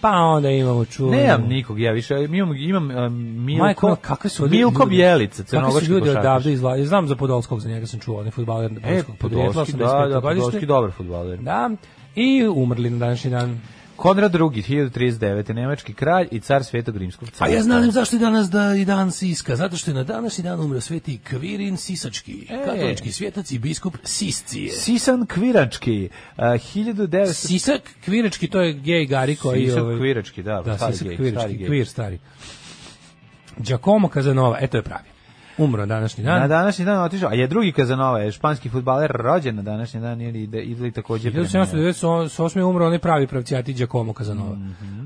Pa 0.00 0.10
onda 0.10 0.50
imamo 0.50 0.84
čuvenu... 0.84 1.22
Nemam 1.22 1.42
nikog, 1.48 1.80
ja 1.80 1.92
više, 1.92 2.14
imam, 2.24 2.56
imam 2.56 2.90
um, 2.90 3.44
Milko, 3.44 3.64
Majko, 3.64 3.96
kakve 4.02 4.30
su 4.30 4.48
Milko 4.48 4.82
ljudi? 4.82 4.96
Bjelica, 4.96 5.36
Kakvi 5.36 5.46
su 5.46 5.50
crnogorski 5.50 5.90
ljudi 5.90 6.10
odavde 6.10 6.52
izla... 6.52 6.84
Znam 6.84 7.08
za 7.08 7.16
Podolskog, 7.16 7.60
za 7.60 7.68
njega 7.68 7.86
sam 7.86 8.00
čuo, 8.00 8.20
on 8.20 8.26
je 8.26 8.30
fudbaler 8.30 8.72
E, 8.72 8.74
Podolskog 8.74 9.16
Podolski, 9.18 9.72
85. 9.72 10.02
da, 10.02 10.08
da. 10.08 10.20
Podolski 10.20 10.66
dobar 10.66 10.90
fudbaler. 10.90 11.38
Da, 11.38 11.70
i 12.18 12.48
umrli 12.48 12.90
na 12.90 12.98
današnji 12.98 13.30
dan. 13.30 13.60
Konrad 13.96 14.34
II, 14.34 14.40
1039. 14.40 15.52
Nemački 15.52 15.94
kralj 15.94 16.28
i 16.30 16.40
car 16.40 16.64
Svetog 16.64 16.96
Rimskog 16.96 17.28
A 17.28 17.30
carstva. 17.30 17.48
ja 17.48 17.62
znam 17.62 17.90
zašto 17.90 18.16
je 18.16 18.20
danas 18.20 18.50
da 18.50 18.74
i 18.74 18.84
dan 18.84 19.12
Siska, 19.12 19.56
zato 19.56 19.76
što 19.76 19.90
je 19.90 19.94
na 19.94 20.04
današnji 20.04 20.44
dan 20.44 20.60
umro 20.60 20.80
sveti 20.80 21.18
Kvirin 21.18 21.76
Sisački, 21.76 22.46
E. 22.50 22.64
katolički 22.64 23.12
svjetac 23.12 23.50
i 23.50 23.58
biskup 23.58 23.96
Siscije. 24.04 24.72
Sisan 24.72 25.26
Kvirački, 25.26 26.08
uh, 26.36 26.44
1900... 26.44 27.32
Sisak 27.32 27.82
Kvirački, 28.04 28.48
to 28.48 28.60
je 28.60 28.72
gej 28.72 29.06
Gari 29.06 29.36
koji... 29.36 29.66
Sisak 29.66 29.82
ovaj, 29.82 29.96
Kvirački, 29.96 30.42
da, 30.42 30.62
Da, 30.62 30.76
stari 30.76 30.92
Sisak 30.92 31.08
gej, 31.08 31.16
Kvirački, 31.16 31.38
stari 31.38 31.56
gej. 31.56 31.66
kvir 31.66 31.88
stari. 31.88 32.18
Giacomo 33.58 34.08
Casanova, 34.08 34.58
eto 34.60 34.76
je 34.76 34.82
pravi. 34.82 35.08
Umro 35.58 35.86
današnji 35.86 36.24
dan. 36.24 36.40
Na 36.40 36.48
današnji 36.48 36.84
dan 36.84 37.02
otišao, 37.02 37.30
a 37.30 37.34
je 37.34 37.46
drugi 37.46 37.72
Kazanova, 37.72 38.18
je 38.18 38.32
španski 38.32 38.68
fudbaler 38.68 39.10
rođen 39.14 39.56
na 39.56 39.62
današnji 39.62 40.00
dan 40.00 40.20
ili 40.20 40.42
ide 40.42 40.62
ili 40.62 40.92
takođe. 40.92 41.30
preminuo. 41.30 41.64
1798. 41.64 42.58
je 42.58 42.64
umro 42.64 42.86
onaj 42.86 42.98
pravi 42.98 43.26
pravcijati 43.26 43.72
Giacomo 43.72 44.12
Casanova. 44.12 44.56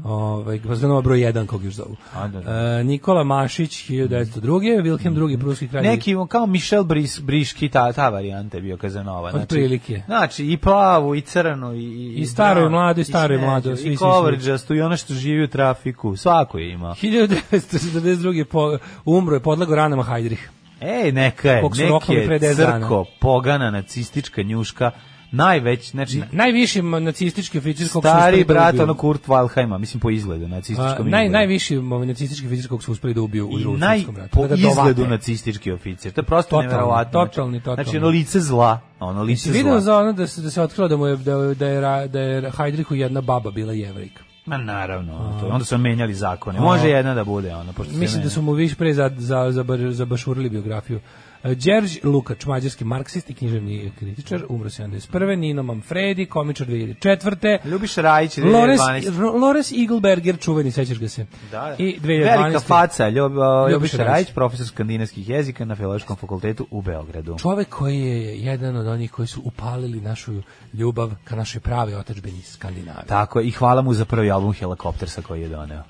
Ovaj 0.04 0.60
Casanova 0.66 1.00
broj 1.00 1.18
1 1.18 1.46
kog 1.46 1.64
još 1.64 1.74
zovu. 1.74 1.92
Mhm. 1.92 2.18
A, 2.18 2.28
da, 2.28 2.40
da. 2.40 2.78
E, 2.80 2.84
Nikola 2.84 3.24
Mašić 3.24 3.90
1902. 3.90 4.82
Wilhelm 4.82 5.30
II 5.30 5.38
pruski 5.38 5.68
kralj. 5.68 5.82
Neki 5.82 6.16
kao 6.28 6.46
Michel 6.46 6.84
Bris, 6.84 7.20
Briški, 7.20 7.68
ta, 7.68 7.92
ta 7.92 8.08
varijanta 8.08 8.60
bio 8.60 8.76
Kazanova. 8.76 9.30
Znači, 9.30 9.42
Otprilike. 9.42 10.02
Znači, 10.06 10.46
i 10.46 10.56
plavu, 10.56 11.14
i 11.14 11.20
crnu, 11.20 11.74
i... 11.74 11.82
I, 11.82 12.14
I 12.20 12.26
staro 12.26 12.60
i 12.60 12.64
brown, 12.64 12.70
mlado, 12.70 13.00
i 13.00 13.04
staro 13.04 13.34
i 13.34 13.38
mlado, 13.38 13.76
svi, 13.76 13.92
I 13.92 13.96
svi. 13.96 13.96
coverđastu, 13.96 14.74
i 14.74 14.80
ono 14.80 14.96
što 14.96 15.14
živi 15.14 15.44
u 15.44 15.48
trafiku. 15.48 16.16
Svako 16.16 16.58
je 16.58 16.72
imao. 16.72 16.94
1942. 16.94 18.44
Po, 18.44 18.78
umro 19.04 19.34
je 19.34 19.40
podlego 19.40 19.74
ranama 19.74 20.02
Hajdrih. 20.02 20.41
Ej, 20.82 21.12
neka 21.12 21.50
je, 21.50 21.62
neki 21.62 22.12
je 22.12 22.26
pre 22.26 22.38
10 22.38 22.56
dana. 22.56 22.80
crko, 22.80 23.04
pogana, 23.20 23.70
nacistička 23.70 24.42
njuška, 24.42 24.90
najveć, 25.32 25.90
znači, 25.90 26.22
Najviši 26.32 26.82
nacistički 26.82 27.58
oficir 27.58 27.88
kog 27.92 28.02
stari 28.02 28.44
da 28.44 28.54
brat, 28.54 28.78
ono 28.78 28.94
Kurt 28.94 29.26
Waldheima, 29.26 29.78
mislim 29.78 30.00
po 30.00 30.10
izgledu, 30.10 30.44
A, 30.44 30.48
nacističkom 30.48 31.10
naj, 31.10 31.24
izgledu. 31.24 31.32
najviši 31.32 31.76
nacistički 32.06 32.46
oficir 32.46 32.68
kog 32.68 32.82
su 32.82 32.92
uspeli 32.92 33.14
da 33.14 33.20
ubiju 33.20 33.48
u 33.48 33.58
drugom 33.58 33.80
naj, 33.80 33.96
svjetskom 33.96 34.16
ratu. 34.16 34.30
po 34.30 34.46
Da 34.46 34.54
izgledu 34.54 35.06
nacistički 35.06 35.72
oficir. 35.72 36.12
To 36.12 36.20
je 36.20 36.24
prosto 36.24 36.50
Totalni, 36.50 36.66
neverovatno. 36.66 37.20
Znači- 37.20 37.30
totalni, 37.30 37.60
totalni. 37.60 37.84
Znači, 37.84 37.96
ono 37.96 38.08
lice 38.08 38.40
zla, 38.40 38.80
ono 39.00 39.22
lice 39.22 39.50
zla. 39.50 39.58
video 39.58 39.80
za 39.80 39.96
ono 39.96 40.12
da 40.12 40.26
se, 40.26 40.42
da 40.42 40.50
se 40.50 40.62
otkrilo 40.62 40.88
da 40.88 40.96
mu 40.96 41.06
je, 41.06 41.16
da, 41.16 41.36
da 41.54 41.66
je, 41.66 42.08
da 42.08 42.20
je 42.20 42.50
Hajdrihu 42.50 42.94
jedna 42.94 43.20
baba 43.20 43.50
bila 43.50 43.72
jevrejka. 43.72 44.22
Ma 44.46 44.56
naravno, 44.56 45.38
to, 45.40 45.48
onda 45.48 45.64
su 45.64 45.78
menjali 45.78 46.14
zakone. 46.14 46.60
Može 46.60 46.88
jedna 46.88 47.14
da 47.14 47.24
bude, 47.24 47.54
ono, 47.54 47.72
pošto 47.72 47.94
Mislim 47.94 48.22
da 48.22 48.30
su 48.30 48.42
mu 48.42 48.52
više 48.52 48.76
pre 48.76 48.94
za, 48.94 49.10
za, 49.16 49.52
za, 49.52 49.64
za 49.90 50.04
bašurili 50.04 50.50
biografiju. 50.50 51.00
Đerđ 51.44 51.98
Lukač, 52.04 52.46
mađarski 52.46 52.84
marksist 52.84 53.30
i 53.30 53.34
književni 53.34 53.92
kritičar, 53.98 54.44
umro 54.48 54.68
71. 54.68 55.38
Nino 55.38 55.62
Manfredi, 55.62 56.26
komičar 56.26 56.66
2004. 56.66 57.58
Ljubiš 57.64 57.94
Rajić, 57.96 58.38
Lores, 58.38 58.80
2012. 58.80 59.40
Lores 59.40 59.72
Eagleberger, 59.72 60.38
čuveni, 60.38 60.70
sećaš 60.70 60.98
ga 60.98 61.08
se. 61.08 61.26
Da. 61.50 61.76
I 61.78 61.98
2012. 62.00 62.42
Velika 62.42 62.60
faca, 62.60 63.08
Ljub, 63.08 63.32
Ljubiša 63.32 63.72
Ljubiša 63.72 64.04
Rajić, 64.04 64.28
profesor 64.34 64.66
skandinavskih 64.66 65.28
jezika 65.28 65.64
na 65.64 65.76
Filološkom 65.76 66.16
fakultetu 66.16 66.66
u 66.70 66.82
Beogradu. 66.82 67.38
Čovek 67.38 67.68
koji 67.68 68.00
je 68.00 68.38
jedan 68.38 68.76
od 68.76 68.86
onih 68.86 69.10
koji 69.10 69.28
su 69.28 69.42
upalili 69.44 70.00
našu 70.00 70.32
ljubav 70.72 71.10
ka 71.24 71.36
našoj 71.36 71.60
pravi 71.60 71.92
iz 72.26 72.46
Skandinavije. 72.46 73.06
Tako 73.06 73.40
je, 73.40 73.46
i 73.46 73.50
hvala 73.50 73.82
mu 73.82 73.94
za 73.94 74.04
prvi 74.04 74.30
album 74.30 74.52
Helikoptersa 74.52 75.22
koji 75.22 75.42
je 75.42 75.48
doneo. 75.48 75.82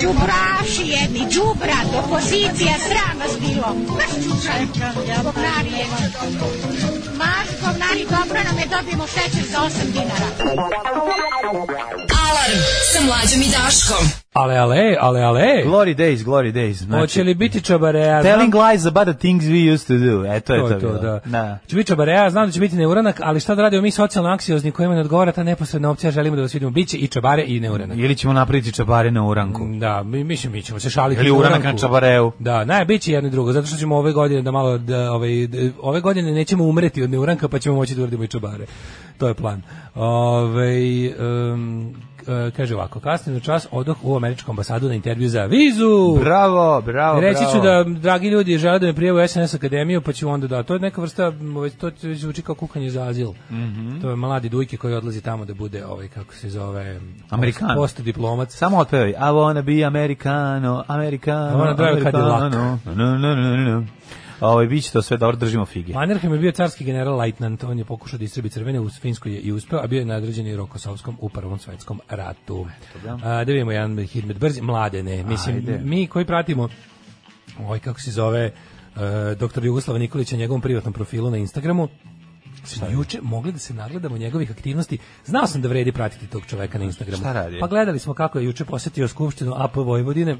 Đubraši 0.00 0.84
jedni, 0.86 1.26
đubrat, 1.34 1.88
opozicija, 2.04 2.74
sram 2.78 3.18
vas 3.20 3.38
bilo. 3.40 3.74
Maš 3.98 4.12
čučaj, 4.24 4.60
govnari 5.22 5.70
jedni. 5.70 6.04
Maš 7.16 7.48
govnari, 7.60 8.06
dobro 8.10 8.40
nam 8.44 8.58
je, 8.58 8.66
dobijemo 8.66 9.06
šećer 9.06 9.44
za 9.50 9.58
8 9.58 9.92
dinara. 9.92 10.28
Alarm 12.30 12.58
sa 12.84 13.00
mlađom 13.00 13.40
i 13.40 13.50
Daškom. 13.52 14.04
Ale, 14.32 14.56
ale, 14.56 14.96
ale, 15.00 15.20
ale. 15.22 15.62
Glory 15.66 15.94
Days, 15.96 16.16
Glory 16.18 16.52
Days. 16.52 16.72
Znači, 16.74 17.00
Hoće 17.00 17.22
li 17.22 17.34
biti 17.34 17.60
čabareja? 17.60 18.22
Telling 18.22 18.52
Znam- 18.52 18.70
lies 18.70 18.86
about 18.86 19.04
the 19.06 19.18
things 19.18 19.44
we 19.44 19.74
used 19.74 19.86
to 19.88 19.94
do. 19.96 20.24
E, 20.26 20.40
to 20.40 20.54
je 20.54 20.60
to, 20.60 20.68
To 20.68 20.74
je 20.74 20.80
to, 20.80 20.92
da. 20.92 21.20
da. 21.26 21.58
Će 21.66 21.76
biti 21.76 21.88
čabareja, 21.88 22.30
znam 22.30 22.46
da 22.46 22.52
će 22.52 22.60
biti 22.60 22.76
neuranak, 22.76 23.20
ali 23.22 23.40
šta 23.40 23.54
da 23.54 23.62
radimo 23.62 23.82
mi 23.82 23.90
socijalno 23.90 24.30
anksiozni 24.30 24.70
kojima 24.70 24.94
ne 24.94 25.00
odgovara 25.00 25.32
ta 25.32 25.42
neposredna 25.42 25.90
opcija, 25.90 26.10
želimo 26.10 26.36
da 26.36 26.42
vas 26.42 26.54
vidimo. 26.54 26.70
Biće 26.70 26.96
i 26.96 27.06
čabare 27.06 27.44
i 27.46 27.60
neuranak. 27.60 27.98
Ili 27.98 28.14
ćemo 28.16 28.32
napraviti 28.32 28.72
čabare 28.72 29.10
na 29.10 29.26
uranku. 29.26 29.66
Da, 29.70 30.02
mi 30.02 30.24
mislim 30.24 30.52
mi 30.52 30.62
ćemo 30.62 30.80
se 30.80 30.90
šaliti 30.90 31.20
Ili 31.20 31.30
na 31.30 31.36
uranak 31.36 31.60
uranku. 31.60 31.76
na 31.76 31.80
čabareu. 31.80 32.32
Da, 32.38 32.64
ne, 32.64 32.84
biće 32.84 33.12
jedno 33.12 33.28
i 33.28 33.32
drugo, 33.32 33.52
zato 33.52 33.66
što 33.66 33.76
ćemo 33.76 33.96
ove 33.96 34.12
godine 34.12 34.42
da 34.42 34.50
malo 34.50 34.78
da 34.78 35.12
ovaj 35.12 35.46
da, 35.46 35.58
ove 35.82 36.00
godine 36.00 36.32
nećemo 36.32 36.64
umreti 36.64 37.02
od 37.02 37.10
neuranka, 37.10 37.48
pa 37.48 37.58
ćemo 37.58 37.74
moći 37.76 37.94
da 37.94 38.02
uradimo 38.02 38.24
i 38.24 38.28
čabare. 38.28 38.66
To 39.18 39.28
je 39.28 39.34
plan. 39.34 39.62
Ovaj 39.94 41.06
em, 41.06 41.94
k- 42.16 42.17
kaže 42.56 42.74
ovako, 42.74 43.00
kasnije 43.00 43.34
na 43.34 43.40
čas 43.40 43.66
odoh 43.70 43.96
u 44.02 44.16
američku 44.16 44.50
ambasadu 44.50 44.88
na 44.88 44.94
intervju 44.94 45.28
za 45.28 45.44
vizu. 45.44 46.16
Bravo, 46.20 46.80
bravo, 46.80 47.20
Reći 47.20 47.44
ću 47.52 47.60
bravo. 47.60 47.84
da, 47.84 47.90
dragi 48.00 48.28
ljudi, 48.28 48.58
žele 48.58 48.78
da 48.78 48.86
me 48.86 48.92
prijeve 48.94 49.24
u 49.24 49.28
SNS 49.28 49.54
akademiju, 49.54 50.00
pa 50.00 50.12
ću 50.12 50.28
onda 50.28 50.46
da, 50.46 50.62
to 50.62 50.74
je 50.74 50.80
neka 50.80 51.00
vrsta, 51.00 51.32
ovaj, 51.56 51.70
to 51.70 51.90
zvuči 52.14 52.42
kao 52.42 52.54
kukanje 52.54 52.90
za 52.90 53.02
azil. 53.02 53.30
Mhm. 53.50 54.00
To 54.00 54.10
je 54.10 54.16
mladi 54.16 54.48
dujke 54.48 54.76
koji 54.76 54.94
odlazi 54.94 55.20
tamo 55.20 55.44
da 55.44 55.54
bude, 55.54 55.86
ovaj, 55.86 56.08
kako 56.08 56.34
se 56.34 56.48
zove, 56.50 57.00
Amerikano. 57.30 57.74
post 57.74 58.00
diplomac. 58.00 58.54
Samo 58.54 58.78
otpevaj. 58.78 59.10
I 59.10 59.14
wanna 59.14 59.62
be 59.62 59.84
Americano, 59.84 60.84
Americano, 60.88 61.58
I 61.58 61.60
wanna 61.60 61.76
drive 61.76 62.02
Cadillac. 62.02 62.52
No, 62.52 62.78
no, 62.94 63.18
no, 63.18 63.34
no, 63.34 63.56
no. 63.56 63.84
Ovaj, 64.40 64.66
bit 64.66 64.84
će 64.84 64.92
to 64.92 65.02
sve 65.02 65.16
dobro, 65.16 65.36
držimo 65.36 65.66
fige. 65.66 65.92
Mannerheim 65.92 66.32
je 66.32 66.38
bio 66.38 66.52
carski 66.52 66.84
general 66.84 67.16
Leitnant, 67.18 67.64
on 67.64 67.78
je 67.78 67.84
pokušao 67.84 68.18
da 68.18 68.24
istrebi 68.24 68.48
crvene, 68.48 68.80
u 68.80 68.88
Finskoj 68.88 69.32
je 69.32 69.40
i 69.40 69.52
uspeo, 69.52 69.80
a 69.82 69.86
bio 69.86 69.98
je 69.98 70.04
nadređen 70.04 70.46
i 70.46 70.56
Rokosovskom 70.56 71.16
u 71.20 71.28
Prvom 71.28 71.58
svetskom 71.58 72.00
ratu. 72.08 72.66
A, 73.06 73.44
da 73.44 73.52
vidimo 73.52 73.72
jedan 73.72 74.06
Hidmet 74.06 74.38
brzi, 74.38 74.62
mladene, 74.62 75.22
mislim, 75.22 75.56
Ajde. 75.56 75.80
mi 75.84 76.06
koji 76.06 76.24
pratimo 76.24 76.68
ovaj, 77.60 77.78
kako 77.78 78.00
se 78.00 78.10
zove, 78.10 78.44
e, 78.44 79.34
doktor 79.34 79.64
Jugoslava 79.64 79.98
Nikolića 79.98 80.36
na 80.36 80.40
njegovom 80.40 80.60
privatnom 80.60 80.92
profilu 80.92 81.30
na 81.30 81.36
Instagramu, 81.36 81.88
smo 82.64 82.86
juče 82.88 83.18
mogli 83.22 83.52
da 83.52 83.58
se 83.58 83.74
nagledamo 83.74 84.18
njegovih 84.18 84.50
aktivnosti. 84.50 84.98
Znao 85.24 85.46
sam 85.46 85.62
da 85.62 85.68
vredi 85.68 85.92
pratiti 85.92 86.26
tog 86.26 86.46
čoveka 86.46 86.78
na 86.78 86.84
Instagramu. 86.84 87.22
Pa 87.60 87.66
gledali 87.66 87.98
smo 87.98 88.14
kako 88.14 88.38
je 88.38 88.44
juče 88.44 88.64
posetio 88.64 89.08
skupštinu 89.08 89.54
AP 89.56 89.76
Vojvodine 89.76 90.36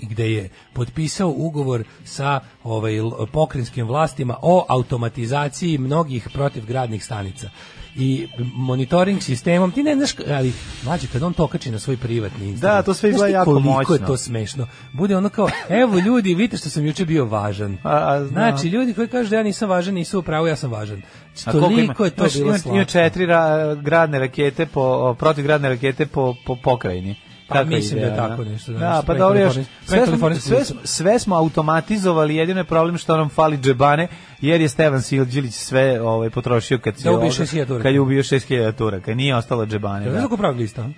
gde 0.00 0.32
je 0.32 0.48
potpisao 0.72 1.34
ugovor 1.36 1.84
sa 2.04 2.40
ovaj 2.64 2.92
pokrajinskim 3.32 3.86
vlastima 3.86 4.36
o 4.42 4.66
automatizaciji 4.68 5.78
mnogih 5.78 6.28
protivgradnih 6.32 7.04
stanica 7.04 7.50
i 7.98 8.28
monitoring 8.54 9.22
sistemom, 9.22 9.70
ti 9.72 9.82
ne 9.82 9.94
znaš, 9.94 10.14
ali 10.28 10.52
mlađe 10.84 11.06
kad 11.12 11.22
on 11.22 11.32
to 11.32 11.44
okači 11.44 11.70
na 11.70 11.78
svoj 11.78 11.96
privatni 11.96 12.48
Instagram. 12.48 12.76
Da, 12.76 12.82
to 12.82 12.94
sve 12.94 13.10
izgleda 13.10 13.32
jako 13.32 13.52
koliko 13.52 13.68
je 13.70 13.74
moćno. 13.74 14.06
to 14.06 14.16
smešno. 14.16 14.66
Bude 14.92 15.16
ono 15.16 15.28
kao, 15.28 15.48
evo 15.68 15.98
ljudi, 15.98 16.34
vidite 16.34 16.56
što 16.56 16.70
sam 16.70 16.86
juče 16.86 17.04
bio 17.04 17.24
važan. 17.24 17.78
A, 17.82 18.12
a, 18.12 18.18
znam. 18.18 18.32
znači, 18.32 18.68
ljudi 18.68 18.94
koji 18.94 19.08
kažu 19.08 19.30
da 19.30 19.36
ja 19.36 19.42
nisam 19.42 19.68
važan, 19.68 19.94
nisu 19.94 20.18
u 20.18 20.22
pravu, 20.22 20.46
ja 20.46 20.56
sam 20.56 20.70
važan. 20.70 20.98
A 20.98 21.36
Znači, 21.36 21.58
koliko 21.58 21.76
toliko 21.76 22.04
je 22.04 22.10
to 22.10 22.24
bilo 22.34 22.46
ima, 22.46 22.74
ima 22.74 22.84
četiri 22.84 23.26
ra, 23.26 23.74
gradne 23.74 24.18
rakete 24.18 24.66
po 24.66 25.14
protivgradne 25.18 25.68
rakete 25.68 26.06
po 26.06 26.34
po 26.46 26.56
pokrajini. 26.56 27.16
Pa 27.48 27.64
mislim 27.64 28.00
da 28.00 28.06
je 28.06 28.12
ideja, 28.12 28.28
tako 28.28 28.44
ne? 28.44 28.50
nešto, 28.50 28.72
da, 28.72 28.78
Da, 28.78 29.02
pa 29.06 29.14
dobro 29.14 29.40
još. 29.40 29.54
Sve 29.84 30.06
smo, 30.06 30.34
sve, 30.34 30.64
sve 30.84 31.18
smo 31.18 31.36
automatizovali, 31.36 32.36
jedino 32.36 32.60
je 32.60 32.64
problem 32.64 32.98
što 32.98 33.16
nam 33.16 33.28
fali 33.28 33.58
džebane, 33.58 34.08
jer 34.40 34.60
je 34.60 34.68
Stevan 34.68 35.02
Silđilić 35.02 35.54
sve 35.54 36.00
ovaj 36.00 36.30
potrošio 36.30 36.78
kad 36.78 36.94
Da 36.94 37.10
6.000 37.10 37.66
turaka. 37.66 37.82
Kad 37.82 37.94
je 37.94 38.00
ubio 38.00 38.22
6000 38.22 38.72
turaka, 38.72 39.14
nije 39.14 39.36
ostalo 39.36 39.66
džebane. 39.66 40.04
Da. 40.04 40.10
znam 40.10 40.22
kako 40.22 40.36
pravi 40.36 40.58
lista? 40.58 40.88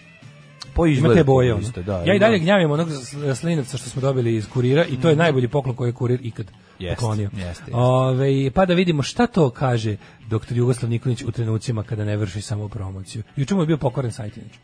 Po 0.74 0.86
Ima 0.86 0.92
izgledu 0.94 1.14
te 1.14 1.24
boje, 1.24 1.54
ono. 1.54 1.62
isto, 1.62 1.82
da, 1.82 1.92
ja 1.98 2.04
i 2.04 2.16
ima. 2.16 2.18
dalje 2.18 2.38
gnjavim 2.38 2.70
onog 2.70 2.88
slinavca 3.34 3.76
što 3.76 3.90
smo 3.90 4.02
dobili 4.02 4.34
iz 4.34 4.48
kurira 4.48 4.84
i 4.84 5.00
to 5.00 5.08
je 5.08 5.16
najbolji 5.16 5.48
poklon 5.48 5.76
koji 5.76 5.88
je 5.88 5.92
kurir 5.92 6.20
ikad 6.22 6.46
Jeste, 6.78 6.94
poklonio. 6.96 7.30
jeste, 7.32 7.46
jeste. 7.46 7.70
Ove, 7.74 8.50
pa 8.50 8.66
da 8.66 8.74
vidimo 8.74 9.02
šta 9.02 9.26
to 9.26 9.50
kaže 9.50 9.96
doktor 10.28 10.56
Jugoslav 10.56 10.90
Nikolić 10.90 11.22
u 11.22 11.30
trenucima 11.30 11.82
kada 11.82 12.04
ne 12.04 12.16
vrši 12.16 12.40
samo 12.40 12.68
promociju. 12.68 13.22
Juče 13.36 13.54
mu 13.54 13.62
je 13.62 13.66
bio 13.66 13.76
pokvaren 13.76 14.12
sajt 14.12 14.36
inače. 14.36 14.58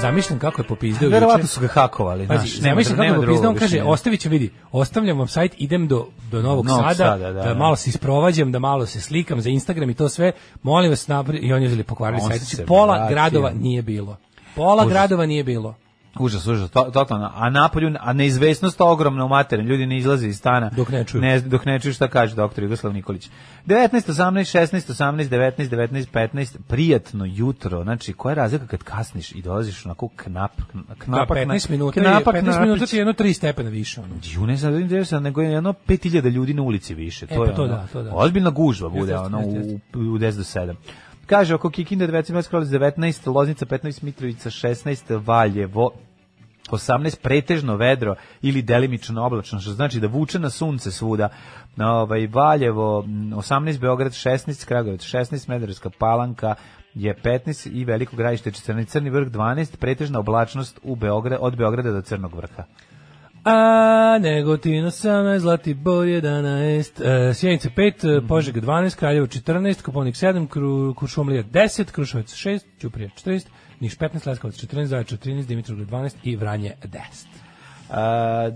Zamišljam 0.00 0.38
kako 0.38 0.62
je 0.62 0.66
popizdeo 0.68 1.06
juče. 1.06 1.14
Verovatno 1.14 1.46
su 1.46 1.60
ga 1.60 1.66
hakovali, 1.66 2.28
Pazi, 2.28 2.48
znaš, 2.48 2.60
nema, 2.60 2.74
zamišljam 2.74 2.96
kako 2.96 3.20
je 3.20 3.26
popizdeo, 3.26 3.50
on 3.50 3.54
kaže, 3.54 3.66
objašnjenja. 3.66 3.92
ostavit 3.92 4.20
ću, 4.20 4.28
vidi, 4.28 4.50
ostavljam 4.72 5.18
vam 5.18 5.28
sajt, 5.28 5.52
idem 5.58 5.88
do, 5.88 6.06
do 6.30 6.42
Novog, 6.42 6.66
Novog 6.66 6.82
Sada, 6.82 6.94
Sada, 6.94 7.18
da, 7.18 7.32
da, 7.32 7.42
da. 7.42 7.54
malo 7.54 7.76
se 7.76 7.90
isprovađam, 7.90 8.52
da 8.52 8.58
malo 8.58 8.86
se 8.86 9.00
slikam 9.00 9.40
za 9.40 9.50
Instagram 9.50 9.90
i 9.90 9.94
to 9.94 10.08
sve, 10.08 10.32
molim 10.62 10.90
vas 10.90 11.08
napri, 11.08 11.38
i 11.38 11.52
on 11.52 11.62
je 11.62 11.84
pokvarili 11.84 12.20
sajt. 12.20 12.42
Znači, 12.42 12.66
pola 12.66 13.08
gradova 13.08 13.50
nije 13.50 13.82
bilo. 13.82 14.16
Pola 14.54 14.82
Užas. 14.84 14.92
gradova 14.92 15.26
nije 15.26 15.44
bilo. 15.44 15.74
Užas, 16.18 16.46
užas, 16.46 16.70
to, 16.70 16.82
totalno. 16.82 17.30
A 17.34 17.50
napolju, 17.50 17.94
a 18.00 18.12
neizvesnost 18.12 18.80
ogromna 18.80 19.24
u 19.24 19.28
materiju. 19.28 19.66
Ljudi 19.66 19.86
ne 19.86 19.98
izlaze 19.98 20.28
iz 20.28 20.36
stana. 20.36 20.70
Dok 20.76 20.88
ne 20.88 21.04
čuju. 21.04 21.20
Ne, 21.20 21.40
dok 21.40 21.64
ne 21.64 21.80
čuju 21.80 21.94
šta 21.94 22.08
kaže 22.08 22.34
doktor 22.34 22.64
Jugoslav 22.64 22.92
Nikolić. 22.92 23.30
19, 23.66 24.12
18, 24.12 24.58
16, 24.58 24.92
18, 24.92 25.28
19, 25.28 25.68
19, 25.68 26.06
15, 26.12 26.56
prijatno 26.68 27.24
jutro. 27.24 27.82
Znači, 27.82 28.12
koja 28.12 28.30
je 28.30 28.34
razlika 28.34 28.66
kad 28.66 28.82
kasniš 28.82 29.32
i 29.32 29.42
dolaziš 29.42 29.86
onako 29.86 30.08
knap, 30.16 30.52
Da, 30.72 30.94
knapak, 30.94 31.38
15 31.38 31.70
minuta, 31.70 32.00
knapak, 32.00 32.34
15 32.34 32.60
minuta 32.60 32.86
ti 32.86 32.96
je 32.96 33.00
jedno 33.00 33.12
3 33.12 33.32
stepena 33.32 33.70
više. 33.70 34.00
Ono. 34.00 34.14
Ju 34.24 34.46
ne 34.46 34.56
znam, 34.56 34.72
vidim 34.72 35.04
sad, 35.04 35.22
nego 35.22 35.42
je 35.42 35.50
jedno 35.52 35.74
5000 35.88 36.30
ljudi 36.30 36.54
na 36.54 36.62
ulici 36.62 36.94
više. 36.94 37.24
E, 37.24 37.28
To 37.28 37.44
pa 37.44 37.50
je 37.50 37.54
to 37.54 37.62
ono, 37.62 37.72
da, 37.72 37.86
to 37.92 38.02
da. 38.02 38.14
Ozbiljna 38.14 38.50
gužva 38.50 38.88
bude 38.88 39.16
ono 39.16 39.38
u, 39.38 39.78
u 39.94 40.18
10 40.18 40.36
do 40.36 40.42
7. 40.42 40.74
Kaže, 41.30 41.54
oko 41.54 41.70
Kikinde 41.70 42.06
19, 42.06 42.48
Kralac 42.48 42.68
19, 42.68 43.34
Loznica 43.34 43.66
15, 43.66 44.02
Mitrovica 44.02 44.50
16, 44.50 45.26
Valjevo 45.26 45.90
18 46.70 47.18
pretežno 47.22 47.76
vedro 47.76 48.14
ili 48.42 48.62
delimično 48.62 49.26
oblačno, 49.26 49.60
što 49.60 49.70
znači 49.70 50.00
da 50.00 50.06
vuče 50.06 50.38
na 50.38 50.50
sunce 50.50 50.90
svuda. 50.90 51.28
Ovaj 51.78 52.26
Valjevo 52.26 53.02
mm, 53.02 53.32
18, 53.32 53.80
Beograd 53.80 54.12
16, 54.12 54.66
Kragujevac 54.66 55.00
16, 55.00 55.38
Smederevska 55.38 55.90
Palanka 55.98 56.54
je 56.94 57.14
15 57.24 57.70
i 57.72 57.84
Veliko 57.84 58.16
Gradište 58.16 58.50
14, 58.50 58.86
Crni 58.86 59.10
vrh 59.10 59.28
12, 59.28 59.76
pretežna 59.76 60.18
oblačnost 60.18 60.80
u 60.82 60.96
Beograd, 60.96 61.38
od 61.42 61.56
Beograda 61.56 61.92
do 61.92 62.02
Crnog 62.02 62.34
vrha. 62.34 62.64
A 63.44 64.18
Negotin 64.20 64.84
18, 64.84 65.38
Zlatibor 65.38 66.06
11, 66.06 67.00
uh, 67.00 67.36
Sjenica 67.36 67.68
5, 67.76 68.18
uh, 68.18 68.28
Požega 68.28 68.60
12, 68.60 68.96
Kraljevo 68.96 69.26
14, 69.26 69.82
Koponik 69.82 70.14
7, 70.14 70.48
Kru, 70.48 70.94
Kuršumlija 70.94 71.42
10, 71.42 71.90
Krušovac 71.90 72.34
6, 72.34 72.60
Ćuprija 72.80 73.08
14, 73.08 73.46
Niš 73.80 73.98
15, 73.98 74.28
Leskovac 74.28 74.56
14, 74.56 74.84
Zaječar 74.84 75.18
13, 75.18 75.46
Dimitrovgrad 75.46 75.88
12 75.88 76.14
i 76.22 76.36
Vranje 76.36 76.72
10. 76.84 76.98
Uh, 77.90 77.96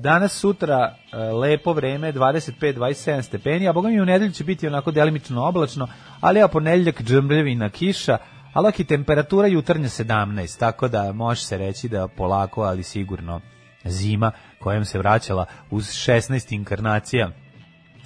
danas, 0.01 0.33
sutra, 0.33 0.95
uh, 0.95 1.41
lepo 1.41 1.73
vreme, 1.73 2.13
25-27 2.13 3.23
stepeni, 3.23 3.69
a 3.69 3.73
boga 3.73 3.89
mi 3.89 4.01
u 4.01 4.05
nedelju 4.05 4.33
će 4.33 4.45
biti 4.45 4.67
onako 4.67 4.91
delimično 4.91 5.45
oblačno, 5.45 5.89
ali 6.21 6.43
a 6.43 6.49
ponedeljak 6.49 7.03
džemljevina 7.03 7.71
kiša, 7.71 8.19
ali 8.53 8.69
ok, 8.69 8.87
temperatura 8.89 9.47
jutarnja 9.47 9.89
17, 9.89 10.59
tako 10.59 10.89
da 10.89 11.13
može 11.13 11.45
se 11.45 11.59
reći 11.59 11.89
da 11.89 12.09
polako, 12.09 12.63
ali 12.63 12.83
sigurno 12.83 13.41
zima 13.85 14.33
kojom 14.59 14.85
se 14.85 14.99
vraćala 14.99 15.47
uz 15.71 15.85
16 15.85 16.53
inkarnacija 16.55 17.31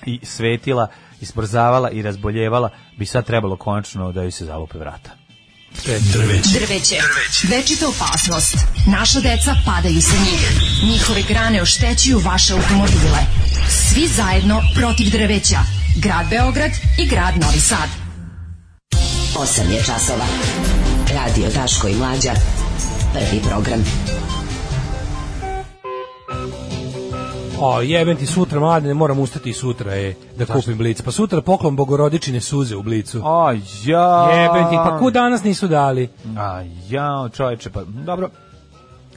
i 0.07 0.21
svetila, 0.23 0.89
ismrzavala 1.21 1.91
i 1.91 2.03
razboljevala, 2.03 2.71
bi 2.99 3.07
sad 3.07 3.27
trebalo 3.27 3.57
konačno 3.57 4.13
da 4.13 4.23
joj 4.23 4.31
se 4.31 4.45
zalupe 4.45 4.79
vrata. 4.79 5.11
Drveće. 6.13 6.49
Drveće. 6.61 6.97
Večita 7.51 7.89
opasnost. 7.89 8.57
Naša 8.87 9.21
deca 9.21 9.55
padaju 9.67 10.03
sa 10.03 10.17
njih. 10.17 10.41
Njihove 10.91 11.23
grane 11.23 11.63
oštećuju 11.63 12.19
vaše 12.19 12.53
automobile. 12.53 13.19
Svi 13.69 14.07
zajedno 14.07 14.63
protiv 14.75 15.11
drveća. 15.11 15.59
Grad 15.97 16.27
Beograd 16.31 16.71
i 16.99 17.07
grad 17.07 17.35
Novi 17.41 17.61
Sad. 17.61 17.89
8 19.37 19.71
je 19.71 19.83
časova. 19.83 20.27
Radio 21.15 21.49
Daško 21.55 21.89
i 21.89 21.95
Mlađa. 21.95 22.33
Prvi 23.13 23.43
program. 23.49 23.85
O, 27.61 27.83
jebem 27.83 28.17
ti 28.17 28.27
sutra, 28.27 28.61
mladine, 28.61 28.95
moram 28.95 29.19
ustati 29.19 29.53
sutra, 29.53 29.97
e, 29.97 30.15
da 30.37 30.47
kupim 30.47 30.79
blic. 30.79 31.03
Pa 31.03 31.11
sutra 31.11 31.41
poklon 31.43 31.77
bogorodičine 31.77 32.41
suze 32.41 32.77
u 32.77 32.83
blicu. 32.83 33.23
A 33.25 33.53
ja. 33.85 34.31
Jebem 34.31 34.71
ti, 34.71 34.77
pa 34.77 34.99
ku 34.99 35.11
danas 35.11 35.43
nisu 35.45 35.69
dali? 35.69 36.09
A 36.37 36.63
ja, 36.89 37.29
čoveče, 37.35 37.71
pa 37.71 37.83
dobro. 37.85 38.31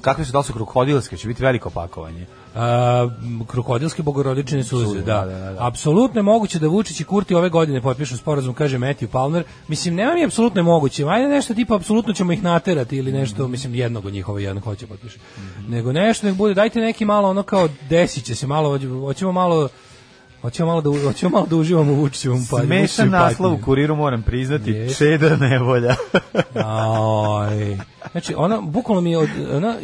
Kakve 0.01 0.25
su, 0.25 0.31
da 0.31 0.37
li 0.37 0.43
su 0.43 0.53
krokodilske, 0.53 1.17
će 1.17 1.27
biti 1.27 1.43
veliko 1.43 1.69
pakovanje. 1.69 2.25
A, 2.55 3.09
krokodilske 3.47 4.03
bogorodične 4.03 4.63
suze, 4.63 4.85
Suze, 4.85 5.01
da. 5.01 5.25
da, 5.25 5.39
da, 5.39 5.51
da. 5.51 5.67
Apsolutno 5.67 6.19
je 6.19 6.23
moguće 6.23 6.59
da 6.59 6.67
Vučić 6.67 6.99
i 6.99 7.03
Kurti 7.03 7.35
ove 7.35 7.49
godine 7.49 7.81
potpišu 7.81 8.17
sporazum, 8.17 8.53
kaže 8.53 8.77
Matthew 8.77 9.07
Palmer. 9.07 9.43
Mislim, 9.67 9.95
nema 9.95 10.13
mi 10.13 10.25
apsolutno 10.25 10.59
je 10.59 10.63
moguće. 10.63 11.05
Ajde 11.05 11.27
nešto 11.27 11.53
tipa, 11.53 11.75
apsolutno 11.75 12.13
ćemo 12.13 12.33
ih 12.33 12.43
naterati 12.43 12.97
ili 12.97 13.11
nešto, 13.11 13.47
mislim, 13.47 13.75
jednog 13.75 14.05
od 14.05 14.13
njihova 14.13 14.39
jedan 14.39 14.59
hoće 14.59 14.87
potpiše. 14.87 15.19
Nego 15.67 15.91
nešto, 15.91 16.27
nek 16.27 16.35
bude, 16.35 16.53
dajte 16.53 16.79
neki 16.79 17.05
malo 17.05 17.29
ono 17.29 17.43
kao 17.43 17.69
desit 17.89 18.25
će 18.25 18.35
se 18.35 18.47
malo, 18.47 18.79
hoćemo 19.05 19.31
malo 19.31 19.69
Hoćemo 20.41 20.67
malo 20.67 20.81
da 20.81 20.89
hoćemo 21.03 21.29
malo 21.29 21.45
da 21.45 21.55
uživamo 21.55 21.91
u 21.91 21.95
Vučićevom 21.95 22.47
pa. 22.51 22.63
Smešan 22.63 23.09
naslov 23.09 23.53
u 23.53 23.57
kuriru 23.65 23.95
moram 23.95 24.23
priznati, 24.23 24.71
Jest. 24.71 24.97
čeda 24.97 25.35
nevolja. 25.35 25.95
Aj. 26.55 27.77
Znači, 28.11 28.33
ona 28.37 28.61
bukvalno 28.61 29.01
mi 29.01 29.11
je 29.11 29.17
od 29.17 29.29
ona 29.51 29.75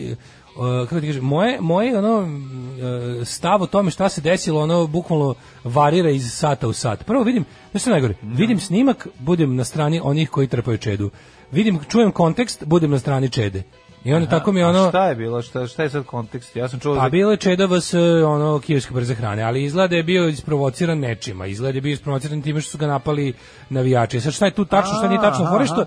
uh, 0.58 0.90
kako 0.90 1.02
ti 1.02 1.08
kažem, 1.08 1.24
moje, 1.24 1.62
moje 1.62 1.98
ono, 1.98 2.20
uh, 2.20 3.28
stav 3.28 3.62
o 3.62 3.68
tome 3.68 3.92
šta 3.92 4.10
se 4.10 4.22
desilo, 4.22 4.62
ono 4.62 4.88
bukvalno 4.88 5.36
varira 5.64 6.10
iz 6.10 6.32
sata 6.34 6.68
u 6.68 6.74
sat. 6.74 7.06
Prvo 7.06 7.24
vidim, 7.24 7.46
znaš 7.72 7.82
što 7.82 7.92
najgore, 7.92 8.14
vidim 8.22 8.60
snimak, 8.60 9.08
budem 9.20 9.56
na 9.56 9.64
strani 9.64 10.02
onih 10.04 10.30
koji 10.30 10.48
trpaju 10.48 10.78
čedu. 10.78 11.10
Vidim, 11.52 11.80
čujem 11.90 12.12
kontekst, 12.12 12.64
budem 12.66 12.92
na 12.92 13.00
strani 13.00 13.30
čede. 13.30 13.64
I 14.04 14.14
onda 14.14 14.30
tako 14.30 14.52
mi 14.52 14.60
je 14.60 14.66
A 14.66 14.70
ono... 14.70 14.90
šta 14.90 15.08
je 15.08 15.16
bilo? 15.16 15.42
Šta, 15.42 15.68
šta 15.68 15.84
je 15.84 15.90
sad 15.90 16.06
kontekst? 16.06 16.56
Ja 16.56 16.68
sam 16.68 16.80
čuo... 16.80 16.96
Pa 16.96 17.02
za- 17.02 17.10
bilo 17.10 17.32
je 17.32 17.38
čeda 17.38 17.66
vs 17.66 17.94
ono 18.26 18.60
kijeske 18.60 18.94
brze 18.94 19.16
hrane, 19.16 19.44
ali 19.44 19.64
izgleda 19.64 19.88
da 19.88 19.96
je 19.96 20.04
bio 20.04 20.28
isprovociran 20.28 21.00
nečima, 21.00 21.46
izgleda 21.46 21.72
da 21.72 21.78
je 21.78 21.82
bio 21.82 21.94
isprovociran 21.94 22.42
time 22.42 22.62
što 22.62 22.72
su 22.72 22.78
ga 22.78 22.88
napali 22.88 23.34
navijači. 23.70 24.22
Sad 24.22 24.34
šta 24.34 24.46
je 24.46 24.52
tu 24.52 24.66
tačno, 24.66 24.94
šta 24.98 25.08
nije 25.08 25.22
tačno? 25.22 25.48
Fore 25.52 25.66
što. 25.66 25.86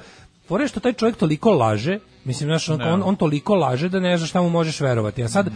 Fore 0.50 0.68
što 0.68 0.80
taj 0.80 0.92
čovjek 0.92 1.16
toliko 1.16 1.50
laže, 1.50 1.98
mislim, 2.24 2.48
znaš, 2.48 2.68
on, 2.68 2.82
on, 2.82 3.02
on 3.04 3.16
toliko 3.16 3.54
laže 3.54 3.88
da 3.88 4.00
ne 4.00 4.16
znaš 4.18 4.30
šta 4.30 4.42
mu 4.42 4.50
možeš 4.50 4.80
verovati. 4.80 5.22
A 5.24 5.28
sad, 5.28 5.46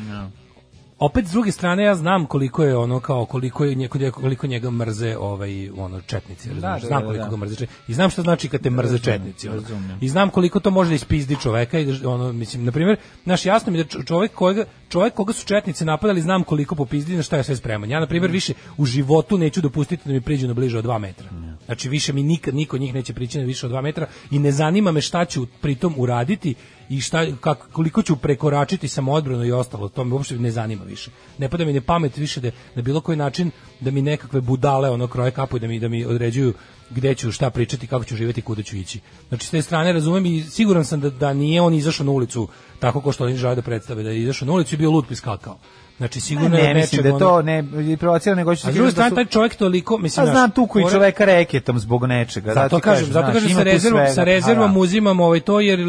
opet 0.98 1.26
s 1.26 1.30
druge 1.30 1.52
strane 1.52 1.84
ja 1.84 1.94
znam 1.94 2.26
koliko 2.26 2.64
je 2.64 2.76
ono 2.76 3.00
kao 3.00 3.24
koliko 3.24 3.64
je 3.64 3.74
njeko, 3.74 3.98
koliko 4.10 4.46
njega 4.46 4.70
mrze 4.70 5.16
ovaj 5.16 5.70
ono 5.70 6.00
četnici 6.00 6.48
razumeš 6.48 6.80
da, 6.82 6.86
znam 6.86 7.00
da, 7.00 7.06
koliko 7.06 7.24
da. 7.24 7.30
ga 7.30 7.36
mrze 7.36 7.56
četnici. 7.56 7.82
i 7.88 7.94
znam 7.94 8.10
šta 8.10 8.22
znači 8.22 8.48
kad 8.48 8.60
te 8.60 8.70
mrze 8.70 8.98
četnici 8.98 9.48
ono. 9.48 9.60
razumem. 9.60 9.98
i 10.00 10.08
znam 10.08 10.30
koliko 10.30 10.60
to 10.60 10.70
može 10.70 10.88
da 10.88 10.94
ispizdi 10.94 11.36
čoveka 11.42 11.78
i 11.78 11.84
da, 11.84 12.10
ono 12.10 12.32
mislim 12.32 12.64
na 12.64 12.72
primjer 12.72 12.96
naš 13.24 13.46
jasno 13.46 13.72
mi 13.72 13.78
da 13.78 13.84
čo- 13.84 14.06
čovek 14.06 14.32
koga 14.34 14.64
čovek 14.88 15.14
koga 15.14 15.32
su 15.32 15.46
četnici 15.46 15.84
napadali 15.84 16.20
znam 16.20 16.44
koliko 16.44 16.74
popizdi 16.74 17.16
na 17.16 17.22
šta 17.22 17.36
je 17.36 17.44
sve 17.44 17.56
spreman 17.56 17.90
ja 17.90 18.00
na 18.00 18.06
primjer 18.06 18.30
više 18.30 18.52
u 18.76 18.86
životu 18.86 19.38
neću 19.38 19.60
dopustiti 19.60 20.08
da 20.08 20.12
mi 20.12 20.20
priđu 20.20 20.48
na 20.48 20.54
bliže 20.54 20.78
od 20.78 20.84
2 20.84 20.98
metra 20.98 21.28
znači 21.66 21.88
više 21.88 22.12
mi 22.12 22.22
nikad 22.22 22.54
niko 22.54 22.78
njih 22.78 22.94
neće 22.94 23.14
prići 23.14 23.38
na 23.38 23.44
više 23.44 23.66
od 23.66 23.72
2 23.72 23.82
metra 23.82 24.06
i 24.30 24.38
ne 24.38 24.52
zanima 24.52 24.92
me 24.92 25.00
šta 25.00 25.24
ću 25.24 25.46
pritom 25.60 25.94
uraditi 25.96 26.54
i 26.88 27.00
šta 27.00 27.26
kak, 27.40 27.58
koliko 27.72 28.02
ću 28.02 28.16
prekoračiti 28.16 28.88
samoodbranu 28.88 29.44
i 29.44 29.52
ostalo, 29.52 29.88
to 29.88 30.04
me 30.04 30.14
uopšte 30.14 30.38
ne 30.38 30.50
zanima 30.50 30.84
više. 30.84 31.10
Ne 31.38 31.48
pada 31.48 31.64
mi 31.64 31.72
ne 31.72 31.80
pamet 31.80 32.16
više 32.16 32.40
da 32.40 32.50
na 32.74 32.82
bilo 32.82 33.00
koji 33.00 33.16
način 33.16 33.50
da 33.80 33.90
mi 33.90 34.02
nekakve 34.02 34.40
budale 34.40 34.90
ono 34.90 35.06
kroje 35.06 35.30
kapu 35.30 35.56
i 35.56 35.60
da 35.60 35.68
mi 35.68 35.80
da 35.80 35.88
mi 35.88 36.04
određuju 36.04 36.54
gde 36.90 37.14
ću 37.14 37.32
šta 37.32 37.50
pričati, 37.50 37.86
kako 37.86 38.04
ću 38.04 38.16
živjeti, 38.16 38.42
kuda 38.42 38.62
ću 38.62 38.76
ići. 38.76 39.00
Znači 39.28 39.46
s 39.46 39.50
te 39.50 39.62
strane 39.62 39.92
razumem 39.92 40.26
i 40.26 40.42
siguran 40.42 40.84
sam 40.84 41.00
da 41.00 41.10
da 41.10 41.32
nije 41.32 41.60
on 41.60 41.74
izašao 41.74 42.06
na 42.06 42.12
ulicu 42.12 42.48
tako 42.78 43.00
kao 43.00 43.12
što 43.12 43.24
oni 43.24 43.36
žele 43.36 43.54
da 43.54 43.62
predstave 43.62 44.02
da 44.02 44.10
je 44.10 44.22
izašao 44.22 44.46
na 44.46 44.52
ulicu 44.52 44.74
i 44.74 44.78
bio 44.78 44.90
lud 44.90 45.06
piskakao. 45.08 45.58
Znači 45.98 46.20
sigurno 46.20 46.48
ne, 46.48 46.62
je 46.62 46.74
mislim 46.74 47.02
nečeg 47.02 47.12
da 47.12 47.18
to 47.18 47.42
ne 47.42 47.64
provocira 47.98 48.34
nego 48.34 48.56
ću 48.56 48.68
A 48.68 48.72
s 48.72 48.74
druge 48.74 48.90
strane, 48.90 49.14
taj 49.14 49.24
čovjek 49.24 49.54
toliko, 49.54 49.98
mislim, 49.98 50.22
A 50.22 50.26
znaš, 50.26 50.36
znam 50.36 50.50
tu 50.50 50.66
koji 50.66 50.84
čoveka 50.90 51.24
reketom 51.24 51.78
zbog 51.78 52.06
nečega. 52.06 52.54
Zato 52.54 52.76
ti 52.76 52.82
kažem, 52.82 53.06
zato 53.06 53.32
kažem 53.32 53.50
sa 53.50 53.62
rezervom, 53.62 54.06
sa 54.14 54.24
rezervom 54.24 54.74
da. 54.74 54.80
uzimam 54.80 55.20
ovaj 55.20 55.40
to 55.40 55.60
jer 55.60 55.80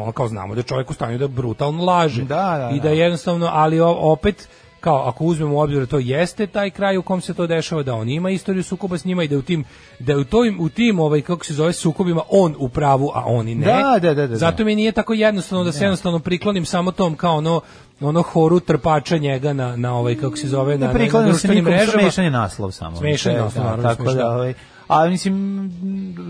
ono 0.00 0.12
kao 0.12 0.28
znamo 0.28 0.54
da 0.54 0.60
je 0.60 0.64
čovjek 0.64 0.90
u 0.90 0.94
stanju 0.94 1.18
da 1.18 1.28
brutalno 1.28 1.84
laže. 1.84 2.22
Da, 2.22 2.34
da, 2.58 2.70
I 2.74 2.80
da 2.80 2.88
da. 2.88 2.94
jednostavno, 2.94 3.50
ali 3.52 3.80
opet 3.80 4.48
kao 4.80 5.08
ako 5.08 5.24
uzmemo 5.24 5.54
u 5.54 5.60
obzir 5.60 5.80
da 5.80 5.86
to 5.86 5.98
jeste 5.98 6.46
taj 6.46 6.70
kraj 6.70 6.96
u 6.96 7.02
kom 7.02 7.20
se 7.20 7.34
to 7.34 7.46
dešava, 7.46 7.82
da 7.82 7.94
on 7.94 8.08
ima 8.08 8.30
istoriju 8.30 8.64
sukoba 8.64 8.98
s 8.98 9.04
njima 9.04 9.22
i 9.22 9.28
da 9.28 9.36
u 9.36 9.42
tim 9.42 9.64
da 9.98 10.16
u 10.16 10.24
tim 10.24 10.60
u 10.60 10.68
tim 10.68 11.00
ovaj 11.00 11.20
kako 11.20 11.44
se 11.44 11.54
zove 11.54 11.72
sukobima 11.72 12.22
on 12.28 12.54
u 12.58 12.68
pravu, 12.68 13.10
a 13.14 13.22
oni 13.26 13.54
ne. 13.54 13.66
Da, 13.66 13.98
da, 14.02 14.14
da, 14.14 14.14
da, 14.14 14.26
da. 14.26 14.36
Zato 14.36 14.64
mi 14.64 14.74
nije 14.74 14.92
tako 14.92 15.14
jednostavno 15.14 15.64
da 15.64 15.72
se 15.72 15.84
jednostavno 15.84 16.18
priklonim 16.18 16.64
samo 16.64 16.92
tom 16.92 17.14
kao 17.14 17.36
ono 17.36 17.60
ono 18.00 18.22
horu 18.22 18.60
trpača 18.60 19.18
njega 19.18 19.52
na 19.52 19.76
na 19.76 19.94
ovaj 19.94 20.14
kako 20.14 20.36
se 20.36 20.48
zove 20.48 20.78
na, 20.78 20.86
na, 20.86 20.92
na 21.12 21.26
društvenim 21.26 21.64
mrežama. 21.64 22.02
smešan 22.02 22.24
je 22.24 22.30
naslov 22.30 22.70
samo. 22.70 22.96
Smešan 22.96 23.32
je 23.32 23.40
naslov, 23.40 23.64
da, 23.64 23.70
naravno, 23.70 23.94
Tako 23.94 24.12
da, 24.12 24.30
ovaj, 24.30 24.54
a 24.88 25.06
mislim 25.06 25.36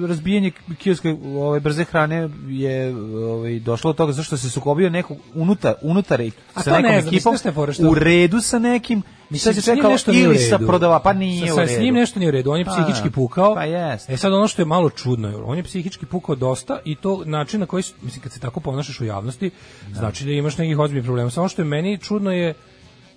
razbijanje 0.08 0.50
kioske 0.78 1.16
ove 1.26 1.60
brze 1.60 1.84
hrane 1.84 2.28
je 2.48 2.94
ovaj 3.24 3.58
došlo 3.60 3.92
do 3.92 3.96
toga 3.96 4.12
zašto 4.12 4.36
se 4.36 4.50
sukobio 4.50 4.90
neko 4.90 5.14
unutar 5.34 5.74
unutar 5.82 6.20
A 6.54 6.62
sa 6.62 6.70
to 6.70 6.76
ne 6.76 6.82
nekom 6.82 7.02
znam, 7.02 7.14
ekipom 7.14 7.90
u 7.90 7.94
redu 7.94 8.40
sa 8.40 8.58
nekim 8.58 9.02
Mislim, 9.30 9.54
sad 9.54 9.64
se 9.64 9.70
čekalo 9.70 9.92
nešto 9.92 10.12
ili 10.12 10.38
sa 10.38 10.58
prodava 10.58 11.00
pa 11.00 11.12
nije 11.12 11.46
sa, 11.46 11.52
u 11.52 11.56
sa- 11.56 11.60
redu 11.62 11.74
S 11.74 11.78
njim 11.78 11.94
nešto 11.94 12.18
nije 12.18 12.28
u 12.28 12.32
redu, 12.32 12.50
on 12.50 12.58
je 12.58 12.64
Pa, 12.64 12.70
psihički 12.72 13.10
pukao. 13.10 13.54
pa 13.54 13.64
jest. 13.64 14.10
E 14.10 14.16
sad 14.16 14.32
ono 14.32 14.48
što 14.48 14.62
je 14.62 14.66
malo 14.66 14.90
čudno, 14.90 15.42
on 15.46 15.56
je 15.56 15.62
psihički 15.62 16.06
pukao 16.06 16.34
dosta 16.34 16.78
i 16.84 16.94
to 16.94 17.22
način 17.24 17.60
na 17.60 17.66
koji, 17.66 17.82
mislim, 18.02 18.22
kad 18.22 18.32
se 18.32 18.40
tako 18.40 18.60
ponašaš 18.60 19.00
u 19.00 19.04
javnosti, 19.04 19.50
znači 19.92 20.24
da 20.24 20.30
imaš 20.30 20.58
nekih 20.58 20.78
ozbiljnih 20.78 21.04
problema. 21.04 21.30
Samo 21.30 21.48
što 21.48 21.62
je 21.62 21.66
meni 21.66 21.98
čudno 21.98 22.32
je 22.32 22.54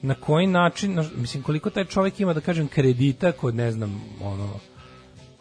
na 0.01 0.13
koji 0.13 0.47
način, 0.47 0.93
na- 0.93 1.05
mislim, 1.15 1.43
koliko 1.43 1.69
taj 1.69 1.85
čovjek 1.85 2.19
ima, 2.19 2.33
da 2.33 2.39
kažem, 2.41 2.67
kredita 2.67 3.31
kod, 3.31 3.55
ne 3.55 3.71
znam, 3.71 4.01
ono, 4.23 4.49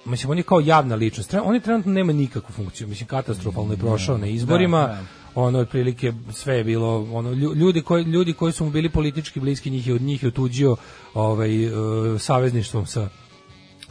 mislim, 0.05 0.31
on 0.31 0.37
je 0.37 0.43
kao 0.43 0.61
javna 0.61 0.95
ličnost. 0.95 1.35
On 1.35 1.55
je 1.55 1.61
trenutno 1.61 1.93
nema 1.93 2.13
nikakvu 2.13 2.53
funkciju. 2.53 2.89
Mislim, 2.89 3.07
katastrofalno 3.07 3.73
je 3.73 3.77
prošao 3.79 4.19
na 4.19 4.27
izborima. 4.27 4.81
Da, 4.81 4.87
da. 4.87 5.03
Ono 5.35 5.59
otprilike 5.59 6.13
sve 6.33 6.57
je 6.57 6.65
bilo 6.65 7.09
ono 7.13 7.31
lju- 7.31 7.55
ljudi 7.55 7.83
koji 7.83 8.05
ljudi 8.05 8.33
koji 8.33 8.53
su 8.53 8.65
mu 8.65 8.71
bili 8.71 8.89
politički 8.89 9.41
bliski 9.41 9.71
njih 9.71 9.87
je 9.87 9.95
od 9.95 10.03
njih 10.03 10.23
je 10.23 10.29
otuđio 10.29 10.77
ovaj 11.15 11.65
e, 11.65 11.71
savezništvom 12.19 12.87
sa 12.87 13.09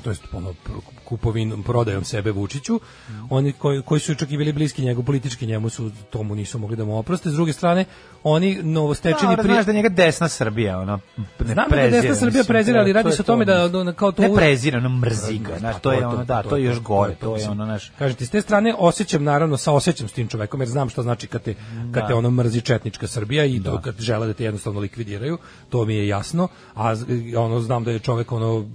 to 0.03 0.09
jest 0.09 0.23
ono 0.33 0.53
kupovinom 1.03 1.63
prodajom 1.63 2.03
sebe 2.03 2.31
Vučiću. 2.31 2.79
Oni 3.29 3.51
koji, 3.51 3.81
koji 3.81 3.99
su 3.99 4.15
čak 4.15 4.31
i 4.31 4.37
bili 4.37 4.53
bliski 4.53 4.81
njemu 4.81 5.03
politički 5.03 5.45
njemu 5.45 5.69
su 5.69 5.91
tomu 6.09 6.35
nisu 6.35 6.59
mogli 6.59 6.75
da 6.75 6.85
mu 6.85 6.97
oproste. 6.97 7.29
S 7.29 7.33
druge 7.33 7.53
strane 7.53 7.85
oni 8.23 8.63
novostečeni 8.63 9.35
Dobro, 9.35 9.53
znaš 9.53 9.65
da 9.65 9.71
njega 9.71 9.89
desna 9.89 10.27
Srbija, 10.27 10.79
ono, 10.79 10.99
ne 11.17 11.53
Znam 11.53 11.69
da 11.69 11.75
ga 11.75 11.81
desna 11.81 11.99
prezire, 11.99 12.15
Srbija 12.15 12.43
prezira, 12.43 12.79
ali 12.79 12.93
radi 12.93 13.11
se 13.11 13.21
o 13.21 13.25
tome 13.25 13.45
to, 13.45 13.51
da, 13.51 13.63
mislim. 13.63 13.85
da 13.85 13.93
kao 13.93 14.11
to 14.11 14.21
Ne 14.21 14.35
prezira, 14.35 14.77
ono 14.77 14.89
mrzi 14.89 15.37
ga, 15.37 15.59
znaš, 15.59 15.75
to 15.81 15.91
je 15.91 16.07
ono, 16.07 16.23
da, 16.25 16.43
to 16.43 16.57
je 16.57 16.63
još 16.63 16.79
gore, 16.81 17.15
to 17.15 17.37
je 17.37 17.49
ono, 17.49 17.65
znaš, 17.65 17.91
Kažete, 17.97 18.25
s 18.25 18.29
te 18.29 18.41
strane 18.41 18.75
osjećam, 18.77 19.23
naravno, 19.23 19.57
sa 19.57 19.71
osjećam 19.71 20.07
s 20.07 20.11
tim 20.11 20.27
čovekom, 20.27 20.61
jer 20.61 20.69
znam 20.69 20.89
šta 20.89 21.01
znači 21.01 21.27
kad 21.27 21.41
te, 21.41 21.53
kad 21.93 22.03
Da. 22.03 22.07
te 22.07 22.13
ono 22.13 22.31
mrzi 22.31 22.61
četnička 22.61 23.07
Srbija 23.07 23.45
i 23.45 23.63
to 23.63 23.81
kad 23.81 23.95
žele 23.99 24.27
da 24.27 24.33
te 24.33 24.43
jednostavno 24.43 24.79
likvidiraju, 24.79 25.37
to 25.69 25.85
mi 25.85 25.95
je 25.95 26.07
jasno, 26.07 26.47
a 26.75 26.95
ono, 27.37 27.61
znam 27.61 27.83
da 27.83 27.91
je 27.91 27.99
čovek 27.99 28.31
ono, 28.31 28.65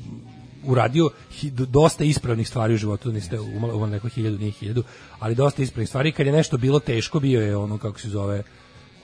uradio 0.64 1.10
dosta 1.50 2.04
ispravnih 2.04 2.48
stvari 2.48 2.74
u 2.74 2.76
životu, 2.76 3.12
niste 3.12 3.40
umalo 3.40 3.74
umalo 3.74 3.86
neko 3.86 4.08
hiljadu, 4.08 4.38
nije 4.38 4.50
hiljadu, 4.50 4.82
ali 5.18 5.34
dosta 5.34 5.62
ispravnih 5.62 5.88
stvari. 5.88 6.12
Kad 6.12 6.26
je 6.26 6.32
nešto 6.32 6.56
bilo 6.56 6.80
teško, 6.80 7.20
bio 7.20 7.40
je 7.40 7.56
ono, 7.56 7.78
kako 7.78 8.00
se 8.00 8.08
zove, 8.08 8.42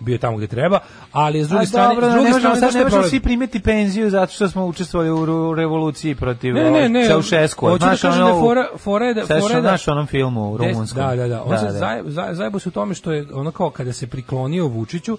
bio 0.00 0.12
je 0.12 0.18
tamo 0.18 0.36
gde 0.36 0.46
treba, 0.46 0.78
ali 1.12 1.44
s 1.44 1.48
druge 1.48 1.62
A 1.62 1.66
strane, 1.66 1.94
dobro, 1.94 2.11
s 2.11 2.12
druge 2.12 2.28
ne 2.28 2.38
strane, 2.38 2.61
ne 2.72 2.84
možemo 2.84 3.02
svi 3.02 3.20
primiti 3.20 3.61
penziju 3.61 4.11
zato 4.11 4.32
što 4.32 4.48
smo 4.48 4.66
učestvovali 4.66 5.11
u 5.11 5.54
revoluciji 5.54 6.14
protiv 6.14 6.54
Ne, 6.54 6.70
ne, 6.70 6.88
ne. 6.88 7.09
Čaušesku. 7.09 7.66
Hoću 7.66 7.84
da 7.84 7.96
kažem 7.96 8.24
da 8.24 8.40
fora, 8.40 8.66
fora 8.78 9.06
je 9.06 9.14
da, 9.14 9.26
fora 9.26 9.54
je 9.56 9.62
da, 9.62 9.70
naš 9.70 9.88
onom 9.88 10.06
filmu 10.06 10.56
rumunskom. 10.56 11.02
Da, 11.02 11.16
da, 11.16 11.28
da. 11.28 11.42
On 11.42 11.59
se 11.59 11.70
zaje- 11.70 12.02
zaje- 12.06 12.34
zajebo 12.34 12.59
se 12.59 12.68
u 12.68 12.72
tome 12.72 12.94
što 12.94 13.12
je 13.12 13.26
ono 13.34 13.50
kao 13.50 13.70
kada 13.70 13.92
se 13.92 14.06
priklonio 14.06 14.66
Vučiću, 14.66 15.18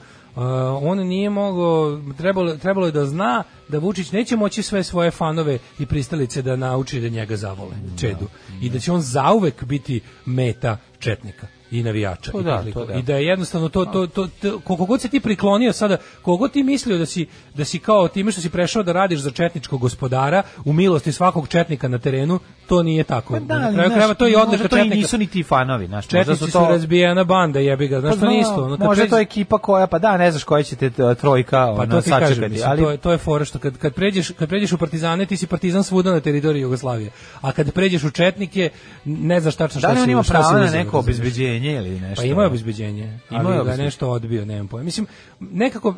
on 0.82 0.98
nije 0.98 1.30
mogao, 1.30 2.02
trebalo, 2.18 2.56
trebalo 2.56 2.86
je 2.86 2.92
da 2.92 3.06
zna 3.06 3.44
da 3.68 3.78
Vučić 3.78 4.12
neće 4.12 4.36
moći 4.36 4.64
sve 4.64 4.84
svoje 4.84 5.12
fanove 5.12 5.60
i 5.80 5.86
pristalice 5.86 6.42
da 6.42 6.56
nauči 6.56 7.00
da 7.00 7.10
njega 7.10 7.36
zavole, 7.36 7.76
Čedu. 8.00 8.28
I 8.62 8.70
da 8.70 8.80
će 8.80 8.92
on 8.92 9.02
zauvek 9.02 9.64
biti 9.64 10.02
meta 10.26 10.78
četnika 11.00 11.59
i 11.72 11.84
navijača 11.84 12.32
To 12.32 12.40
i, 12.40 12.44
da, 12.44 12.64
to 12.74 12.86
da. 12.86 12.94
i 12.94 13.02
da 13.02 13.16
je 13.16 13.26
jednostavno 13.26 13.70
to, 13.70 13.86
to, 13.86 14.08
to, 14.08 14.28
to 14.42 14.60
koliko 14.60 14.86
god 14.86 15.02
se 15.02 15.08
ti 15.08 15.20
priklonio 15.20 15.74
sada 15.74 15.98
koliko 16.22 16.40
god 16.40 16.52
ti 16.52 16.64
mislio 16.64 16.98
da 16.98 17.06
si 17.06 17.28
da 17.54 17.66
si 17.66 17.80
kao 17.80 18.08
time 18.08 18.32
što 18.32 18.42
si 18.42 18.50
prešao 18.50 18.84
da 18.84 18.92
radiš 18.92 19.20
za 19.20 19.32
četničkog 19.32 19.82
gospodara 19.82 20.44
u 20.66 20.74
milosti 20.74 21.12
svakog 21.12 21.48
četnika 21.48 21.88
na 21.88 21.98
terenu 22.00 22.40
to 22.68 22.84
nije 22.84 23.04
tako 23.04 23.34
Pa 23.34 23.40
da, 23.40 23.72
na 23.72 23.90
kraju 23.90 24.14
to 24.14 24.26
je 24.26 24.38
možda 24.38 24.48
odlika 24.48 24.68
to 24.68 24.78
i 24.78 24.80
četnika 24.80 24.96
nisu 24.96 25.18
ni 25.18 25.28
ti 25.28 25.44
fanovi, 25.44 25.88
znaš, 25.88 26.08
Četnici 26.08 26.40
su 26.40 26.46
su, 26.46 26.52
to... 26.52 26.68
razbijena 26.70 27.24
banda, 27.24 27.60
jebi 27.60 27.88
ga. 27.88 28.00
Znaš, 28.00 28.14
Pa 28.14 28.20
to 28.20 28.28
nije 28.28 28.42
isto. 28.42 28.64
Ono, 28.64 28.78
kad 28.78 28.88
možda 28.88 29.04
pređe- 29.04 29.10
to 29.10 29.18
je 29.18 29.22
ekipa 29.22 29.58
koja, 29.58 29.88
pa 29.88 30.00
da, 30.00 30.18
ne 30.18 30.32
znaš 30.32 30.44
koja 30.44 30.64
će 30.64 30.76
te 30.76 30.90
trojka 31.22 31.66
Pa 31.66 31.72
ono, 31.72 31.86
to 31.86 32.02
ti 32.02 32.10
kažem, 32.10 32.28
sačekati, 32.28 32.52
mislim, 32.52 32.70
ali 32.72 32.82
to 32.82 32.92
je 32.92 32.98
to 32.98 33.12
je 33.12 33.18
fora 33.18 33.46
što 33.46 33.60
kad 33.60 33.78
kad 33.78 33.94
pređeš 33.94 34.30
kad 34.30 34.50
pređeš 34.50 34.72
u 34.72 34.78
partizane 34.78 35.26
ti 35.26 35.38
si 35.38 35.48
partizan 35.48 35.84
svuda 35.84 36.12
na 36.12 36.20
teritoriji 36.20 36.62
Jugoslavije. 36.62 37.12
A 37.42 37.52
kad 37.52 37.72
pređeš 37.72 38.04
u 38.04 38.12
četnike 38.12 38.70
ne 39.06 39.40
znaš 39.40 39.56
tačno 39.56 39.80
šta 39.80 39.88
da 39.88 39.94
li 39.94 40.02
on 40.02 40.10
ima 40.10 40.24
pravo 40.24 40.52
na 40.52 40.60
neko 40.60 40.98
razumeš? 40.98 41.16
Obezbeđenje 41.60 41.90
ili 41.90 42.00
nešto? 42.00 42.22
Pa 42.22 42.26
imao 42.26 42.42
je 42.42 42.48
obezbeđenje, 42.48 43.20
Imao 43.32 43.42
je 43.44 43.56
je 43.56 43.62
obezbeđenje. 43.62 43.86
nešto 43.86 44.10
odbio, 44.10 44.46
nemam 44.46 44.68
pojma. 44.68 44.84
Mislim, 44.86 45.08
nekako 45.42 45.96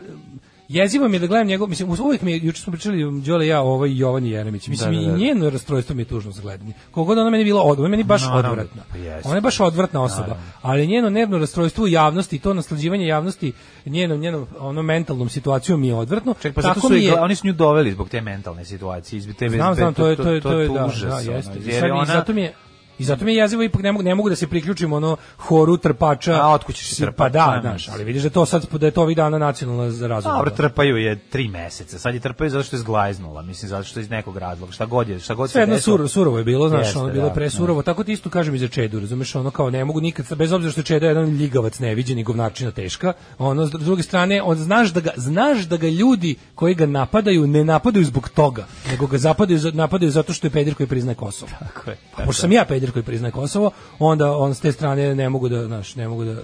jezivo 0.70 1.08
mi 1.08 1.16
je 1.16 1.20
da 1.20 1.28
gledam 1.28 1.48
njegov, 1.48 1.70
mislim, 1.70 1.90
uvijek 1.92 2.22
mi 2.22 2.32
je, 2.32 2.40
juče 2.40 2.62
smo 2.62 2.72
pričali 2.72 3.22
Đole 3.22 3.46
i 3.46 3.50
ja 3.50 3.62
o 3.62 3.68
ovoj 3.68 3.98
Jovani 3.98 4.30
Jeremić, 4.30 4.68
mislim, 4.68 4.94
Da, 4.94 5.00
da, 5.00 5.08
da. 5.08 5.14
i 5.14 5.20
njeno 5.20 5.50
rastrojstvo 5.50 5.96
mi 5.96 6.02
je 6.02 6.06
tužno 6.06 6.32
za 6.32 6.42
gledanje. 6.42 6.74
Kogod 6.92 7.18
ona 7.18 7.30
meni 7.30 7.44
bila 7.44 7.62
odvratna, 7.62 7.90
meni 7.90 8.04
baš 8.04 8.22
Naravno, 8.24 8.50
odvratna. 8.52 8.82
pa 8.92 8.98
jeste. 8.98 9.28
Ona 9.28 9.38
je 9.38 9.42
baš 9.42 9.60
odvratna 9.60 10.02
osoba, 10.02 10.38
ali 10.62 10.88
njeno 10.88 11.10
nervno 11.10 11.38
rastrojstvo 11.38 11.84
u 11.84 11.88
javnosti, 11.88 12.36
i 12.36 12.40
to 12.40 12.54
naslađivanje 12.54 13.08
javnosti, 13.08 13.52
njenom, 13.86 14.20
njenom 14.20 14.48
ono 14.60 14.82
mentalnom 14.84 15.30
situacijom 15.30 15.82
mi 15.82 15.88
je 15.88 15.96
odvratno. 15.96 16.36
Ček, 16.42 16.56
pa 16.56 16.62
zato 16.62 16.80
su 16.80 16.96
i, 16.96 17.04
je- 17.04 17.20
oni 17.20 17.36
su 17.36 17.48
nju 17.48 17.54
doveli 17.54 17.92
zbog 17.92 18.10
te 18.10 18.22
mentalne 18.22 18.66
situacije, 18.66 19.18
izbi 19.18 19.34
te 19.34 19.50
Znam, 19.50 19.76
znam, 19.76 19.94
to 19.94 20.08
je 20.08 20.16
to 20.16 20.32
je 20.32 20.42
to 20.42 20.52
je 20.52 20.68
da, 20.70 20.86
užas, 20.86 21.02
da, 21.02 21.16
ono, 21.22 21.32
jeste. 21.32 21.54
I 21.54 21.64
jer 21.64 21.74
sad- 21.74 21.84
je 21.84 21.88
I 21.88 21.92
ona- 21.92 22.06
zato 22.06 22.34
mi 22.34 22.42
je 22.42 22.54
I 23.02 23.06
zato 23.06 23.26
mi 23.26 23.32
je 23.32 23.38
jezivo 23.38 23.64
ipak 23.64 23.82
ne 23.82 23.92
mogu, 23.92 24.04
ne 24.04 24.16
mogu 24.16 24.30
da 24.30 24.36
se 24.36 24.48
priključim 24.48 24.94
ono 24.94 25.18
horu 25.38 25.78
trpača. 25.78 26.34
A, 26.36 26.50
otkud 26.50 26.76
ćeš 26.76 26.88
se 26.88 26.96
Si- 26.96 27.06
Pa 27.14 27.30
da, 27.30 27.58
znaš, 27.62 27.90
ali 27.90 28.04
vidiš 28.04 28.24
da 28.24 28.30
to 28.30 28.46
sad 28.46 28.66
da 28.72 28.86
je 28.86 28.92
to 28.92 29.02
ovih 29.02 29.18
dana 29.18 29.38
nacionalna 29.38 29.84
razum. 30.08 30.32
Dobro, 30.32 30.52
trpaju 30.52 30.98
je 30.98 31.16
tri 31.20 31.48
meseca. 31.48 32.00
Sad 32.00 32.14
je 32.14 32.20
trpaju 32.20 32.50
zato 32.50 32.64
što 32.64 32.76
je 32.76 32.80
zglajznula, 32.80 33.42
mislim, 33.42 33.70
zato 33.70 33.84
što 33.84 34.00
je 34.00 34.02
iz 34.02 34.10
nekog 34.10 34.38
razloga. 34.38 34.72
Šta 34.74 34.86
god 34.86 35.10
je, 35.10 35.20
šta 35.20 35.34
god 35.34 35.50
se 35.50 35.52
Sve 35.52 35.62
jedno 35.62 35.80
surovo, 35.80 36.08
surovo 36.08 36.38
je 36.38 36.44
bilo, 36.44 36.70
znaš, 36.70 36.86
Jeste, 36.86 37.00
ono 37.00 37.08
je 37.08 37.14
bilo 37.14 37.28
da, 37.28 37.34
presurovo. 37.34 37.82
Tako 37.82 38.04
ti 38.04 38.12
isto 38.14 38.30
kažem 38.30 38.56
i 38.56 38.60
za 38.60 38.68
Čedu, 38.68 39.00
razumeš, 39.00 39.36
ono 39.36 39.52
kao 39.52 39.70
ne 39.70 39.86
mogu 39.86 40.02
nikad, 40.02 40.36
bez 40.36 40.52
obzira 40.52 40.72
što 40.72 40.82
je 40.82 40.86
Čeda 40.86 41.08
jedan 41.08 41.30
ljigavac 41.32 41.80
neviđen 41.80 42.20
i 42.20 42.24
govnačina 42.24 42.72
teška, 42.72 43.14
ono, 43.40 43.66
s 43.68 43.72
druge 43.72 44.04
strane, 44.04 44.42
on 44.42 44.58
znaš 44.58 44.90
da 44.90 45.00
ga, 45.00 45.10
znaš 45.18 45.60
da 45.60 45.78
ga 45.78 45.88
ljudi 45.90 46.36
koji 46.56 46.76
ga 46.76 46.86
napadaju 46.86 47.48
ne 47.48 47.64
napadaju 47.64 48.06
zbog 48.06 48.30
toga, 48.30 48.66
nego 48.90 49.08
ga 49.08 49.18
zapadaju, 49.18 49.60
za- 49.60 49.72
napadaju 49.72 50.12
zato 50.12 50.34
što 50.34 50.48
je 50.48 50.52
peder 50.52 50.76
koji 50.76 50.88
priznaje 50.88 51.16
Kosovo. 51.16 51.52
Tako 51.60 51.90
je. 51.90 51.98
Pa 52.18 52.24
pošto 52.24 52.42
sam 52.42 52.52
ja 52.52 52.66
peder 52.66 52.91
koji 52.92 53.04
priznaje 53.04 53.32
Kosovo, 53.32 53.72
onda 54.00 54.32
on 54.34 54.56
s 54.56 54.60
te 54.60 54.72
strane 54.72 55.16
ne 55.16 55.30
mogu 55.30 55.50
da, 55.50 55.66
znaš, 55.66 55.96
ne 55.96 56.08
mogu 56.08 56.24
da 56.26 56.36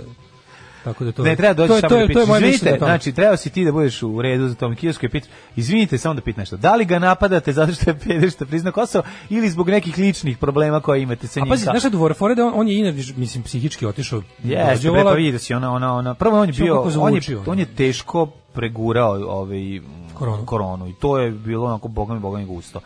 tako 0.83 1.03
da 1.03 1.11
to 1.11 1.23
Ne, 1.23 1.35
treba 1.35 1.53
doći 1.55 1.67
to 1.69 1.75
samo 1.75 1.89
to 1.89 1.95
da 1.95 2.01
je, 2.01 2.03
to 2.03 2.09
je 2.09 2.15
pitaš. 2.15 2.27
moje 2.29 2.39
Izvinite, 2.39 2.65
tome. 2.69 2.79
znači, 2.81 3.11
trebao 3.11 3.37
si 3.37 3.49
ti 3.49 3.65
da 3.65 3.71
budeš 3.71 4.03
u 4.03 4.21
redu 4.21 4.47
za 4.47 4.55
tom 4.55 4.75
kiosku 4.75 5.05
i 5.05 5.09
pitaš, 5.09 5.29
izvinite, 5.55 5.97
samo 5.97 6.13
da 6.13 6.21
pitam 6.21 6.41
nešto, 6.41 6.57
da 6.57 6.75
li 6.75 6.85
ga 6.85 6.99
napadate 6.99 7.53
zato 7.53 7.73
što 7.73 7.89
je 7.89 7.99
peder 8.05 8.31
što 8.31 8.45
prizna 8.45 8.71
Kosovo 8.71 9.03
ili 9.29 9.49
zbog 9.49 9.69
nekih 9.69 9.97
ličnih 9.97 10.37
problema 10.37 10.79
koje 10.79 11.01
imate 11.01 11.27
sa 11.27 11.39
A 11.39 11.43
njim? 11.43 11.49
pazi, 11.49 11.61
Ka- 11.61 11.65
znaš 11.65 11.79
šta 11.79 11.89
duvore, 11.89 12.13
fore 12.13 12.35
da 12.35 12.45
on, 12.45 12.51
on 12.55 12.67
je 12.67 12.77
inače, 12.77 13.13
mislim, 13.15 13.43
psihički 13.43 13.85
otišao. 13.85 14.21
Jeste, 14.43 14.91
bre, 14.91 15.03
pa 15.03 15.11
vidi 15.11 15.39
si, 15.39 15.53
ona, 15.53 15.73
ona, 15.73 15.93
ona, 15.93 16.13
prvo 16.13 16.39
on 16.39 16.49
je 16.49 16.53
bio, 16.53 16.81
on 16.81 17.15
je, 17.15 17.21
on 17.45 17.59
je 17.59 17.65
teško 17.67 18.25
pregurao 18.53 19.11
ovaj, 19.13 19.59
Koronu. 20.13 20.45
koronu 20.45 20.87
i 20.87 20.93
to 20.93 21.17
je 21.17 21.31
bilo 21.31 21.65
onako 21.65 21.87
bogami, 21.87 22.19
bogami 22.19 22.45
gusto. 22.45 22.79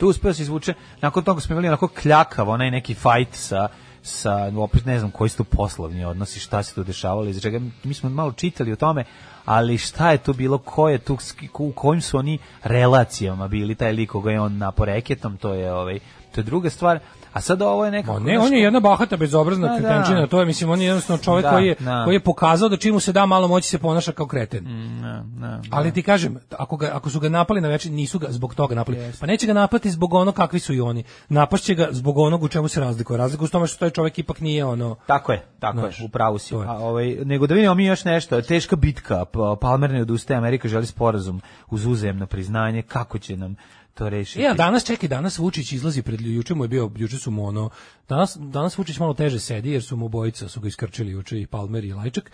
Tu 0.00 0.08
uspeo 0.08 0.30
da 0.30 0.34
se 0.34 0.42
izvuče, 0.42 0.74
nakon 1.00 1.24
toga 1.24 1.40
smo 1.40 1.52
imali 1.52 1.68
onako 1.68 1.88
kljakav, 1.88 2.48
onaj 2.48 2.70
neki 2.70 2.94
fight 2.94 3.34
sa 3.34 3.68
sa 4.02 4.52
opet 4.56 4.84
ne 4.84 4.98
znam 4.98 5.10
koji 5.10 5.30
su 5.30 5.36
tu 5.36 5.44
poslovni 5.44 6.04
odnosi, 6.04 6.40
šta 6.40 6.62
se 6.62 6.74
tu 6.74 6.84
dešavalo, 6.84 7.28
iz 7.28 7.42
čega 7.42 7.60
mi 7.84 7.94
smo 7.94 8.10
malo 8.10 8.32
čitali 8.32 8.72
o 8.72 8.76
tome, 8.76 9.04
ali 9.44 9.78
šta 9.78 10.10
je 10.10 10.18
tu 10.18 10.32
bilo, 10.32 10.58
ko 10.58 10.88
je 10.88 10.98
tu, 10.98 11.18
u 11.58 11.72
kojim 11.72 12.00
su 12.00 12.18
oni 12.18 12.38
relacijama 12.62 13.48
bili, 13.48 13.74
taj 13.74 13.92
lik 13.92 14.10
koga 14.10 14.30
je 14.30 14.40
on 14.40 14.58
napo 14.58 14.84
reketom, 14.84 15.36
to 15.36 15.54
je 15.54 15.72
ovaj, 15.72 15.98
to 16.32 16.40
je 16.40 16.44
druga 16.44 16.70
stvar, 16.70 16.98
a 17.32 17.40
sad 17.40 17.62
ovo 17.62 17.84
je 17.84 17.90
nekako... 17.90 18.12
Ma 18.14 18.20
ne, 18.20 18.34
znaš, 18.34 18.46
on 18.46 18.54
je 18.54 18.60
jedna 18.60 18.80
bahata 18.80 19.16
bezobrazna 19.16 19.68
Da, 19.68 19.72
da. 19.72 19.78
kretenčina, 19.78 20.26
to 20.26 20.40
je 20.40 20.46
mislim 20.46 20.70
on 20.70 20.80
je 20.80 20.86
jednostavno 20.86 21.22
čovjek 21.22 21.44
Da, 21.44 21.50
koji 21.50 21.66
je 21.66 21.74
da. 21.80 22.04
koji 22.04 22.14
je 22.14 22.20
pokazao 22.20 22.68
da 22.68 22.76
čim 22.76 22.94
mu 22.94 23.00
se 23.00 23.12
da 23.12 23.26
malo 23.26 23.48
moći 23.48 23.68
se 23.68 23.78
ponaša 23.78 24.12
kao 24.12 24.26
kreten. 24.26 24.64
Ne, 25.00 25.22
ne, 25.38 25.58
Ali 25.70 25.92
ti 25.92 26.02
kažem, 26.02 26.36
ako 26.50 26.76
ga 26.76 26.90
ako 26.92 27.10
su 27.10 27.20
ga 27.20 27.28
napali 27.28 27.60
na 27.60 27.68
večer, 27.68 27.92
nisu 27.92 28.18
ga 28.18 28.26
zbog 28.30 28.54
toga 28.54 28.74
napali. 28.74 28.98
Pa 29.20 29.26
neće 29.26 29.46
ga 29.46 29.52
napati 29.52 29.90
zbog 29.90 30.14
ono 30.14 30.32
kakvi 30.32 30.58
su 30.60 30.74
i 30.74 30.80
oni. 30.80 31.04
Napašće 31.28 31.74
ga 31.74 31.88
zbog 31.90 32.18
onog 32.18 32.42
u 32.42 32.48
čemu 32.48 32.68
se 32.68 32.80
razlikuje. 32.80 33.16
Razlika 33.18 33.44
u 33.44 33.48
tome 33.48 33.66
što 33.66 33.78
taj 33.78 33.90
čovjek 33.90 34.18
ipak 34.18 34.40
nije 34.40 34.64
ono 34.64 34.96
Tako 35.06 35.32
je, 35.32 35.42
tako 35.60 35.78
Znaš, 35.78 36.00
je, 36.00 36.04
upravo 36.04 36.38
si. 36.38 36.54
je. 36.54 36.60
A, 36.60 36.72
ovaj, 36.72 37.16
nego 37.24 37.46
da 37.46 37.54
vidimo 37.54 37.74
mi 37.74 37.84
još 37.84 38.04
nešto, 38.04 38.42
teška 38.42 38.76
bitka, 38.76 39.24
pa- 39.24 39.56
Palmer 39.60 39.90
ne 39.90 40.02
odustaje, 40.02 40.38
Amerika 40.38 40.68
želi 40.68 40.86
sporazum 40.86 41.40
uz 41.70 41.86
uzajemno 41.86 42.26
priznanje, 42.26 42.82
kako 42.82 43.18
će 43.18 43.36
nam 43.36 43.56
to 44.00 44.08
rešiti? 44.08 44.42
E, 44.42 44.48
a 44.48 44.54
danas 44.54 44.84
čekaj, 44.84 45.08
danas 45.08 45.38
Vučić 45.38 45.72
izlazi 45.72 46.02
pred 46.02 46.20
juče 46.20 46.54
mu 46.54 46.64
je 46.64 46.68
bio, 46.68 46.90
juče 46.96 47.18
su 47.18 47.30
mu 47.30 47.44
ono, 47.46 47.70
danas, 48.08 48.36
danas 48.40 48.78
Vučić 48.78 48.98
malo 48.98 49.14
teže 49.14 49.40
sedi 49.40 49.70
jer 49.70 49.82
su 49.82 49.96
mu 49.96 50.06
obojica, 50.06 50.48
su 50.48 50.60
ga 50.60 50.68
iskrčili 50.68 51.12
juče 51.12 51.40
i 51.40 51.46
Palmer 51.46 51.84
i 51.84 51.92
Lajčak. 51.92 52.30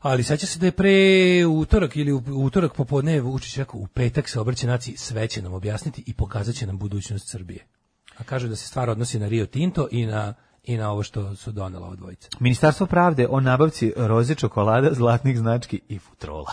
Ali 0.00 0.22
seća 0.22 0.46
se 0.46 0.58
da 0.58 0.66
je 0.66 0.72
pre 0.72 0.96
utorak 1.46 1.96
ili 1.96 2.12
u 2.12 2.22
utorak 2.26 2.74
popodne 2.74 3.20
Vučić 3.20 3.56
rekao 3.56 3.80
u 3.80 3.86
petak 3.86 4.28
se 4.28 4.40
obraća 4.40 4.66
naciji, 4.66 4.96
sve 4.96 5.28
će 5.28 5.42
nam 5.42 5.52
objasniti 5.52 6.04
i 6.06 6.14
pokazat 6.14 6.54
će 6.54 6.66
nam 6.66 6.78
budućnost 6.78 7.30
Srbije. 7.30 7.66
A 8.16 8.24
kaže 8.24 8.48
da 8.48 8.56
se 8.56 8.66
stvar 8.66 8.90
odnosi 8.90 9.18
na 9.18 9.28
Rio 9.28 9.46
Tinto 9.46 9.88
i 9.90 10.06
na 10.06 10.34
i 10.64 10.76
na 10.76 10.90
ovo 10.90 11.02
što 11.02 11.34
su 11.36 11.52
donela 11.52 11.86
ova 11.86 11.96
dvojica. 11.96 12.28
Ministarstvo 12.40 12.86
pravde 12.86 13.26
o 13.30 13.40
nabavci 13.40 13.92
roze 13.96 14.34
čokolada, 14.34 14.94
zlatnih 14.94 15.38
znački 15.38 15.80
i 15.88 15.98
futrola. 15.98 16.52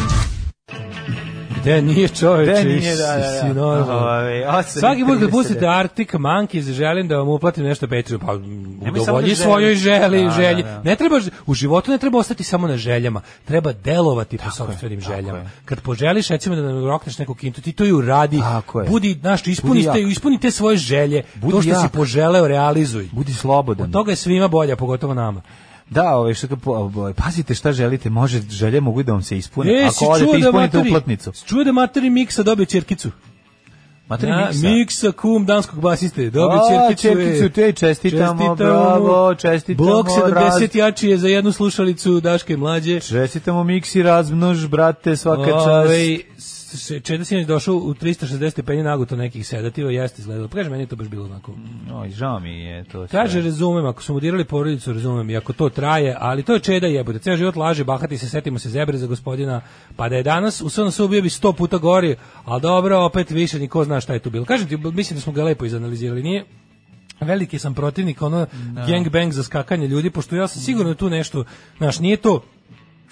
Gde 1.61 1.81
nije 1.81 2.07
čoveče? 2.09 2.51
Gde 2.51 2.63
nije, 2.65 2.95
da, 2.95 3.07
da, 3.07 3.17
da. 3.17 3.51
si. 3.53 3.59
Ove, 3.59 4.63
Svaki 4.63 5.01
put 5.01 5.09
kad 5.11 5.21
39. 5.21 5.31
pustite 5.31 5.67
Arctic 5.67 6.09
Monkeys, 6.09 6.61
želim 6.63 7.07
da 7.07 7.17
vam 7.17 7.27
uplatim 7.27 7.63
nešto 7.63 7.87
Patreon, 7.87 8.21
pa 8.21 8.35
da 8.35 8.91
udovolji 8.91 9.35
svojoj 9.35 9.75
želi, 9.75 10.17
Da, 10.19 10.25
da, 10.25 10.31
želji. 10.31 10.63
da. 10.63 10.81
Ne 10.83 10.95
treba, 10.95 11.15
u 11.45 11.53
životu 11.53 11.91
ne 11.91 11.97
treba 11.97 12.17
ostati 12.17 12.43
samo 12.43 12.67
na 12.67 12.77
željama, 12.77 13.21
treba 13.45 13.73
delovati 13.73 14.37
po 14.37 14.51
sopstvenim 14.51 15.01
tako 15.01 15.13
željama. 15.13 15.39
je. 15.39 15.49
Kad 15.65 15.81
poželiš, 15.81 16.27
recimo 16.27 16.55
da 16.55 16.61
nam 16.61 16.85
rokneš 16.85 17.17
neku 17.17 17.33
kintu, 17.33 17.61
ti 17.61 17.71
to 17.71 17.85
i 17.85 17.91
uradi. 17.91 18.39
Tako. 18.39 18.83
Budi, 18.83 19.17
znaš, 19.21 19.47
ispunite, 19.47 20.01
ispunite 20.01 20.51
svoje 20.51 20.77
želje. 20.77 21.23
Budi 21.35 21.51
to 21.51 21.61
što 21.61 21.75
si 21.75 21.85
jak. 21.85 21.91
poželeo, 21.91 22.47
realizuj. 22.47 23.09
Budi 23.11 23.33
slobodan. 23.33 23.85
Od 23.85 23.91
toga 23.91 24.11
je 24.11 24.15
svima 24.15 24.47
bolja, 24.47 24.75
pogotovo 24.75 25.13
nama. 25.13 25.41
Da, 25.91 26.15
ovaj, 26.15 26.33
što, 26.33 26.47
ovaj, 26.65 27.13
pazite 27.13 27.55
šta 27.55 27.71
želite, 27.73 28.09
može, 28.09 28.41
želje 28.41 28.81
mogu 28.81 29.03
da 29.03 29.11
vam 29.11 29.23
se 29.23 29.37
ispune. 29.37 29.71
E, 29.71 29.87
Ako 29.87 30.05
odete, 30.05 30.31
da 30.31 30.37
ispunite 30.37 30.77
materi- 30.77 30.87
uplatnicu. 30.89 31.31
Čuo 31.45 31.63
da 31.63 31.71
materi 31.71 32.09
Miksa 32.09 32.43
dobio 32.43 32.65
ćerkicu. 32.65 33.11
Materi 34.07 34.31
Na, 34.31 34.45
miksa. 34.47 34.67
miksa 34.67 35.11
kum 35.11 35.45
danskog 35.45 35.81
basiste. 35.81 36.29
Dobio 36.29 36.59
e. 36.91 36.95
čerkicu, 36.95 37.49
te 37.49 37.71
čestitamo, 37.73 38.55
bravo, 38.55 39.35
čestitamo, 39.35 39.87
Blok 39.89 40.07
70 40.07 40.33
raz- 40.33 40.75
jači 40.77 41.07
je 41.07 41.17
za 41.17 41.27
jednu 41.27 41.51
slušalicu 41.51 42.19
Daške 42.19 42.57
mlađe. 42.57 42.99
Čestitamo 42.99 43.63
miksi, 43.63 44.03
razmnož, 44.03 44.67
brate, 44.67 45.15
svaka 45.15 45.51
čast. 45.51 45.67
Ovaj, 45.67 46.19
s- 46.73 47.03
Čeda 47.03 47.25
sinoć 47.25 47.45
došao 47.45 47.75
u 47.75 47.93
360 47.93 48.49
stepeni 48.51 48.83
naguto 48.83 49.15
nekih 49.15 49.47
sedativa, 49.47 49.91
jeste 49.91 50.21
izgledalo. 50.21 50.47
Kaže, 50.47 50.69
meni 50.69 50.83
je 50.83 50.87
to 50.87 50.95
baš 50.95 51.07
bilo 51.07 51.25
onako. 51.25 51.53
Oj, 51.93 52.09
žao 52.09 52.39
mi 52.39 52.59
je 52.59 52.83
to 52.83 53.07
sve. 53.07 53.07
Kaže, 53.11 53.41
razumem, 53.41 53.85
ako 53.85 54.03
su 54.03 54.13
mu 54.13 54.19
dirali 54.19 54.45
porodicu, 54.45 54.93
razumem, 54.93 55.29
i 55.29 55.37
ako 55.37 55.53
to 55.53 55.69
traje, 55.69 56.15
ali 56.19 56.43
to 56.43 56.53
je 56.53 56.59
čeda 56.61 56.87
jebote. 56.87 57.19
Ceo 57.19 57.37
život 57.37 57.55
laže, 57.55 57.83
bahati 57.83 58.17
se, 58.17 58.29
setimo 58.29 58.59
se 58.59 58.69
zebre 58.69 58.97
za 58.97 59.07
gospodina, 59.07 59.61
pa 59.95 60.09
da 60.09 60.15
je 60.15 60.23
danas 60.23 60.61
u 60.61 60.69
SNS 60.69 60.99
bio 61.01 61.21
bi 61.21 61.29
sto 61.29 61.53
puta 61.53 61.77
gori, 61.77 62.15
ali 62.45 62.61
dobro, 62.61 62.99
opet 62.99 63.31
više 63.31 63.59
niko 63.59 63.83
zna 63.83 64.01
šta 64.01 64.13
je 64.13 64.19
tu 64.19 64.29
bilo. 64.29 64.45
Kažem 64.45 64.67
ti, 64.67 64.77
mislim 64.77 65.17
da 65.17 65.21
smo 65.21 65.33
ga 65.33 65.43
lepo 65.43 65.65
izanalizirali, 65.65 66.23
nije 66.23 66.45
veliki 67.21 67.59
sam 67.59 67.73
protivnik 67.73 68.21
ono 68.21 68.47
gangbang 68.87 69.31
za 69.31 69.43
skakanje 69.43 69.87
ljudi, 69.87 70.09
pošto 70.09 70.35
ja 70.35 70.47
sam 70.47 70.61
sigurno 70.61 70.93
tu 70.93 71.09
nešto, 71.09 71.43
znaš, 71.77 71.99
nije 71.99 72.17
to 72.17 72.43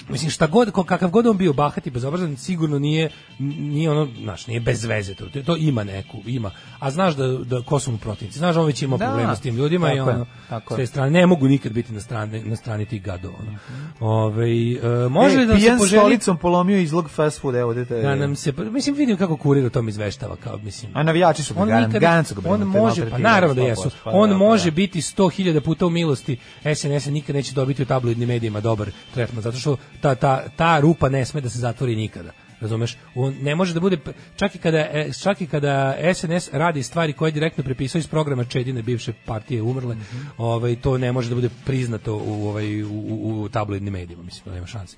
Mislim 0.09 0.31
šta 0.31 0.47
god 0.47 0.71
kakav 0.85 1.09
god 1.09 1.27
on 1.27 1.37
bio 1.37 1.53
bahati 1.53 1.89
bezobrazan 1.89 2.37
sigurno 2.37 2.79
nije 2.79 3.09
nije 3.39 3.91
ono 3.91 4.07
znaš 4.21 4.47
nije 4.47 4.59
bez 4.59 4.85
veze 4.85 5.13
to 5.15 5.25
to 5.45 5.55
ima 5.57 5.83
neku 5.83 6.17
ima 6.25 6.51
a 6.79 6.91
znaš 6.91 7.15
da 7.15 7.27
da 7.27 7.61
ko 7.61 7.79
su 7.79 7.91
mu 7.91 7.97
protivnici 7.97 8.39
znaš 8.39 8.55
da 8.55 8.61
on 8.61 8.67
već 8.67 8.81
ima 8.81 8.97
Da, 8.97 9.05
problema 9.05 9.35
s 9.35 9.41
tim 9.41 9.55
ljudima 9.55 9.93
i 9.93 9.97
tako 9.97 10.09
ono 10.09 10.25
s 10.69 10.75
te 10.75 10.85
strane 10.85 11.11
ne 11.11 11.25
mogu 11.25 11.47
nikad 11.47 11.71
biti 11.71 11.93
na 11.93 11.99
strani 11.99 12.43
na 12.43 12.55
strani 12.55 12.85
tih 12.85 13.01
gadova 13.03 13.35
ono. 13.39 13.57
Ovaj, 13.99 14.73
e, 14.73 15.09
može 15.09 15.41
e, 15.41 15.45
da 15.45 15.59
se 15.59 15.75
poželi 15.77 15.87
stolicom 15.99 16.37
polomio 16.37 16.77
izlog 16.77 17.09
fast 17.09 17.41
food, 17.41 17.55
evo, 17.55 17.73
dete. 17.73 18.01
da 18.01 18.15
nam 18.15 18.35
se 18.35 18.53
mislim 18.71 18.95
vidim 18.95 19.17
kako 19.17 19.37
kurir 19.37 19.65
o 19.65 19.69
tom 19.69 19.89
izveštava 19.89 20.35
kao 20.35 20.57
mislim 20.57 20.91
A 20.95 21.03
navijači 21.03 21.43
su 21.43 21.53
ga, 21.53 21.59
garan- 21.61 21.87
nikad- 21.87 22.27
su 22.27 22.35
ga 22.35 22.49
on 22.49 22.61
može, 22.61 23.09
pa 23.09 23.17
naravno 23.17 23.55
da 23.55 23.61
100%, 23.61 23.67
jesu. 23.67 23.89
pa 24.03 24.11
on 24.13 24.29
da, 24.29 24.33
pa 24.35 24.37
može 24.39 24.71
da. 24.71 24.75
biti 24.75 25.01
100.000 25.01 25.59
puta 25.59 25.85
u 25.85 25.89
milosti. 25.89 26.37
SNS 26.75 27.05
nikad 27.05 27.35
neće 27.35 27.53
dobiti 27.53 27.81
u 27.81 27.85
tabloidnim 27.85 28.27
medijima 28.27 28.59
dobar 28.61 28.91
tretman, 29.13 29.41
zato 29.41 29.57
što 29.57 29.77
ta, 30.01 30.15
ta, 30.15 30.43
ta 30.55 30.79
rupa 30.79 31.09
ne 31.09 31.25
sme 31.25 31.41
da 31.41 31.49
se 31.49 31.59
zatvori 31.59 31.95
nikada. 31.95 32.31
Razumeš? 32.61 32.97
On 33.15 33.35
ne 33.41 33.55
može 33.55 33.73
da 33.73 33.79
bude 33.79 33.97
čak 34.35 34.55
i 34.55 34.57
kada 34.57 34.77
e, 34.77 35.09
čak 35.21 35.41
i 35.41 35.47
kada 35.47 35.95
SNS 36.13 36.49
radi 36.53 36.83
stvari 36.83 37.13
koje 37.13 37.27
je 37.27 37.31
direktno 37.31 37.63
prepisao 37.63 37.99
iz 37.99 38.07
programa 38.07 38.43
Čedine 38.43 38.81
bivše 38.81 39.13
partije 39.25 39.61
umrle, 39.61 39.95
ovaj 40.37 40.75
to 40.75 40.97
ne 40.97 41.11
može 41.11 41.29
da 41.29 41.35
bude 41.35 41.49
priznato 41.65 42.15
u 42.15 42.47
ovaj 42.47 42.83
u, 42.83 42.89
u, 42.89 43.41
u 43.41 43.49
tabloidnim 43.49 43.93
medijima, 43.93 44.23
mislim 44.23 44.43
da 44.45 44.51
nema 44.51 44.67
šanse. 44.67 44.97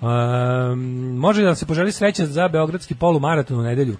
Um, 0.00 0.80
može 1.16 1.42
da 1.42 1.54
se 1.54 1.66
poželi 1.66 1.92
sreća 1.92 2.26
za 2.26 2.48
beogradski 2.48 2.94
polumaraton 2.94 3.60
u 3.60 3.62
nedelju. 3.62 3.96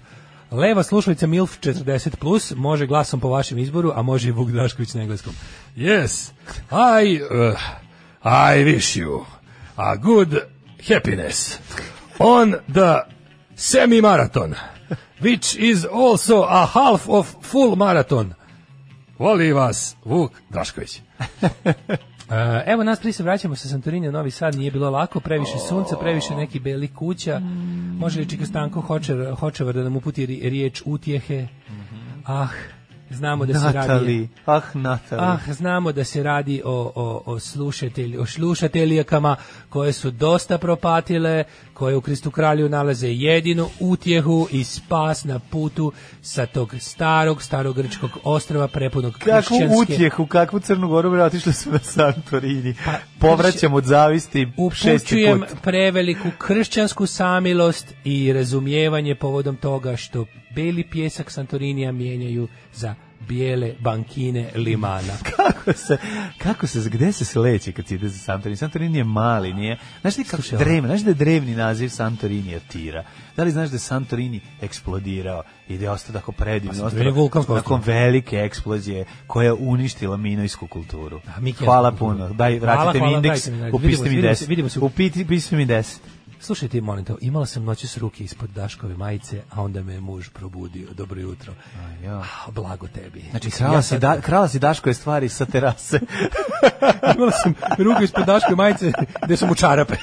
Leva 0.51 0.83
slušalica 0.83 1.27
MILF 1.27 1.59
40+, 1.59 2.15
plus, 2.15 2.53
može 2.55 2.85
glasom 2.85 3.19
po 3.19 3.29
vašem 3.29 3.57
izboru, 3.57 3.91
a 3.95 4.01
može 4.01 4.29
i 4.29 4.31
Vuk 4.31 4.51
Drašković 4.51 4.93
na 4.93 5.01
engleskom. 5.01 5.33
Yes, 5.77 6.31
I, 7.03 7.21
uh, 7.21 7.59
I 8.23 8.63
wish 8.63 9.03
you 9.03 9.38
a 9.79 9.95
good 9.95 10.29
happiness 10.89 11.59
on 12.19 12.55
the 12.73 12.99
semi-marathon, 13.55 14.55
which 15.21 15.55
is 15.55 15.85
also 15.85 16.43
a 16.43 16.65
half 16.65 17.09
of 17.09 17.35
full 17.41 17.75
marathon. 17.75 18.33
Voli 19.19 19.53
vas 19.53 19.95
Vuk 20.05 20.31
Drašković. 20.49 21.01
E, 22.31 22.63
evo 22.65 22.83
nas 22.83 22.99
tri 22.99 23.11
se 23.11 23.23
vraćamo 23.23 23.55
sa 23.55 23.67
Santorinja 23.67 24.11
Novi 24.11 24.31
Sad, 24.31 24.55
nije 24.55 24.71
bilo 24.71 24.89
lako, 24.89 25.19
previše 25.19 25.57
sunca, 25.69 25.95
previše 25.97 26.35
neki 26.35 26.59
beli 26.59 26.87
kuća. 26.87 27.39
Može 27.99 28.19
li 28.19 28.29
Čika 28.29 28.45
Stanko 28.45 28.81
Hočevar, 28.81 29.35
Hočevar 29.35 29.75
da 29.75 29.83
nam 29.83 29.95
uputi 29.95 30.27
ri- 30.27 30.49
riječ 30.49 30.81
utjehe? 30.85 31.47
Ah, 32.25 32.47
znamo 33.09 33.45
da 33.45 33.53
se 33.59 33.71
radi... 33.71 34.29
Ah, 34.45 34.61
Natali. 34.73 35.21
Ah, 35.21 35.37
znamo 35.53 35.91
da 35.91 36.03
se 36.03 36.23
radi 36.23 36.61
o, 36.65 36.91
o, 36.95 37.23
o, 37.25 37.39
slušatelj, 37.39 38.17
o 38.17 38.25
slušateljkama 38.25 39.35
koje 39.69 39.93
su 39.93 40.11
dosta 40.11 40.57
propatile, 40.57 41.43
koje 41.79 41.95
u 41.95 42.01
Kristu 42.01 42.31
kralju 42.31 42.69
nalaze 42.69 43.07
jedinu 43.07 43.69
utjehu 43.79 44.47
i 44.51 44.63
spas 44.63 45.23
na 45.23 45.39
putu 45.39 45.91
sa 46.21 46.45
tog 46.45 46.75
starog, 46.79 47.43
starog 47.43 47.75
grčkog 47.75 48.11
ostrava 48.23 48.67
prepunog 48.67 49.13
Kakvu 49.13 49.31
kršćanske... 49.33 49.75
utjehu, 49.93 50.25
kakvu 50.25 50.59
Crnu 50.59 50.87
Goru, 50.87 51.11
bre, 51.11 51.23
otišli 51.23 51.53
su 51.53 51.71
na 51.71 51.79
Santorini. 51.79 52.73
Povraćam 53.19 53.73
od 53.73 53.85
zavisti 53.85 54.47
šesti 54.73 55.25
put. 55.39 55.61
preveliku 55.61 56.27
kršćansku 56.37 57.05
samilost 57.05 57.93
i 58.03 58.33
razumijevanje 58.33 59.15
povodom 59.15 59.55
toga 59.55 59.95
što 59.95 60.25
beli 60.55 60.83
pjesak 60.83 61.31
Santorinija 61.31 61.91
mijenjaju 61.91 62.47
za 62.73 62.95
bijele 63.29 63.73
bankine 63.79 64.49
limana. 64.55 65.13
kako 65.35 65.73
se, 65.73 65.97
kako 66.37 66.67
se, 66.67 66.89
gde 66.89 67.11
se 67.11 67.25
sleće 67.25 67.71
kad 67.71 67.87
se 67.87 67.95
ide 67.95 68.09
za 68.09 68.17
Santorini? 68.17 68.57
Santorini 68.57 68.97
je 68.97 69.03
mali, 69.03 69.53
nije? 69.53 69.77
Znaš 70.01 70.15
ti 70.15 70.23
kako 70.23 70.43
drevni, 70.53 70.87
znaš 70.87 71.01
da 71.01 71.09
je 71.09 71.13
drevni 71.15 71.55
naziv 71.55 71.89
Santorini 71.89 72.59
Tira? 72.61 73.03
Da 73.37 73.43
li 73.43 73.51
znaš 73.51 73.69
da 73.69 73.75
je 73.75 73.79
Santorini 73.79 74.41
eksplodirao 74.61 75.43
i 75.69 75.77
da 75.77 75.85
je 75.85 75.91
ostao 75.91 76.13
tako 76.13 76.31
predivno, 76.31 76.79
Pa 76.79 76.85
ostao 77.39 77.55
nakon 77.55 77.81
velike 77.85 78.37
eksplozije 78.37 79.05
koja 79.27 79.45
je 79.45 79.53
uništila 79.53 80.17
minojsku 80.17 80.67
kulturu. 80.67 81.21
Miki, 81.39 81.65
Hvala 81.65 81.87
ja- 81.87 81.91
puno. 81.91 82.29
Daj, 82.29 82.59
Hvala, 82.59 82.73
vratite 82.75 82.93
mi 82.93 82.99
hvala, 82.99 83.17
indeks, 83.17 83.47
mi, 83.47 83.57
dajte. 83.57 83.75
upišite 83.75 84.03
mi 84.03 84.09
Vidimo 84.09 84.35
se, 84.35 84.45
10. 84.45 84.49
vidimo 84.49 84.69
se. 84.69 84.79
Upiti, 84.79 85.23
upišite 85.23 85.55
mi 85.55 85.65
10. 85.65 85.97
Slušaj 86.41 86.69
ti, 86.69 86.81
molim 86.81 87.05
te, 87.05 87.13
imala 87.21 87.45
sam 87.45 87.63
noćas 87.63 87.97
ruke 87.97 88.23
ispod 88.23 88.49
Daškove 88.49 88.95
majice, 88.97 89.41
a 89.49 89.61
onda 89.61 89.83
me 89.83 89.93
je 89.93 90.01
muž 90.01 90.29
probudio. 90.29 90.87
Dobro 90.93 91.21
jutro. 91.21 91.53
ja. 92.03 92.17
Ah, 92.19 92.51
blago 92.51 92.87
tebi. 92.87 93.23
Znači, 93.31 93.47
Mislim, 93.47 93.57
krala, 93.57 93.75
ja 93.75 93.81
si, 93.81 93.99
da, 93.99 94.21
krala 94.21 94.47
si 94.47 94.59
Daškove 94.59 94.93
stvari 94.93 95.29
sa 95.29 95.45
terase. 95.45 95.99
Imala 97.15 97.31
sam 97.31 97.53
ruke 97.77 98.03
ispod 98.03 98.25
Daškove 98.25 98.55
majice 98.55 98.91
gde 99.23 99.37
sam 99.37 99.49
u 99.49 99.55
čarape. 99.55 99.95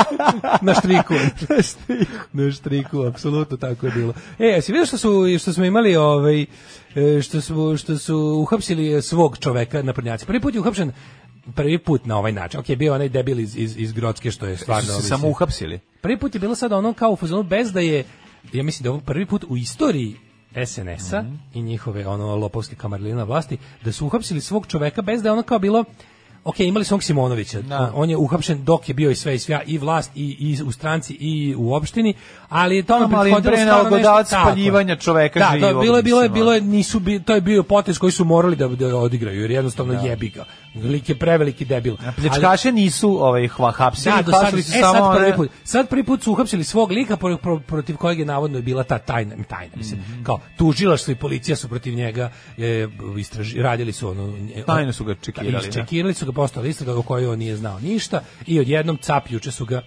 Na 0.62 0.74
štriku. 0.74 1.14
Na 1.48 1.62
štriku. 1.62 2.12
Na 2.32 2.52
štriku, 2.52 3.02
apsolutno 3.02 3.56
tako 3.56 3.86
je 3.86 3.92
bilo. 3.92 4.12
E, 4.38 4.46
jesi 4.46 4.72
vidio 4.72 4.86
što 4.86 4.98
su 4.98 5.38
što 5.38 5.52
smo 5.52 5.64
imali 5.64 5.96
ovaj 5.96 6.46
e, 6.94 7.22
što 7.22 7.40
su 7.40 7.76
što 7.76 7.98
su 7.98 8.16
uhapsili 8.42 9.02
svog 9.02 9.38
čoveka 9.38 9.82
na 9.82 9.92
prnjaci. 9.92 10.26
Prvi 10.26 10.40
put 10.40 10.54
je 10.54 10.60
uhapšen 10.60 10.92
prvi 11.50 11.78
put 11.78 12.06
na 12.06 12.18
ovaj 12.18 12.32
način. 12.32 12.60
Okej, 12.60 12.76
bio 12.76 12.94
onaj 12.94 13.08
debil 13.08 13.40
iz 13.40 13.56
iz 13.56 13.76
iz 13.78 13.92
Grocke 13.92 14.30
što 14.30 14.46
je 14.46 14.56
stvarno 14.56 14.82
Su 14.82 14.92
se 14.92 14.96
mislim, 14.96 15.08
samo 15.08 15.28
uhapsili. 15.28 15.80
Prvi 16.00 16.16
put 16.18 16.34
je 16.34 16.40
bilo 16.40 16.54
sada 16.54 16.78
ono 16.78 16.92
kao 16.92 17.10
u 17.10 17.16
fazonu 17.16 17.42
bez 17.42 17.72
da 17.72 17.80
je 17.80 18.04
ja 18.52 18.62
mislim 18.62 18.82
da 18.82 18.86
je 18.86 18.90
ovo 18.90 19.00
prvi 19.00 19.26
put 19.26 19.44
u 19.48 19.56
istoriji 19.56 20.16
SNS-a 20.66 21.24
i 21.54 21.62
njihove 21.62 22.06
ono 22.06 22.36
lopovske 22.36 22.76
kamarline 22.76 23.14
na 23.16 23.24
vlasti 23.24 23.58
da 23.84 23.92
su 23.92 24.06
uhapsili 24.06 24.40
svog 24.40 24.66
čoveka 24.66 25.02
bez 25.02 25.22
da 25.22 25.28
je 25.28 25.32
ono 25.32 25.42
kao 25.42 25.58
bilo 25.58 25.84
Ok, 26.44 26.60
imali 26.60 26.84
su 26.84 26.94
onog 26.94 27.02
Simonovića, 27.02 27.62
Da. 27.62 27.78
on, 27.78 27.90
on 27.94 28.10
je 28.10 28.16
uhapšen 28.16 28.64
dok 28.64 28.88
je 28.88 28.94
bio 28.94 29.10
i 29.10 29.14
sve 29.14 29.34
i 29.34 29.38
svja, 29.38 29.62
i 29.62 29.78
vlast, 29.78 30.10
i, 30.14 30.36
i 30.40 30.62
u 30.62 30.72
stranci, 30.72 31.12
i 31.14 31.54
u 31.58 31.74
opštini, 31.74 32.14
ali 32.48 32.76
je 32.76 32.82
tome 32.82 33.06
prethodilo 33.08 33.40
pre 33.42 33.56
stvarno 33.56 33.96
nešto- 33.96 34.24
spaljivanja 34.24 34.96
čoveka 34.96 35.38
da, 35.38 35.58
živog, 35.58 35.74
Da, 35.74 35.80
bilo 35.80 35.96
je, 35.96 36.02
bilo 36.02 36.22
je, 36.22 36.28
bilo 36.28 36.52
je, 36.52 36.60
nisu, 36.60 37.00
bi, 37.00 37.22
to 37.22 37.34
je 37.34 37.40
bio 37.40 37.62
potez 37.62 37.98
koji 37.98 38.12
su 38.12 38.24
morali 38.24 38.56
da, 38.56 38.68
da 38.68 38.96
odigraju, 38.96 39.40
jer 39.40 39.50
jednostavno 39.50 40.06
jebi 40.06 40.28
ga. 40.28 40.44
Lik 40.74 41.08
je 41.08 41.14
preveliki 41.14 41.64
debil. 41.64 41.96
Ali- 42.00 42.12
Pljačkaše 42.16 42.72
nisu 42.72 43.24
ovaj, 43.24 43.48
hapsili, 43.74 44.14
da, 44.16 44.22
do 44.22 44.32
sad, 44.32 44.50
su 44.50 44.58
e, 44.58 44.62
samo 44.62 44.98
sad 44.98 45.16
prvi 45.16 45.32
put. 45.36 45.50
Sad 45.64 45.88
prvi 45.88 46.04
put 46.04 46.22
su 46.22 46.32
uhapsili 46.32 46.64
svog 46.64 46.90
lika 46.90 47.16
pro- 47.16 47.36
pro- 47.36 47.60
protiv 47.60 47.96
kojeg 47.96 48.18
je 48.18 48.24
navodno 48.24 48.58
je 48.58 48.62
bila 48.62 48.82
ta 48.82 48.98
tajna, 48.98 49.36
tajna 49.48 49.72
mislim, 49.76 50.00
Mhm. 50.00 50.22
kao 50.22 50.40
tužilaštvo 50.56 51.12
i 51.12 51.16
policija 51.16 51.56
su 51.56 51.68
protiv 51.68 51.94
njega 51.94 52.30
e, 52.58 52.88
istraži, 53.18 53.58
radili 53.58 53.92
su 53.92 54.08
ono 54.08 54.32
Tajno 54.66 54.92
su 54.92 55.04
ga 55.04 55.14
čekirali, 55.14 55.66
da. 55.66 55.72
Čekirali 55.72 56.14
su 56.14 56.26
ga, 56.26 56.32
postala 56.32 56.66
istraga 56.66 56.98
o 56.98 57.02
kojoj 57.02 57.26
on 57.26 57.38
nije 57.38 57.56
znao 57.56 57.80
ništa 57.80 58.20
i 58.46 58.60
odjednom 58.60 58.96
cap 58.96 59.30
juče 59.30 59.50
su 59.50 59.64
ga 59.64 59.82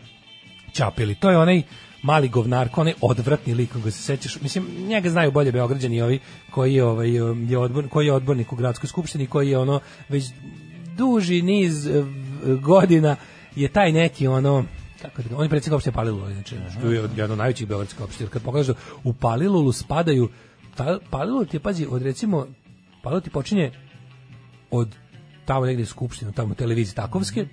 čapili. 0.71 1.15
To 1.15 1.29
je 1.29 1.37
onaj 1.37 1.61
mali 2.01 2.29
govnarko, 2.29 2.81
onaj 2.81 2.93
odvratni 3.01 3.53
lik 3.53 3.71
koga 3.73 3.91
se 3.91 4.01
sećaš. 4.01 4.41
Mislim, 4.41 4.65
njega 4.87 5.09
znaju 5.09 5.31
bolje 5.31 5.51
Beograđani 5.51 6.01
ovi 6.01 6.19
koji 6.51 6.73
je, 6.73 6.83
ovaj, 6.83 7.09
je 7.49 7.57
odbor, 7.57 7.89
koji 7.89 8.05
je 8.05 8.13
odbornik 8.13 8.53
u 8.53 8.55
gradskoj 8.55 8.87
skupštini, 8.87 9.27
koji 9.27 9.49
je 9.49 9.57
ono 9.57 9.79
već 10.09 10.23
duži 10.97 11.41
niz 11.41 11.87
eh, 11.87 12.03
godina 12.61 13.15
je 13.55 13.67
taj 13.67 13.91
neki 13.91 14.27
ono 14.27 14.65
kako 15.01 15.21
da, 15.21 15.29
ga- 15.29 15.35
on 15.37 15.43
je 15.43 15.49
predsjednik 15.49 15.75
opštine 15.75 15.93
Palilula, 15.93 16.31
inače, 16.31 16.55
što 16.79 16.91
je 16.91 17.01
od 17.01 17.37
najvećih 17.37 17.67
beogradskih 17.67 18.01
opština. 18.01 18.29
Kad 18.29 18.41
pogledaš 18.41 18.67
da 18.67 18.73
u 19.03 19.13
Palilulu 19.13 19.71
spadaju, 19.71 20.29
ta, 20.75 20.99
Palilula 21.09 21.45
ti 21.45 21.55
je, 21.55 21.59
pazi, 21.61 21.87
od 21.89 22.01
recimo, 22.01 22.47
Palilula 23.03 23.21
ti 23.21 23.29
počinje 23.29 23.71
od 24.71 24.95
tamo 25.45 25.65
negde 25.65 25.85
skupštine, 25.85 26.31
tamo 26.31 26.53
televizije 26.53 26.95
Takovske, 26.95 27.47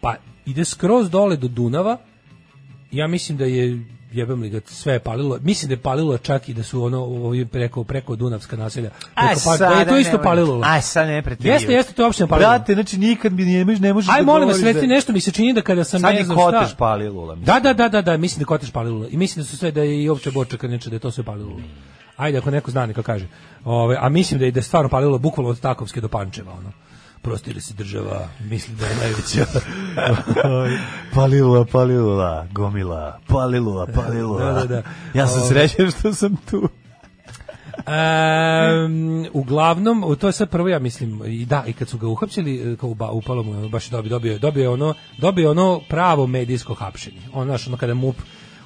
pa 0.00 0.16
ide 0.46 0.64
skroz 0.64 1.10
dole 1.10 1.36
do 1.36 1.48
Dunava, 1.48 1.96
ja 2.90 3.06
mislim 3.06 3.38
da 3.38 3.44
je 3.44 3.84
jebem 4.12 4.42
li 4.42 4.50
ga 4.50 4.60
sve 4.66 4.92
je 4.92 4.98
palilo. 4.98 5.38
Mislim 5.42 5.68
da 5.68 5.72
je 5.72 5.78
palilo 5.78 6.18
čak 6.18 6.48
i 6.48 6.54
da 6.54 6.62
su 6.62 6.82
ono 6.84 6.98
ovi 7.00 7.46
preko 7.46 7.84
preko 7.84 8.16
Dunavska 8.16 8.56
naselja. 8.56 8.90
Preko 9.14 9.40
pa, 9.58 9.64
je 9.80 9.88
to 9.88 9.98
isto 9.98 10.18
palilo. 10.22 10.60
Aj, 10.64 10.82
sad 10.82 11.08
ne 11.08 11.22
preterivaj. 11.22 11.56
Jeste, 11.56 11.72
jeste 11.72 11.92
to 11.92 12.04
uopšte 12.04 12.26
palilo. 12.26 12.48
Brate, 12.48 12.74
znači 12.74 12.98
nikad 12.98 13.32
mi 13.32 13.44
ne 13.44 13.64
možeš, 13.64 13.80
ne 13.80 13.92
možeš 13.92 14.10
Aj 14.10 14.20
da 14.20 14.24
molim 14.24 14.48
vas, 14.48 14.62
recite 14.62 14.86
da- 14.86 14.94
nešto 14.94 15.12
mi 15.12 15.20
se 15.20 15.30
čini 15.32 15.52
da 15.52 15.62
kada 15.62 15.84
sam 15.84 16.00
Sad 16.00 16.14
ne 16.14 16.24
znam 16.24 16.38
šta. 16.38 16.74
palilula. 16.78 17.34
mislim. 17.34 17.46
Da, 17.54 17.60
da, 17.60 17.72
da, 17.72 17.88
da, 17.88 18.02
da, 18.02 18.16
mislim 18.16 18.38
da 18.38 18.46
kotež 18.46 18.70
palilo. 18.70 19.06
I 19.10 19.16
mislim 19.16 19.42
da 19.42 19.48
su 19.48 19.56
sve 19.56 19.70
da 19.70 19.82
je 19.82 20.02
i 20.02 20.08
opće 20.08 20.30
bočak 20.30 20.62
neče 20.62 20.90
da 20.90 20.96
je 20.96 21.00
to 21.00 21.10
sve 21.10 21.24
palilo. 21.24 21.60
Ajde, 22.16 22.38
ako 22.38 22.50
neko 22.50 22.70
zna, 22.70 22.86
neka 22.86 23.02
kaže. 23.02 23.26
Ove, 23.64 23.96
a 24.00 24.08
mislim 24.08 24.40
da 24.40 24.44
je 24.44 24.50
da 24.50 24.58
je 24.58 24.62
stvarno 24.62 24.88
palilo 24.88 25.18
bukvalno 25.18 25.50
od 25.50 25.60
Takovske 25.60 26.00
do 26.00 26.08
Pančeva, 26.08 26.52
ono. 26.52 26.72
Prostire 27.22 27.60
se 27.60 27.74
država, 27.74 28.28
mislim 28.40 28.76
da 28.76 28.86
je 28.86 28.96
najveća. 28.96 29.46
Palilula, 31.14 31.64
palilula, 31.64 32.46
gomila, 32.52 33.18
palilula, 33.26 33.86
palilula. 33.86 34.52
Da, 34.52 34.52
da, 34.52 34.66
da. 34.66 34.82
Ja 35.14 35.26
sam 35.26 35.40
Ove. 35.40 35.48
srećan 35.48 35.90
što 35.90 36.14
sam 36.14 36.36
tu. 36.50 36.68
Um, 37.86 39.26
uglavnom, 39.32 40.16
to 40.20 40.26
je 40.26 40.32
sad 40.32 40.50
prvo 40.50 40.68
ja 40.68 40.78
mislim 40.78 41.22
i 41.26 41.44
da 41.44 41.64
i 41.66 41.72
kad 41.72 41.88
su 41.88 41.98
ga 41.98 42.08
uhapsili 42.08 42.76
kao 42.80 42.94
ba, 42.94 43.10
upalo 43.10 43.42
mu 43.42 43.68
baš 43.68 43.88
dobio 43.90 44.10
dobio 44.10 44.38
dobio 44.38 44.72
ono 44.72 44.94
dobio 45.18 45.50
ono 45.50 45.80
pravo 45.88 46.26
medijsko 46.26 46.74
hapšenje. 46.74 47.20
On 47.32 47.46
znaš 47.46 47.66
ono 47.66 47.76
kada 47.76 47.94
MUP 47.94 48.16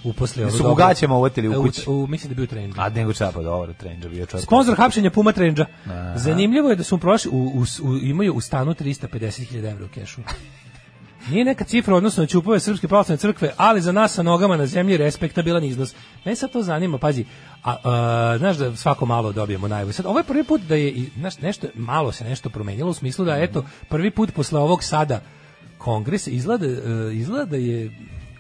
uposle 0.04 0.50
Su 0.50 0.68
mu 0.68 0.74
gaćama 0.74 1.16
uvatili 1.16 1.48
u 1.48 1.62
kući? 1.62 1.90
U, 1.90 2.06
mislim 2.06 2.28
da 2.28 2.34
bio 2.34 2.46
trening. 2.46 2.74
A 2.78 2.88
nego 2.88 3.12
čapa, 3.12 3.42
dobro, 3.42 3.72
Trendža 3.72 4.08
bio 4.08 4.26
čovjek. 4.26 4.46
Sponzor 4.46 4.76
hapšenja 4.76 5.10
Puma 5.10 5.32
Trendža. 5.32 5.66
Aha. 5.86 6.18
Zanimljivo 6.18 6.70
je 6.70 6.76
da 6.76 6.82
su 6.82 6.98
prošli 6.98 7.30
u, 7.30 7.36
u, 7.36 7.88
u, 7.88 7.96
imaju 7.96 8.34
u 8.34 8.40
stanu 8.40 8.74
350.000 8.74 9.70
evra 9.70 9.84
u 9.84 9.88
kešu. 9.88 10.20
Nije 11.30 11.44
neka 11.44 11.64
cifra 11.64 11.96
odnosno 11.96 12.22
na 12.22 12.26
ćupove 12.26 12.60
Srpske 12.60 12.88
pravoslavne 12.88 13.18
crkve, 13.18 13.52
ali 13.56 13.80
za 13.80 13.92
nas 13.92 14.14
sa 14.14 14.22
nogama 14.22 14.56
na 14.56 14.66
zemlji 14.66 14.96
respektabilan 14.96 15.64
iznos. 15.64 15.94
Ne 16.24 16.36
sad 16.36 16.52
to 16.52 16.62
zanima, 16.62 16.98
pazi, 16.98 17.24
a, 17.62 17.76
a, 17.84 18.38
znaš 18.38 18.56
da 18.56 18.76
svako 18.76 19.06
malo 19.06 19.32
dobijemo 19.32 19.68
najavu. 19.68 19.92
Sad, 19.92 20.06
ovo 20.06 20.18
je 20.18 20.24
prvi 20.24 20.44
put 20.44 20.60
da 20.60 20.74
je, 20.74 20.94
znaš, 21.16 21.38
nešto, 21.38 21.66
malo 21.74 22.12
se 22.12 22.24
nešto 22.24 22.50
promenilo 22.50 22.90
u 22.90 22.94
smislu 22.94 23.24
da, 23.24 23.36
eto, 23.36 23.64
prvi 23.88 24.10
put 24.10 24.34
posle 24.34 24.60
ovog 24.60 24.84
sada 24.84 25.20
kongresa 25.78 26.30
izgleda, 26.30 26.66
e, 26.66 27.14
izgleda 27.14 27.44
da 27.44 27.56
je 27.56 27.90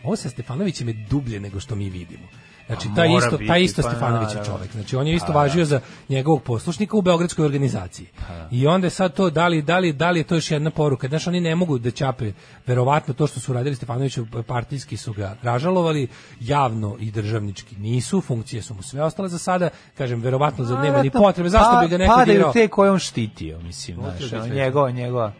ovo 0.04 0.16
sa 0.16 0.28
Stefanovićem 0.28 0.88
je 0.88 1.06
dublje 1.10 1.40
nego 1.40 1.60
što 1.60 1.74
mi 1.74 1.90
vidimo. 1.90 2.26
Znači, 2.66 2.88
Pa 2.88 2.94
taj 2.94 3.08
isto, 3.18 3.36
biti, 3.38 3.48
taj 3.48 3.62
isto 3.62 3.82
pa 3.82 3.88
Stefanović 3.88 4.34
je 4.34 4.44
čovjek. 4.44 4.72
Znači, 4.72 4.96
on 4.96 5.06
je 5.06 5.14
isto 5.14 5.32
Pa, 5.32 5.38
važio 5.38 5.58
da. 5.60 5.64
za 5.64 5.80
njegovog 6.08 6.42
poslušnika 6.42 6.96
u 6.96 7.02
beogradskoj 7.02 7.44
organizaciji. 7.44 8.06
I 8.50 8.66
onda 8.66 8.86
je 8.86 8.90
sad 8.90 9.14
to, 9.14 9.30
da 9.30 9.48
li, 9.48 9.62
da 9.62 9.78
li, 9.78 9.92
da 9.92 10.10
li 10.10 10.20
je 10.20 10.24
to 10.24 10.34
još 10.34 10.50
jedna 10.50 10.70
poruka? 10.70 11.08
Znaš, 11.08 11.26
oni 11.26 11.40
ne 11.40 11.54
mogu 11.54 11.78
da 11.78 11.90
ćape, 11.90 12.32
verovatno 12.66 13.14
to 13.14 13.26
što 13.26 13.40
su 13.40 13.52
radili 13.52 13.76
Stefanoviću, 13.76 14.26
partijski 14.46 14.96
su 14.96 15.12
ga 15.12 15.36
ražalovali, 15.42 16.08
javno 16.40 16.96
i 17.00 17.10
državnički 17.10 17.76
nisu, 17.76 18.20
funkcije 18.20 18.62
su 18.62 18.74
mu 18.74 18.82
sve 18.82 19.02
ostale 19.02 19.28
za 19.28 19.38
sada, 19.38 19.70
kažem, 19.98 20.20
verovatno 20.20 20.64
za 20.64 20.74
nema 20.74 20.84
ni 20.84 20.90
Vjerojatno 20.90 21.20
potrebe, 21.20 21.48
zašto 21.48 21.80
bi 21.80 21.88
ga 21.88 21.98
neko 21.98 22.14
Padaju 22.14 22.38
dirao? 22.38 22.52
te 22.52 22.68
koje 22.68 22.90
on 22.90 22.98
štitio, 22.98 23.60
mislim, 23.60 23.96
znaš, 23.96 24.28
sve. 24.28 24.48
njegova, 24.48 24.90
njegova, 24.90 25.32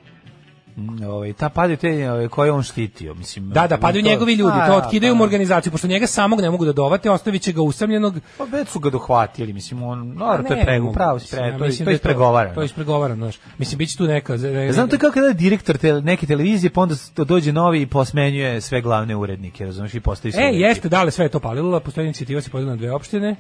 ovaj, 1.09 1.33
ta 1.33 1.49
padaju 1.49 1.77
te 1.77 2.11
ovaj, 2.11 2.29
koje 2.29 2.53
on 2.53 2.63
štitio, 2.63 3.15
mislim. 3.15 3.51
Da, 3.51 3.67
da, 3.67 3.77
padaju 3.79 4.05
to- 4.05 4.11
njegovi 4.11 4.35
ljudi, 4.35 4.53
A, 4.55 4.67
to 4.67 4.73
da, 4.73 4.87
otkidaju 4.87 5.13
pa. 5.13 5.17
mu 5.19 5.25
organizaciju, 5.25 5.73
pošto 5.73 5.87
njega 5.87 6.07
samog 6.07 6.41
ne 6.41 6.51
mogu 6.51 6.65
da 6.65 6.73
dovate, 6.73 7.11
ostavit 7.11 7.43
će 7.43 7.53
ga 7.53 7.63
usamljenog. 7.63 8.15
Pa 8.39 8.45
već 8.45 8.69
su 8.69 8.81
ga 8.81 8.91
dohvatili, 8.91 9.53
mislim, 9.53 9.83
on, 9.83 10.09
no, 10.09 10.39
to 10.49 10.55
je 10.55 10.65
ne 10.65 10.81
mogu, 10.81 10.93
pravo 10.93 11.19
si 11.19 11.25
mislim, 11.25 11.39
pre, 11.39 11.49
ja 11.49 11.59
to, 11.59 11.65
je- 11.65 11.71
to 11.71 11.85
da 11.85 11.91
je 11.91 11.93
je 11.93 11.97
ispregovarano. 11.97 12.55
To 12.55 12.61
je 12.61 12.67
ispregovarano, 12.67 13.25
znaš. 13.27 13.39
Mislim, 13.59 13.79
bit 13.79 13.91
će 13.91 13.97
tu 13.97 14.05
neka... 14.05 14.35
Ja 14.35 14.73
znam 14.73 14.89
to 14.89 14.99
kada 14.99 15.27
je 15.27 15.35
direktor 15.35 15.77
te, 15.77 16.01
neke 16.01 16.27
televizije, 16.27 16.71
pa 16.71 16.81
onda 16.81 16.95
dođe 17.17 17.53
novi 17.53 17.81
i 17.83 17.87
posmenjuje 17.87 18.61
sve 18.61 18.81
glavne 18.81 19.17
urednike, 19.17 19.65
razumiješ, 19.67 19.95
i 19.95 20.01
postavi 20.01 20.33
sve. 20.33 20.43
E, 20.43 20.51
jeste, 20.53 20.89
dale, 20.89 21.11
sve 21.11 21.25
je 21.25 21.29
to 21.29 21.41
palilo, 21.41 21.81
postoji 21.81 22.05
inicijativa 22.05 22.41
se 22.41 22.51
podela 22.51 22.71
na 22.71 22.77
dve 22.77 22.93
opštine. 22.93 23.37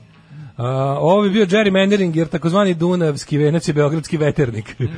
Uh, 0.57 0.65
ovo 0.99 1.23
bi 1.23 1.31
bio 1.31 1.47
gerrymandering, 1.47 2.17
jer 2.17 2.29
takozvani 2.29 2.75
Dunavski 2.75 3.39
venac 3.39 3.69
je 3.69 3.75
beogradski 3.75 4.17
veternik. 4.17 4.77
Uh, 4.81 4.89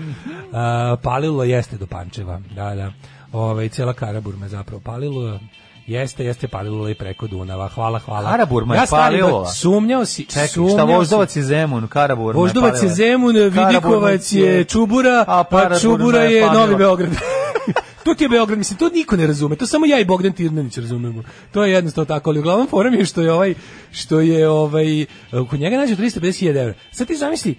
palilo 1.03 1.45
jeste 1.45 1.77
do 1.77 1.87
Pančeva, 1.87 2.41
da, 2.55 2.75
da. 2.75 2.93
Ove, 3.33 3.69
cela 3.69 3.93
Karaburma 3.93 4.45
je 4.45 4.49
zapravo 4.49 4.81
palilo. 4.81 5.39
Jeste, 5.87 6.25
jeste 6.25 6.49
palilo 6.49 6.89
i 6.89 6.95
preko 6.95 7.27
Dunava. 7.27 7.69
Hvala, 7.69 7.99
hvala. 7.99 8.31
Karaburma 8.31 8.75
je 8.75 8.79
ja 8.79 8.87
palila? 8.91 9.47
Sumnjao 9.47 10.05
si, 10.05 10.25
Čekaj, 10.25 10.49
sumnjao 10.49 10.77
šta. 10.77 10.85
Voždovac 10.85 11.37
je 11.37 11.43
Zemun, 11.43 11.89
Karabur. 11.89 12.37
Voždovac 12.37 12.83
je 12.83 12.89
Zemun, 12.89 13.37
Vidikovac 13.37 14.33
je 14.33 14.65
Čubura, 14.65 15.25
a 15.29 15.41
a 15.41 15.45
Paraburma 15.45 15.79
Čubura 15.79 16.23
je 16.23 16.37
je. 16.37 16.53
Novi 16.53 16.77
Beograd. 16.77 17.11
to 18.07 18.15
ti 18.15 18.25
je 18.25 18.29
Beograd, 18.29 18.59
mislim, 18.59 18.79
to 18.79 18.89
niko 18.89 19.17
ne 19.17 19.27
razume, 19.27 19.57
to 19.57 19.67
samo 19.67 19.87
ja 19.87 20.01
i 20.01 20.05
Bogdan 20.05 20.33
Tirnanić 20.33 20.77
razumemo. 20.79 21.23
To 21.53 21.65
je 21.65 21.73
jednostavno 21.73 22.07
tako, 22.07 22.31
ali 22.31 22.39
uglavnom 22.39 22.67
forum 22.69 22.95
je 22.95 23.05
što 23.05 23.23
je 23.23 23.33
ovaj, 23.33 23.55
što 23.93 24.21
je 24.21 24.49
ovaj, 24.49 25.07
kod 25.51 25.61
njega 25.61 25.77
nađe 25.77 25.97
350.000 25.97 26.61
evra. 26.61 26.75
Sad 26.93 27.07
ti 27.07 27.17
zamisli, 27.17 27.59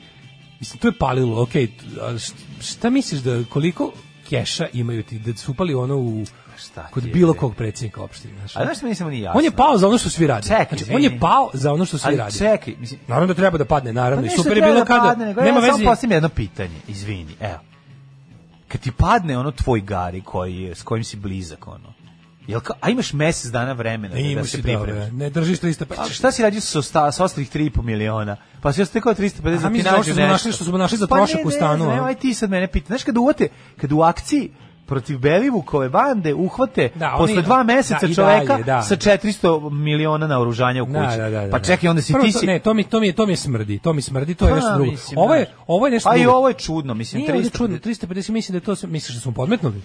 mislim, 0.60 0.80
to 0.80 0.88
je 0.88 0.98
palilo, 1.00 1.46
št- 1.46 2.34
šta 2.62 2.90
misliš 2.90 3.22
da, 3.22 3.44
koliko 3.50 3.92
keša 4.30 4.68
imaju 4.74 5.04
ti, 5.04 5.20
da 5.20 5.38
su 5.38 5.52
upali 5.52 5.74
ono 5.74 5.98
u, 5.98 6.24
Šta 6.58 6.88
kod 6.88 7.04
bilo 7.04 7.34
kog 7.34 7.56
predsjednika 7.56 8.02
opštine. 8.02 8.34
Znaš, 8.36 8.56
A 8.56 8.66
znaš 8.66 8.82
mi 8.82 8.96
samo 8.96 9.10
nije 9.10 9.22
jasno? 9.22 9.38
on 9.38 9.46
je 9.46 9.52
pao 9.52 9.78
za 9.78 9.88
ono 9.88 9.98
što 9.98 10.10
svi 10.10 10.28
rade. 10.28 10.48
Čekaj, 10.48 10.78
znači, 10.78 10.94
on 10.94 11.04
je 11.04 11.20
pao 11.20 11.50
za 11.54 11.74
ono 11.74 11.86
što 11.86 11.98
svi 11.98 12.08
Ali 12.08 12.18
rade. 12.18 12.38
čekaj, 12.38 12.74
mislim, 12.80 13.00
Naravno 13.08 13.28
da 13.28 13.34
treba 13.34 13.58
da 13.58 13.66
padne, 13.66 13.94
naravno. 13.94 14.28
Pa 14.28 14.44
super 14.44 14.58
je 14.58 14.64
bilo 14.64 14.76
da 14.76 14.86
kada, 14.86 15.02
padne, 15.02 15.26
nego 15.26 15.42
nema 15.42 15.58
ja 15.58 15.62
veze. 15.62 15.72
Samo 15.74 15.90
postavim 15.92 16.12
jedno 16.12 16.30
pitanje, 16.30 16.76
izvini, 16.88 17.34
evo. 17.40 17.60
Kad 18.78 18.84
ti 18.84 18.92
padne 18.92 19.38
ono 19.38 19.52
tvoj 19.54 19.82
gari 19.82 20.22
koji 20.22 20.56
je, 20.56 20.76
s 20.76 20.84
kojim 20.84 21.04
si 21.04 21.18
blizak, 21.18 21.68
ono, 21.68 21.94
jel 22.48 22.60
ka, 22.60 22.74
a 22.82 22.90
imaš 22.90 23.14
mesec 23.14 23.52
dana 23.52 23.74
vremena 23.74 24.16
da, 24.16 24.22
Ne 24.22 24.36
da 24.36 24.44
se 24.44 24.62
pripremiš? 24.62 25.12
ne 25.14 25.30
držiš 25.30 25.60
300 25.60 25.86
A 25.98 26.10
šta 26.10 26.32
si 26.32 26.42
radio 26.42 26.62
sa, 26.62 26.80
osta, 26.80 27.12
sa 27.12 27.24
ostalih 27.24 27.50
3,5 27.50 27.82
miliona? 27.84 28.38
Pa 28.62 28.74
si 28.74 28.82
ostekao 28.82 29.14
350 29.14 29.28
A 29.48 29.60
da 29.60 29.70
ti 29.70 29.82
što 29.82 30.04
smo 30.04 30.14
nešto. 30.16 30.22
našli- 30.24 30.52
što 30.52 30.64
smo 30.64 30.78
našli 30.78 30.98
za 30.98 31.08
Pa 31.08 31.16
trošak 31.16 31.38
ne, 31.38 31.44
u 31.44 31.48
ne 31.48 31.52
stanu, 31.52 31.78
znam, 31.78 31.90
a? 31.90 31.98
evo, 31.98 32.06
aj 32.06 32.16
ti 32.16 32.34
sad 32.34 32.50
mene 32.50 32.68
pita. 32.68 32.88
Znaš, 32.88 33.04
kada 33.04 33.20
uvate, 33.20 33.48
kada 33.78 33.96
u 33.96 34.02
akciji 34.02 34.52
protiv 34.88 35.20
Belivukove 35.20 35.90
bande 35.90 36.34
uhvate 36.36 36.90
Da, 36.96 37.08
oni- 37.10 37.18
posle 37.20 37.42
dva 37.42 37.64
meseca 37.64 38.00
da, 38.02 38.08
i 38.08 38.16
čoveka 38.16 38.46
dalje, 38.48 38.64
da. 38.64 38.82
sa 38.82 38.96
400 38.96 39.48
miliona 39.72 40.28
naoružanja 40.28 40.84
u 40.84 40.88
kući. 40.88 40.94
Da, 40.94 41.18
da, 41.18 41.30
da, 41.32 41.42
da, 41.42 41.52
pa 41.52 41.58
da. 41.58 41.66
čekaj, 41.66 41.90
onda 41.90 42.02
si 42.02 42.14
Prvo 42.14 42.26
ti 42.26 42.32
si... 42.32 42.46
ne, 42.46 42.60
to 42.60 42.74
mi 42.74 42.84
to 42.84 43.00
mi 43.00 43.14
to 43.14 43.26
mi 43.26 43.36
smrdi, 43.36 43.80
to 43.80 43.94
mi 43.94 44.02
smrdi, 44.02 44.36
to 44.36 44.46
je 44.46 44.50
Pa, 44.50 44.56
nešto 44.56 44.74
drugo. 44.76 44.92
mislim, 44.92 45.18
Ovo 45.18 45.36
je 45.36 45.46
ovo 45.68 45.88
je 45.88 45.92
nešto 45.92 46.10
Pa 46.10 46.16
i 46.16 46.20
drugo. 46.20 46.38
ovo 46.38 46.48
je 46.48 46.54
čudno, 46.56 46.94
mislim, 46.94 47.20
Nije 47.20 47.34
ovdje 47.34 47.50
350. 47.50 47.58
čudno, 47.58 47.78
350 47.78 48.32
mislim 48.32 48.60
da 48.60 48.72
je 48.72 48.76
to 48.76 48.88
misliš 48.88 49.16
da 49.16 49.22
smo 49.22 49.32
podmetnuli. 49.32 49.82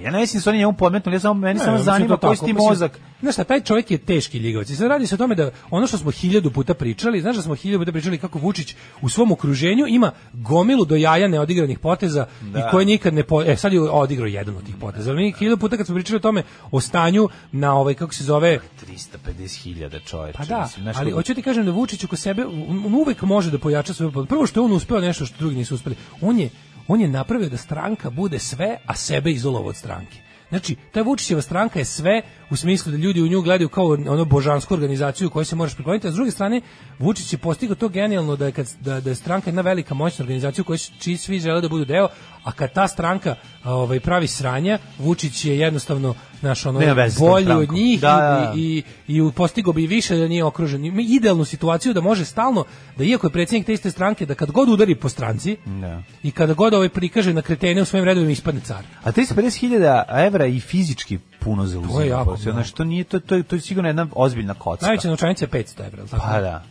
Ja 0.00 0.10
ne 0.10 0.18
mislim 0.18 0.38
da 0.38 0.42
su 0.42 0.50
oni 0.50 0.58
njemu 0.58 0.72
podmetnuli, 0.72 1.16
ja 1.16 1.20
samo, 1.20 1.34
meni 1.34 1.58
Ne, 1.58 1.64
samo 1.64 1.78
zanima 1.78 2.16
to 2.16 2.26
koji 2.26 2.38
ti 2.38 2.52
mozak. 2.52 2.98
Znaš 3.20 3.34
šta, 3.34 3.44
taj 3.44 3.60
čovjek 3.60 3.90
je 3.90 3.98
teški 3.98 4.38
ljigavac. 4.38 4.70
I 4.70 4.76
sad 4.76 4.88
radi 4.88 5.06
se 5.06 5.14
o 5.14 5.18
tome 5.18 5.34
da 5.34 5.50
ono 5.70 5.86
što 5.86 5.98
smo 5.98 6.10
hiljadu 6.10 6.50
puta 6.50 6.74
pričali, 6.74 7.20
znaš 7.20 7.36
da 7.36 7.42
smo 7.42 7.54
hiljadu 7.54 7.78
puta 7.78 7.92
pričali 7.92 8.18
kako 8.18 8.38
Vučić 8.38 8.74
u 9.02 9.08
svom 9.08 9.32
okruženju 9.32 9.86
ima 9.88 10.12
gomilu 10.32 10.84
do 10.84 10.96
jaja 10.96 11.28
neodigranih 11.28 11.78
poteza 11.78 12.26
Da. 12.42 12.58
i 12.58 12.62
koje 12.70 12.86
nikad 12.86 13.14
ne... 13.14 13.22
Po... 13.22 13.42
E, 13.42 13.56
sad 13.56 13.72
je 13.72 13.80
odigrao 13.80 14.26
jedan 14.26 14.56
od 14.56 14.66
tih 14.66 14.74
poteza. 14.76 15.10
Ali 15.10 15.22
mi 15.22 15.32
hiljadu 15.32 15.56
puta 15.56 15.76
kad 15.76 15.86
smo 15.86 15.94
pričali 15.94 16.16
o 16.16 16.20
tome, 16.20 16.42
o 16.70 16.80
stanju 16.80 17.28
na 17.52 17.74
ovaj, 17.74 17.94
kako 17.94 18.14
se 18.14 18.24
zove, 18.24 18.60
350.000 18.86 20.04
čovječe. 20.04 20.38
Pa 20.38 20.44
da, 20.44 20.62
mislim, 20.62 20.94
ali 20.96 21.10
hoću 21.10 21.34
ti 21.34 21.42
kažem 21.42 21.64
da 21.64 21.70
Vučić 21.70 22.04
oko 22.04 22.16
sebe 22.16 22.44
on 22.68 22.94
uvek 22.94 23.22
može 23.22 23.50
da 23.50 23.58
pojača 23.58 23.94
svoju 23.94 24.12
pod- 24.12 24.28
Prvo 24.28 24.46
što 24.46 24.60
je 24.60 24.64
on 24.64 24.72
uspeo 24.72 25.00
nešto 25.00 25.26
što 25.26 25.36
drugi 25.38 25.56
nisu 25.56 25.74
uspeli. 25.74 25.96
On 26.20 26.38
je 26.38 26.50
on 26.88 27.00
je 27.00 27.08
napravio 27.08 27.48
da 27.48 27.56
stranka 27.56 28.10
bude 28.10 28.38
sve, 28.38 28.78
a 28.86 28.94
sebe 28.94 29.30
izolovao 29.30 29.68
od 29.68 29.76
stranke. 29.76 30.16
Znači, 30.48 30.76
ta 30.92 31.02
Vučićeva 31.02 31.42
stranka 31.42 31.78
je 31.78 31.84
sve 31.84 32.22
u 32.52 32.56
smislu 32.56 32.92
da 32.92 32.98
ljudi 32.98 33.22
u 33.22 33.28
nju 33.28 33.42
gledaju 33.42 33.68
kao 33.68 33.86
ono 33.86 34.24
božansku 34.24 34.74
organizaciju 34.74 35.30
kojoj 35.30 35.44
se 35.44 35.56
možeš 35.56 35.74
prikloniti, 35.74 36.06
a 36.06 36.10
s 36.10 36.14
druge 36.14 36.30
strane 36.30 36.60
Vučić 36.98 37.32
je 37.32 37.38
postigao 37.38 37.74
to 37.76 37.88
genijalno 37.88 38.36
da 38.36 38.46
je, 38.46 38.52
kad, 38.52 38.68
da, 38.80 39.00
da 39.00 39.10
je 39.10 39.16
stranka 39.16 39.50
jedna 39.50 39.62
velika 39.62 39.94
moćna 39.94 40.22
organizacija 40.22 40.62
u 40.62 40.66
kojoj 40.66 40.78
čiji 40.98 41.16
svi 41.16 41.40
žele 41.40 41.60
da 41.60 41.68
budu 41.68 41.84
deo, 41.84 42.08
a 42.44 42.52
kad 42.52 42.72
ta 42.72 42.88
stranka 42.88 43.34
ovaj 43.64 44.00
pravi 44.00 44.26
sranja, 44.28 44.78
Vučić 44.98 45.44
je 45.44 45.58
jednostavno 45.58 46.14
naš 46.42 46.66
ono 46.66 46.80
bolji 47.20 47.44
od 47.52 47.72
njih 47.72 48.00
Da, 48.00 48.08
da. 48.08 48.52
i, 48.56 48.60
i 48.62 48.82
i 49.08 49.20
u- 49.20 49.32
postigao 49.32 49.72
bi 49.72 49.86
više 49.86 50.16
da 50.16 50.28
nije 50.28 50.44
okružen. 50.44 50.84
Ima 50.84 51.02
idealnu 51.02 51.44
situaciju 51.44 51.94
da 51.94 52.00
može 52.00 52.24
stalno, 52.24 52.64
da 52.96 53.04
iako 53.04 53.26
je 53.26 53.30
predsjednik 53.30 53.66
te 53.66 53.72
iste 53.72 53.90
stranke, 53.90 54.26
da 54.26 54.34
kad 54.34 54.50
god 54.50 54.68
udari 54.68 54.94
po 54.94 55.08
stranci 55.08 55.56
Da. 55.66 56.02
i 56.22 56.30
kada 56.30 56.54
god 56.54 56.74
ovaj 56.74 56.88
prikaže 56.88 57.32
na 57.32 57.42
kretene 57.42 57.82
u 57.82 57.84
svojim 57.84 58.04
redovima 58.04 58.32
ispadne 58.32 58.60
car. 58.60 58.84
A 59.04 59.12
350.000 59.12 60.04
evra 60.18 60.46
i 60.46 60.60
fizički 60.60 61.18
puno 61.44 61.66
zauzima. 61.66 61.92
To 61.92 62.00
je 62.00 62.08
jako. 62.08 62.36
Znaš, 62.36 62.72
to 62.72 62.84
nije, 62.84 63.04
to, 63.04 63.20
to, 63.20 63.42
to 63.42 63.56
je 63.56 63.60
sigurno 63.60 63.88
jedna 63.88 64.06
ozbiljna 64.14 64.54
kocka. 64.54 64.86
Najveća 64.86 65.08
novčanica 65.08 65.44
je 65.44 65.48
500 65.48 65.86
evra, 65.86 66.06
tako? 66.06 66.26
Pa 66.26 66.40
da. 66.40 66.62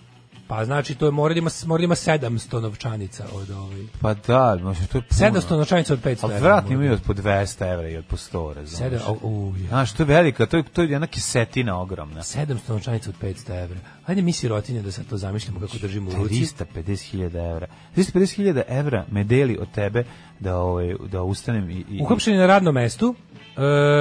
Pa 0.48 0.66
znači 0.66 0.96
to 0.96 1.06
je 1.06 1.12
mora 1.12 1.34
da 1.34 1.38
ima, 1.38 1.50
mora 1.66 1.80
da 1.80 1.84
ima 1.84 1.96
700 1.96 2.62
novčanica 2.62 3.26
od 3.34 3.50
ovaj. 3.50 3.82
Pa 4.02 4.14
da, 4.14 4.58
možda 4.64 4.86
to 4.86 4.98
je 4.98 5.02
puno. 5.02 5.40
700 5.42 5.58
novčanica 5.58 5.94
od 5.94 6.04
500 6.04 6.18
Ali 6.22 6.34
evra. 6.34 6.48
vratno 6.48 6.70
mora 6.70 6.74
imaju 6.74 6.90
da- 6.90 6.96
od 6.96 7.02
po 7.02 7.14
200 7.14 7.74
evra 7.74 7.90
i 7.90 7.98
od 7.98 8.06
po 8.06 8.18
100, 8.18 8.54
razumiješ? 8.54 8.78
Sedam, 8.78 9.00
au, 9.08 9.18
u, 9.24 9.54
je. 9.58 9.68
Znaš, 9.68 9.94
to 9.94 10.04
je 10.04 10.08
velika, 10.08 10.46
to 10.46 10.58
je, 10.58 10.64
to 10.64 10.82
je 10.82 10.90
jedna 10.90 11.08
kisetina 11.08 11.82
ogromna. 11.82 12.22
700 12.22 12.58
novčanica 12.68 13.10
od 13.10 13.16
500 13.22 13.64
evra. 13.64 13.80
Hajde 14.06 14.22
mi 14.22 14.34
sirotinje 14.34 14.82
da 14.82 14.92
sad 14.92 15.06
to 15.06 15.18
zamišljamo 15.18 15.60
kako 15.60 15.78
držimo 15.78 16.10
u 16.12 16.14
ruci. 16.14 16.36
350.000 16.36 17.52
evra. 17.52 17.68
350.000 17.98 18.62
evra 18.70 19.06
me 19.12 19.24
deli 19.24 19.58
od 19.58 19.72
tebe 19.72 20.04
da, 20.42 20.58
ovaj, 20.58 20.96
da 21.12 21.24
ustanem 21.24 21.70
i... 21.70 21.86
i 21.90 22.02
Uhapšen 22.02 22.34
je 22.34 22.40
na 22.40 22.46
radnom 22.48 22.76
mestu. 22.76 23.16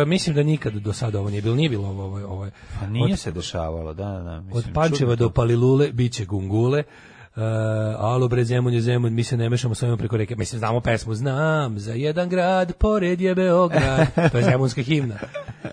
E, 0.03 0.05
mislim 0.07 0.37
da 0.37 0.43
nikad 0.43 0.73
do 0.73 0.93
sada 0.93 1.21
ovo 1.21 1.31
nije 1.31 1.43
bilo, 1.43 1.55
nije 1.57 1.69
bilo 1.69 1.89
ovo, 1.89 2.05
ovo, 2.05 2.27
ovo. 2.27 2.47
Pa 2.81 2.87
nije 2.87 3.13
Od- 3.13 3.19
se 3.19 3.33
dešavalo, 3.33 3.95
da, 3.95 4.05
da, 4.05 4.23
da. 4.23 4.41
Mislim, 4.41 4.65
Od 4.69 4.75
Pančeva 4.75 5.15
do. 5.15 5.31
Palilule 5.31 5.93
biće 5.93 6.25
gungule. 6.25 6.83
Uh, 7.37 7.43
alo 7.99 8.29
bre 8.29 8.45
Zemun 8.45 8.75
je 8.75 8.81
Zemun, 8.81 9.15
mi 9.15 9.25
se 9.25 9.37
ne 9.37 9.49
mešamo 9.49 9.75
s 9.75 9.83
ovima 9.83 9.97
preko 9.97 10.17
reke. 10.17 10.37
Mislim, 10.37 10.59
znamo 10.59 10.81
pesmu, 10.81 11.15
znam, 11.15 11.79
za 11.79 11.93
jedan 11.93 12.29
grad, 12.29 12.73
pored 12.73 13.21
je 13.21 13.35
Beograd. 13.35 14.07
to 14.33 14.39
je 14.39 14.45
zemunska 14.45 14.83
himna. 14.83 15.15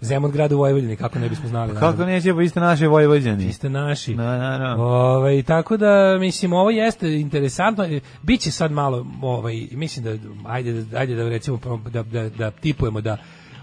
Zemun 0.01 0.31
grad 0.31 0.51
u 0.51 0.57
Vojvodini, 0.57 0.95
kako 0.95 1.19
ne 1.19 1.29
bismo 1.29 1.49
znali. 1.49 1.75
Kako 1.79 2.05
neće, 2.05 2.33
pa 2.33 2.39
vi 2.39 2.49
ste 2.49 2.59
naši 2.59 2.85
Vojvođani. 2.85 3.45
Vi 3.45 3.53
ste 3.53 3.69
naši. 3.69 4.13
Da, 4.13 4.23
da, 4.23 4.57
da. 4.57 4.75
Ovaj 4.83 5.43
tako 5.43 5.77
da 5.77 6.17
mislim 6.19 6.53
ovo 6.53 6.69
jeste 6.69 7.19
interesantno. 7.19 7.85
Biće 8.21 8.51
sad 8.51 8.71
malo 8.71 9.05
ovaj 9.21 9.67
mislim 9.71 10.05
da 10.05 10.11
ajde 10.45 10.85
ajde 10.95 11.15
da 11.15 11.29
recimo 11.29 11.59
da 11.91 12.03
da, 12.03 12.29
da 12.29 12.51
tipujemo 12.51 13.01
da 13.01 13.17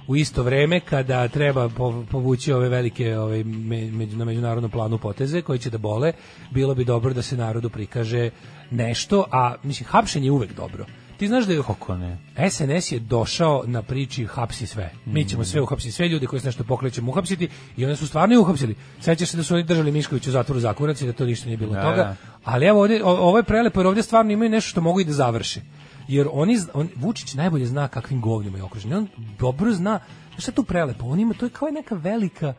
u 0.06 0.16
isto 0.16 0.42
vreme 0.42 0.80
kada 0.80 1.28
treba 1.28 1.68
po- 1.68 2.04
povući 2.10 2.52
ove 2.52 2.68
velike 2.68 3.18
ove 3.18 3.44
me- 3.44 3.90
među, 3.90 4.16
na 4.16 4.24
međunarodnom 4.24 4.70
planu 4.70 4.98
poteze 4.98 5.42
koji 5.42 5.58
će 5.58 5.70
da 5.70 5.78
bole, 5.78 6.12
bilo 6.50 6.74
bi 6.74 6.84
dobro 6.84 7.14
da 7.14 7.22
se 7.22 7.36
narodu 7.36 7.70
prikaže 7.70 8.30
nešto, 8.70 9.24
a 9.30 9.54
mislim 9.62 9.88
hapšenje 9.88 10.26
je 10.26 10.32
uvek 10.32 10.52
dobro. 10.52 10.84
Ti 11.16 11.28
znaš 11.28 11.44
da 11.44 11.52
je 11.52 11.62
Kako 11.62 11.96
ne? 11.96 12.18
SNS 12.50 12.92
je 12.92 12.98
došao 12.98 13.62
na 13.66 13.82
priči 13.82 14.26
hapsi 14.26 14.66
sve. 14.66 14.90
Mi 15.06 15.24
ćemo 15.24 15.44
sve 15.44 15.60
uhapsiti, 15.60 15.92
sve 15.92 16.08
ljude 16.08 16.26
koji 16.26 16.40
se 16.40 16.48
nešto 16.48 16.64
pokrećemo 16.64 17.10
uhapsiti 17.10 17.48
i 17.76 17.84
oni 17.84 17.96
su 17.96 18.06
stvarno 18.06 18.40
uhapsili. 18.40 18.74
Sećaš 19.00 19.28
se 19.28 19.36
da 19.36 19.42
su 19.42 19.54
oni 19.54 19.62
držali 19.62 19.92
Miškovića 19.92 20.30
u 20.30 20.32
zatvoru 20.32 20.60
za 20.60 20.72
kurac 20.72 21.00
i 21.02 21.06
da 21.06 21.12
to 21.12 21.26
ništa 21.26 21.46
nije 21.46 21.56
bilo 21.56 21.72
Da, 21.72 21.82
toga. 21.82 21.96
da. 21.96 22.16
Ali 22.44 22.66
evo 22.66 22.80
ovdje, 22.80 23.04
o- 23.04 23.08
ovo 23.08 23.36
je 23.38 23.42
prelepo 23.44 23.80
jer 23.80 23.86
ovdje 23.86 24.02
stvarno 24.02 24.32
imaju 24.32 24.50
nešto 24.50 24.70
što 24.70 24.80
mogu 24.80 25.00
i 25.00 25.04
da 25.04 25.12
završe. 25.12 25.60
Jer 26.08 26.28
oni, 26.32 26.58
on, 26.74 26.88
Vučić 26.96 27.34
najbolje 27.34 27.66
zna 27.66 27.88
kakvim 27.88 28.20
govnima 28.20 28.58
je 28.58 28.64
okružen. 28.64 28.92
On 28.92 29.08
dobro 29.38 29.72
zna, 29.72 30.00
šta 30.38 30.50
je 30.50 30.54
tu 30.54 30.64
prelepo? 30.64 31.06
On 31.06 31.20
ima, 31.20 31.34
to 31.34 31.46
je 31.46 31.50
kao 31.50 31.70
neka 31.70 31.94
velika, 31.94 32.54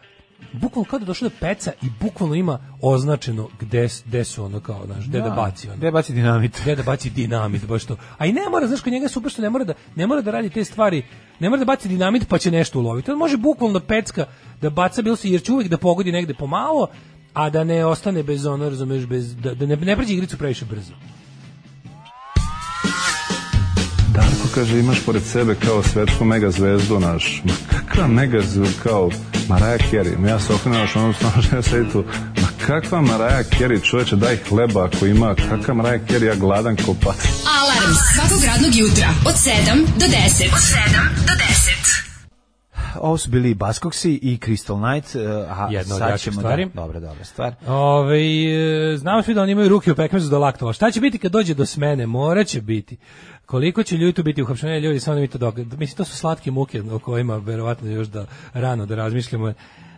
bukvalno 0.54 0.90
kao 0.90 1.00
da 1.00 1.06
došao 1.06 1.30
do 1.30 1.36
peca 1.40 1.72
i 1.82 1.86
bukvalno 2.00 2.36
ima 2.36 2.60
označeno 2.82 3.50
gde, 3.60 3.88
gde 4.06 4.24
su 4.24 4.44
ono 4.44 4.60
kao, 4.60 4.86
znaš, 4.86 5.08
gde 5.08 5.22
da, 5.22 5.30
baci 5.30 5.68
ono 5.68 5.78
Gde 5.78 5.92
baci 5.92 6.14
dinamit? 6.14 6.60
gde 6.62 6.76
da 6.76 6.84
baci 6.84 7.10
dinamit 7.10 7.66
baš 7.66 7.86
to. 7.86 7.98
A 8.18 8.26
i 8.26 8.34
ne 8.34 8.42
mora, 8.52 8.68
znaš, 8.68 8.82
kod 8.82 8.94
njega 8.94 9.06
je 9.06 9.10
super 9.10 9.32
što 9.32 9.42
ne 9.42 9.50
mora 9.50 9.64
da 9.64 9.74
ne 9.96 10.08
mora 10.08 10.22
da 10.22 10.32
radi 10.32 10.50
te 10.50 10.64
stvari. 10.64 11.04
Ne 11.40 11.50
mora 11.50 11.60
da 11.60 11.66
baci 11.66 11.88
dinamit 11.88 12.28
pa 12.28 12.38
će 12.38 12.52
nešto 12.52 12.80
uloviti. 12.80 13.12
On 13.12 13.18
može 13.18 13.38
bukvalno 13.38 13.80
pecka 13.80 14.26
da 14.62 14.70
baca 14.70 15.02
bilo 15.02 15.16
se 15.16 15.30
jer 15.30 15.42
će 15.42 15.52
uvijek 15.52 15.70
da 15.70 15.78
pogodi 15.78 16.12
negde 16.12 16.34
pomalo, 16.34 16.88
a 17.34 17.50
da 17.50 17.64
ne 17.64 17.86
ostane 17.86 18.24
bez 18.24 18.46
ono, 18.46 18.70
razumeš, 18.70 19.06
bez 19.06 19.36
da, 19.36 19.54
da 19.54 19.66
ne 19.66 19.76
ne 19.76 19.96
pređe 19.96 20.14
igricu 20.14 20.38
previše 20.38 20.66
brzo. 20.66 20.94
Darko 24.16 24.48
kaže 24.56 24.80
imaš 24.80 25.06
pored 25.06 25.24
sebe 25.24 25.56
kao 25.56 25.84
svetsku 25.84 26.26
mega 26.26 26.52
zvezdu 26.52 27.00
naš. 27.00 27.42
Ma 27.44 27.54
kakva 27.70 28.08
mega 28.08 28.42
zvezdu 28.42 28.80
kao 28.84 29.10
Mariah 29.50 29.82
Carey. 29.92 30.20
Ma 30.20 30.28
ja 30.28 30.40
se 30.40 30.54
okrenuo 30.54 30.80
naš 30.80 30.96
ono 30.96 31.14
stvarno 31.14 31.42
želim 31.42 31.64
sedi 31.64 31.92
tu. 31.92 32.04
Ma 32.42 32.48
kakva 32.68 33.02
Mariah 33.02 33.46
Carey 33.60 33.84
čoveče 33.84 34.16
daj 34.16 34.38
hleba 34.50 34.86
ako 34.86 35.06
ima. 35.06 35.36
Kakva 35.50 35.74
Mariah 35.74 36.02
Carey 36.08 36.26
ja 36.26 36.36
gladan 36.36 36.76
ko 36.76 36.96
pas. 37.04 37.46
Alarm 37.60 37.94
svakog 38.16 38.44
radnog 38.46 38.76
jutra 38.76 39.10
od 39.26 39.36
7 39.36 39.86
do 40.00 40.06
10. 40.06 40.54
Od 40.54 40.60
7 40.60 41.26
do 41.28 41.34
10. 41.34 41.96
Ovo 43.02 43.18
su 43.18 43.30
bili 43.30 43.54
Baskoksi 43.54 44.20
i 44.22 44.38
Crystal 44.38 44.94
Night, 44.94 45.16
eh, 45.16 45.20
a 45.50 45.68
Jedna 45.72 45.96
od 45.96 46.00
sad 46.00 46.10
jačih 46.10 46.24
ćemo 46.24 46.42
stvari. 46.42 46.66
Da, 46.66 46.82
dobra, 46.82 47.00
dobra 47.00 47.26
stvar. 47.26 47.56
Ove, 47.68 48.20
e, 48.94 48.98
znamo 48.98 49.24
svi 49.24 49.34
da 49.34 49.42
oni 49.42 49.52
imaju 49.52 49.70
ruke 49.70 49.92
u 49.92 49.96
pekmezu 49.96 50.30
do 50.30 50.40
laktova. 50.40 50.74
Šta 50.74 50.92
će 50.92 51.02
biti 51.02 51.18
kad 51.18 51.32
dođe 51.32 51.54
do 51.54 51.66
smene? 51.66 52.08
Mora 52.08 52.44
će 52.44 52.62
biti. 52.62 52.98
Koliko 53.46 53.84
će 53.84 53.98
ljudi 53.98 54.14
tu 54.14 54.24
biti 54.24 54.42
uhapšeni 54.42 54.80
ljudi, 54.80 55.00
samo 55.00 55.16
da 55.16 55.22
mi 55.22 55.28
to 55.28 55.38
dok... 55.38 55.56
Mislim, 55.58 55.98
to 55.98 56.06
su 56.06 56.18
slatke 56.18 56.52
muke 56.52 56.82
o 56.92 57.00
kojima 57.00 57.38
verovatno 57.38 57.90
još 57.90 58.08
da 58.08 58.26
rano 58.54 58.86
da 58.86 58.96
razmišljamo. 58.96 59.54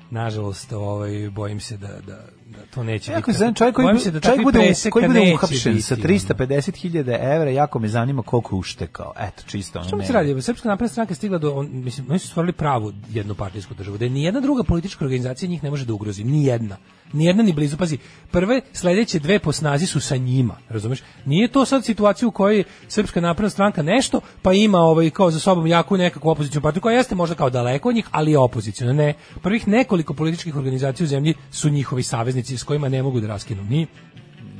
Nažalost, 0.09 0.73
ovaj, 0.73 1.29
bojim 1.29 1.59
se 1.59 1.77
da, 1.77 1.87
da, 2.07 2.25
to 2.73 2.83
neće 2.83 3.11
Jako 3.11 3.31
biti. 3.31 3.37
zanima, 3.37 3.55
čovjek 3.55 3.75
koji, 3.75 3.99
se 3.99 4.11
da 4.11 4.19
čovjek 4.19 4.43
bude, 4.43 4.73
koji 4.89 5.07
bude 5.07 5.33
uhapšen 5.33 5.81
sa 5.81 5.95
ono. 5.95 6.03
350.000 6.03 7.35
evra, 7.35 7.49
jako 7.51 7.79
me 7.79 7.87
zanima 7.87 8.21
koliko 8.21 8.55
je 8.55 8.59
uštekao. 8.59 9.13
Eto, 9.19 9.43
čisto. 9.45 9.79
ono 9.79 9.87
Što 9.87 9.97
mi 9.97 10.05
se 10.05 10.13
radi? 10.13 10.41
Srpska 10.41 10.69
napredna 10.69 10.91
stranka 10.91 11.11
je 11.11 11.15
stigla 11.15 11.37
do, 11.37 11.51
on, 11.51 11.69
mislim, 11.71 12.07
oni 12.09 12.19
su 12.19 12.27
stvorili 12.27 12.53
pravu 12.53 12.93
jednopartijsku 13.09 13.73
državu, 13.73 13.97
da 13.97 14.05
je 14.05 14.09
nijedna 14.09 14.39
druga 14.39 14.63
politička 14.63 15.05
organizacija 15.05 15.49
njih 15.49 15.63
ne 15.63 15.69
može 15.69 15.85
da 15.85 15.93
ugrozi, 15.93 16.23
ni 16.23 16.45
jedna. 16.45 16.77
Ni 17.13 17.25
jedna 17.25 17.43
ni 17.43 17.53
blizu. 17.53 17.77
Pazi, 17.77 17.97
prve 18.31 18.61
sledeće 18.73 19.19
dve 19.19 19.39
po 19.39 19.51
snazi 19.51 19.85
su 19.85 19.99
sa 19.99 20.17
njima, 20.17 20.57
razumeš? 20.69 21.03
Nije 21.25 21.47
to 21.47 21.65
sad 21.65 21.85
situacija 21.85 22.27
u 22.27 22.31
kojoj 22.31 22.63
Srpska 22.87 23.21
napredna 23.21 23.49
stranka 23.49 23.83
nešto, 23.83 24.21
pa 24.41 24.53
ima 24.53 24.79
ovaj 24.79 25.09
kao 25.09 25.31
za 25.31 25.39
sobom 25.39 25.67
jaku 25.67 25.97
nekakvu 25.97 26.29
opoziciju 26.29 26.61
partiju 26.61 26.81
koja 26.81 26.97
jeste 26.97 27.15
možda 27.15 27.35
kao 27.35 27.49
daleko 27.49 27.89
od 27.89 27.95
njih, 27.95 28.07
ali 28.11 28.31
je 28.31 28.37
opoziciona. 28.37 28.93
Ne, 28.93 29.13
prvih 29.41 29.67
nekoliko 29.67 30.13
političkih 30.13 30.55
organizacija 30.55 31.03
u 31.03 31.07
zemlji 31.07 31.33
su 31.51 31.69
njihovi 31.69 32.03
saveznici 32.03 32.46
s 32.55 32.63
kojima 32.63 32.89
ne 32.89 33.03
mogu 33.03 33.19
da 33.19 33.27
raskinu 33.27 33.63
ni 33.63 33.87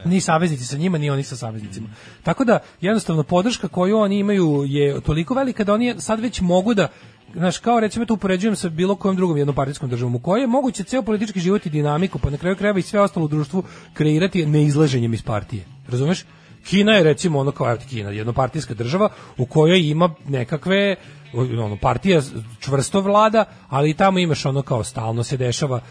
ni 0.06 0.22
saveznici 0.22 0.66
sa 0.66 0.78
njima, 0.78 0.98
ni 0.98 1.10
oni 1.10 1.24
sa 1.24 1.36
saveznicima. 1.36 1.88
Tako 2.24 2.46
da, 2.46 2.60
jednostavno, 2.82 3.24
podrška 3.24 3.68
koju 3.68 3.98
oni 3.98 4.20
imaju 4.20 4.64
je 4.68 5.02
toliko 5.02 5.34
velika 5.34 5.64
da 5.64 5.74
oni 5.74 5.96
sad 5.98 6.20
već 6.20 6.42
mogu 6.42 6.74
da 6.74 6.88
Znaš, 7.36 7.58
kao 7.58 7.80
recimo 7.80 8.06
to 8.06 8.14
upoređujem 8.14 8.56
sa 8.56 8.70
bilo 8.70 8.96
kojom 8.96 9.16
drugom 9.16 9.38
jednopartijskom 9.38 9.90
državom 9.90 10.16
u 10.16 10.20
kojoj 10.20 10.42
je 10.42 10.48
moguće 10.48 10.84
ceo 10.84 11.02
politički 11.02 11.40
život 11.40 11.66
i 11.66 11.70
dinamiku, 11.70 12.20
pa 12.20 12.30
na 12.30 12.38
kraju 12.38 12.56
krajeva 12.56 12.80
i 12.80 12.82
sve 12.82 13.02
ostalo 13.02 13.26
u 13.26 13.30
društvu 13.30 13.64
kreirati 13.94 14.46
neizlaženjem 14.46 15.14
iz 15.14 15.22
partije. 15.22 15.66
Razumeš? 15.88 16.26
Kina 16.66 16.94
je 16.94 17.04
recimo 17.04 17.40
ono 17.40 17.52
kao 17.52 17.78
Kina, 17.90 18.10
jednopartijska 18.10 18.74
država 18.74 19.10
u 19.38 19.46
kojoj 19.46 19.90
ima 19.90 20.16
nekakve 20.28 20.96
ono 21.34 21.78
partija 21.78 22.22
čvrsto 22.60 23.02
vlada, 23.02 23.46
ali 23.70 23.90
i 23.90 23.94
tamo 23.94 24.20
imaš 24.20 24.46
ono 24.46 24.62
kao 24.62 24.84
stalno 24.84 25.24
se 25.24 25.38
dešava 25.38 25.82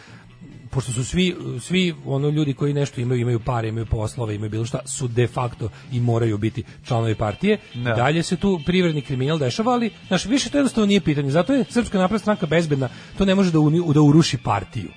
pošto 0.77 0.93
su 0.93 1.05
svi 1.05 1.35
svi 1.61 1.95
ono 2.07 2.29
ljudi 2.29 2.53
koji 2.53 2.75
nešto 2.75 3.01
imaju 3.01 3.21
imaju 3.21 3.41
pare, 3.41 3.69
imaju 3.69 3.87
poslove, 3.87 4.35
imaju 4.35 4.51
bilo 4.51 4.65
šta, 4.65 4.79
su 4.87 5.09
de 5.09 5.27
facto 5.27 5.69
i 5.93 6.01
moraju 6.01 6.39
biti 6.39 6.65
članovi 6.85 7.15
partije. 7.15 7.59
Da. 7.75 7.95
Dalje 7.95 8.23
se 8.23 8.37
tu 8.37 8.61
privredni 8.67 9.01
kriminal 9.03 9.39
dešava, 9.39 9.73
ali 9.73 9.91
znaš, 10.09 10.27
više 10.27 10.51
to 10.51 10.59
jednostavno 10.59 10.87
nije 10.87 11.01
pitanje. 11.01 11.31
Zato 11.31 11.53
je 11.53 11.65
Srpska 11.65 11.99
napredna 11.99 12.19
stranka 12.19 12.47
bezbedna. 12.47 12.89
To 13.19 13.25
ne 13.25 13.35
može 13.35 13.53
da 13.53 13.59
uni- 13.59 13.95
da 13.95 14.01
uruši 14.01 14.39
partiju. 14.39 14.89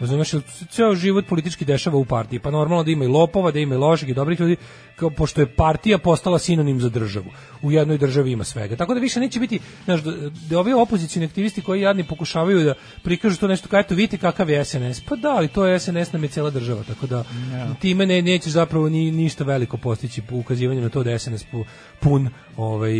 Razumeš, 0.00 0.30
ceo 0.70 0.94
život 0.94 1.26
politički 1.26 1.64
dešava 1.64 1.98
u 1.98 2.04
partiji, 2.04 2.38
pa 2.38 2.50
normalno 2.50 2.84
da 2.84 2.90
ima 2.90 3.04
i 3.04 3.08
lopova, 3.08 3.50
da 3.50 3.58
ima 3.58 3.74
i 3.74 3.78
loših 3.78 4.08
i 4.08 4.14
dobrih 4.14 4.40
ljudi, 4.40 4.56
kao 4.96 5.10
pošto 5.10 5.40
je 5.40 5.54
partija 5.54 5.98
postala 5.98 6.38
sinonim 6.38 6.80
za 6.80 6.88
državu. 6.88 7.26
U 7.62 7.72
jednoj 7.72 7.98
državi 7.98 8.32
ima 8.32 8.44
svega. 8.44 8.76
Tako 8.76 8.94
da 8.94 9.00
više 9.00 9.20
neće 9.20 9.40
biti, 9.40 9.60
znaš, 9.84 10.00
da, 10.00 10.12
da 10.50 10.58
ovi 10.58 10.72
opozicioni 10.72 11.26
aktivisti 11.26 11.62
koji 11.62 11.80
jadni 11.80 12.04
pokušavaju 12.04 12.64
da 12.64 12.74
prikažu 13.02 13.36
to 13.36 13.48
nešto, 13.48 13.68
kao 13.68 13.80
eto, 13.80 13.94
vidite 13.94 14.18
kakav 14.18 14.50
je 14.50 14.64
SNS. 14.64 15.00
Pa 15.08 15.16
da, 15.16 15.28
ali 15.28 15.48
to 15.48 15.66
je 15.66 15.80
SNS 15.80 16.12
nam 16.12 16.22
je 16.22 16.28
cela 16.28 16.50
država, 16.50 16.82
tako 16.82 17.06
da 17.06 17.24
time 17.80 18.06
ne, 18.06 18.22
neće 18.22 18.50
zapravo 18.50 18.88
ni, 18.88 19.10
ništa 19.10 19.44
veliko 19.44 19.76
postići 19.76 20.22
po 20.22 20.36
ukazivanju 20.36 20.80
na 20.80 20.88
to 20.88 21.02
da 21.02 21.10
je 21.10 21.18
SNS 21.18 21.44
pu- 21.52 21.64
pun 22.00 22.28
ovaj, 22.56 22.92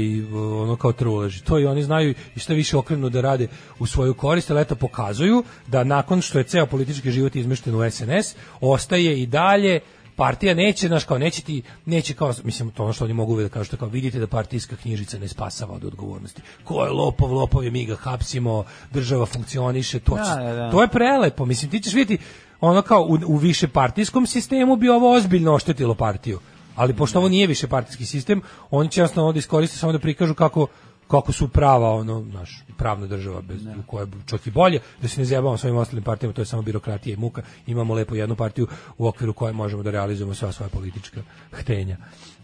ono 0.62 0.76
kao 0.76 0.92
truleži. 0.92 1.42
To 1.42 1.58
i 1.58 1.66
oni 1.66 1.82
znaju 1.82 2.14
i 2.36 2.38
šta 2.38 2.54
više 2.54 2.76
okrenu 2.76 3.08
da 3.08 3.20
rade 3.20 3.48
u 3.78 3.86
svoju 3.86 4.14
korist, 4.14 4.50
ali 4.50 4.60
eto 4.60 4.74
pokazuju 4.74 5.44
da 5.66 5.84
nakon 5.84 6.22
što 6.22 6.38
je 6.38 6.44
ceo 6.44 6.66
politički 6.66 6.89
život 6.92 7.36
izmešten 7.36 7.74
u 7.74 7.90
SNS, 7.90 8.34
ostaje 8.60 9.22
i 9.22 9.26
dalje 9.26 9.80
partija 10.20 10.54
neće, 10.54 10.88
znaš, 10.88 11.04
kao 11.04 11.18
neće 11.18 11.42
ti, 11.42 11.62
neće 11.86 12.14
kao, 12.14 12.34
mislim, 12.44 12.70
to 12.70 12.84
ono 12.84 12.92
što 12.92 13.04
oni 13.04 13.14
mogu 13.14 13.32
uvijek 13.32 13.52
da 13.52 13.58
kažu, 13.58 13.76
kao 13.76 13.88
vidite 13.88 14.18
da 14.18 14.26
partijska 14.26 14.76
knjižica 14.76 15.18
ne 15.18 15.28
spasava 15.28 15.74
od 15.74 15.84
odgovornosti. 15.84 16.42
Ko 16.64 16.84
je 16.84 16.90
lopov, 16.90 17.32
lopov 17.32 17.64
je, 17.64 17.70
mi 17.70 17.86
ga 17.86 17.96
hapsimo, 17.96 18.64
država 18.92 19.26
funkcioniše, 19.26 20.00
to, 20.00 20.16
Da, 20.16 20.34
da, 20.42 20.52
da. 20.52 20.70
to 20.70 20.82
je 20.82 20.88
prelepo, 20.88 21.44
mislim, 21.44 21.70
ti 21.70 21.80
ćeš 21.80 21.94
vidjeti, 21.94 22.24
ono 22.60 22.82
kao 22.82 23.02
u, 23.02 23.18
u 23.26 23.36
više 23.36 23.68
partijskom 23.68 24.26
sistemu 24.26 24.76
bi 24.76 24.88
ovo 24.88 25.14
ozbiljno 25.16 25.54
oštetilo 25.54 25.94
partiju. 25.94 26.40
Ali 26.76 26.96
pošto 26.96 27.18
ovo 27.18 27.28
nije 27.28 27.46
više 27.46 27.68
partijski 27.68 28.06
sistem, 28.06 28.42
oni 28.70 28.90
će 28.90 29.00
jasno 29.00 29.24
ovdje 29.24 29.38
iskoristiti 29.38 29.80
samo 29.80 29.92
da 29.92 29.98
prikažu 29.98 30.34
kako 30.34 30.66
kako 31.10 31.32
su 31.32 31.48
prava 31.48 31.90
ono 31.90 32.20
naš 32.32 32.64
pravna 32.76 33.06
država 33.06 33.40
bez 33.40 33.66
u 33.66 33.82
kojoj 33.86 34.04
je 34.04 34.10
čak 34.26 34.46
i 34.46 34.50
bolje 34.50 34.80
da 35.02 35.08
se 35.08 35.20
ne 35.20 35.24
zajebamo 35.24 35.56
s 35.56 35.64
ovim 35.64 35.76
ostalim 35.76 36.04
partijama 36.04 36.32
to 36.34 36.42
je 36.42 36.46
samo 36.46 36.62
birokratija 36.62 37.14
i 37.14 37.16
muka. 37.16 37.42
Imamo 37.66 37.94
lepo 37.94 38.14
jednu 38.14 38.36
partiju 38.36 38.66
u 38.98 39.06
okviru 39.06 39.32
koje 39.32 39.52
možemo 39.52 39.82
da 39.82 39.90
realizujemo 39.90 40.34
sva 40.34 40.52
svoja 40.52 40.68
politička 40.68 41.22
htenja. 41.52 41.96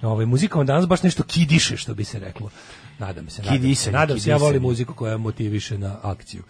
Ovaj 0.03 0.27
muzika 0.27 0.59
vam 0.59 0.67
danas 0.67 0.87
baš 0.87 1.03
nešto 1.03 1.23
kidiše 1.23 1.77
što 1.77 1.95
bi 1.95 2.05
se 2.05 2.19
reklo. 2.19 2.51
Nadam 2.99 3.31
se 3.31 3.43
nadam 3.43 3.75
se, 3.75 3.93
nadam 3.93 4.19
se 4.19 4.31
ja 4.31 4.37
volim 4.37 4.63
muziku 4.63 4.95
koja 4.95 5.17
motiviše 5.17 5.79
na 5.79 5.99
akciju. 6.03 6.43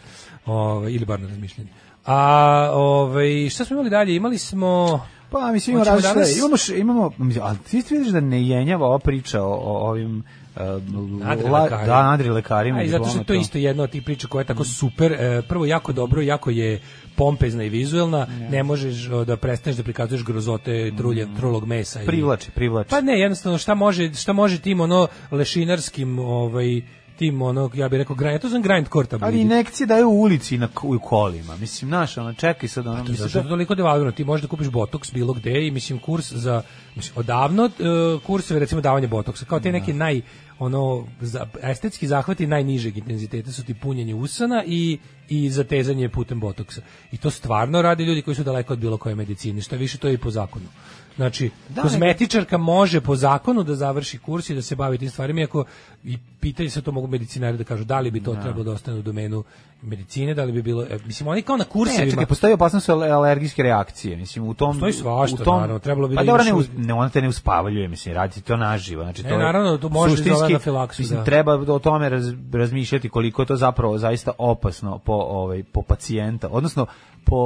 Ovaj 0.46 0.92
ili 0.92 1.04
bar 1.04 1.20
na 1.20 1.28
razmišljanje. 1.28 1.70
A 2.04 2.70
ovaj 2.72 3.48
šta 3.48 3.64
smo 3.64 3.74
imali 3.74 3.90
dalje? 3.90 4.16
Imali 4.16 4.38
smo 4.38 5.00
Pa 5.30 5.52
mislim 5.52 5.76
imamo 5.76 6.00
danas- 6.00 6.38
imamo 6.38 6.56
imamo 6.76 7.10
ali 7.42 7.58
ti 7.58 7.82
vidiš 7.90 8.08
da 8.08 8.20
ne 8.20 8.48
jenjava 8.48 8.86
ova 8.86 8.98
priča 8.98 9.42
o, 9.42 9.52
o 9.52 9.88
ovim 9.88 10.24
la- 10.56 11.62
lekari. 11.62 11.86
da, 11.86 12.02
nadri 12.02 12.30
lekarima. 12.30 12.82
I 12.82 12.88
zato 12.88 13.04
što 13.04 13.18
je 13.18 13.24
to 13.24 13.34
isto 13.34 13.58
jedna 13.58 13.82
od 13.82 13.90
tih 13.90 14.02
priča 14.02 14.28
koja 14.28 14.40
je 14.40 14.46
tako 14.46 14.64
super, 14.64 15.12
e, 15.12 15.42
prvo 15.48 15.66
jako 15.66 15.92
dobro, 15.92 16.22
jako 16.22 16.50
je 16.50 16.80
pompezna 17.16 17.64
i 17.64 17.68
vizuelna, 17.68 18.26
ne 18.50 18.62
možeš 18.62 19.08
da 19.26 19.36
prestaneš 19.36 19.76
da 19.76 19.82
prikazuješ 19.82 20.24
grozote 20.24 20.92
trulje, 20.96 21.28
trulog 21.36 21.66
mesa. 21.66 22.00
Privlači, 22.06 22.50
privlači. 22.50 22.90
Pa 22.90 23.00
ne, 23.00 23.20
jednostavno 23.20 23.58
šta 23.58 23.74
može, 23.74 24.14
šta 24.14 24.32
može 24.32 24.60
tim 24.60 24.80
ono 24.80 25.08
lešinarskim 25.30 26.18
ovaj 26.18 26.82
tim 27.16 27.42
ono 27.42 27.70
ja 27.74 27.88
bih 27.88 27.98
rekao 27.98 28.16
grind, 28.16 28.40
to 28.40 28.48
znam 28.48 28.62
grindcore 28.62 29.06
tabloidi. 29.06 29.36
Ali 29.36 29.42
inekcije 29.42 29.86
daju 29.86 30.08
u 30.08 30.20
ulici 30.20 30.58
na 30.58 30.68
u 30.82 30.98
kolima. 30.98 31.56
Mislim, 31.56 31.88
znaš, 31.88 32.18
ono, 32.18 32.34
čekaj 32.34 32.68
sad, 32.68 32.86
ono, 32.86 32.96
je 32.96 33.04
mislim, 33.08 33.30
to 33.30 33.42
toliko 33.42 33.74
devalvirano. 33.74 34.12
Ti 34.12 34.24
možeš 34.24 34.42
da 34.42 34.48
kupiš 34.48 34.68
botoks 34.68 35.12
bilo 35.12 35.32
gde 35.32 35.66
i 35.66 35.70
mislim 35.70 35.98
kurs 35.98 36.32
za 36.32 36.62
mislim 36.96 37.12
odavno 37.16 37.64
uh, 37.64 38.22
kurseve 38.22 38.60
recimo 38.60 38.80
davanje 38.80 39.08
botoksa 39.08 39.44
kao 39.44 39.60
te 39.60 39.72
neki 39.72 39.92
naj 39.92 40.20
ono 40.58 41.06
za, 41.20 41.46
estetski 41.62 42.06
zahvati 42.06 42.46
najnižeg 42.46 42.98
intenziteta 42.98 43.52
su 43.52 43.64
ti 43.64 43.74
punjenje 43.74 44.14
usana 44.14 44.64
i 44.66 44.98
i 45.28 45.50
zatezanje 45.50 46.08
putem 46.08 46.40
botoksa. 46.40 46.80
I 47.12 47.16
to 47.16 47.30
stvarno 47.30 47.82
rade 47.82 48.04
ljudi 48.04 48.22
koji 48.22 48.34
su 48.34 48.44
daleko 48.44 48.72
od 48.72 48.78
bilo 48.78 48.98
koje 48.98 49.14
medicine, 49.14 49.60
što 49.60 49.76
više 49.76 49.98
to 49.98 50.08
je 50.08 50.14
i 50.14 50.18
po 50.18 50.30
zakonu. 50.30 50.66
Znači, 51.16 51.50
Da, 51.68 51.82
kozmetičarka 51.82 52.58
može 52.58 53.00
po 53.00 53.16
zakonu 53.16 53.62
da 53.62 53.74
završi 53.74 54.18
kurs 54.18 54.50
i 54.50 54.54
da 54.54 54.62
se 54.62 54.76
bavi 54.76 54.98
tim 54.98 55.10
stvarima, 55.10 55.40
iako 55.40 55.64
i 56.04 56.18
pitanje 56.40 56.70
se 56.70 56.82
to 56.82 56.92
mogu 56.92 57.06
medicinari 57.06 57.56
da 57.56 57.64
kažu 57.64 57.84
da 57.84 58.00
li 58.00 58.10
bi 58.10 58.22
to 58.22 58.34
trebalo 58.34 58.64
da 58.64 58.72
ostane 58.72 58.98
u 58.98 59.02
domenu 59.02 59.44
medicine, 59.82 60.34
da 60.34 60.44
li 60.44 60.52
bi 60.52 60.62
bilo, 60.62 60.82
e, 60.82 60.98
mislim, 61.06 61.28
oni 61.28 61.42
kao 61.42 61.56
na 61.56 61.64
Ne, 61.64 61.70
kursevima, 61.70 62.10
čekaj, 62.10 62.26
postoji 62.26 62.54
opasnost 62.54 62.88
ale- 62.88 63.10
alergijske 63.10 63.62
reakcije, 63.62 64.16
mislim, 64.16 64.48
u 64.48 64.54
tom... 64.54 64.72
Postoji 64.72 64.92
svašta, 64.92 65.42
u 65.42 65.44
tom, 65.44 65.60
naravno, 65.60 65.78
trebalo 65.78 66.08
bi 66.08 66.14
pa 66.14 66.22
da 66.22 66.26
dobro, 66.26 66.44
imaš 66.48 66.66
ne, 66.76 66.84
ne, 66.86 66.94
ona 66.94 67.08
te 67.08 67.22
ne 67.22 67.28
uspavaljuje, 67.28 67.88
mislim, 67.88 68.14
radi 68.14 68.40
to 68.40 68.56
naživo, 68.56 69.02
znači 69.02 69.22
Ne, 69.22 69.28
to 69.28 69.34
je 69.34 69.38
naravno, 69.38 69.78
tu 69.78 69.88
može 69.88 70.10
suštinski, 70.10 70.30
izazove 70.30 70.54
anafilaksu, 70.54 71.02
mislim, 71.02 71.18
da. 71.18 71.24
treba 71.24 71.54
o 71.54 71.78
tome 71.78 72.08
raz, 72.08 72.32
razmišljati 72.52 73.08
koliko 73.08 73.42
je 73.42 73.46
to 73.46 73.56
zapravo 73.56 73.98
zaista 73.98 74.32
opasno 74.38 74.98
po, 74.98 75.12
ovaj, 75.12 75.62
po 75.72 75.82
pacijenta, 75.82 76.48
odnosno 76.50 76.86
po, 77.26 77.38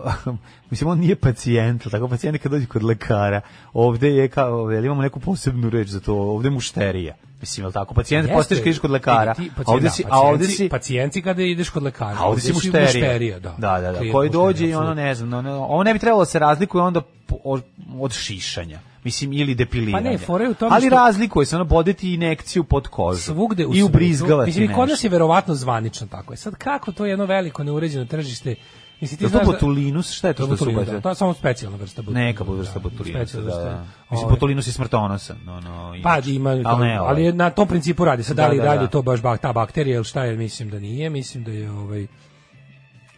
mislim, 0.70 0.90
on 0.90 0.98
nije 0.98 1.16
pacijent, 1.16 1.90
tako 1.90 2.08
pacijent 2.08 2.34
je 2.34 2.38
kad 2.38 2.52
dođe 2.52 2.66
kod 2.66 2.82
lekara, 2.82 3.40
ovde 3.72 4.08
je 4.08 4.28
kao, 4.28 4.60
ovaj, 4.60 4.78
imamo 4.78 5.02
neku 5.02 5.20
posebnu 5.20 5.70
reč 5.70 5.88
za 5.88 6.00
to, 6.00 6.14
ovde 6.14 6.46
je 6.46 6.50
mušterija, 6.50 7.14
mislim, 7.40 7.62
je 7.62 7.66
li 7.66 7.72
tako, 7.72 7.94
pacijent 7.94 8.30
postaješ 8.32 8.60
kad 8.60 8.66
ideš 8.66 8.78
kod 8.78 8.90
lekara, 8.90 9.34
ti 9.34 9.50
a 9.66 9.72
ovde 9.72 9.90
si, 9.90 10.04
a 10.10 10.20
ovde 10.20 10.46
si, 10.46 10.68
pacijenti 10.68 11.22
kada 11.22 11.42
ideš 11.42 11.68
kod 11.68 11.82
lekara. 11.82 12.16
A 12.18 12.28
ovdje 12.28 12.42
si 12.42 12.52
mušterija. 12.52 13.38
da. 13.38 13.54
Da, 13.58 13.80
da, 13.80 13.92
da. 13.92 13.98
Klijent 13.98 14.12
Koji 14.12 14.28
mušterija, 14.28 14.44
dođe 14.44 14.66
i 14.66 14.74
ono 14.74 14.94
ne 14.94 15.14
znam, 15.14 15.32
ono, 15.32 15.64
ovo 15.64 15.82
ne 15.82 15.92
bi 15.92 15.98
trebalo 15.98 16.22
da 16.22 16.26
se 16.26 16.38
razlikuje 16.38 16.82
onda 16.82 17.02
od, 17.44 17.62
od 17.98 18.12
šišanja. 18.12 18.78
Mislim, 19.04 19.32
ili 19.32 19.54
depiliranja. 19.54 20.04
Pa 20.04 20.10
ne, 20.10 20.18
fora 20.18 20.44
je 20.44 20.50
u 20.50 20.54
tome 20.54 20.74
Ali 20.74 20.86
što- 20.86 20.96
razlikuje 20.96 21.46
se, 21.46 21.56
ono, 21.56 21.64
bodeti 21.64 22.14
inekciju 22.14 22.64
pod 22.64 22.88
kožu. 22.88 23.20
svugde 23.20 23.66
u 23.66 23.74
I 23.74 23.82
ubrizgavati 23.82 24.48
Mislim, 24.48 24.74
kod 24.74 24.88
nas 24.88 25.04
je 25.04 25.10
verovatno 25.10 25.54
zvanično 25.54 26.06
tako. 26.06 26.32
E 26.32 26.36
sad, 26.36 26.54
kako 26.54 26.92
to 26.92 27.04
je 27.04 27.10
jedno 27.10 27.24
veliko 27.26 27.64
neuređeno 27.64 28.04
tržište? 28.04 28.54
Mislim, 29.00 29.18
ti 29.18 29.24
to 29.24 29.28
znaš 29.28 29.40
da- 29.40 29.52
botulinus? 29.52 30.10
Šta 30.10 30.28
je 30.28 30.34
to 30.34 30.36
To 30.36 30.42
je 30.44 30.46
što 30.46 30.56
se 30.56 30.60
botulin, 30.60 30.76
ubacuje? 30.76 30.94
da, 30.94 31.00
to 31.00 31.08
je 31.08 31.14
samo 31.14 31.34
specijalna 31.34 31.76
vrsta 31.78 32.02
botulinus. 32.02 32.24
Neka 32.26 32.44
vrsta 32.46 32.78
botulinusa, 32.78 33.12
da, 33.12 33.24
specijalna 33.26 33.46
vrsta. 33.48 33.64
da. 33.64 33.84
Mislim, 34.10 34.24
Ovaj, 34.24 34.30
botulinus 34.30 34.66
je 34.66 34.72
smrtonosan. 34.72 35.36
No, 35.44 35.60
no, 35.60 35.94
Pa 36.02 36.18
ima, 36.26 36.50
ali, 36.50 36.62
ne, 36.80 36.96
ali, 36.96 37.22
ovaj. 37.22 37.32
na 37.32 37.50
tom 37.50 37.68
principu 37.68 38.04
radi. 38.04 38.22
Sad 38.22 38.36
da, 38.36 38.42
Da, 38.42 38.48
li 38.48 38.56
da, 38.56 38.62
dalje 38.64 38.80
da. 38.80 38.86
to 38.86 39.02
baš 39.02 39.20
ta 39.40 39.52
bakterija 39.52 39.96
ili 39.96 40.04
šta 40.04 40.24
je, 40.24 40.36
mislim 40.36 40.70
da 40.70 40.78
nije, 40.78 41.10
mislim 41.10 41.44
da 41.44 41.50
je 41.50 41.70
ovaj 41.70 42.06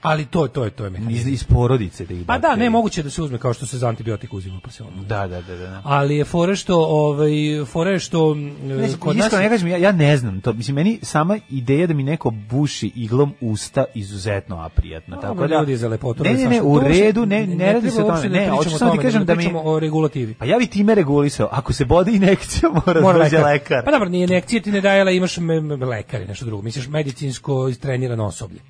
ali 0.06 0.24
to 0.24 0.48
to 0.48 0.64
je 0.64 0.70
to 0.70 0.84
je 0.84 0.90
mehanizam. 0.90 1.28
iz, 1.28 1.32
iz 1.32 1.44
porodice 1.44 2.06
da 2.06 2.14
ih 2.14 2.26
Pa 2.26 2.38
da, 2.38 2.56
ne 2.56 2.70
moguće 2.70 3.02
da 3.02 3.10
se 3.10 3.22
uzme 3.22 3.38
kao 3.38 3.52
što 3.52 3.66
se 3.66 3.78
za 3.78 3.88
antibiotik 3.88 4.32
uzima 4.32 4.60
pa 4.64 4.70
se 4.70 4.82
onda. 4.82 5.02
Da, 5.02 5.26
da, 5.26 5.42
da, 5.42 5.56
da. 5.56 5.82
Ali 5.84 6.16
je 6.16 6.24
fora 6.24 6.54
što 6.54 6.76
ovaj 6.78 7.30
fora 7.66 7.90
je 7.90 7.98
što 7.98 8.34
Ne, 8.34 8.88
kod 9.00 9.16
nas 9.16 9.32
ne 9.32 9.48
kažem, 9.48 9.68
ja, 9.68 9.76
ja 9.76 9.92
ne 9.92 10.16
znam 10.16 10.40
to. 10.40 10.52
Mislim, 10.52 10.74
meni 10.74 10.98
sama 11.02 11.38
ideja 11.50 11.86
da 11.86 11.94
mi 11.94 12.02
neko 12.02 12.30
buši 12.30 12.92
iglom 12.94 13.34
usta 13.40 13.84
izuzetno 13.94 14.60
aprijatna. 14.60 15.20
Tako 15.20 15.46
da, 15.46 15.58
ljudi 15.58 15.76
za 15.76 15.88
lepotu. 15.88 16.22
Ne, 16.24 16.34
ne, 16.34 16.48
ne, 16.48 16.62
u 16.62 16.80
To 16.80 16.88
redu, 16.88 17.26
ne, 17.26 17.46
ne, 17.46 17.72
radi 17.72 17.90
se 17.90 18.02
o 18.02 18.04
treba 18.04 18.08
tome. 18.08 18.12
uopšte 18.12 18.28
da 18.28 18.34
Ne, 18.34 18.50
hoću 18.50 18.70
samo 18.70 18.90
ti 18.90 18.96
tome, 18.96 19.02
kažem 19.02 19.24
da 19.24 19.34
mi... 19.34 19.52
o 19.64 19.78
regulativi. 19.78 20.34
Pa 20.34 20.44
ja 20.44 20.58
bi 20.58 20.66
time 20.66 20.94
regulisao. 20.94 21.48
Ako 21.52 21.72
se 21.72 21.84
bode 21.84 22.12
inekcija, 22.12 22.70
mora, 22.86 23.00
Mora 23.00 23.18
da 23.18 23.24
lekar. 23.24 23.44
lekar. 23.44 23.84
Pa 23.84 23.90
dobro, 23.90 24.08
nije 24.08 24.24
injekcije 24.24 24.62
ti 24.62 24.72
ne 24.72 24.80
daje, 24.80 25.16
imaš 25.16 25.36
me, 25.36 25.60
me, 25.60 25.76
lekar 25.76 26.22
i 26.22 26.26
nešto 26.26 26.44
drugo. 26.46 26.62
Misliš 26.62 26.88
medicinsko 26.88 27.68
istrenirano 27.68 28.24
osoblje. 28.26 28.60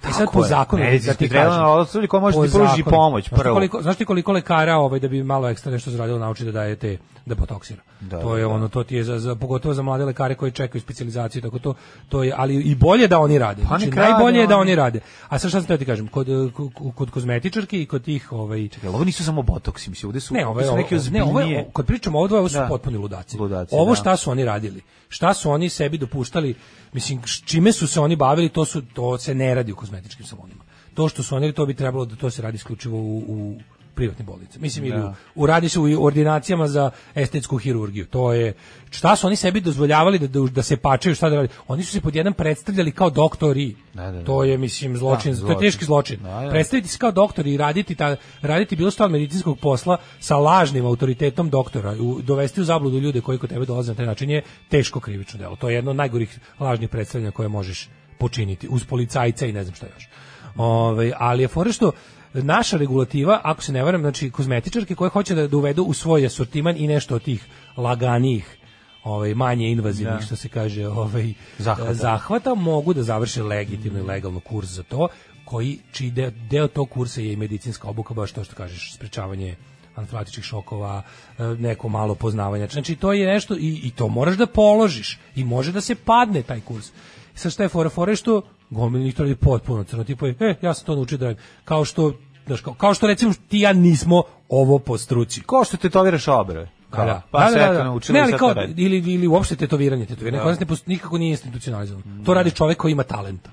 E 0.00 0.04
sad 0.04 0.18
Tako 0.18 0.32
po 0.32 0.42
zakonu 0.42 0.82
da 0.98 1.14
ti 1.14 1.28
kažem. 1.28 1.62
koje 2.08 2.20
može 2.20 2.36
po 2.36 2.46
ti 2.46 2.52
pruži 2.52 2.68
zakonu. 2.68 2.84
pomoć 2.86 3.24
Znaš 3.24 3.30
ti 3.30 3.42
prvo. 3.42 3.54
koliko, 3.54 3.82
znaš 3.82 3.96
ti 3.96 4.04
koliko 4.04 4.32
lekara 4.32 4.76
ovaj 4.76 5.00
da 5.00 5.08
bi 5.08 5.22
malo 5.22 5.48
ekstra 5.48 5.72
nešto 5.72 5.90
zaradilo 5.90 6.18
nauči 6.18 6.44
da 6.44 6.52
daje 6.52 6.76
te 6.76 6.98
da 7.28 7.34
botoksira. 7.34 7.82
Da, 8.00 8.20
to 8.20 8.36
je 8.36 8.42
da, 8.42 8.48
da. 8.48 8.54
ono 8.54 8.68
to 8.68 8.84
ti 8.84 8.96
je 8.96 9.04
za, 9.04 9.18
za 9.18 9.34
pogotovo 9.34 9.74
za 9.74 9.82
mlade 9.82 10.04
lekare 10.04 10.34
koji 10.34 10.52
čekaju 10.52 10.82
specijalizaciju 10.82 11.42
tako 11.42 11.58
to 11.58 11.74
to 12.08 12.22
je 12.22 12.32
ali 12.36 12.54
i 12.54 12.74
bolje 12.74 13.08
da 13.08 13.18
oni 13.18 13.38
rade. 13.38 13.62
Pa 13.62 13.68
Znači 13.68 13.90
najbolje 13.90 14.38
je 14.40 14.46
da 14.46 14.56
oni. 14.56 14.74
rade. 14.74 15.00
A 15.28 15.38
sad 15.38 15.50
šta 15.50 15.60
sam 15.60 15.66
teo 15.66 15.76
ti 15.76 15.84
kažem, 15.84 16.08
kod 16.08 16.26
kod, 16.54 16.94
kod 16.94 17.10
kozmetičarki 17.10 17.82
i 17.82 17.86
kod 17.86 18.04
tih 18.04 18.32
ovaj 18.32 18.68
Jel 18.82 18.94
ovo 18.94 19.04
nisu 19.04 19.24
samo 19.24 19.42
botoksi, 19.42 19.90
mislim, 19.90 20.08
ovde 20.08 20.20
su, 20.20 20.34
ne, 20.34 20.46
ovo 20.46 20.62
su 20.62 20.76
neke 20.76 20.94
ne, 21.10 21.22
ovo 21.22 21.40
je, 21.40 21.44
ozbiljnije... 21.44 21.70
kad 21.74 21.86
pričamo 21.86 22.18
o 22.18 22.24
ovo 22.24 22.38
ovo 22.38 22.48
su 22.48 22.54
Da. 22.58 22.66
potpuni 22.68 22.96
ludaci. 22.96 23.38
Ludaci, 23.38 23.74
ovo 23.74 23.90
da. 23.90 23.96
šta 23.96 24.16
su 24.16 24.30
oni 24.30 24.44
radili? 24.44 24.80
Šta 25.08 25.34
su 25.34 25.50
oni 25.50 25.68
sebi 25.68 25.98
dopuštali? 25.98 26.54
Mislim, 26.92 27.22
čime 27.44 27.72
su 27.72 27.86
se 27.86 28.00
oni 28.00 28.16
bavili, 28.16 28.48
to 28.48 28.64
su 28.64 28.82
to 28.94 29.18
se 29.18 29.34
ne 29.34 29.54
radi 29.54 29.72
u 29.72 29.76
kozmetičkim 29.76 30.26
salonima. 30.26 30.64
To 30.94 31.08
što 31.08 31.22
su 31.22 31.36
oni, 31.36 31.52
to 31.52 31.66
bi 31.66 31.74
trebalo 31.74 32.04
da 32.04 32.16
to 32.16 32.30
se 32.30 32.42
radi 32.42 32.56
isključivo 32.56 32.98
u, 32.98 33.18
u 33.28 33.58
privatnim 33.98 34.26
bolnicama. 34.26 34.62
Mislim, 34.62 34.84
ili 34.84 34.98
u, 34.98 35.02
Da. 35.02 35.14
u 35.34 35.46
radi 35.46 35.68
se 35.68 35.80
u 35.80 36.04
ordinacijama 36.04 36.68
za 36.68 36.90
estetsku 37.14 37.56
hirurgiju. 37.58 38.06
To 38.06 38.32
je, 38.32 38.52
šta 38.90 39.16
su 39.16 39.26
oni 39.26 39.36
sebi 39.36 39.60
dozvoljavali 39.60 40.18
da, 40.18 40.26
da, 40.26 40.40
da 40.50 40.62
se 40.62 40.76
pačaju, 40.76 41.14
šta 41.14 41.30
da 41.30 41.36
radi? 41.36 41.48
Oni 41.68 41.82
su 41.82 41.92
se 41.92 42.00
pod 42.00 42.16
jedan 42.16 42.32
predstavljali 42.32 42.92
kao 42.92 43.10
doktori. 43.10 43.74
Da, 43.94 44.02
da, 44.04 44.12
da. 44.12 44.24
To 44.24 44.44
je, 44.44 44.58
mislim, 44.58 44.96
zločin, 44.96 45.32
Da, 45.32 45.38
to 45.38 45.46
je 45.46 45.46
zločin. 45.46 45.60
teški 45.60 45.84
zločin. 45.84 46.18
Da, 46.22 46.40
da. 46.44 46.50
Predstaviti 46.50 46.88
se 46.88 46.98
kao 46.98 47.12
doktor 47.12 47.46
i 47.46 47.56
raditi 47.56 47.94
ta 47.94 48.16
raditi 48.42 48.76
bilo 48.76 48.90
šta 48.90 49.04
od 49.04 49.10
medicinskog 49.10 49.58
posla 49.58 49.96
sa 50.20 50.36
lažnim 50.36 50.86
autoritetom 50.86 51.50
doktora, 51.50 51.96
u, 52.00 52.22
dovesti 52.22 52.60
u 52.60 52.64
zabludu 52.64 52.98
ljude 53.00 53.20
koji 53.20 53.38
kod 53.38 53.50
tebe 53.50 53.66
dolaze 53.66 53.92
na 53.92 53.96
taj 53.96 54.06
način 54.06 54.30
je 54.30 54.42
teško 54.68 55.00
krivično 55.00 55.38
delo. 55.38 55.56
To 55.56 55.68
je 55.68 55.74
jedno 55.74 55.90
od 55.90 55.96
najgorih 55.96 56.38
lažnih 56.60 56.88
predstavljanja 56.88 57.30
koje 57.30 57.48
možeš 57.48 57.88
počiniti 58.18 58.68
uz 58.70 58.84
policajca 58.84 59.46
i 59.46 59.52
ne 59.52 59.64
znam 59.64 59.74
šta 59.74 59.86
još. 59.94 60.08
Ovaj, 60.56 61.12
ali 61.18 61.42
je 61.42 61.48
fora 61.48 61.72
što 61.72 61.92
naša 62.34 62.76
regulativa, 62.76 63.40
ako 63.44 63.62
se 63.62 63.72
ne 63.72 63.82
varam, 63.82 64.00
znači 64.00 64.30
kozmetičarke 64.30 64.94
koje 64.94 65.10
hoće 65.10 65.34
da, 65.34 65.48
da 65.48 65.56
uvedu 65.56 65.82
u 65.82 65.94
svoj 65.94 66.26
asortiman 66.26 66.76
i 66.76 66.86
nešto 66.86 67.14
od 67.14 67.22
tih 67.22 67.46
laganijih 67.76 68.56
ovaj 69.04 69.34
manje 69.34 69.70
invazivnih 69.70 70.18
Da. 70.20 70.26
što 70.26 70.36
se 70.36 70.48
kaže 70.48 70.86
ovaj 70.88 71.32
Zahvata. 71.58 71.94
zahvata 71.94 72.54
mogu 72.54 72.94
da 72.94 73.02
završe 73.02 73.42
legitimno 73.42 73.98
i 73.98 74.02
legalno 74.02 74.40
kurs 74.40 74.68
za 74.68 74.82
to 74.82 75.08
koji 75.44 75.78
čiji 75.92 76.10
deo, 76.10 76.30
deo 76.50 76.68
tog 76.68 76.90
kursa 76.90 77.20
je 77.20 77.32
i 77.32 77.36
medicinska 77.36 77.88
obuka 77.88 78.14
baš 78.14 78.32
to 78.32 78.44
što 78.44 78.54
kažeš 78.54 78.94
sprečavanje 78.94 79.56
anafilaktičkih 79.94 80.44
šokova, 80.44 81.02
e, 81.38 81.42
neko 81.44 81.88
malo 81.88 82.14
poznavanja. 82.14 82.66
Znači 82.66 82.96
to 82.96 83.12
je 83.12 83.26
nešto 83.26 83.56
i, 83.56 83.80
i 83.84 83.90
to 83.90 84.08
moraš 84.08 84.36
da 84.36 84.46
položiš 84.46 85.18
i 85.36 85.44
može 85.44 85.72
da 85.72 85.80
se 85.80 85.94
padne 85.94 86.42
taj 86.42 86.60
kurs. 86.60 86.90
Sa 87.34 87.50
šta 87.50 87.62
je 87.62 87.68
fora? 87.68 87.88
Fora 87.90 88.12
je 88.12 88.16
što 88.16 88.42
gomil 88.70 89.02
njih 89.02 89.14
to 89.14 89.22
radi 89.22 89.34
potpuno 89.36 89.84
crno. 89.84 90.04
Tipo 90.04 90.26
je, 90.26 90.34
e, 90.40 90.54
ja 90.62 90.74
sam 90.74 90.86
to 90.86 90.94
naučio 90.94 91.18
da 91.18 91.26
radim. 91.26 91.42
Kao 91.64 91.84
što, 91.84 92.12
znaš, 92.46 92.60
kao, 92.60 92.74
kao 92.74 92.94
što 92.94 93.06
recimo 93.06 93.32
ti 93.48 93.60
ja 93.60 93.72
nismo 93.72 94.22
ovo 94.48 94.78
po 94.78 94.98
struci. 94.98 95.42
Ko 95.42 95.64
što 95.64 95.76
tetoviraš 95.76 96.28
obrve? 96.28 96.68
Da, 96.92 97.04
da. 97.04 97.22
Pa 97.30 97.40
Da, 97.40 97.50
se 97.50 97.58
da, 97.58 97.72
da. 97.72 97.84
naučili 97.84 98.16
Ne, 98.18 98.22
ali 98.22 98.30
sad 98.30 98.38
kao, 98.38 98.54
ili, 98.76 99.12
ili 99.14 99.26
uopšte 99.26 99.56
tetoviranje. 99.56 100.06
Tetoviranje 100.06 100.38
Da. 100.44 100.56
kod 100.56 100.70
nas 100.70 100.86
nikako 100.86 101.18
nije 101.18 101.30
institucionalizovano. 101.30 102.24
To 102.24 102.34
radi 102.34 102.50
čovjek 102.50 102.78
koji 102.78 102.92
ima 102.92 103.02
talenta. 103.02 103.50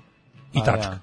I 0.53 0.59
Pa, 0.59 0.65
tačka. 0.65 0.91
ja. 0.91 0.99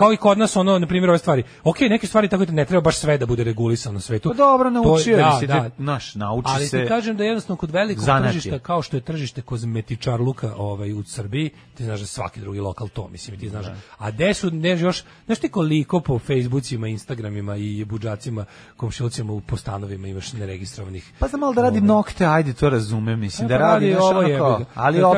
Kao 0.00 0.12
i 0.12 0.16
kod 0.16 0.38
nas, 0.38 0.56
ono, 0.56 0.78
na 0.78 0.86
primjer, 0.86 1.10
ove 1.10 1.18
stvari. 1.18 1.42
Ok, 1.64 1.80
neke 1.80 2.06
stvari 2.06 2.28
tako 2.28 2.44
da 2.44 2.52
ne 2.52 2.64
treba 2.64 2.80
baš 2.80 2.96
sve 2.96 3.18
da 3.18 3.26
bude 3.26 3.44
regulisano 3.44 3.94
na 3.94 4.00
svetu. 4.00 4.28
Pa 4.28 4.34
dobro, 4.34 4.70
naučio 4.70 5.16
da, 5.16 5.36
si, 5.40 5.46
da. 5.46 5.62
te- 5.62 5.70
naš, 5.78 6.14
nauči 6.14 6.48
Ali 6.48 6.66
se. 6.66 6.82
ti 6.82 6.88
kažem 6.88 7.16
da 7.16 7.24
jednostavno 7.24 7.56
kod 7.56 7.70
velikog 7.70 8.04
Zanat 8.04 8.22
je. 8.24 8.28
tržišta, 8.30 8.58
kao 8.58 8.82
što 8.82 8.96
je 8.96 9.00
tržište 9.00 9.42
kozmetičarluka 9.42 10.54
ovaj, 10.56 10.92
u 10.92 11.02
Srbiji, 11.02 11.50
ti 11.74 11.84
znaš 11.84 12.00
da 12.00 12.06
svaki 12.06 12.40
drugi 12.40 12.60
lokal 12.60 12.88
to, 12.88 13.08
mislim, 13.08 13.38
ti 13.40 13.48
znaš. 13.48 13.66
A 13.98 14.10
gde 14.10 14.34
su, 14.34 14.50
ne, 14.50 14.70
još, 14.70 15.02
znaš 15.26 15.38
ti 15.38 15.48
koliko 15.48 16.00
po 16.00 16.18
Facebookima, 16.18 16.88
Instagramima 16.88 17.56
i 17.56 17.84
budžacima, 17.84 18.44
komšilucima 18.76 19.32
u 19.32 19.40
postanovima 19.40 20.08
imaš 20.08 20.32
neregistrovanih 20.32 21.12
Pa 21.18 21.28
znam 21.28 21.40
malo 21.40 21.52
da 21.52 21.62
radi 21.62 21.80
nokte, 21.80 22.26
ajde, 22.26 22.52
to 22.52 22.70
razumem, 22.70 23.20
mislim, 23.20 23.48
da 23.48 23.54
E, 23.54 23.58
pa 23.58 23.64
radi, 23.64 23.90
znaš, 23.90 24.02
ovo 24.02 24.22
je. 24.22 24.40
ali 24.74 24.98
Da 24.98 25.08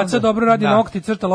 onda- 0.00 0.18
dobro 0.18 0.46
radi 0.46 0.64
da. 0.64 0.70
nokti, 0.70 1.00
crta 1.00 1.26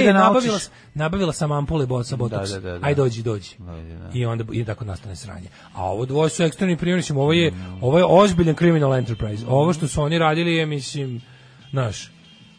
e, 0.00 0.06
da 0.06 0.12
nabavila, 0.12 0.58
nabavila 0.94 1.32
sam 1.32 1.52
ampule 1.52 1.86
bo- 1.86 2.02
sa 2.22 2.34
botoksa. 2.34 2.54
Da, 2.54 2.60
da, 2.60 2.72
da, 2.72 2.78
da. 2.78 2.86
Aj 2.86 2.94
dođi, 2.94 3.22
dođi. 3.22 3.50
Da. 3.58 4.10
I 4.14 4.24
onda 4.26 4.44
i 4.52 4.64
tako 4.64 4.84
nastane 4.84 5.16
sranje. 5.16 5.46
A 5.74 5.84
ovo 5.84 6.06
dvoje 6.06 6.30
su 6.30 6.42
ekstremni 6.42 6.76
primjeri, 6.76 6.98
mislim, 6.98 7.18
ovo 7.18 7.32
je 7.32 7.52
ovo 7.80 7.98
je 7.98 8.04
ozbiljan 8.04 8.54
criminal 8.56 8.94
enterprise. 8.94 9.44
Ovo 9.48 9.72
što 9.72 9.88
su 9.88 10.02
oni 10.02 10.18
radili 10.18 10.54
je 10.54 10.66
mislim, 10.66 11.20
znaš, 11.70 12.12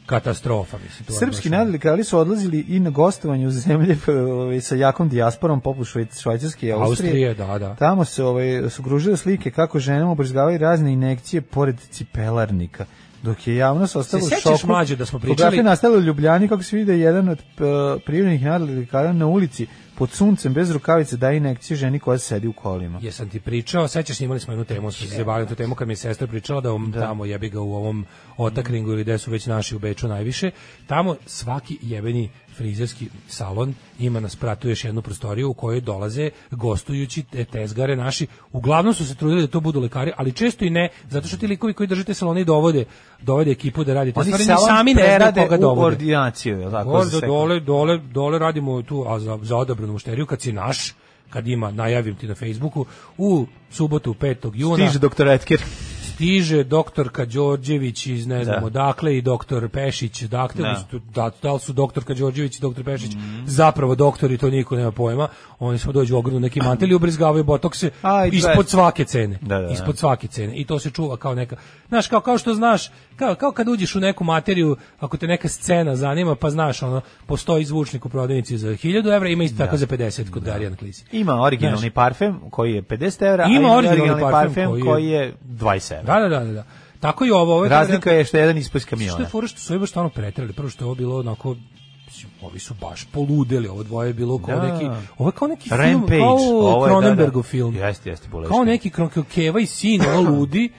katastrofa, 0.05 0.77
mislim. 0.77 1.05
to 1.05 1.13
Srpski 1.13 1.49
baš- 1.49 1.57
nadlikali 1.57 2.03
su 2.03 2.17
odlazili 2.17 2.65
i 2.67 2.79
na 2.79 2.89
gostovanje 2.89 3.47
u 3.47 3.51
zemlje 3.51 3.97
ovaj, 4.31 4.61
sa 4.61 4.75
jakom 4.75 5.09
dijasporom 5.09 5.61
poput 5.61 5.87
Švajc- 5.87 6.21
Švajcarske 6.21 6.67
i 6.67 6.71
Austrije. 6.71 7.09
Austrije, 7.09 7.33
da, 7.33 7.59
da. 7.59 7.75
Tamo 7.75 8.05
se 8.05 8.23
ovaj, 8.23 8.69
su 8.69 8.83
kružile 8.83 9.17
slike 9.17 9.51
kako 9.51 9.79
ženama 9.79 10.11
ubrizgavaju 10.11 10.57
razne 10.57 10.93
inekcije 10.93 11.41
pored 11.41 11.79
cipelarnika. 11.81 12.85
Dok 13.23 13.47
je 13.47 13.55
javnost 13.55 13.95
ostala 13.95 14.23
u 14.23 14.41
šoku. 14.41 14.67
mlađe, 14.67 14.95
da 14.95 15.05
smo 15.05 15.19
pričali- 15.19 15.35
Fotografija 15.35 15.63
nastala 15.63 15.97
u 15.97 16.01
Ljubljani 16.01 16.47
kako 16.47 16.63
se 16.63 16.75
vidi 16.77 16.91
jedan 16.91 17.29
od 17.29 17.39
uh, 17.39 17.65
prirodnih 18.05 18.41
nadlikara 18.43 19.13
na 19.13 19.25
ulici 19.27 19.67
pod 19.95 20.09
suncem 20.11 20.53
bez 20.53 20.71
rukavice 20.71 21.17
daje 21.17 21.37
inekcije 21.37 21.77
ženi 21.77 21.99
koja 21.99 22.17
sedi 22.17 22.47
u 22.47 22.53
kolima. 22.53 22.99
Jesam 23.01 23.29
ti 23.29 23.39
pričao, 23.39 23.87
sećaš 23.87 24.17
se, 24.17 24.25
imali 24.25 24.39
smo 24.39 24.53
jednu 24.53 24.65
temu, 24.65 24.91
smo 24.91 25.07
se 25.07 25.23
bavili 25.23 25.49
tu 25.49 25.55
temu 25.55 25.75
kad 25.75 25.87
mi 25.87 25.91
je 25.91 25.97
sestra 25.97 26.27
pričala 26.27 26.61
da, 26.61 26.73
on 26.73 26.91
tamo 26.91 27.25
jebi 27.25 27.49
ga 27.49 27.61
u 27.61 27.73
ovom 27.73 28.05
otakringu 28.37 28.91
ili 28.91 29.03
gde 29.03 29.17
su 29.17 29.31
već 29.31 29.45
naši 29.45 29.75
u 29.75 29.79
Beču 29.79 30.07
najviše, 30.07 30.51
tamo 30.87 31.15
svaki 31.25 31.77
jebeni 31.81 32.29
frizerski 32.57 33.07
salon 33.27 33.73
ima 33.99 34.19
na 34.19 34.29
spratu 34.29 34.69
još 34.69 34.85
jednu 34.85 35.01
prostoriju 35.01 35.49
u 35.49 35.53
kojoj 35.53 35.81
dolaze 35.81 36.29
gostujući 36.51 37.23
te 37.23 37.45
tezgare 37.45 37.95
naši. 37.95 38.27
Uglavnom 38.51 38.93
su 38.93 39.05
se 39.05 39.15
trudili 39.15 39.41
da 39.41 39.47
to 39.47 39.59
budu 39.59 39.79
lekari, 39.79 40.11
ali 40.17 40.31
često 40.31 40.65
i 40.65 40.69
ne, 40.69 40.89
zato 41.09 41.27
što 41.27 41.37
ti 41.37 41.47
likovi 41.47 41.73
koji 41.73 41.87
drže 41.87 42.03
te 42.03 42.13
salone 42.13 42.41
i 42.41 42.45
dovode, 42.45 42.85
dovode 43.21 43.51
ekipu 43.51 43.83
da 43.83 43.93
radi 43.93 44.11
te 44.11 44.19
Oni 44.19 44.31
stvari, 44.31 44.43
sami 44.67 44.93
ne 44.93 45.03
znaju 45.03 45.17
prerade 45.17 45.41
koga 45.41 45.55
u 45.55 45.59
dovode. 45.59 45.85
ordinaciju, 45.85 46.59
je 46.59 46.71
tako? 46.71 47.05
Dole, 47.27 47.59
dole, 47.59 47.97
dole 47.97 48.39
radimo 48.39 48.81
tu, 48.81 49.05
a 49.07 49.19
za, 49.19 49.39
za 49.41 49.57
odabranu 49.57 49.93
mušteriju, 49.93 50.25
kad 50.25 50.41
si 50.41 50.51
naš, 50.51 50.93
kad 51.29 51.47
ima, 51.47 51.71
najavim 51.71 52.15
ti 52.15 52.27
na 52.27 52.35
Facebooku, 52.35 52.85
u 53.17 53.45
subotu 53.71 54.13
5. 54.13 54.51
juna 54.55 54.75
Stiže 54.75 54.99
doktor 54.99 55.27
Etker. 55.27 55.61
Stiže 56.13 56.63
doktorka 56.63 57.25
Đorđević 57.25 58.07
iz 58.07 58.27
ne 58.27 58.43
znam 58.43 58.59
Da. 58.59 58.65
odakle 58.65 59.17
i 59.17 59.21
doktor 59.21 59.69
Pešić, 59.69 60.21
dakle, 60.21 60.61
Da. 60.61 60.83
da. 60.91 60.99
da, 61.13 61.31
da 61.41 61.53
li 61.53 61.59
su 61.59 61.73
doktorka 61.73 62.13
Đorđević 62.13 62.57
i 62.57 62.61
doktor 62.61 62.83
Pešić 62.83 63.11
zapravo 63.45 63.95
doktori, 63.95 64.37
to 64.37 64.49
niko 64.49 64.75
nema 64.75 64.91
pojma, 64.91 65.27
oni 65.59 65.77
smo 65.77 65.91
dođu 65.91 66.15
u 66.15 66.19
ogromnu 66.19 66.39
neki 66.39 66.61
mantel 66.61 66.91
i 66.91 66.95
ubrizgavaju 66.95 67.43
botokse 67.43 67.89
Aj, 68.01 68.29
ispod 68.33 68.69
svake 68.69 69.05
cene. 69.05 69.39
Da, 69.41 69.59
da, 69.59 69.67
da. 69.67 69.73
Ispod 69.73 69.97
svake 69.97 70.27
cene. 70.27 70.55
I 70.55 70.65
to 70.65 70.79
se 70.79 70.89
čuva 70.89 71.17
kao 71.17 71.35
neka, 71.35 71.55
znaš, 71.87 72.07
kao, 72.07 72.21
kao 72.21 72.37
što 72.37 72.53
znaš, 72.53 72.89
kao, 73.15 73.35
kao 73.35 73.51
kad 73.51 73.67
uđeš 73.67 73.95
u 73.95 73.99
neku 73.99 74.23
materiju, 74.23 74.77
ako 74.99 75.17
te 75.17 75.27
neka 75.27 75.47
scena 75.47 75.95
zanima, 75.95 76.35
pa 76.35 76.49
znaš, 76.49 76.83
ono, 76.83 77.01
postoji 77.25 77.65
zvučnik 77.65 78.05
u 78.05 78.09
prodavnici 78.09 78.57
za 78.57 78.67
1000 78.69 79.15
evra, 79.15 79.29
ima 79.29 79.43
isto 79.43 79.57
tako 79.57 79.77
za 79.77 79.87
50 79.87 80.29
kod 80.29 80.43
Garijan 80.43 80.75
Klisi. 80.75 81.05
Ima 81.11 81.41
originalni 81.41 81.79
Znaš. 81.79 81.93
parfem 81.93 82.39
koji 82.49 82.73
je 82.73 82.81
50 82.83 82.93
evra, 83.23 83.45
Ima 83.45 83.55
ima 83.57 83.69
originalni 83.69 84.01
originalni 84.01 84.21
parfem 84.23 84.53
parfem 84.53 84.69
koji 84.69 84.79
je- 84.79 84.85
koji 84.85 85.05
je 85.05 85.33
20 85.41 85.91
evra. 85.93 86.13
Da, 86.13 86.29
da, 86.29 86.39
da, 86.39 86.45
da, 86.45 86.53
da. 86.53 86.65
Tako 86.99 87.25
i 87.25 87.31
ovo. 87.31 87.53
ovo 87.53 87.63
je 87.63 87.69
Razlika 87.69 88.11
je 88.11 88.25
što 88.25 88.37
je 88.37 88.41
jedan 88.41 88.57
ispod 88.57 88.81
Što 88.81 88.89
kamiona. 88.89 89.19
je 89.19 89.25
fora 89.25 89.47
što 89.47 89.59
su 89.59 89.73
ovi 89.73 89.79
baš 89.79 89.89
stvarno 89.89 90.09
preterali. 90.09 90.53
Prvo 90.53 90.69
što 90.69 90.83
je 90.83 90.85
ovo 90.85 90.95
bilo 90.95 91.19
onako 91.19 91.55
ovi 92.41 92.59
su 92.59 92.73
baš 92.81 93.05
poludeli, 93.05 93.67
ovo 93.67 93.83
dvoje 93.83 94.09
je 94.09 94.13
bilo 94.13 94.37
kao 94.37 94.55
Da. 94.55 94.73
neki, 94.73 94.85
ovo 95.17 95.29
je 95.29 95.33
kao 95.33 95.47
neki 95.47 95.69
film, 95.69 95.81
Rampage, 95.81 96.19
kao 96.19 96.35
ovo 96.35 97.01
da, 97.01 97.15
da. 97.15 97.43
film. 97.43 97.75
Jeste, 97.75 98.09
jeste, 98.09 98.27
boleški. 98.31 98.53
Kao 98.53 98.63
neki 98.63 98.91
Keva 99.33 99.59
i 99.59 99.65
sin, 99.65 100.01
ono 100.01 100.29
ludi, 100.37 100.71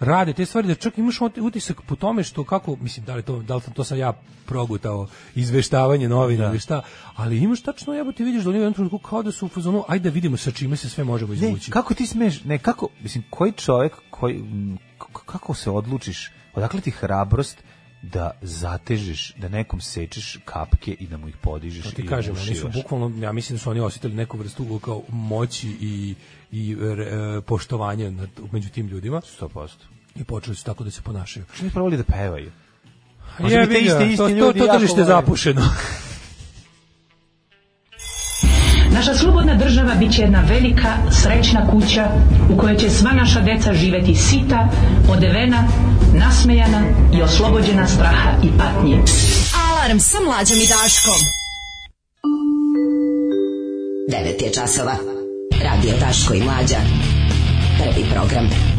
rade 0.00 0.32
te 0.32 0.46
stvari 0.46 0.68
da 0.68 0.74
čak 0.74 0.98
imaš 0.98 1.18
utisak 1.40 1.80
po 1.82 1.96
tome 1.96 2.22
što 2.22 2.44
kako, 2.44 2.76
mislim, 2.76 3.06
da 3.06 3.14
li 3.14 3.22
to, 3.22 3.42
da 3.42 3.54
li 3.54 3.62
to 3.74 3.84
sam 3.84 3.98
ja 3.98 4.12
progutao 4.46 5.06
izveštavanje 5.34 6.08
novina 6.08 6.46
ili 6.46 6.58
šta, 6.58 6.82
ali 7.16 7.38
imaš 7.38 7.62
tačno 7.62 7.94
jebote 7.94 8.24
vidiš 8.24 8.42
da 8.44 8.50
oni 8.50 8.58
u 8.58 8.62
jednom 8.62 8.74
trenutku 8.74 8.98
kao 8.98 9.22
da 9.22 9.32
su 9.32 9.46
u 9.46 9.48
fazonu, 9.48 9.84
ajde 9.88 10.10
da 10.10 10.14
vidimo 10.14 10.36
sa 10.36 10.50
čime 10.50 10.76
se 10.76 10.88
sve 10.88 11.04
možemo 11.04 11.34
Ne, 11.34 11.38
izvući. 11.48 11.70
kako 11.70 11.94
ti 11.94 12.06
smeš, 12.06 12.44
ne, 12.44 12.58
kako, 12.58 12.88
mislim, 13.02 13.24
koji 13.30 13.52
čovjek, 13.52 13.92
koji, 14.10 14.44
kako 15.26 15.54
se 15.54 15.70
odlučiš, 15.70 16.30
odakle 16.54 16.80
ti 16.80 16.90
hrabrost 16.90 17.62
da 18.02 18.30
zatežeš, 18.42 19.34
da 19.36 19.48
nekom 19.48 19.80
sečeš 19.80 20.38
kapke 20.44 20.96
i 21.00 21.06
da 21.06 21.16
mu 21.16 21.28
ih 21.28 21.36
podižeš 21.36 21.84
To 21.84 21.90
ti 21.90 22.02
i 22.02 22.06
kažem, 22.06 22.34
oni 22.36 22.54
su 22.54 22.68
bukvalno, 22.68 23.12
ja 23.22 23.32
mislim 23.32 23.56
da 23.56 23.60
su 23.62 23.70
oni 23.70 23.80
osjetili 23.80 24.14
neku 24.14 24.38
vrstu 24.38 24.80
kao 24.84 25.02
moći 25.08 25.68
i, 25.80 26.14
i 26.52 26.72
e, 26.72 27.40
poštovanja 27.40 28.10
nad, 28.10 28.28
među 28.52 28.68
tim 28.68 28.86
ljudima 28.86 29.20
100%. 29.40 29.68
i 30.14 30.24
počeli 30.24 30.56
su 30.56 30.64
tako 30.64 30.84
da 30.84 30.90
se 30.90 31.02
ponašaju. 31.02 31.46
Što 31.54 31.64
nisu 31.64 31.74
probali 31.74 31.96
da 31.96 32.04
pevaju? 32.04 32.52
Možda 33.38 33.58
bi 33.58 33.66
te 33.74 33.80
iste- 33.80 33.98
ga, 33.98 34.04
isti 34.04 34.16
to, 34.16 34.28
to, 34.28 34.34
ljudi 34.34 34.58
to 34.58 34.64
jako 34.64 34.78
tržište 34.78 35.04
zapušeno. 35.04 35.62
Naša 38.94 39.14
slobodna 39.14 39.54
država 39.54 39.94
bit 39.94 40.12
će 40.14 40.22
jedna 40.22 40.40
velika, 40.48 40.88
srećna 41.10 41.66
kuća 41.70 42.08
u 42.50 42.56
kojoj 42.56 42.76
će 42.76 42.90
sva 42.90 43.12
naša 43.12 43.40
deca 43.40 43.74
živeti 43.74 44.14
sita, 44.14 44.68
odevena, 45.10 45.68
nasmejana 46.14 46.82
i 47.14 47.22
oslobođena 47.22 47.86
straha 47.86 48.30
i 48.42 48.48
patnje. 48.58 48.98
Alarm 49.70 49.98
sa 49.98 50.18
mlađom 50.20 50.56
i 50.56 50.66
Daškom. 50.66 51.20
9 54.10 54.44
je 54.44 54.52
časova. 54.52 54.94
Radio 55.64 55.92
Daško 56.00 56.34
i 56.34 56.42
Mlađa. 56.42 56.78
Prvi 57.78 58.04
program. 58.14 58.71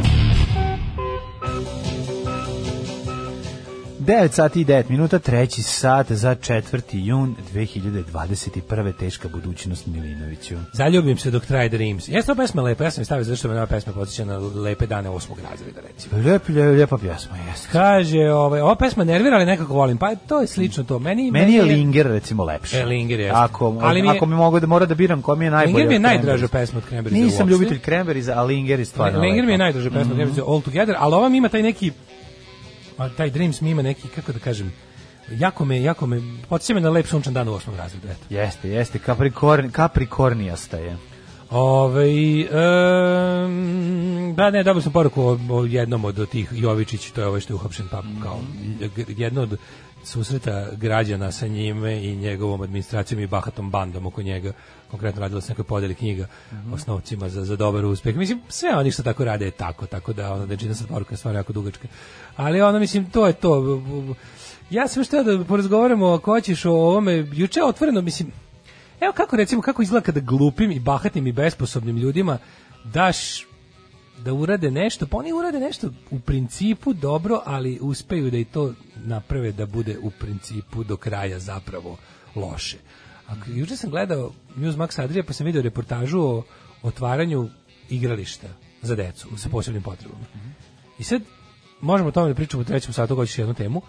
9 4.03 4.31
sati 4.31 4.61
i 4.61 4.65
9 4.65 4.84
minuta, 4.89 5.19
treći 5.19 5.63
sat 5.63 6.11
za 6.11 6.35
4. 6.35 6.81
jun 6.93 7.35
2021. 7.53 8.93
Teška 8.93 9.27
budućnost 9.27 9.88
Milinoviću. 9.88 10.55
Zaljubim 10.73 11.17
se 11.17 11.31
dok 11.31 11.45
traje 11.45 11.69
Dreams. 11.69 12.07
Jeste 12.07 12.31
ova 12.31 12.43
pesma 12.43 12.61
lepa, 12.61 12.84
ja 12.84 12.91
sam 12.91 13.05
stavio 13.05 13.23
zato 13.23 13.35
što 13.35 13.47
me 13.47 13.53
ova 13.53 13.65
pesma 13.65 13.93
podsjeća 13.93 14.25
na 14.25 14.38
lepe 14.38 14.85
dane 14.85 15.09
osmog 15.09 15.38
razreda, 15.49 15.81
recimo. 15.88 16.17
Lep, 16.17 16.49
lep, 16.49 16.73
lijepa 16.73 16.97
pjesma, 16.97 17.38
jeste. 17.49 17.67
Kaže, 17.71 18.19
ovaj, 18.21 18.61
ova 18.61 18.75
pesma 18.75 19.03
nervira, 19.03 19.35
ali 19.35 19.45
nekako 19.45 19.73
volim. 19.73 19.97
Pa 19.97 20.15
to 20.15 20.41
je 20.41 20.47
slično 20.47 20.84
to. 20.84 20.99
Meni, 20.99 21.31
Meni 21.31 21.53
je 21.53 21.63
Linger 21.63 22.07
recimo 22.07 22.43
lepše. 22.43 22.80
E, 22.80 22.85
Linger 22.85 23.19
jeste. 23.19 23.38
Ako, 23.38 23.77
Ali 23.81 24.01
mi 24.01 24.07
je- 24.07 24.15
ako 24.15 24.25
mi 24.25 24.35
mogu 24.35 24.59
da 24.59 24.67
mora 24.67 24.85
da 24.85 24.95
biram 24.95 25.21
ko 25.21 25.35
mi 25.35 25.45
je 25.45 25.51
najbolja. 25.51 25.75
Linger 25.77 25.88
mi 25.88 25.93
je 25.93 25.97
od 25.97 26.01
najdraža 26.01 26.47
Cranberries. 26.47 26.51
pesma 26.51 26.77
od 26.77 26.85
Cranberries 26.89 27.23
Nisam 27.23 27.47
ljubitelj 27.49 27.80
Cranberries, 27.80 28.27
a 28.27 28.43
Linger 28.43 28.80
je 28.80 28.85
stvarno 28.85 29.19
Linger 29.19 29.45
mi 29.45 29.51
je 29.51 29.53
lepa. 29.53 29.63
najdraža 29.63 29.89
pesma 29.89 30.13
mm 30.15 30.17
-hmm. 30.19 30.43
All 30.47 30.61
Together, 30.61 30.95
ali 30.99 31.15
ova 31.15 31.30
mi 31.30 31.38
ima 31.38 31.49
taj 31.49 31.61
neki 31.61 31.91
a 32.98 33.10
taj 33.10 33.30
Dreams 33.30 33.61
mi 33.61 33.70
ima 33.70 33.82
neki 33.82 34.07
kako 34.07 34.32
da 34.32 34.40
kažem 34.40 34.74
jako 35.32 35.65
me 35.65 35.82
jako 35.82 36.06
me 36.06 36.22
podsjeća 36.49 36.74
me 36.74 36.82
na 36.82 36.90
lep 36.90 37.07
sunčan 37.07 37.34
dan 37.34 37.48
u 37.48 37.53
osmom 37.53 37.76
razredu 37.76 38.07
eto. 38.07 38.26
Jeste, 38.30 38.70
jeste, 38.70 38.99
Capricorn, 39.06 39.72
Capricornijasta 39.72 40.78
je. 40.78 40.98
Ove, 41.49 42.07
um, 43.45 44.34
da 44.36 44.49
ne, 44.49 44.64
dobio 44.64 44.82
sam 44.82 44.91
poruku 44.91 45.22
o, 45.22 45.40
o 45.49 45.65
jednom 45.65 46.06
od 46.06 46.30
tih 46.30 46.49
Jovičić, 46.52 47.11
to 47.11 47.22
je 47.22 47.28
ovaj 47.28 47.40
što 47.40 47.53
je 47.53 47.56
uhapšen, 47.56 47.88
pa 47.91 48.03
kao 48.24 48.40
jedno 49.07 49.41
od 49.41 49.57
susreta 50.03 50.68
građana 50.72 51.32
sa 51.32 51.48
njime 51.48 52.03
i 52.03 52.15
njegovom 52.15 52.61
administracijom 52.61 53.22
i 53.22 53.28
bahatom 53.28 53.70
bandom 53.70 54.06
oko 54.06 54.22
njega, 54.22 54.53
konkretno 54.94 55.22
radilo 55.22 55.41
se 55.41 55.52
nekoj 55.52 55.65
podeli 55.65 55.95
knjiga 55.95 56.28
osnovcima 56.74 57.30
za, 57.30 57.45
za 57.45 57.56
dobar 57.56 57.86
uspeh. 57.86 58.15
Mislim, 58.15 58.41
sve 58.49 58.76
oni 58.76 58.91
što 58.91 59.03
tako 59.03 59.26
rade 59.26 59.45
je 59.45 59.52
tako, 59.52 59.86
tako 59.86 60.14
da 60.14 60.34
ono, 60.34 60.56
čita 60.56 60.74
sad 60.74 60.88
poruka 60.88 61.14
je 61.14 61.18
stvarno 61.18 61.40
jako 61.40 61.53
dugačka. 61.53 61.88
Ali 62.36 62.61
ono, 62.61 62.80
mislim, 62.80 63.10
to 63.10 63.28
je 63.28 63.34
to. 63.34 63.82
Ja 64.70 64.88
sam 64.88 65.03
što 65.03 65.24
da 65.24 65.44
porazgovaramo 65.44 66.14
ako 66.14 66.32
hoćeš 66.32 66.65
o 66.65 66.72
ovome, 66.72 67.28
juče 67.34 67.64
otvoreno, 67.64 68.02
mislim, 68.02 68.32
Evo 69.03 69.14
kako 69.14 69.36
recimo 69.36 69.61
kako 69.61 69.82
izgleda 69.82 70.06
kada 70.06 70.20
glupim 70.20 70.72
i 70.72 70.80
bahatim 70.80 71.28
i 71.28 71.32
besposobnim 71.32 71.98
ljudima 71.98 72.38
daš 72.84 73.45
da 74.18 74.34
urade 74.34 74.72
nešto, 74.72 75.07
pa 75.07 75.18
oni 75.18 75.34
urade 75.34 75.60
nešto 75.60 75.90
u 76.11 76.20
principu 76.20 76.94
dobro, 76.94 77.41
ali 77.45 77.80
uspeju 77.82 78.32
da 78.32 78.38
i 78.38 78.45
to 78.45 78.74
naprave 78.95 79.52
da 79.52 79.65
bude 79.65 79.98
u 80.02 80.11
principu 80.11 80.84
do 80.84 80.98
kraja 80.98 81.40
zapravo 81.40 81.98
loše. 82.36 82.78
A 83.28 83.34
juče 83.48 83.78
sam 83.78 83.90
gledao 83.90 84.32
Newsmax 84.56 85.04
Adria 85.04 85.24
pa 85.24 85.34
sam 85.34 85.45
video 85.45 85.62
reportažu 85.62 86.20
o 86.20 86.44
otvaranju 86.84 87.50
igrališta 87.90 88.48
za 88.82 88.95
decu 88.95 89.38
sa 89.38 89.50
posebnim 89.50 89.84
potrebama. 89.84 90.26
I 91.00 91.04
sad 91.04 91.22
možemo 91.82 92.10
o 92.10 92.12
tome 92.12 92.30
da 92.30 92.36
pričamo 92.36 92.62
u 92.62 92.66
trećem 92.66 92.94
satu, 92.94 93.16
hoćeš 93.16 93.38
jednu 93.38 93.54
temu. 93.54 93.82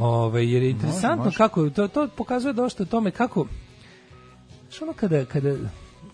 Ovaj, 0.00 0.52
jer 0.52 0.62
je 0.62 0.70
interesantno 0.70 1.24
može. 1.24 1.36
kako, 1.36 1.70
to, 1.70 1.88
to 1.88 2.08
pokazuje 2.16 2.52
dosta 2.52 2.82
o 2.82 2.86
tome 2.86 3.10
kako 3.10 3.46
Znaš 4.70 4.82
ono 4.82 4.92
kada, 4.92 5.24
kada 5.24 5.56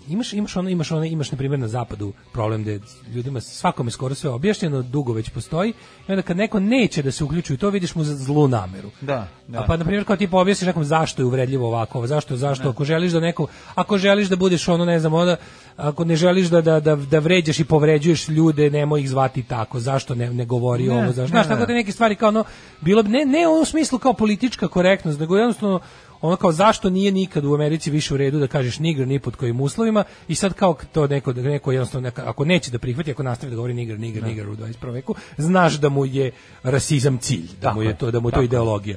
imaš, 0.08 0.32
imaš 0.32 0.56
ono, 0.56 0.68
imaš 0.68 0.90
ono, 0.90 1.04
imaš 1.04 1.32
na 1.32 1.38
primjer 1.38 1.60
na 1.60 1.68
zapadu 1.68 2.12
problem 2.32 2.64
da 2.64 2.70
ljudima 3.14 3.40
svakome 3.40 3.90
skoro 3.90 4.14
sve 4.14 4.30
objašnjeno, 4.30 4.82
dugo 4.82 5.12
već 5.12 5.30
postoji 5.30 5.72
i 6.08 6.12
onda 6.12 6.22
kad 6.22 6.36
neko 6.36 6.60
neće 6.60 7.02
da 7.02 7.12
se 7.12 7.24
uključi 7.24 7.54
u 7.54 7.56
to, 7.56 7.70
vidiš 7.70 7.94
mu 7.94 8.04
za 8.04 8.16
zlu 8.16 8.48
nameru. 8.48 8.90
Da, 9.00 9.28
da. 9.48 9.58
A 9.58 9.64
pa 9.66 9.76
na 9.76 9.84
primjer 9.84 10.04
kao 10.04 10.16
ti 10.16 10.28
objasniš 10.32 10.66
nekom 10.66 10.84
zašto 10.84 11.22
je 11.22 11.26
uvredljivo 11.26 11.66
ovako, 11.68 12.06
zašto, 12.06 12.36
zašto, 12.36 12.68
ako 12.68 12.84
želiš 12.84 13.12
da 13.12 13.20
neko, 13.20 13.46
ako 13.74 13.98
želiš 13.98 14.28
da 14.28 14.36
budeš 14.36 14.68
ono, 14.68 14.84
ne 14.84 15.00
znam, 15.00 15.14
onda, 15.14 15.36
ako 15.76 16.04
ne 16.04 16.16
želiš 16.16 16.46
da, 16.46 16.60
da, 16.60 16.80
da, 16.80 16.96
da 16.96 17.18
vređaš 17.18 17.60
i 17.60 17.64
povređuješ 17.64 18.28
ljude, 18.28 18.70
nemoj 18.70 19.00
ih 19.00 19.10
zvati 19.10 19.42
tako, 19.42 19.80
zašto 19.80 20.14
ne, 20.14 20.30
ne 20.30 20.44
govori 20.44 20.86
Ne, 20.86 20.92
ovo, 20.92 21.06
zašto, 21.06 21.22
ne, 21.22 21.26
znaš, 21.28 21.46
ne. 21.46 21.54
tako 21.54 21.66
da 21.66 21.72
neke 21.72 21.92
stvari 21.92 22.14
kao 22.14 22.28
ono, 22.28 22.44
bilo 22.80 23.02
bi, 23.02 23.08
ne, 23.08 23.24
ne 23.24 23.48
u 23.48 23.64
smislu 23.64 23.98
kao 23.98 24.12
politička 24.12 24.68
korektnost, 24.68 25.20
nego 25.20 25.36
jednostavno 25.36 25.80
ono 26.20 26.36
kao 26.36 26.52
zašto 26.52 26.90
nije 26.90 27.12
nikad 27.12 27.44
u 27.44 27.54
Americi 27.54 27.90
više 27.90 28.14
u 28.14 28.16
redu 28.16 28.38
da 28.38 28.46
kažeš 28.46 28.78
nigr 28.78 29.06
ni 29.06 29.18
pod 29.18 29.36
kojim 29.36 29.60
uslovima 29.60 30.04
i 30.28 30.34
sad 30.34 30.54
kao 30.54 30.76
to 30.92 31.06
neko 31.06 31.32
da 31.32 31.42
neko 31.42 31.72
jednostavno 31.72 32.06
neka, 32.06 32.22
ako 32.26 32.44
neće 32.44 32.70
da 32.70 32.78
prihvati 32.78 33.10
ako 33.10 33.22
nastavi 33.22 33.50
da 33.50 33.56
govori 33.56 33.74
nigr 33.74 33.98
nigr 33.98 34.22
nigr 34.22 34.48
u 34.48 34.56
21. 34.56 34.92
veku 34.92 35.14
znaš 35.36 35.74
da 35.74 35.88
mu 35.88 36.06
je 36.06 36.30
rasizam 36.62 37.18
cilj 37.18 37.46
da 37.60 37.68
Tako 37.68 37.74
mu 37.74 37.82
je 37.82 37.98
to 37.98 38.10
da 38.10 38.20
mu 38.20 38.28
je 38.28 38.32
to 38.32 38.42
ideologija 38.42 38.96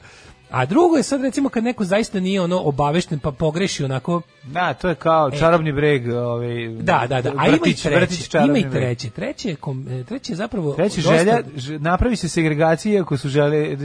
a 0.50 0.66
drugo 0.66 0.98
je 0.98 1.04
sad 1.04 1.22
recimo 1.22 1.50
kad 1.50 1.64
neko 1.64 1.84
zaista 1.86 2.20
nije 2.20 2.42
ono 2.42 2.60
obavešten 2.60 3.20
pa 3.20 3.32
pogreši 3.32 3.84
onako 3.84 4.22
Da, 4.44 4.74
to 4.74 4.90
je 4.90 4.96
kao 4.96 5.32
čarobni 5.32 5.72
breg, 5.72 6.08
ovaj 6.10 6.68
da 6.70 7.06
da 7.10 7.22
da 7.22 7.30
a 7.30 7.34
ima 7.38 7.48
i 7.48 7.52
vrtić, 7.52 7.82
treće 7.82 7.96
vrtić 7.96 8.34
ima 8.36 8.58
i 8.58 8.70
treće 8.72 9.10
treće 9.10 9.50
je 9.50 9.56
kom- 9.56 9.88
e, 9.92 10.04
treće 10.04 10.32
je 10.32 10.38
zapravo 10.38 10.74
Treći 10.74 11.02
dosta- 11.02 11.18
želja, 11.18 11.40
napravi 11.80 12.16
se 12.16 12.30
segregacija 12.30 13.02
ako 13.02 13.18
su 13.18 13.30
želi, 13.30 13.78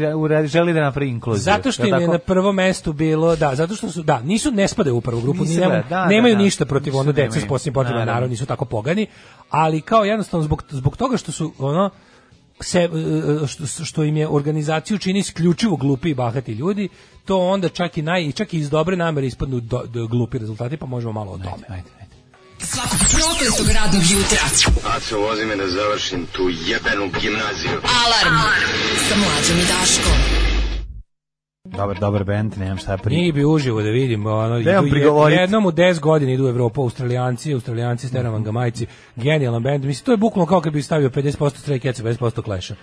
želi- 0.46 0.72
da 0.72 0.80
napravi 0.80 1.08
inkluziju. 1.08 1.42
Zato 1.42 1.72
što 1.72 1.86
im 1.86 1.94
je 1.94 2.08
na 2.08 2.18
prvom 2.18 2.54
mestu 2.54 2.92
bilo, 2.92 3.36
da, 3.36 3.54
zato 3.54 3.74
što 3.74 3.90
su, 3.90 4.02
da, 4.02 4.20
nisu, 4.20 4.50
ne 4.50 4.68
spadaju 4.68 4.96
u 4.96 5.00
prvu 5.00 5.20
grupu, 5.20 5.40
Nisu 5.40 5.52
ni 5.52 5.58
nemo- 5.58 5.70
gleda, 5.70 5.88
da, 5.90 6.06
nemaju 6.06 6.34
da, 6.34 6.38
da. 6.38 6.44
ništa 6.44 6.64
protiv 6.64 6.96
ono 6.96 7.12
deca 7.12 7.30
s 7.30 7.34
nemaju. 7.34 7.48
posebnim 7.48 7.74
potrebama, 7.74 7.94
Naravno. 7.96 8.12
naravno 8.12 8.30
nisu 8.30 8.46
tako 8.46 8.64
pogani, 8.64 9.06
ali 9.50 9.80
kao 9.80 10.04
jednostavno 10.04 10.44
zbog, 10.44 10.64
zbog 10.70 10.96
toga 10.96 11.16
što 11.16 11.32
su 11.32 11.52
ono, 11.58 11.90
se, 12.60 12.80
e, 12.80 13.46
što, 13.46 13.84
što 13.84 14.04
im 14.04 14.16
je 14.16 14.28
organizaciju 14.28 14.98
čini 14.98 15.18
isključivo 15.18 15.76
glupi 15.76 16.10
i 16.10 16.14
bahati 16.14 16.52
ljudi, 16.52 16.88
to 17.24 17.38
onda 17.38 17.68
čak 17.68 17.98
i 17.98 18.02
naj 18.02 18.32
čak 18.32 18.54
i 18.54 18.58
iz 18.58 18.70
dobre 18.70 18.96
namere 18.96 19.26
ispadnu 19.26 19.60
do, 19.60 19.82
do 19.86 20.06
glupi 20.06 20.38
rezultati, 20.38 20.76
pa 20.76 20.86
možemo 20.86 21.12
malo 21.12 21.32
o 21.32 21.38
tome. 21.38 21.66
Ajde, 21.68 21.88
ajde. 21.98 22.14
Svakog 22.58 22.98
prokletog 23.10 23.68
radnog 23.74 24.02
jutra. 24.10 24.38
Aco, 24.96 25.18
vozi 25.18 25.44
me 25.44 25.56
da 25.56 25.68
završim 25.68 26.26
tu 26.32 26.42
jebenu 26.66 27.10
gimnaziju. 27.20 27.80
Alarm. 28.04 28.36
Sa 29.08 29.16
mlađom 29.16 29.58
i 29.58 29.66
Daškom. 29.72 30.53
Dobar, 31.76 31.98
dobar 31.98 32.24
bend, 32.24 32.58
nemam 32.58 32.78
šta 32.78 32.96
pri. 32.96 33.16
Njih 33.16 33.34
bi 33.34 33.44
uživo 33.44 33.82
da 33.82 33.88
vidim, 33.90 34.26
ono, 34.26 34.58
idu 34.58 34.70
jednom 35.30 35.66
u 35.66 35.72
10 35.72 36.00
godina 36.00 36.32
idu 36.32 36.44
u 36.44 36.48
Evropu, 36.48 36.82
Australijanci, 36.82 37.54
Australijanci, 37.54 38.08
Steravan 38.08 38.42
Gamajci, 38.42 38.86
genijalan 39.16 39.62
bend, 39.62 39.84
mislim, 39.84 40.04
to 40.04 40.12
je 40.12 40.16
bukvalno 40.16 40.46
kao 40.46 40.60
kad 40.60 40.72
bi 40.72 40.82
stavio 40.82 41.08
50% 41.08 41.38
Stray 41.38 41.82
Cats, 41.82 42.00
50% 42.00 42.44
Clash-a. 42.44 42.74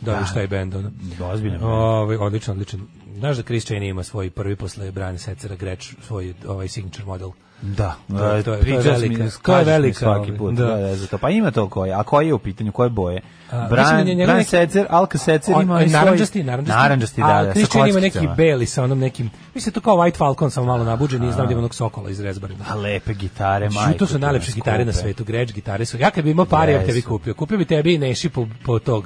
Da 0.00 0.14
vidiš 0.14 0.34
taj 0.34 0.46
bend, 0.46 0.74
ono. 0.74 0.90
Ozbiljno. 1.22 1.68
Ovaj 1.68 2.16
odličan, 2.16 2.52
odličan. 2.52 2.80
Znaš 3.14 3.36
da 3.36 3.42
Chris 3.42 3.66
Chaney 3.66 3.90
ima 3.90 4.02
svoj 4.02 4.30
prvi 4.30 4.56
posle 4.56 4.90
Brian 4.90 5.18
Setzera 5.18 5.56
Gretsch, 5.56 5.94
svoj 6.02 6.34
ovaj 6.46 6.68
signature 6.68 7.04
model. 7.04 7.30
Da, 7.62 7.94
To 8.08 8.26
je- 8.26 8.42
to 8.42 8.52
je- 8.54 8.60
to 8.60 8.66
je 8.66 8.72
mi, 8.72 8.78
velika- 8.78 9.18
kažeš 9.18 9.34
to 9.42 9.52
je 9.52 9.58
mi 9.58 9.64
velika, 9.64 9.98
svaki 9.98 10.20
ovaj, 10.20 10.38
put. 10.38 10.54
da. 10.54 10.66
Da. 10.66 10.76
Da, 10.76 10.96
za 10.96 11.06
to. 11.06 11.18
Pa 11.18 11.30
ima 11.30 11.50
to 11.50 11.68
koje, 11.68 11.92
a 11.92 12.02
koje 12.02 12.26
je 12.26 12.34
u 12.34 12.38
pitanju, 12.38 12.72
koje 12.72 12.88
boje? 12.90 13.20
A, 13.50 13.66
Bran, 13.66 13.96
mislim 13.96 14.16
da 14.16 14.22
je 14.22 14.26
Bran 14.26 14.36
neki- 14.38 14.50
Secer, 14.50 14.86
Alka 14.90 15.18
Secer 15.18 15.54
On- 15.56 15.62
ima 15.62 15.72
on 15.72 15.76
onaj 15.76 15.88
svoj... 15.88 16.00
narandžasti, 16.00 16.42
narandžasti. 16.42 16.78
Narandžasti, 16.78 17.20
da, 17.20 17.26
A 17.28 17.42
da, 17.44 17.88
ima 17.88 18.00
neki 18.00 18.28
beli 18.36 18.66
sa 18.66 18.84
onom 18.84 18.98
nekim, 18.98 19.30
mislim 19.54 19.72
to 19.72 19.80
kao 19.80 19.96
White 19.96 20.16
Falcon, 20.16 20.50
samo 20.50 20.66
malo 20.66 20.84
nabuđen 20.84 21.24
i 21.24 21.32
znam 21.32 21.46
da 21.46 21.52
ima 21.52 21.58
onog 21.58 21.74
sokola 21.74 22.10
iz 22.10 22.20
rezbarina. 22.20 22.64
A 22.68 22.74
lepe 22.74 23.14
gitare, 23.14 23.70
majko. 23.70 23.98
to 23.98 24.06
su 24.06 24.18
najlepše 24.18 24.52
gitare 24.52 24.84
na 24.84 24.92
svetu, 24.92 25.24
Gretsch 25.24 25.54
gitare 25.54 25.84
su. 25.84 25.98
Ja 25.98 26.10
kad 26.10 26.24
bi 26.24 26.30
imao 26.30 26.44
pare, 26.46 26.72
ja 26.72 26.78
bi 26.78 26.86
tebi 26.86 27.02
kupio. 27.02 27.34
Kupio 27.34 27.58
bi 27.58 27.64
tebi 27.64 27.94
i 27.94 27.98
Neši 27.98 28.28
po, 28.28 28.46
po 28.64 28.78
tog. 28.78 29.04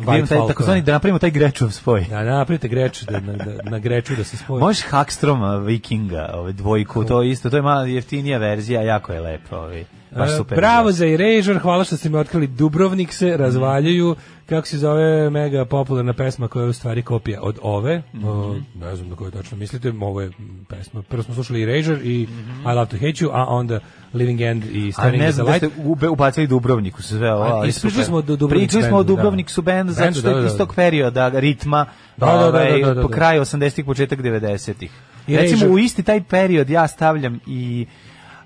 Ima 0.00 0.26
taj, 0.26 0.38
takozvani, 0.48 0.82
da 0.82 0.92
napravimo 0.92 1.18
taj 1.18 1.30
grečov 1.30 1.70
spoj. 1.70 2.06
Da, 2.10 2.22
napravite 2.22 2.68
Gretsch, 2.68 3.04
da, 3.04 3.20
na, 3.20 3.32
da, 3.32 3.70
na 3.70 3.78
Greču 3.78 4.16
da 4.16 4.24
se 4.24 4.36
spoji. 4.36 4.60
Možeš 4.60 4.84
Hackstroma, 4.84 5.56
Vikinga, 5.56 6.30
ovaj 6.34 6.52
dvojku, 6.52 7.04
to 7.04 7.22
isto, 7.22 7.50
to 7.50 7.56
je 7.56 7.62
malo 7.62 7.84
jeftinija 7.84 8.38
verzija, 8.38 8.82
jako 8.82 9.12
je 9.12 9.20
lepo, 9.20 9.56
ovaj. 9.56 9.84
Baš 10.16 10.30
E, 10.30 10.36
super. 10.36 10.56
Bravo 10.56 10.92
za 10.92 11.06
Erasure, 11.06 11.58
hvala 11.58 11.84
što 11.84 11.96
ste 11.96 12.08
mi 12.08 12.16
otkrili 12.16 12.46
Dubrovnik 12.48 13.12
se 13.12 13.36
razvaljuju, 13.36 14.16
kako 14.46 14.66
se 14.66 14.78
zove 14.78 15.30
mega 15.30 15.64
popularna 15.64 16.12
pesma 16.12 16.48
koja 16.48 16.62
je 16.62 16.68
u 16.68 16.72
stvari 16.72 17.02
kopija 17.02 17.40
od 17.42 17.58
ove, 17.62 18.02
o, 18.16 18.56
ne 18.76 18.96
znam 18.96 19.08
na 19.08 19.16
koju 19.16 19.30
tačno 19.30 19.56
mislite, 19.56 19.92
ovo 20.00 20.20
je 20.20 20.30
pesma, 20.68 21.02
prvo 21.02 21.22
smo 21.22 21.34
slušali 21.34 21.62
Erasure 21.64 22.00
i 22.00 22.22
I 22.22 22.28
Love 22.66 22.86
to 22.86 22.96
Hate 22.96 23.06
You, 23.14 23.30
a 23.32 23.44
onda 23.46 23.80
Living 24.14 24.40
End 24.40 24.64
i 24.66 24.88
A 24.88 24.92
Staring 24.92 25.18
ne 25.18 25.26
at 25.26 25.30
the 25.30 25.34
znam 25.34 25.46
da 25.46 25.52
Light. 25.52 25.72
ste 25.98 26.08
ubacili 26.08 26.46
Dubrovniku 26.46 27.02
sve 27.02 27.32
ovo, 27.32 27.42
A, 27.44 27.46
ali 27.48 27.68
ispričali 27.68 27.92
super. 27.92 28.04
smo 28.04 28.16
o 28.16 28.22
Du- 28.22 28.36
Dubrovnik 28.36 28.68
Pričali 28.68 28.84
smo 28.84 28.96
o 28.96 29.02
da. 29.02 29.06
Dubrovnik 29.06 29.50
su 29.50 29.62
bend, 29.62 29.90
zato 29.90 30.12
što 30.12 30.20
je 30.20 30.22
da, 30.24 30.34
da, 30.34 30.40
da. 30.40 30.46
istog 30.46 30.74
perioda, 30.74 31.28
ritma, 31.30 31.86
Da, 32.16 32.26
da, 32.26 32.32
da, 32.32 32.46
ovaj, 32.46 32.70
da, 32.72 32.86
da, 32.86 32.94
da. 32.94 33.02
po 33.02 33.08
kraju 33.08 33.42
80-ih, 33.42 33.84
početak 33.84 34.18
90-ih. 34.20 34.90
I 35.26 35.36
Recimo, 35.36 35.66
u 35.66 35.78
isti 35.78 36.02
taj 36.02 36.22
period 36.22 36.70
ja 36.70 36.88
stavljam 36.88 37.40
i 37.46 37.86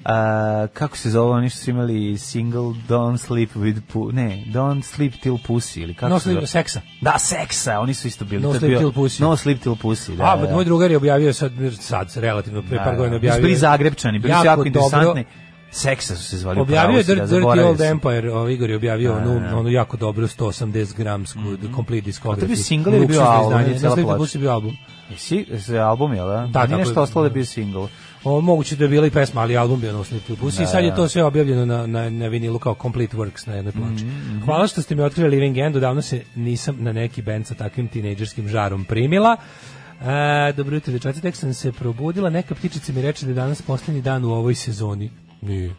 a, 0.04 0.66
kako 0.68 0.96
se 0.96 1.10
zove, 1.10 1.30
oni 1.30 1.50
što 1.50 1.58
su 1.58 1.70
imali 1.70 2.18
single 2.18 2.60
Don't 2.88 3.18
Sleep 3.18 3.50
with 3.50 3.80
Pu... 3.82 4.12
Ne, 4.12 4.44
Don't 4.46 4.82
Sleep 4.84 5.12
Till 5.14 5.34
Pussy, 5.38 5.80
ili 5.80 5.94
kako 5.94 6.08
No 6.08 6.18
se 6.18 6.22
Sleep, 6.22 6.34
zove? 6.34 6.46
seksa. 6.46 6.80
Da, 7.00 7.18
seksa, 7.18 7.80
oni 7.80 7.94
su 7.94 8.08
isto 8.08 8.24
bili. 8.24 8.42
No 8.42 8.52
to 8.52 8.58
Sleep 8.58 8.70
bio- 8.70 8.78
Till 8.80 8.92
Pussy. 8.92 9.20
No 9.20 9.36
Sleep 9.36 9.60
Till 9.60 9.72
Pussy, 9.74 10.16
da. 10.16 10.24
a, 10.24 10.36
da, 10.36 10.46
da. 10.46 10.54
moj 10.54 10.64
drugar 10.64 10.90
je 10.90 10.96
objavio 10.96 11.32
sad, 11.32 11.52
sad 11.72 12.16
relativno, 12.16 12.62
pre 12.62 12.78
Da, 12.78 12.84
par 12.84 12.92
da. 12.92 12.98
godina 12.98 13.14
su 13.14 13.18
objavio. 13.18 13.42
bili 13.42 13.56
Zagrebčani, 13.56 14.18
bili 14.18 14.32
su 14.32 14.36
jako 14.36 14.46
jako 14.46 14.64
dobro- 14.64 14.66
interesantni. 14.66 15.24
Seksa 15.72 16.16
su 16.16 16.22
se 16.22 16.36
zvali. 16.36 16.60
Objavio 16.60 16.96
je 16.96 17.02
da, 17.04 17.14
Dirty 17.14 17.24
zaboravio 17.26 17.68
Old. 17.68 17.80
Empire, 17.80 18.32
ovaj 18.32 18.52
Igor 18.52 18.70
je 18.70 18.76
objavio 18.76 19.10
Da, 19.10 19.16
onu, 19.18 19.40
da, 19.40 19.48
da. 19.48 19.56
onu 19.56 19.68
jako 19.68 19.96
dobru 19.96 20.26
180 20.28 20.96
gramsku 20.96 21.38
complete 21.74 22.10
discography. 22.10 22.32
A 22.32 22.40
to 22.40 22.46
bio 22.46 22.56
single 22.56 22.96
ili 22.96 23.06
bio 23.06 23.20
album 23.22 23.50
izdanje. 23.50 23.66
ili 23.66 23.78
cijela 23.78 23.90
Na 23.90 23.94
Sleep 23.94 24.06
ploča? 24.08 24.22
Pussy 24.22 24.36
je 24.36 24.40
bio 24.40 24.50
album. 24.50 24.76
Si, 25.16 25.46
se 25.58 25.78
album, 25.78 26.14
jel 26.14 26.26
da? 26.26 26.32
Da, 26.32 26.40
Da, 26.40 26.52
tako 26.52 26.66
Nije 26.66 26.74
je. 26.74 26.78
nešto 26.78 27.02
ostalo 27.02 27.22
da 27.22 27.26
je 27.26 27.32
bio 27.32 27.44
single. 27.44 27.88
O, 28.24 28.40
moguće 28.40 28.76
da 28.76 28.84
je 28.84 28.88
bila 28.88 29.06
i 29.06 29.10
pesma, 29.10 29.40
ali 29.40 29.56
album 29.56 29.80
bio 29.80 29.92
na 29.92 29.98
Da, 30.56 30.62
i 30.62 30.66
sad 30.66 30.84
je 30.84 30.90
da. 30.90 30.96
to 30.96 31.08
sve 31.08 31.24
objavljeno 31.24 31.66
na, 31.66 31.86
na, 31.86 32.10
na 32.10 32.26
vinilu 32.26 32.58
kao 32.58 32.76
Complete 32.82 33.16
Works 33.16 33.48
na 33.48 33.54
jednoj 33.54 33.72
ploči. 33.72 34.04
Hvala 34.44 34.66
što 34.66 34.82
ste 34.82 34.94
mi 34.94 35.02
otkrili 35.02 35.30
Living 35.30 35.58
End, 35.58 35.76
odavno 35.76 36.02
se 36.02 36.22
nisam 36.34 36.76
na 36.78 36.92
neki 36.92 37.22
band 37.22 37.46
sa 37.46 37.54
takvim 37.54 37.88
tinejdžerskim 37.88 38.48
žarom 38.48 38.84
primila. 38.84 39.36
E, 40.00 40.52
dobro 40.52 40.74
jutro, 40.74 40.92
dečaci, 40.92 41.20
tek 41.20 41.36
sam 41.36 41.54
se 41.54 41.72
probudila, 41.72 42.30
neka 42.30 42.54
ptičica 42.54 42.92
mi 42.92 43.02
reče 43.02 43.26
da 43.26 43.30
je 43.30 43.34
danas 43.34 43.62
posljednji 43.62 44.02
dan 44.02 44.24
u 44.24 44.32
ovoj 44.32 44.54
sezoni. 44.54 45.10
Nije. 45.42 45.74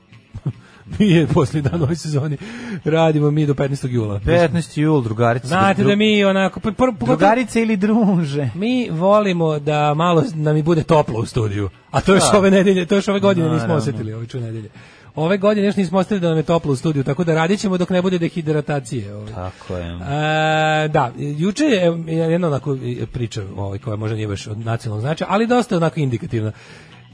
Nije 1.00 1.28
posljednji 1.28 1.70
dan 1.70 1.82
ovoj 1.82 1.96
sezoni. 1.96 2.38
Radimo 2.84 3.32
mi 3.32 3.46
do 3.46 3.54
15. 3.54 3.90
jula. 3.90 4.20
15. 4.20 4.80
jul, 4.80 5.02
drugarice. 5.02 5.48
Znate 5.48 5.84
da 5.84 5.96
mi 5.96 6.24
onako... 6.24 6.60
Drugarice 7.00 7.62
ili 7.62 7.78
druže? 7.78 8.50
Mi 8.56 8.90
volimo 8.92 9.60
da 9.60 9.94
malo 9.94 10.24
nam 10.36 10.58
i 10.58 10.64
bude 10.64 10.84
toplo 10.84 11.20
u 11.20 11.26
studiju. 11.26 11.70
A 11.92 12.02
to 12.02 12.14
još 12.14 12.32
Da. 12.32 12.38
ove 12.38 12.52
nedelje, 12.52 12.86
to 12.86 12.96
još 12.96 13.08
ove 13.08 13.20
godine 13.20 13.46
nismo 13.46 13.58
Naravno. 13.58 13.76
osetili, 13.76 14.14
ove 14.14 14.28
ču 14.28 14.40
nedelje. 14.40 14.70
Ove 15.16 15.38
godine 15.38 15.68
još 15.68 15.76
nismo 15.76 16.00
osetili 16.00 16.20
da 16.20 16.28
nam 16.28 16.38
je 16.38 16.44
toplo 16.44 16.74
u 16.74 16.76
studiju, 16.76 17.04
tako 17.04 17.24
da 17.24 17.34
radit 17.36 17.60
ćemo 17.60 17.78
dok 17.78 17.90
ne 17.90 18.02
bude 18.02 18.18
dehidratacije. 18.18 19.16
Ovaj. 19.16 19.34
Tako 19.34 19.76
je. 19.76 19.86
E, 19.86 20.88
da, 20.88 21.12
juče 21.18 21.64
je 21.66 21.88
e, 22.08 22.14
jedna 22.14 22.48
onako 22.48 22.76
e, 22.76 23.06
priča 23.06 23.42
ovaj, 23.56 23.80
koja 23.80 23.96
možda 23.96 24.16
nije 24.16 24.28
baš 24.28 24.48
od 24.48 24.58
nacionalnog 24.58 25.02
značaja, 25.02 25.28
ali 25.32 25.48
dosta 25.48 25.78
onako 25.78 26.00
indikativna. 26.00 26.52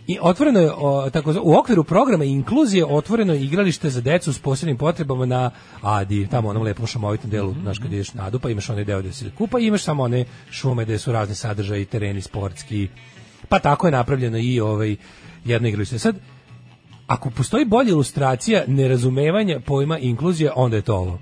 I 0.08 0.18
otvoreno 0.22 0.60
je 0.60 0.72
o, 0.78 1.10
tako, 1.10 1.34
u 1.44 1.58
okviru 1.58 1.84
programa 1.84 2.24
inkluzije 2.24 2.86
otvoreno 2.86 3.34
je 3.34 3.44
igralište 3.44 3.90
za 3.90 4.02
decu 4.02 4.34
s 4.34 4.40
posebnim 4.40 4.78
potrebama 4.78 5.26
na 5.26 5.52
Adi, 5.82 6.28
tamo 6.28 6.50
onom 6.50 6.64
lepom 6.64 6.88
šumovitom 6.88 7.30
delu, 7.30 7.56
znaš 7.62 7.80
kad 7.80 7.94
ideš 7.94 8.14
na 8.14 8.28
Adu, 8.28 8.40
pa 8.40 8.50
imaš 8.50 8.70
onaj 8.70 8.86
deo 8.86 9.00
gde 9.00 9.14
se 9.14 9.32
kupa 9.38 9.60
i 9.60 9.66
imaš 9.66 9.84
samo 9.84 10.04
one 10.04 10.26
šume 10.52 10.86
gde 10.86 10.98
su 10.98 11.12
razni 11.12 11.36
sadržaji, 11.36 11.86
tereni 11.86 12.22
sportski. 12.22 12.88
Pa 13.50 13.60
tako 13.60 13.88
je 13.88 13.92
napravljeno 13.92 14.38
i 14.38 14.60
ovaj 14.60 14.96
jedno 15.46 15.68
igralište. 15.68 16.00
Sad 16.00 16.16
ako 17.08 17.30
postoji 17.30 17.66
bolja 17.66 17.90
ilustracija 17.90 18.64
nerazumevanja 18.68 19.60
pojma 19.60 20.00
inkluzija, 20.00 20.54
onda 20.56 20.76
je 20.76 20.82
to 20.82 20.96
ovo. 20.96 21.20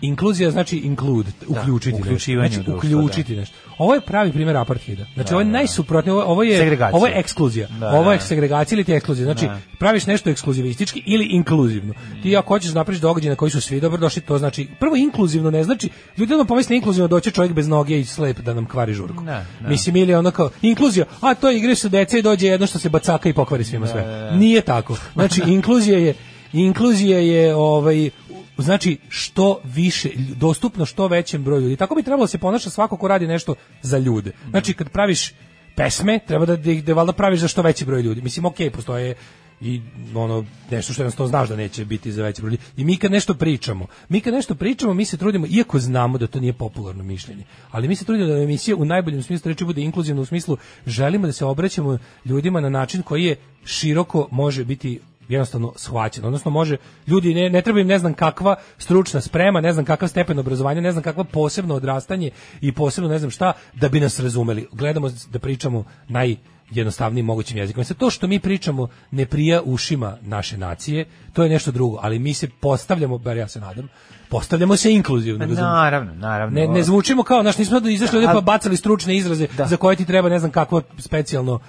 Inkluzija 0.00 0.50
znači 0.50 0.76
include, 0.76 1.30
uključiti 1.46 1.92
nešto. 1.92 2.06
uključivanje 2.06 2.48
Znači, 2.48 2.60
u 2.60 2.72
društvo, 2.72 2.98
uključiti 2.98 3.36
nešto. 3.36 3.56
Ovo 3.78 3.94
je 3.94 4.00
pravi 4.00 4.32
primjer 4.32 4.56
apartheida. 4.56 5.04
Znači, 5.14 5.34
ovo 5.34 5.40
je 5.40 5.44
najsuprotnije, 5.44 6.12
ovo, 6.12 6.22
ovo 6.22 6.42
je 6.42 6.58
Segregacija. 6.58 6.96
ovo 6.96 7.06
je 7.06 7.12
ekskluzija. 7.18 7.68
Da, 7.80 7.90
ovo 7.90 8.12
je 8.12 8.18
da. 8.18 8.24
segregacija 8.24 8.76
ili 8.76 8.84
ti 8.84 8.92
ekskluzija. 8.92 9.24
Znači, 9.24 9.46
Da. 9.46 9.58
praviš 9.78 10.06
nešto 10.06 10.30
ekskluzivistički 10.30 11.02
ili 11.06 11.24
inkluzivno. 11.24 11.94
Ti 12.22 12.36
ako 12.36 12.54
hoćeš 12.54 12.70
da 12.70 12.80
napraviš 12.80 13.00
događaj 13.00 13.30
na 13.30 13.36
koji 13.36 13.50
su 13.50 13.60
svi 13.60 13.80
dobrodošli, 13.80 14.22
to 14.22 14.38
znači 14.38 14.68
prvo 14.80 14.96
inkluzivno 14.96 15.50
ne 15.50 15.64
znači 15.64 15.88
ljudi 16.16 16.34
ono 16.34 16.44
pomisle 16.44 16.76
inkluzivno 16.76 17.08
doći 17.08 17.30
čovjek 17.30 17.52
bez 17.52 17.68
noge 17.68 18.00
i 18.00 18.04
slep 18.04 18.38
da 18.38 18.54
nam 18.54 18.66
kvari 18.66 18.94
žurku. 18.94 19.24
Mislim 19.60 19.96
ili 19.96 20.14
ono 20.14 20.30
kao 20.30 20.50
inkluzija, 20.62 21.06
a 21.20 21.34
to 21.34 21.50
igre 21.50 21.74
su 21.74 21.88
deca 21.88 22.18
i 22.18 22.22
dođe 22.22 22.46
jedno 22.46 22.66
što 22.66 22.78
se 22.78 22.88
bacaka 22.88 23.28
i 23.28 23.32
pokvari 23.32 23.64
svima 23.64 23.86
sve. 23.86 24.30
Nije 24.32 24.60
tako. 24.60 24.96
Znači 25.14 25.42
inkluzija 25.46 25.98
je 25.98 26.14
inkluzija 26.52 27.18
je 27.18 27.54
ovaj 27.54 28.10
znači 28.58 28.98
što 29.08 29.60
više 29.64 30.10
dostupno 30.36 30.86
što 30.86 31.08
većem 31.08 31.44
broju 31.44 31.60
ljudi. 31.60 31.76
Tako 31.76 31.94
bi 31.94 32.02
trebalo 32.02 32.24
da 32.24 32.28
se 32.28 32.38
ponaša 32.38 32.70
svako 32.70 32.96
ko 32.96 33.08
radi 33.08 33.26
nešto 33.26 33.54
za 33.82 33.98
ljude. 33.98 34.32
Znači 34.50 34.74
kad 34.74 34.88
praviš 34.88 35.32
pesme, 35.76 36.18
treba 36.26 36.46
da 36.46 36.56
da 36.56 36.70
ih 36.70 36.84
da 36.84 36.94
valjda 36.94 37.12
praviš 37.12 37.40
za 37.40 37.48
što 37.48 37.62
veći 37.62 37.84
broj 37.84 38.02
ljudi. 38.02 38.22
Mislim, 38.22 38.44
okej, 38.44 38.70
postoje 38.70 39.14
i 39.60 39.80
ono 40.14 40.44
nešto 40.70 40.92
što 40.92 41.02
jednostavno 41.02 41.28
znaš 41.28 41.48
da 41.48 41.56
neće 41.56 41.84
biti 41.84 42.12
za 42.12 42.22
veći 42.22 42.42
broj 42.42 42.50
ljudi. 42.50 42.62
I 42.76 42.84
mi 42.84 42.96
kad 42.96 43.12
nešto 43.12 43.34
pričamo, 43.34 43.86
mi 44.08 44.20
kad 44.20 44.34
nešto 44.34 44.54
pričamo, 44.54 44.94
mi 44.94 45.04
se 45.04 45.16
trudimo, 45.16 45.46
iako 45.50 45.78
znamo 45.78 46.18
da 46.18 46.26
to 46.26 46.40
nije 46.40 46.52
popularno 46.52 47.04
mišljenje, 47.04 47.44
ali 47.70 47.88
mi 47.88 47.96
se 47.96 48.04
trudimo 48.04 48.28
da 48.28 48.42
emisija 48.42 48.76
u 48.76 48.84
najboljem 48.84 49.22
smislu 49.22 49.48
reči 49.48 49.64
bude 49.64 49.82
inkluzivna 49.82 50.22
u 50.22 50.24
smislu 50.24 50.56
želimo 50.86 51.26
da 51.26 51.32
se 51.32 51.44
obraćamo 51.44 51.98
ljudima 52.24 52.60
na 52.60 52.68
način 52.68 53.02
koji 53.02 53.24
je 53.24 53.36
široko 53.64 54.28
može 54.30 54.64
biti 54.64 55.00
jednostavno 55.28 55.72
shvaćen. 55.76 56.24
Odnosno 56.24 56.50
može 56.50 56.76
ljudi 57.06 57.34
ne, 57.34 57.50
ne 57.50 57.62
treba 57.62 57.80
im 57.80 57.86
ne 57.86 57.98
znam 57.98 58.14
kakva 58.14 58.56
stručna 58.78 59.20
sprema, 59.20 59.60
ne 59.60 59.72
znam 59.72 59.84
kakav 59.84 60.08
stepen 60.08 60.38
obrazovanja, 60.38 60.80
ne 60.80 60.92
znam 60.92 61.02
kakva 61.02 61.24
posebno 61.24 61.74
odrastanje 61.74 62.30
i 62.60 62.72
posebno 62.72 63.10
ne 63.10 63.18
znam 63.18 63.30
šta 63.30 63.52
da 63.74 63.88
bi 63.88 64.00
nas 64.00 64.20
razumeli. 64.20 64.68
Gledamo 64.72 65.10
da 65.30 65.38
pričamo 65.38 65.84
naj 66.08 66.36
jednostavnijim 66.70 67.26
mogućim 67.26 67.56
jezikom. 67.58 67.84
Sad 67.84 67.96
to 67.96 68.10
što 68.10 68.26
mi 68.26 68.40
pričamo 68.40 68.88
ne 69.10 69.26
prija 69.26 69.62
ušima 69.62 70.16
naše 70.22 70.58
nacije, 70.58 71.04
to 71.32 71.42
je 71.42 71.50
nešto 71.50 71.70
drugo, 71.70 71.98
ali 72.02 72.18
mi 72.18 72.34
se 72.34 72.48
postavljamo, 72.60 73.18
bar 73.18 73.36
ja 73.36 73.48
se 73.48 73.60
nadam, 73.60 73.88
postavljamo 74.28 74.76
se 74.76 74.92
inkluzivno. 74.92 75.38
razumiješ? 75.38 75.60
Naravno, 75.62 76.14
naravno. 76.14 76.60
Ne, 76.60 76.66
ne 76.68 76.82
zvučimo 76.82 77.22
kao, 77.22 77.42
znaš, 77.42 77.58
nismo 77.58 77.80
da 77.80 77.90
izašli 77.90 78.16
ovdje 78.16 78.26
pa 78.26 78.32
ali- 78.32 78.42
bacali 78.44 78.76
stručne 78.76 79.16
izraze 79.16 79.46
Da. 79.56 79.66
za 79.66 79.76
koje 79.76 79.96
ti 79.96 80.04
treba 80.04 80.28
ne 80.28 80.38
znam 80.38 80.50
kakvo 80.50 80.82
specijalno 80.98 81.60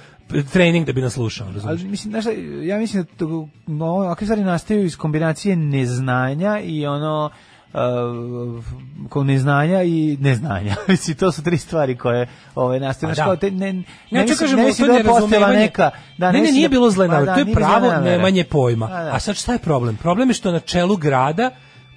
trening 0.53 0.85
da 0.85 0.93
bi 0.93 1.01
nas 1.01 1.13
slušao, 1.13 1.47
razumiješ? 1.47 1.81
Ali 1.81 1.89
mislim, 1.89 2.11
znaš, 2.11 2.23
šta, 2.23 2.31
ja 2.63 2.77
mislim 2.77 3.03
da 3.03 3.09
to, 3.17 3.47
no, 3.67 3.85
ovakve 3.85 4.27
stvari 4.27 4.43
nastaju 4.43 4.85
iz 4.85 4.97
kombinacije 4.97 5.55
neznanja 5.55 6.59
i 6.59 6.85
ono 6.85 7.29
uh, 7.73 8.63
kao 9.09 9.23
neznanja 9.23 9.83
i 9.83 10.17
neznanja. 10.19 10.75
Mislim, 10.87 11.17
to 11.17 11.31
su 11.31 11.43
tri 11.43 11.57
stvari 11.57 11.97
koje 11.97 12.27
ove, 12.55 12.79
nastaju. 12.79 13.15
Da. 13.15 13.23
kao 13.23 13.35
te, 13.35 13.51
ne, 13.51 13.73
ne, 13.73 13.83
Ne, 14.11 14.21
mislim- 14.21 14.37
kažemo, 14.37 14.63
ne 14.63 14.73
to 14.73 15.27
da 15.27 15.37
je 15.37 15.59
neka... 15.59 15.91
Da, 16.17 16.31
ne, 16.31 16.33
ne, 16.33 16.39
mislim 16.41 16.55
nije 16.55 16.67
da- 16.67 16.71
bilo 16.71 16.89
zle 16.91 17.07
Ma 17.07 17.13
namere, 17.13 17.25
da, 17.25 17.33
to 17.33 17.39
je 17.39 17.45
nije 17.45 17.55
bilo 17.55 17.67
pravo 17.67 18.01
nemanje 18.01 18.43
pojma. 18.43 18.85
A, 18.85 19.03
da. 19.03 19.15
A 19.15 19.19
sad 19.19 19.35
šta 19.35 19.53
je 19.53 19.59
problem? 19.59 19.97
Problem 19.97 20.29
je 20.29 20.33
što 20.33 20.51
na 20.51 20.59
čelu 20.59 20.97
grada 20.97 21.51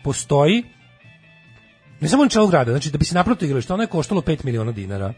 postoji 0.05 0.65
ne 2.01 2.09
samo 2.09 2.23
na 2.23 2.29
čelu 2.29 2.49
grada, 2.49 2.71
znači 2.71 2.91
da 2.91 2.99
bi 2.99 3.05
se 3.05 3.15
napravilo 3.15 3.39
to 3.39 3.45
igralište, 3.45 3.73
ono 3.73 3.83
je 3.83 3.87
koštalo 3.87 4.21
5 4.21 4.45
miliona 4.45 4.73
dinara. 4.73 5.13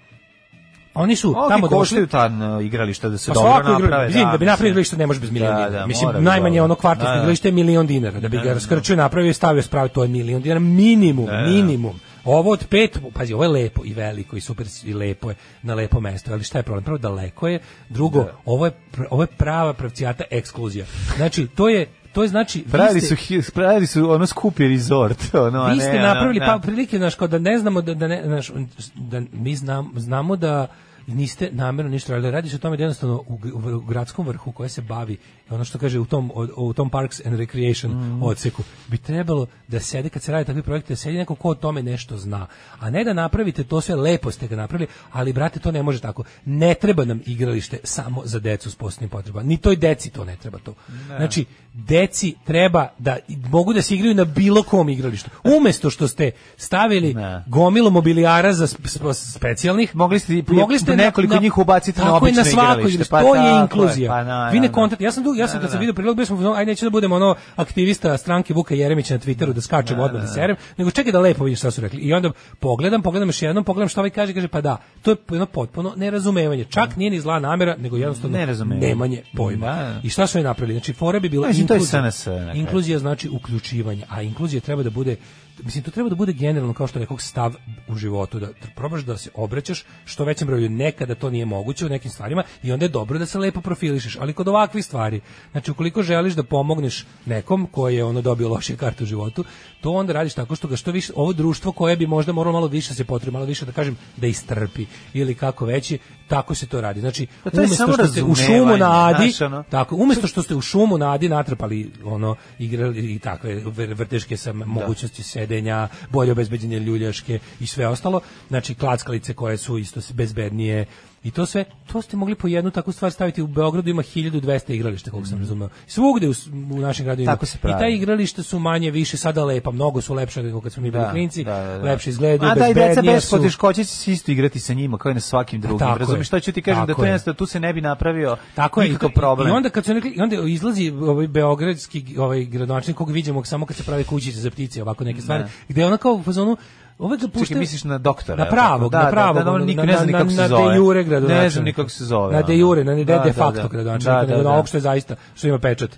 Oni 0.95 1.17
su 1.17 1.31
Ok, 1.31 1.49
tamo 1.49 1.69
došli 1.69 1.79
koštaju 1.79 2.07
ta 2.07 2.31
igrališta 2.63 3.09
da 3.09 3.19
se 3.19 3.29
Pa 3.29 3.35
dobro 3.35 3.51
svako 3.53 3.69
igra- 3.69 3.79
naprave. 3.81 4.09
izvini, 4.09 4.25
da 4.25 4.31
bi 4.31 4.47
napravio 4.47 4.53
mislim. 4.53 4.69
igralište 4.69 4.97
ne 4.97 5.07
može 5.07 5.21
bez 5.21 5.31
milion 5.31 5.51
Da, 5.51 5.57
dinara. 5.57 5.71
da, 5.73 5.87
Mislim, 5.87 6.07
mora 6.07 6.19
bi 6.19 6.25
najmanje 6.25 6.53
dobro. 6.53 6.65
ono 6.65 6.75
kvartovsko 6.75 7.07
Da, 7.07 7.13
da. 7.13 7.19
igralište 7.19 7.49
je 7.49 7.53
milion 7.53 7.87
dinara. 7.87 8.21
Da 8.21 8.29
bi 8.29 8.37
Da, 8.37 8.43
ga 8.43 8.49
da, 8.49 8.55
raskrčio, 8.55 8.97
napravio 8.97 9.31
i 9.31 9.35
stavio 9.35 9.63
spravi, 9.63 9.89
to 9.89 10.03
je 10.03 10.09
milion 10.11 10.43
dinara 10.43 10.61
minimum, 10.61 11.27
Da, 11.27 11.33
da. 11.33 11.43
minimum. 11.43 12.01
Ovo 12.25 12.51
od 12.51 12.67
pet, 12.67 12.99
pazi, 13.15 13.35
ovo 13.35 13.43
je 13.43 13.49
lepo 13.51 13.83
i 13.85 13.95
veliko 13.95 14.37
i 14.37 14.41
super 14.41 14.67
i 14.85 14.95
lepo 14.95 15.31
je 15.31 15.35
na 15.63 15.75
lepo 15.75 16.01
mesto, 16.01 16.33
ali 16.33 16.45
šta 16.45 16.59
je 16.59 16.63
problem? 16.63 16.85
Prvo 16.85 16.99
daleko 16.99 17.49
je, 17.49 17.59
drugo, 17.89 18.27
ovo 18.45 18.67
je 18.67 18.73
ovo 19.11 19.23
je 19.23 19.27
prava 19.29 19.73
pravcijata 19.73 20.25
ekskluzija. 20.31 20.87
Znači, 21.17 21.47
to 21.47 21.69
je 21.69 21.87
to 22.13 22.23
je 22.23 22.29
znači 22.29 22.59
vi 22.59 22.71
Pravili 22.71 23.01
ste- 23.01 23.17
su, 23.43 23.53
pravili 23.53 23.87
su 23.87 24.11
ono 24.11 24.27
skupi 24.27 24.69
resort. 24.69 25.19
Ono, 25.35 25.63
a 25.63 25.71
vi 25.71 25.77
ne, 25.77 25.85
ste 25.85 25.91
ono, 25.93 26.07
napravili 26.07 26.41
da. 26.41 26.47
pa 26.47 26.59
prilike 26.59 26.99
znaš 26.99 27.15
kao 27.15 27.29
da 27.29 27.39
ne 27.39 27.59
znamo 27.59 27.83
da 27.83 27.95
da 27.95 28.09
ne 28.09 28.23
znaš, 28.25 28.51
da 28.95 29.23
mi 29.33 29.57
znam, 29.57 29.93
znamo 29.97 30.37
da 30.37 30.67
niste 31.07 31.49
namjerno 31.53 31.91
ništa 31.91 32.13
radili. 32.13 32.31
Radi 32.31 32.49
se 32.49 32.57
o 32.57 32.59
tome 32.59 32.77
da 32.77 32.83
jednostavno 32.83 33.15
u, 33.17 33.39
u, 33.55 33.77
u 33.77 33.81
gradskom 33.81 34.27
vrhu 34.27 34.53
koje 34.53 34.69
se 34.69 34.83
bavi 34.83 35.17
ono 35.53 35.65
što 35.65 35.79
kaže 35.79 35.99
u 35.99 36.05
tom 36.05 36.31
u 36.57 36.73
tom 36.73 36.91
Parks 36.91 37.27
and 37.27 37.37
Recreation 37.37 37.93
Mhm. 37.93 38.23
odseku. 38.23 38.63
Bi 38.89 38.99
trebalo 38.99 39.47
da 39.69 39.81
sede 39.81 40.09
kad 40.09 40.23
se 40.23 40.33
radi 40.33 40.45
takvi 40.45 40.63
projekti 40.63 40.93
da 40.93 40.97
sedi 40.97 41.17
neko 41.17 41.35
ko 41.35 41.49
o 41.49 41.55
tome 41.55 41.83
nešto 41.83 42.17
zna. 42.17 42.47
A 42.79 42.91
ne 42.91 43.05
da 43.05 43.13
napravite 43.13 43.65
to 43.65 43.81
sve 43.81 43.95
lepo 43.97 44.31
ste 44.31 44.49
ga 44.49 44.57
napravili 44.57 44.89
ali 45.13 45.33
brate 45.33 45.61
to 45.61 45.71
ne 45.71 45.83
može 45.83 46.01
tako. 46.01 46.25
Ne 46.45 46.75
treba 46.75 47.05
nam 47.05 47.21
igralište 47.27 47.79
samo 47.85 48.23
za 48.25 48.39
decu 48.39 48.71
s 48.71 48.75
posebnim 48.75 49.11
potrebama. 49.11 49.43
Ni 49.43 49.57
toj 49.57 49.77
deci 49.77 50.11
to 50.11 50.25
ne 50.25 50.37
treba 50.37 50.59
to. 50.59 50.75
Znači 51.09 51.45
deci 51.75 52.35
treba 52.45 52.89
da 52.99 53.17
mogu 53.43 53.73
da 53.73 53.83
se 53.83 53.95
igraju 53.95 54.15
na 54.15 54.25
bilo 54.25 54.63
kom 54.63 54.89
igralištu. 54.89 55.31
Umesto 55.47 55.91
što 55.91 56.09
ste 56.09 56.31
stavili 56.57 57.15
gomilu 57.47 57.91
mobilijara 57.91 58.53
za 58.53 58.67
sp- 58.67 58.77
sp- 58.91 59.33
specijalnih 59.33 59.97
Mogli 59.97 60.19
ste 60.19 60.43
mogli 60.49 60.79
ste 60.79 60.97
nekoliko 60.97 61.37
njih 61.37 61.59
ubaciti 61.59 62.01
na 62.01 62.17
obično 62.17 62.45
svako 62.45 62.73
igralište, 62.73 63.05
pa 63.05 63.21
to 63.21 63.27
je 63.27 63.35
tako 63.35 63.49
je, 63.49 63.61
inkluzija. 63.63 64.11
pa 64.11 64.25
na, 64.25 64.49
vi 64.49 64.57
ne 64.57 64.61
na, 64.61 64.69
na. 64.69 64.73
kontat 64.73 65.01
ja 65.01 65.13
sam 65.13 65.25
du, 65.25 65.35
ja 65.43 65.49
sam 65.49 65.59
Da, 65.59 65.61
kad 65.61 65.71
sam 65.71 65.79
da, 65.79 65.81
video 65.81 65.95
prilog 65.95 66.17
bio 66.17 66.27
sam 66.27 66.53
aj 66.53 66.67
neću 66.67 66.85
da 66.87 66.91
budem 66.91 67.13
ono 67.13 67.35
aktivista 67.57 68.17
stranke 68.19 68.55
Vuka 68.55 68.75
Jeremića 68.75 69.15
na 69.15 69.21
Twitteru 69.21 69.53
da 69.53 69.61
skačem 69.61 70.01
odmah 70.01 70.23
da 70.23 70.29
serem 70.29 70.57
nego 70.77 70.91
čekaj 70.91 71.13
da 71.13 71.21
lepo 71.21 71.45
vidim 71.45 71.57
šta 71.57 71.71
su 71.71 71.81
rekli. 71.81 72.01
I 72.01 72.13
onda 72.13 72.31
pogledam 72.61 73.03
pogledam 73.03 73.29
još 73.29 73.43
jednom 73.43 73.65
pogledam 73.65 73.89
šta 73.89 74.01
ovaj 74.01 74.11
kaže 74.11 74.35
kaže 74.35 74.49
pa 74.49 74.61
da 74.61 74.77
to 75.03 75.11
je 75.11 75.17
jedno 75.31 75.47
potpuno 75.47 75.93
nerazumevanje. 75.97 76.65
Čak 76.65 76.97
nije 76.97 77.11
ni 77.11 77.21
zla 77.21 77.39
namera 77.39 77.77
nego 77.77 77.97
jednostavno 77.97 78.39
Nerazumevanje. 78.39 78.89
nemanje 78.89 79.23
pojma. 79.37 79.67
Da, 79.67 79.73
da. 79.73 80.01
i 80.03 80.09
šta 80.09 80.27
su 80.27 80.39
oni 80.39 80.45
napravili? 80.45 80.75
Znači 80.75 80.93
fora 80.93 81.21
bi 81.21 81.29
bila 81.29 81.49
inkluzija. 81.49 82.11
Inkluzija 82.55 82.99
znači 82.99 83.29
uključivanje 83.29 84.03
a 84.09 84.23
inkluzija 84.23 84.61
treba 84.61 84.83
da 84.83 84.91
bude 84.91 85.17
mislim 85.65 85.85
to 85.85 85.91
treba 85.91 86.09
da 86.09 86.15
bude 86.15 86.33
generalno 86.33 86.75
kao 86.75 86.87
što 86.87 86.99
rekao 86.99 87.19
stav 87.19 87.55
u 87.89 87.95
životu 87.97 88.41
da 88.41 88.49
probaš 88.77 89.03
da 89.03 89.17
se 89.17 89.31
obraćaš 89.35 89.85
što 90.05 90.25
većem 90.25 90.47
broju 90.47 90.71
nekada 90.71 91.15
to 91.15 91.31
nije 91.31 91.45
moguće 91.45 91.87
u 91.87 91.89
nekim 91.89 92.11
stvarima 92.11 92.43
i 92.63 92.73
onda 92.73 92.85
je 92.85 92.89
dobro 92.89 93.19
da 93.19 93.27
se 93.27 93.39
lepo 93.39 93.61
profilišeš 93.61 94.17
ali 94.21 94.33
kod 94.33 94.49
ovakvih 94.49 94.85
stvari 94.85 95.21
znači 95.53 95.71
ukoliko 95.71 96.03
želiš 96.03 96.35
da 96.35 96.43
pomogneš 96.43 97.07
nekom 97.27 97.67
koji 97.67 97.97
je 97.97 98.05
ono 98.05 98.21
dobio 98.21 98.49
lošije 98.49 98.77
karte 98.77 99.05
u 99.05 99.07
životu 99.07 99.45
to 99.81 99.91
onda 99.91 100.13
radiš 100.13 100.35
tako 100.35 100.57
što 100.57 100.69
ga 100.69 100.77
što 100.77 100.91
više 100.91 101.13
ovo 101.17 101.33
društvo 101.33 101.73
koje 101.73 101.97
bi 101.97 102.07
možda 102.07 102.33
moralo 102.33 102.53
malo 102.53 102.67
više 102.67 102.95
se 102.95 103.05
potrebi 103.05 103.33
malo 103.33 103.45
više 103.45 103.65
da 103.67 103.73
kažem 103.73 103.97
da 104.17 104.27
istrpi 104.27 104.87
ili 105.15 105.35
kako 105.35 105.65
veći 105.65 105.99
tako 106.29 106.55
se 106.55 106.67
to 106.67 106.81
radi 106.81 107.01
znači 107.01 107.27
Pa 107.45 107.51
to 107.51 107.57
umesto 107.61 107.93
što 107.93 108.07
ste 108.07 108.23
u 108.23 108.35
šumu 108.35 108.77
na 108.77 109.07
Adi 109.09 109.33
ono. 109.45 109.63
tako 109.63 109.97
umesto 109.97 110.27
što 110.27 110.43
ste 110.43 110.55
u 110.55 110.61
šumu 110.61 110.99
na 110.99 111.13
Adi 111.13 111.29
natrpali 111.29 111.93
ono 112.05 112.37
igrali 112.59 113.15
i 113.15 113.19
takve 113.19 113.65
vr- 113.65 113.97
vrteške 113.97 114.37
sa 114.37 114.53
mogućnosti 114.53 115.23
sedenja, 115.23 115.89
bolje 116.11 116.33
obezbeđenje 116.33 116.79
ljuljaške 116.79 117.39
i 117.61 117.67
sve 117.67 117.89
ostalo, 117.89 118.21
znači 118.49 118.75
klackalice 118.75 119.35
koje 119.35 119.57
su 119.57 119.79
isto 119.79 120.01
bezbednije 120.15 120.87
i 121.25 121.31
to 121.31 121.47
sve, 121.47 121.65
to 121.87 122.03
ste 122.03 122.17
mogli 122.17 122.35
po 122.35 122.49
jednu 122.49 122.71
takvu 122.71 122.93
stvar 122.93 123.13
staviti 123.13 123.43
u 123.43 123.47
Beogradu 123.47 123.91
ima 123.91 124.03
1200 124.05 124.73
igrališta 124.73 125.11
koliko 125.11 125.29
sam 125.29 125.39
razumeo. 125.39 125.69
Svugde 125.87 126.29
u, 126.29 126.33
u 126.71 126.79
našem 126.79 127.05
gradu 127.05 127.23
ima. 127.23 127.33
Tako 127.33 127.47
se 127.47 127.59
I 127.59 127.61
pravi. 127.61 127.79
ta 127.79 127.89
igrališta 127.89 128.43
su 128.43 128.59
manje 128.59 128.91
više 128.91 129.17
sada 129.17 129.45
lepa, 129.45 129.71
mnogo 129.71 130.01
su 130.01 130.15
lepše 130.15 130.43
nego 130.43 130.61
kad 130.61 130.73
smo 130.73 130.83
mi 130.83 130.91
bili 130.91 131.05
Da, 131.05 131.11
klinci, 131.11 131.45
da, 131.45 131.57
da, 131.57 131.79
da. 131.79 131.85
lepše 131.85 132.11
izgledaju, 132.11 132.51
A 132.51 132.55
da 132.55 132.69
i 132.69 132.75
deca 132.75 133.03
bez 133.03 133.25
su. 133.25 133.31
poteškoća 133.31 133.75
će 133.75 133.85
se 133.87 134.13
isto 134.13 134.33
igrati 134.33 134.61
sa 134.61 134.75
njima 134.75 134.99
kao 134.99 135.11
i 135.11 135.15
na 135.15 135.21
svakim 135.21 135.61
drugim. 135.61 135.79
tako 135.79 135.93
je. 135.93 135.99
Razumeš 135.99 136.27
šta 136.27 136.41
ću 136.41 136.53
ti 136.53 136.63
kažem 136.63 136.87
da 136.87 136.95
to 136.95 137.05
je. 137.05 137.09
jednostavno 137.09 137.37
tu 137.37 137.47
se 137.47 137.61
ne 137.61 137.73
bi 137.73 137.81
napravio 137.81 138.37
Tako 138.55 138.83
nikakav 138.83 139.11
problem. 139.11 139.49
I 139.49 139.53
onda 139.53 139.71
kad 139.71 139.85
su 139.85 139.93
rekli, 139.93 140.11
i 140.11 140.21
onda 140.21 140.37
izlazi 140.39 140.91
ovaj 140.93 141.29
beogradski 141.29 142.05
ovaj 142.19 142.45
gradonačelnik 142.45 142.97
kog 142.97 143.11
vidimo 143.11 143.45
samo 143.45 143.67
kad 143.67 143.77
se 143.77 143.83
prave 143.83 144.05
kućice 144.05 144.41
za 144.41 144.51
ptice, 144.51 144.83
ovako 144.83 145.05
neke 145.05 145.21
stvari, 145.21 145.43
Da. 145.43 145.49
gde 145.69 145.87
ona 145.87 145.97
kao 145.97 146.13
u 146.13 146.23
fazonu 146.23 146.57
Ovaj 146.99 147.19
ga 147.19 147.23
Čekaj, 147.23 147.41
pušta- 147.41 147.55
misliš 147.57 147.85
na 147.85 147.99
doktora? 148.01 148.37
Na 148.37 148.51
pravog, 148.51 148.91
Da, 148.91 148.99
na 148.99 149.05
da, 149.05 149.11
pravog. 149.11 149.37
da, 149.37 149.45
da, 149.45 149.51
ono, 149.51 149.65
niko 149.65 149.77
na- 149.77 149.85
ne 149.85 149.97
zna 149.97 150.07
ni 150.07 150.13
na- 150.13 150.19
kako 150.19 150.31
se 150.31 150.37
na 150.37 150.49
zove. 150.49 150.71
de 150.71 150.77
jure 150.77 151.05
Ne 151.21 151.51
znam 151.51 151.65
ni 151.65 151.73
kako 151.73 151.91
se 151.91 152.05
zove, 152.05 152.33
Na 152.33 152.43
de 152.43 152.57
jure, 152.57 152.85
na 152.85 152.93
ne 152.93 152.97
de, 152.97 153.05
Da, 153.07 153.19
de 153.19 153.29
da, 153.29 153.33
facto 153.35 153.63
da. 153.63 153.69
gradonačelnika, 153.69 154.21
Da, 154.21 154.27
da, 154.27 154.29
nego 154.29 154.39
na 154.39 154.43
da. 154.43 154.51
ovog 154.51 154.69
što 154.69 154.77
je 154.77 154.81
zaista, 154.81 155.15
što 155.35 155.49
ima 155.49 155.59
pečat 155.59 155.91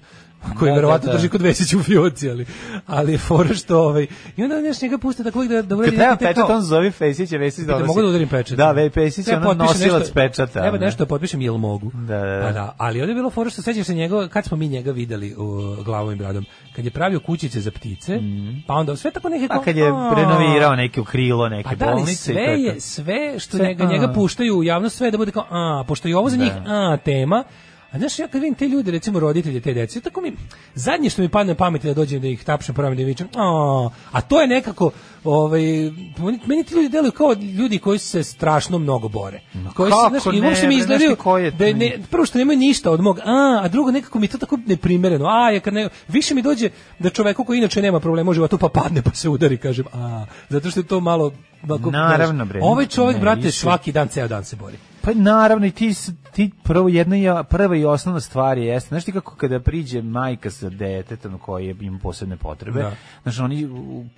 koji 0.58 0.70
Da, 0.70 0.74
verovatno 0.74 1.06
da, 1.06 1.12
da. 1.12 1.18
drži 1.18 1.28
kod 1.28 1.42
Vesića 1.42 1.76
u 1.76 1.82
fioci, 1.82 2.30
ali, 2.30 2.46
ali 2.86 3.12
je 3.12 3.18
fora 3.18 3.54
što 3.54 3.78
ovaj, 3.78 4.06
i 4.36 4.42
onda 4.42 4.60
nešto 4.60 4.86
njega 4.86 4.98
puste 4.98 5.24
tako 5.24 5.44
da, 5.44 5.62
da 5.62 5.76
uradi 5.76 5.90
Kad 5.90 5.96
treba 5.96 6.10
neki 6.12 6.24
pečat, 6.24 6.46
kao- 6.46 6.56
on 6.56 6.62
zove 6.62 6.90
Fesić, 6.90 7.32
a 7.32 7.36
Vesić 7.36 7.58
Pitaj, 7.58 7.74
donosi. 7.74 7.86
mogu 7.88 8.02
da 8.02 8.08
udarim 8.08 8.28
pečat? 8.28 8.56
Da, 8.56 8.72
ve 8.72 8.90
Pesić 8.90 9.28
je 9.28 9.36
ono 9.36 9.54
nosilac 9.54 10.00
nešto- 10.00 10.14
pečata. 10.14 10.70
Ne? 10.72 10.78
nešto 10.78 10.98
da 10.98 11.08
potpišem, 11.08 11.40
jel 11.40 11.56
mogu? 11.56 11.90
Da, 11.94 12.00
da, 12.16 12.26
da. 12.26 12.42
Pa 12.42 12.52
da, 12.52 12.74
ali 12.78 13.00
ovdje 13.00 13.10
je 13.10 13.16
bilo 13.16 13.30
fora 13.30 13.50
što 13.50 13.62
sećaš 13.62 13.86
se 13.86 13.94
njega, 13.94 14.28
kad 14.28 14.44
smo 14.44 14.56
mi 14.56 14.68
njega 14.68 14.90
videli 14.92 15.34
u 15.34 15.46
glavom 15.76 16.12
i 16.12 16.16
bradom, 16.16 16.44
kad 16.76 16.84
je 16.84 16.90
pravio 16.90 17.20
kućice 17.20 17.60
za 17.60 17.70
ptice, 17.70 18.18
pa 18.66 18.74
onda 18.74 18.96
sve 18.96 19.10
tako. 19.10 19.28
Mhm. 19.28 19.44
A 19.50 19.58
kad 19.60 19.76
je 19.76 19.84
renovirao 20.16 20.76
neke 20.76 21.00
u 21.00 21.04
krilo, 21.04 21.48
neke 21.48 21.68
Pa 21.68 21.74
da 21.76 21.86
bolnice. 21.86 22.14
sve 22.14 22.34
je, 22.42 22.80
sve 22.80 23.38
što 23.38 23.56
Sve, 23.56 23.66
njega, 23.66 23.84
njega 23.84 24.08
puštaju 24.08 24.56
u 24.56 24.62
javnost, 24.62 24.96
sve 24.96 25.10
da 25.10 25.18
bude 25.18 25.30
kao, 25.30 25.46
a, 25.50 25.84
pošto 25.84 26.08
je 26.08 26.16
ovo 26.16 26.30
za 26.30 26.36
Da. 26.36 26.44
njih, 26.44 26.52
a, 26.66 26.96
tema, 26.96 27.44
A 27.94 27.98
znaš, 27.98 28.18
ja 28.18 28.28
kad 28.28 28.40
vidim 28.40 28.54
te 28.54 28.68
ljude, 28.68 28.90
recimo 28.90 29.20
roditelje 29.20 29.60
te 29.60 29.74
dece, 29.74 30.00
tako 30.00 30.20
mi, 30.20 30.32
zadnje 30.74 31.10
što 31.10 31.22
mi 31.22 31.28
padne 31.28 31.52
na 31.52 31.56
pamet 31.56 31.82
da 31.82 31.94
dođem 31.94 32.20
da 32.20 32.28
ih 32.28 32.44
tapšem 32.44 32.74
ramenu 32.76 32.96
da 32.96 33.06
vičem, 33.06 33.28
a, 33.36 33.88
a 34.12 34.20
to 34.20 34.40
je 34.40 34.46
nekako, 34.46 34.90
ovaj, 35.24 35.62
meni- 36.46 36.64
ti 36.64 36.74
ljudi 36.74 36.88
deluju 36.88 37.12
kao 37.12 37.32
ljudi 37.58 37.78
koji 37.78 37.98
se 37.98 38.24
strašno 38.24 38.78
mnogo 38.78 39.08
bore. 39.08 39.40
Koji 39.74 39.90
se, 39.90 39.96
znaš, 40.10 40.22
i 40.34 40.40
ne, 40.40 40.46
uopšte 40.48 40.66
mi 40.68 40.74
izgledaju 40.76 41.16
da 41.50 41.64
je 41.64 41.74
ne, 41.74 41.98
prvo 42.10 42.26
što 42.26 42.38
nemaju 42.38 42.58
ništa 42.58 42.90
od 42.90 43.00
mog, 43.00 43.18
a, 43.18 43.60
a 43.62 43.68
drugo 43.68 43.90
nekako 43.90 44.18
mi 44.18 44.28
to 44.28 44.38
tako 44.38 44.58
neprimereno. 44.66 45.26
A, 45.26 45.50
ja 45.50 45.60
kad 45.60 45.74
ne, 45.74 45.88
više 46.08 46.34
mi 46.34 46.42
dođe 46.42 46.70
da 46.98 47.10
čoveku 47.10 47.44
koji 47.44 47.58
inače 47.58 47.82
nema 47.82 48.00
problema 48.00 48.30
u 48.30 48.34
životu 48.34 48.58
pa 48.58 48.68
padne 48.68 49.02
pa 49.02 49.10
se 49.10 49.28
udari, 49.28 49.56
kažem, 49.56 49.86
a, 49.92 50.26
zato 50.48 50.70
što 50.70 50.80
je 50.80 50.86
to 50.86 51.00
malo 51.00 51.32
Naravno, 51.90 52.44
bre. 52.44 52.60
Ovaj 52.62 52.86
čovjek, 52.86 53.20
brate, 53.20 53.50
svaki 53.50 53.92
dan, 53.92 54.08
ceo 54.08 54.28
dan 54.28 54.44
se 54.44 54.56
bori. 54.56 54.76
Pa 55.04 55.10
naravno 55.14 55.66
i 55.66 55.70
ti, 55.70 55.94
ti 56.32 56.50
prvo 56.62 56.88
jedna 56.88 57.16
i- 57.16 57.44
prva 57.44 57.76
i 57.76 57.84
osnovna 57.84 58.20
stvar 58.20 58.58
je 58.58 58.66
jeste, 58.66 58.88
znaš 58.88 59.04
ti 59.04 59.12
kako 59.12 59.36
kada 59.36 59.60
priđe 59.60 60.02
majka 60.02 60.50
sa 60.50 60.68
detetom 60.68 61.38
koji 61.38 61.66
je- 61.66 61.76
ima 61.80 61.98
posebne 61.98 62.36
potrebe, 62.36 62.80
Da. 62.80 62.92
znaš 63.22 63.38
oni 63.38 63.68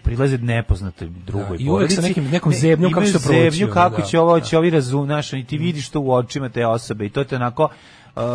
prilaze 0.03 0.39
nepoznatoj 0.39 1.09
drugoj 1.27 1.59
Da, 1.59 1.65
i 1.65 1.69
uvek 1.69 1.93
sa 1.93 2.01
nekim- 2.03 2.25
nekom 2.25 2.53
ne, 2.53 2.59
zebnjom 2.59 2.93
kako 2.93 3.07
to 3.07 3.13
proći, 3.13 3.27
zebnju 3.41 3.65
ono, 3.65 3.75
kako 3.75 3.97
da, 3.97 4.03
će 4.03 4.19
ovo, 4.21 4.39
da. 4.39 4.45
će 4.45 4.59
ovi 4.59 4.71
razu, 4.71 5.05
znaš, 5.05 5.33
i 5.33 5.45
ti 5.45 5.59
vidiš 5.59 5.89
to 5.89 6.01
u 6.01 6.13
očima 6.13 6.49
te 6.49 6.67
osobe 6.67 7.07
i 7.07 7.11
to 7.11 7.25
te 7.25 7.37
onako 7.37 7.69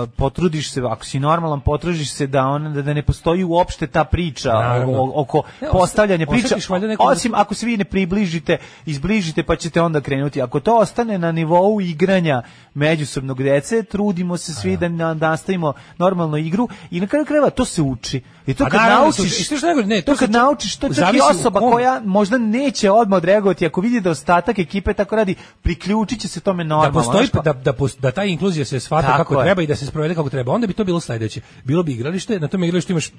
potrudiš 0.08 0.72
se, 0.72 0.82
ako 0.82 1.06
si 1.06 1.20
normalan, 1.20 1.62
potrudiš 1.62 2.12
se 2.12 2.28
da 2.28 2.44
on 2.44 2.74
da, 2.74 2.82
da 2.82 2.94
ne 2.94 3.02
postoji 3.02 3.44
uopšte 3.44 3.88
ta 3.88 4.04
priča 4.04 4.52
o- 4.88 5.12
oko 5.16 5.44
Ne, 5.62 5.68
os- 5.68 5.72
postavljanja 5.72 6.26
priča, 6.28 6.48
neku- 6.82 7.04
osim 7.06 7.32
ako 7.36 7.54
se 7.54 7.66
vi 7.66 7.78
ne 7.78 7.84
približite, 7.86 8.58
izbližite 8.86 9.44
pa 9.44 9.56
ćete 9.56 9.82
onda 9.82 10.02
krenuti. 10.02 10.42
Ako 10.42 10.60
to 10.60 10.78
ostane 10.78 11.18
na 11.18 11.32
nivou 11.32 11.82
igranja 11.82 12.42
međusobnog 12.74 13.44
dece, 13.44 13.84
trudimo 13.84 14.38
se 14.38 14.54
svi 14.54 14.78
da 14.78 14.90
na- 14.90 15.14
nastavimo 15.16 15.74
normalnu 15.98 16.38
igru 16.38 16.70
i 16.92 17.00
na 17.00 17.08
kraju 17.08 17.26
krajeva 17.26 17.50
to 17.50 17.66
se 17.66 17.82
uči. 17.82 18.22
I 18.48 18.54
to 18.54 18.64
A 18.64 18.70
kad 18.70 18.80
naravno 18.80 18.98
da 19.02 19.18
naučiš. 19.18 19.40
I 19.40 19.44
što 19.44 19.56
je 19.56 19.62
najgore, 19.62 19.88
ne, 19.88 20.02
to 20.02 20.12
to 20.14 20.18
kad 20.18 20.30
čak- 20.30 20.34
naučiš, 20.34 20.76
to 20.76 20.88
čak 20.88 20.92
i 20.92 20.96
zavisi 20.96 21.24
u 21.24 21.30
osoba 21.30 21.60
kom- 21.60 21.72
koja 21.72 22.02
možda 22.02 22.38
neće 22.38 22.92
odmah 22.92 23.18
odreagovati, 23.18 23.66
ako 23.66 23.82
vidi 23.82 24.02
da 24.02 24.10
ostatak 24.10 24.60
ekipe 24.60 24.94
tako 24.94 25.16
radi, 25.16 25.36
priključit 25.62 26.20
će 26.20 26.28
se 26.28 26.40
tome 26.40 26.64
da 26.64 26.68
normalno. 26.68 26.94
postoji 26.94 27.28
znaš, 27.28 27.44
da, 27.44 27.54
da, 27.54 27.74
pos- 27.74 28.00
da 28.00 28.12
ta 28.12 28.24
inkluzija 28.26 28.66
se 28.66 28.80
shvata 28.80 29.08
Tako 29.08 29.18
kako 29.20 29.34
je. 29.36 29.46
treba 29.46 29.62
i 29.62 29.68
da 29.68 29.76
se 29.76 29.86
sprovede 29.86 30.16
kako 30.16 30.30
treba. 30.30 30.52
Onda 30.52 30.68
bi 30.68 30.74
to 30.74 30.84
bilo 30.84 31.00
sledeće. 31.00 31.42
Bilo 31.64 31.84
bi 31.84 31.92
igralište, 31.92 32.40
na 32.40 32.48
tom 32.48 32.64
igralištu 32.64 32.92
imaš 32.92 33.12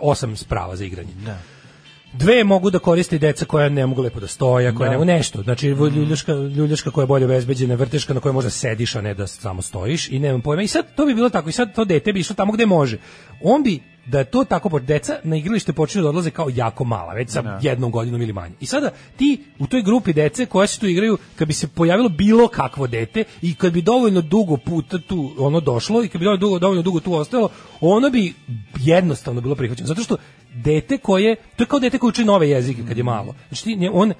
osam 0.00 0.36
sprava 0.36 0.76
za 0.76 0.84
igranje. 0.84 1.08
Dve 2.12 2.44
mogu 2.44 2.70
da 2.70 2.78
koriste 2.78 3.18
deca 3.18 3.44
koja 3.44 3.68
ne 3.68 3.86
mogu 3.86 4.02
lepo 4.02 4.20
da 4.20 4.26
stoja, 4.26 4.74
koja 4.74 4.86
Da. 4.86 4.90
ne 4.90 4.96
mogu 4.96 5.04
nešto. 5.06 5.42
Znači 5.42 5.66
ljuljaška, 5.68 6.32
ljuljaška 6.32 6.90
koja 6.90 7.02
je 7.02 7.06
bolje 7.06 7.24
obezbeđena, 7.24 7.74
vrteška 7.74 8.14
na 8.14 8.20
kojoj 8.20 8.32
možda 8.32 8.50
sediš, 8.50 8.96
a 8.96 9.00
ne 9.00 9.14
da 9.14 9.26
samo 9.26 9.62
stojiš 9.62 10.08
i 10.08 10.18
nemam 10.18 10.40
pojma. 10.40 10.62
I 10.62 10.68
sad 10.68 10.94
to 10.94 11.06
bi 11.06 11.14
bilo 11.14 11.30
tako. 11.30 11.48
I 11.48 11.52
sad 11.52 11.74
to 11.74 11.84
dete 11.84 12.12
bi 12.12 12.20
išlo 12.20 12.36
tamo 12.36 12.52
gde 12.52 12.66
može. 12.66 12.98
On 13.42 13.62
bi 13.62 13.80
da 14.06 14.18
je 14.18 14.24
to 14.24 14.44
tako 14.44 14.68
po 14.68 14.78
deca 14.78 15.16
na 15.24 15.36
igralište 15.36 15.72
počinju 15.72 16.02
da 16.02 16.08
odlaze 16.08 16.30
kao 16.30 16.48
jako 16.54 16.84
mala, 16.84 17.12
već 17.14 17.30
sa 17.30 17.42
Da. 17.42 17.58
jednom 17.62 17.90
godinom 17.90 18.22
ili 18.22 18.32
manje. 18.32 18.54
I 18.60 18.66
sada 18.66 18.90
ti 19.16 19.44
u 19.58 19.66
toj 19.66 19.82
grupi 19.82 20.12
dece 20.12 20.46
koja 20.46 20.66
se 20.66 20.80
tu 20.80 20.86
igraju, 20.86 21.18
kad 21.36 21.48
bi 21.48 21.54
se 21.54 21.68
pojavilo 21.68 22.08
bilo 22.08 22.48
kakvo 22.48 22.86
dete 22.86 23.24
i 23.42 23.54
kad 23.54 23.72
bi 23.72 23.82
dovoljno 23.82 24.20
dugo 24.20 24.56
puta 24.56 24.98
tu 24.98 25.34
ono 25.38 25.60
došlo 25.60 26.04
i 26.04 26.08
kad 26.08 26.18
bi 26.18 26.24
dovoljno 26.24 26.40
dugo, 26.40 26.58
dovoljno 26.58 26.82
dugo 26.82 27.00
tu 27.00 27.14
ostalo, 27.14 27.48
ono 27.80 28.10
bi 28.10 28.34
jednostavno 28.78 29.40
bilo 29.40 29.54
prihvaćeno. 29.54 29.86
Zato 29.86 30.02
što 30.02 30.16
dete 30.56 30.98
koje, 30.98 31.36
to 31.56 31.62
je 31.62 31.66
kao 31.66 31.78
dete 31.78 31.98
koje 31.98 32.08
uči 32.08 32.24
nove 32.24 32.48
jezike 32.48 32.82
kad 32.88 32.96
je 32.96 33.04
malo. 33.04 33.34
Znači 33.48 33.88
on, 33.92 34.12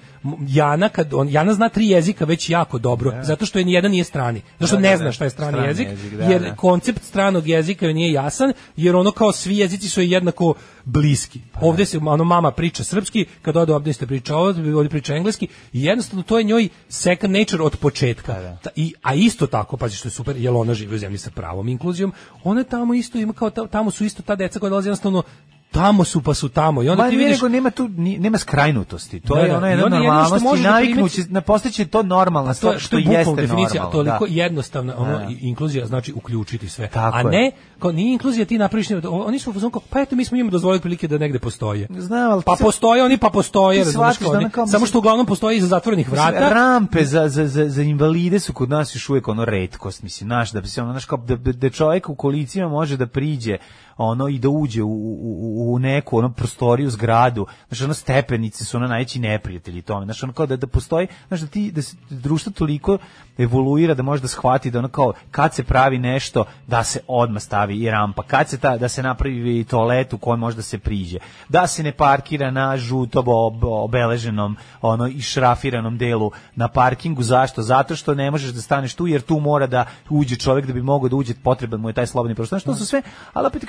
Jana, 0.48 0.88
kad, 0.88 1.14
on, 1.14 1.28
Jana 1.28 1.54
zna 1.54 1.68
tri 1.68 1.88
jezika 1.88 2.24
već 2.24 2.50
jako 2.50 2.78
dobro, 2.78 3.12
zato 3.22 3.46
što 3.46 3.58
je 3.58 3.64
nijedan 3.64 3.90
nije 3.90 4.04
strani. 4.04 4.42
Zato 4.52 4.66
što 4.66 4.76
Da, 4.76 4.82
da, 4.82 4.88
ne 4.88 4.92
da. 4.92 4.96
zna 4.96 5.12
šta 5.12 5.24
je 5.24 5.30
strani, 5.30 5.52
Strani 5.52 5.68
jezik, 5.68 5.88
jezik, 5.88 6.12
da, 6.12 6.24
jer 6.24 6.42
da. 6.42 6.54
koncept 6.56 7.02
stranog 7.02 7.48
jezika 7.48 7.86
nije 7.86 8.12
jasan, 8.12 8.52
jer 8.76 8.96
ono 8.96 9.10
kao 9.10 9.32
svi 9.32 9.56
jezici 9.58 9.88
su 9.88 10.02
jednako 10.02 10.54
bliski. 10.84 11.40
Ovde 11.60 11.86
se 11.86 11.98
ono 11.98 12.24
mama 12.24 12.50
priča 12.50 12.84
srpski, 12.84 13.26
kad 13.42 13.56
ode 13.56 13.74
ovde 13.74 13.92
ste 13.92 14.06
priča 14.06 14.36
ovde, 14.36 14.74
ovde 14.74 14.88
priča 14.88 15.14
engleski 15.14 15.48
i 15.72 15.84
jednostavno 15.84 16.22
to 16.22 16.38
je 16.38 16.44
njoj 16.44 16.68
second 16.88 17.36
nature 17.36 17.62
od 17.62 17.76
početka. 17.76 18.56
Ta- 18.62 18.70
I, 18.76 18.94
a 19.02 19.14
isto 19.14 19.46
tako, 19.46 19.76
pazi 19.76 19.96
što 19.96 20.08
je 20.08 20.12
super, 20.12 20.36
jer 20.36 20.52
ona 20.54 20.74
živi 20.74 20.94
u 20.94 20.98
zemlji 20.98 21.18
sa 21.18 21.30
pravom 21.30 21.68
inkluzijom, 21.68 22.12
ona 22.44 22.64
tamo 22.64 22.94
isto 22.94 23.18
ima 23.18 23.32
kao, 23.32 23.50
ta- 23.50 23.66
tamo 23.66 23.90
su 23.90 24.04
isto 24.04 24.22
ta 24.22 24.34
deca 24.36 24.58
koja 24.58 24.70
dolaze 24.70 24.88
jednostavno 24.88 25.22
tamo 25.70 26.05
su 26.05 26.22
pa 26.22 26.34
su 26.34 26.48
tamo 26.48 26.82
i 26.82 26.88
onda 26.88 27.02
Ma 27.02 27.10
ti 27.10 27.16
vidiš 27.16 27.32
nego 27.32 27.48
nema 27.48 27.70
tu 27.70 27.88
ni- 27.88 28.18
nema 28.18 28.38
skrajnutosti. 28.38 29.20
To 29.20 29.34
Da, 29.34 29.40
je 29.40 29.48
da. 29.48 29.56
ono 29.56 29.66
I 29.66 29.70
jedna 29.70 29.82
što 29.82 29.88
normalnost 29.90 30.59
i 30.59 30.62
da 30.62 30.70
naviknuće, 30.70 31.22
na 31.28 31.40
postaće 31.40 31.86
to 31.86 32.02
normalna 32.02 32.51
to 32.51 32.55
stvar 32.55 32.74
je 32.74 32.80
što 32.80 32.98
je 32.98 33.05
jeste 33.05 33.34
definicija, 33.34 33.82
normalno. 33.82 33.90
toliko 33.93 34.26
da. 34.26 34.34
jednostavna, 34.34 34.94
ono 34.98 35.18
Da. 35.18 35.28
inkluzija 35.40 35.86
znači 35.86 36.12
uključiti 36.12 36.68
sve. 36.68 36.88
Tako 36.88 37.18
a 37.18 37.22
ne, 37.22 37.51
kao 37.78 37.93
nije 37.93 38.12
inkluzija 38.12 38.47
ti 38.47 38.59
napraviš, 38.59 38.86
oni 39.05 39.38
su 39.38 39.52
kao, 39.70 39.80
pa 39.90 40.01
eto 40.01 40.16
mi 40.16 40.24
smo 40.24 40.36
njima 40.36 40.51
dozvolili 40.51 40.80
prilike 40.80 41.09
da 41.09 41.18
negde 41.18 41.38
postoje. 41.38 41.86
Znam, 41.90 42.32
ali 42.32 42.43
Pa 42.43 42.56
sad- 42.56 42.64
postoje 42.66 43.05
oni, 43.05 43.18
pa 43.18 43.30
postoje, 43.30 43.78
razumeš 43.78 44.18
da 44.18 44.66
Samo 44.66 44.86
što 44.86 44.98
uglavnom 44.98 45.26
postoji 45.26 45.56
iza 45.56 45.66
zatvorenih 45.66 46.10
vrata. 46.10 46.48
Rampe 46.48 47.05
za, 47.05 47.28
za, 47.28 47.47
za, 47.47 47.68
za 47.68 47.82
invalide 47.82 48.40
su 48.40 48.52
kod 48.52 48.68
nas 48.70 48.94
još 48.94 49.09
uvijek 49.09 49.28
ono 49.28 49.44
redkost, 49.44 50.02
mislim, 50.02 50.28
znaš, 50.28 50.52
da 50.52 50.60
bi 50.60 50.68
se 50.68 50.82
ono, 50.82 50.93
znaš, 50.93 51.05
kao 51.05 51.18
da, 51.18 51.36
da, 51.36 51.52
da 51.52 51.70
čovjek 51.70 52.09
u 52.09 52.14
kolicima 52.14 52.68
može 52.68 52.97
da 52.97 53.06
priđe 53.06 53.56
ono 53.97 54.28
i 54.28 54.39
da 54.39 54.48
uđe 54.48 54.82
u, 54.82 54.89
u, 54.89 55.74
u 55.74 55.78
neku 55.78 56.18
ono 56.18 56.32
prostoriju, 56.32 56.90
zgradu, 56.90 57.47
znaš, 57.68 57.82
ono 57.82 57.94
stepenice 57.94 58.64
su 58.64 58.77
ono 58.77 58.86
najveći 58.86 59.18
neprijatelji 59.18 59.82
tome, 59.82 60.05
znaš, 60.05 60.23
ono 60.23 60.32
kao 60.32 60.47
da, 60.47 60.56
da 60.56 60.66
postoji, 60.66 61.06
znaš, 61.28 61.40
da 61.40 61.47
ti, 61.47 61.70
da 61.70 61.82
se 61.82 61.97
društvo 62.10 62.52
toliko 62.52 62.98
evoluira 63.39 63.94
da 63.94 64.02
može 64.02 64.23
da 64.23 64.28
shvati 64.28 64.70
da 64.70 64.78
ono 64.78 64.89
kao 64.89 65.12
kad 65.31 65.55
se 65.55 65.64
pravi 65.64 65.98
nešto 65.98 66.44
da 66.66 66.85
se 66.85 67.01
odmah 67.09 67.43
stavi 67.43 67.77
i 67.77 67.90
rampa, 67.90 68.23
kad 68.23 68.48
se 68.48 68.59
ta, 68.59 68.77
da 68.77 68.89
se 68.89 69.02
napravi 69.02 69.64
toalet 69.64 70.12
u 70.12 70.18
kojem 70.18 70.40
može 70.40 70.56
da 70.56 70.62
se 70.62 70.78
priđe, 70.78 71.18
da 71.48 71.66
se 71.66 71.82
ne 71.82 71.93
parkira 71.93 72.51
na 72.51 72.77
žuto 72.77 73.23
ob, 73.27 73.64
obeleženom 73.64 74.56
ono 74.82 75.06
i 75.06 75.20
šrafiranom 75.20 75.98
delu 75.98 76.31
na 76.55 76.68
parkingu, 76.68 77.23
zašto? 77.23 77.62
Zato 77.62 77.97
što 77.97 78.14
ne 78.14 78.31
možeš 78.31 78.51
da 78.51 78.60
staneš 78.60 78.94
tu 78.94 79.06
jer 79.06 79.20
tu 79.20 79.40
mora 79.40 79.66
da 79.66 79.85
uđe 80.10 80.36
čovjek 80.36 80.66
da 80.66 80.73
bi 80.73 80.82
mogao 80.82 81.09
da 81.09 81.16
uđe, 81.16 81.35
potreban 81.35 81.81
mu 81.81 81.89
je 81.89 81.93
taj 81.93 82.06
slobodni 82.06 82.35
prostor. 82.35 82.59
Znaš, 82.59 82.64
to 82.64 82.74
su 82.74 82.86
sve, 82.86 83.02
ali 83.32 83.47
opet 83.47 83.60
ti 83.60 83.66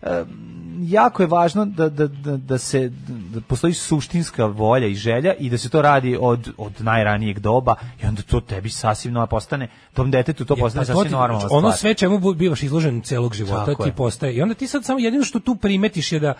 kažem, 0.00 0.50
jako 0.82 1.22
je 1.22 1.26
važno 1.26 1.64
da, 1.64 1.88
da, 1.88 2.06
da, 2.06 2.36
da 2.36 2.58
se 2.58 2.90
da 3.08 3.40
postoji 3.40 3.74
suštinska 3.74 4.46
volja 4.46 4.86
i 4.86 4.94
želja 4.94 5.34
i 5.34 5.50
da 5.50 5.58
se 5.58 5.68
to 5.68 5.82
radi 5.82 6.16
od, 6.20 6.50
od 6.58 6.72
najranijeg 6.78 7.38
doba 7.38 7.74
i 8.02 8.06
onda 8.06 8.22
to 8.22 8.40
tebi 8.40 8.70
sasvim 8.70 9.14
no, 9.14 9.26
postane, 9.26 9.68
tom 9.94 10.10
detetu 10.10 10.44
to 10.44 10.56
postane 10.56 10.86
pa 10.86 10.94
sasvim 10.94 11.12
normalna 11.12 11.48
Ono 11.50 11.72
sve 11.72 11.94
čemu 11.94 12.34
bivaš 12.34 12.62
izložen 12.62 13.00
celog 13.00 13.34
života 13.34 13.64
Tako 13.66 13.82
ti 13.82 13.88
je. 13.88 13.94
postaje. 13.94 14.34
I 14.34 14.42
onda 14.42 14.54
ti 14.54 14.66
sad 14.66 14.84
samo 14.84 14.98
jedino 14.98 15.24
što 15.24 15.40
tu 15.40 15.54
primetiš 15.56 16.12
je 16.12 16.20
da 16.20 16.34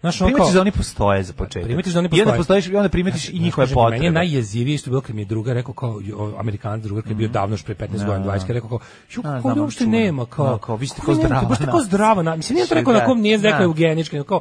Znaš, 0.00 0.20
ono 0.20 0.26
Primetiš 0.26 0.44
kao- 0.44 0.54
da 0.54 0.60
oni 0.60 0.70
postoje 0.72 1.22
za 1.22 1.32
početak. 1.32 1.64
Primetiš 1.64 1.92
da 1.92 1.98
oni 1.98 2.06
I 2.06 2.10
onda 2.12 2.22
postoje. 2.22 2.36
postojiš 2.36 2.66
i 2.66 2.76
onda 2.76 2.88
primetiš 2.88 3.24
i 3.24 3.28
Znaš, 3.28 3.40
njihove 3.40 3.64
kažem, 3.64 3.74
potrebe. 3.74 3.94
Meni 3.94 4.06
je 4.06 4.12
najjezivije 4.12 4.74
isto 4.74 4.90
bilo 4.90 5.00
kad 5.00 5.14
mi 5.14 5.22
je 5.22 5.26
druga 5.26 5.52
rekao 5.52 5.74
kao 5.74 6.00
jo, 6.02 6.34
Amerikanac 6.38 6.82
druga 6.82 7.02
kad 7.02 7.10
je 7.10 7.16
bio 7.16 7.28
davno 7.28 7.54
još 7.54 7.62
pre 7.62 7.74
15 7.76 7.88
godina 8.06 8.26
20 8.26 8.40
kad 8.40 8.48
je 8.48 8.54
rekao 8.54 8.68
kao 8.68 8.78
ju 9.10 9.16
Da, 9.16 9.28
kako 9.28 9.40
znam, 9.40 9.46
ovdje 9.46 9.62
uopšte 9.62 9.86
nema 9.86 10.26
kao 10.26 10.46
Da, 10.46 10.58
kao, 10.58 10.76
vi 10.76 10.86
ste 10.86 10.96
kako 10.96 11.06
kao 11.06 11.14
zdrava 11.16 11.42
baš 11.42 11.58
tako 11.58 11.66
nacija. 11.68 11.84
zdrava 11.84 12.22
na 12.22 12.36
mislim 12.36 12.54
nije 12.54 12.66
to 12.66 12.74
Da, 12.74 12.78
rekao 12.80 12.92
na 12.92 13.04
kom 13.04 13.20
nije 13.20 13.36
rekao 13.38 13.58
da. 13.58 13.64
eugenički 13.64 14.16
nego 14.16 14.28
kao 14.28 14.40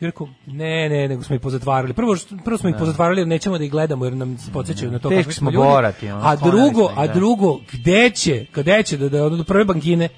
je 0.00 0.06
rekao 0.06 0.28
ne 0.46 0.88
ne 0.88 1.08
nego 1.08 1.22
smo 1.22 1.34
ih 1.34 1.40
pozatvarali 1.40 1.92
prvo 1.92 2.16
što- 2.16 2.36
prvo 2.38 2.58
smo 2.58 2.68
ih 2.68 2.76
pozatvarali 2.78 3.26
nećemo 3.26 3.58
da 3.58 3.64
ih 3.64 3.70
gledamo 3.70 4.04
jer 4.04 4.14
nam 4.14 4.36
podsjećaju 4.52 4.90
na 4.92 4.98
to 4.98 5.08
kakvi 5.10 5.32
smo 5.32 5.50
ljudi. 5.50 5.64
borati, 5.64 6.08
a 6.10 6.36
drugo 6.36 6.90
a 6.96 7.06
da. 7.06 7.12
drugo 7.12 7.58
gde 7.72 8.10
će 8.10 8.46
gde 8.54 8.82
će 8.82 8.96
da 8.98 9.08
da 9.08 9.44
prve 9.44 9.64
bankine 9.64 10.08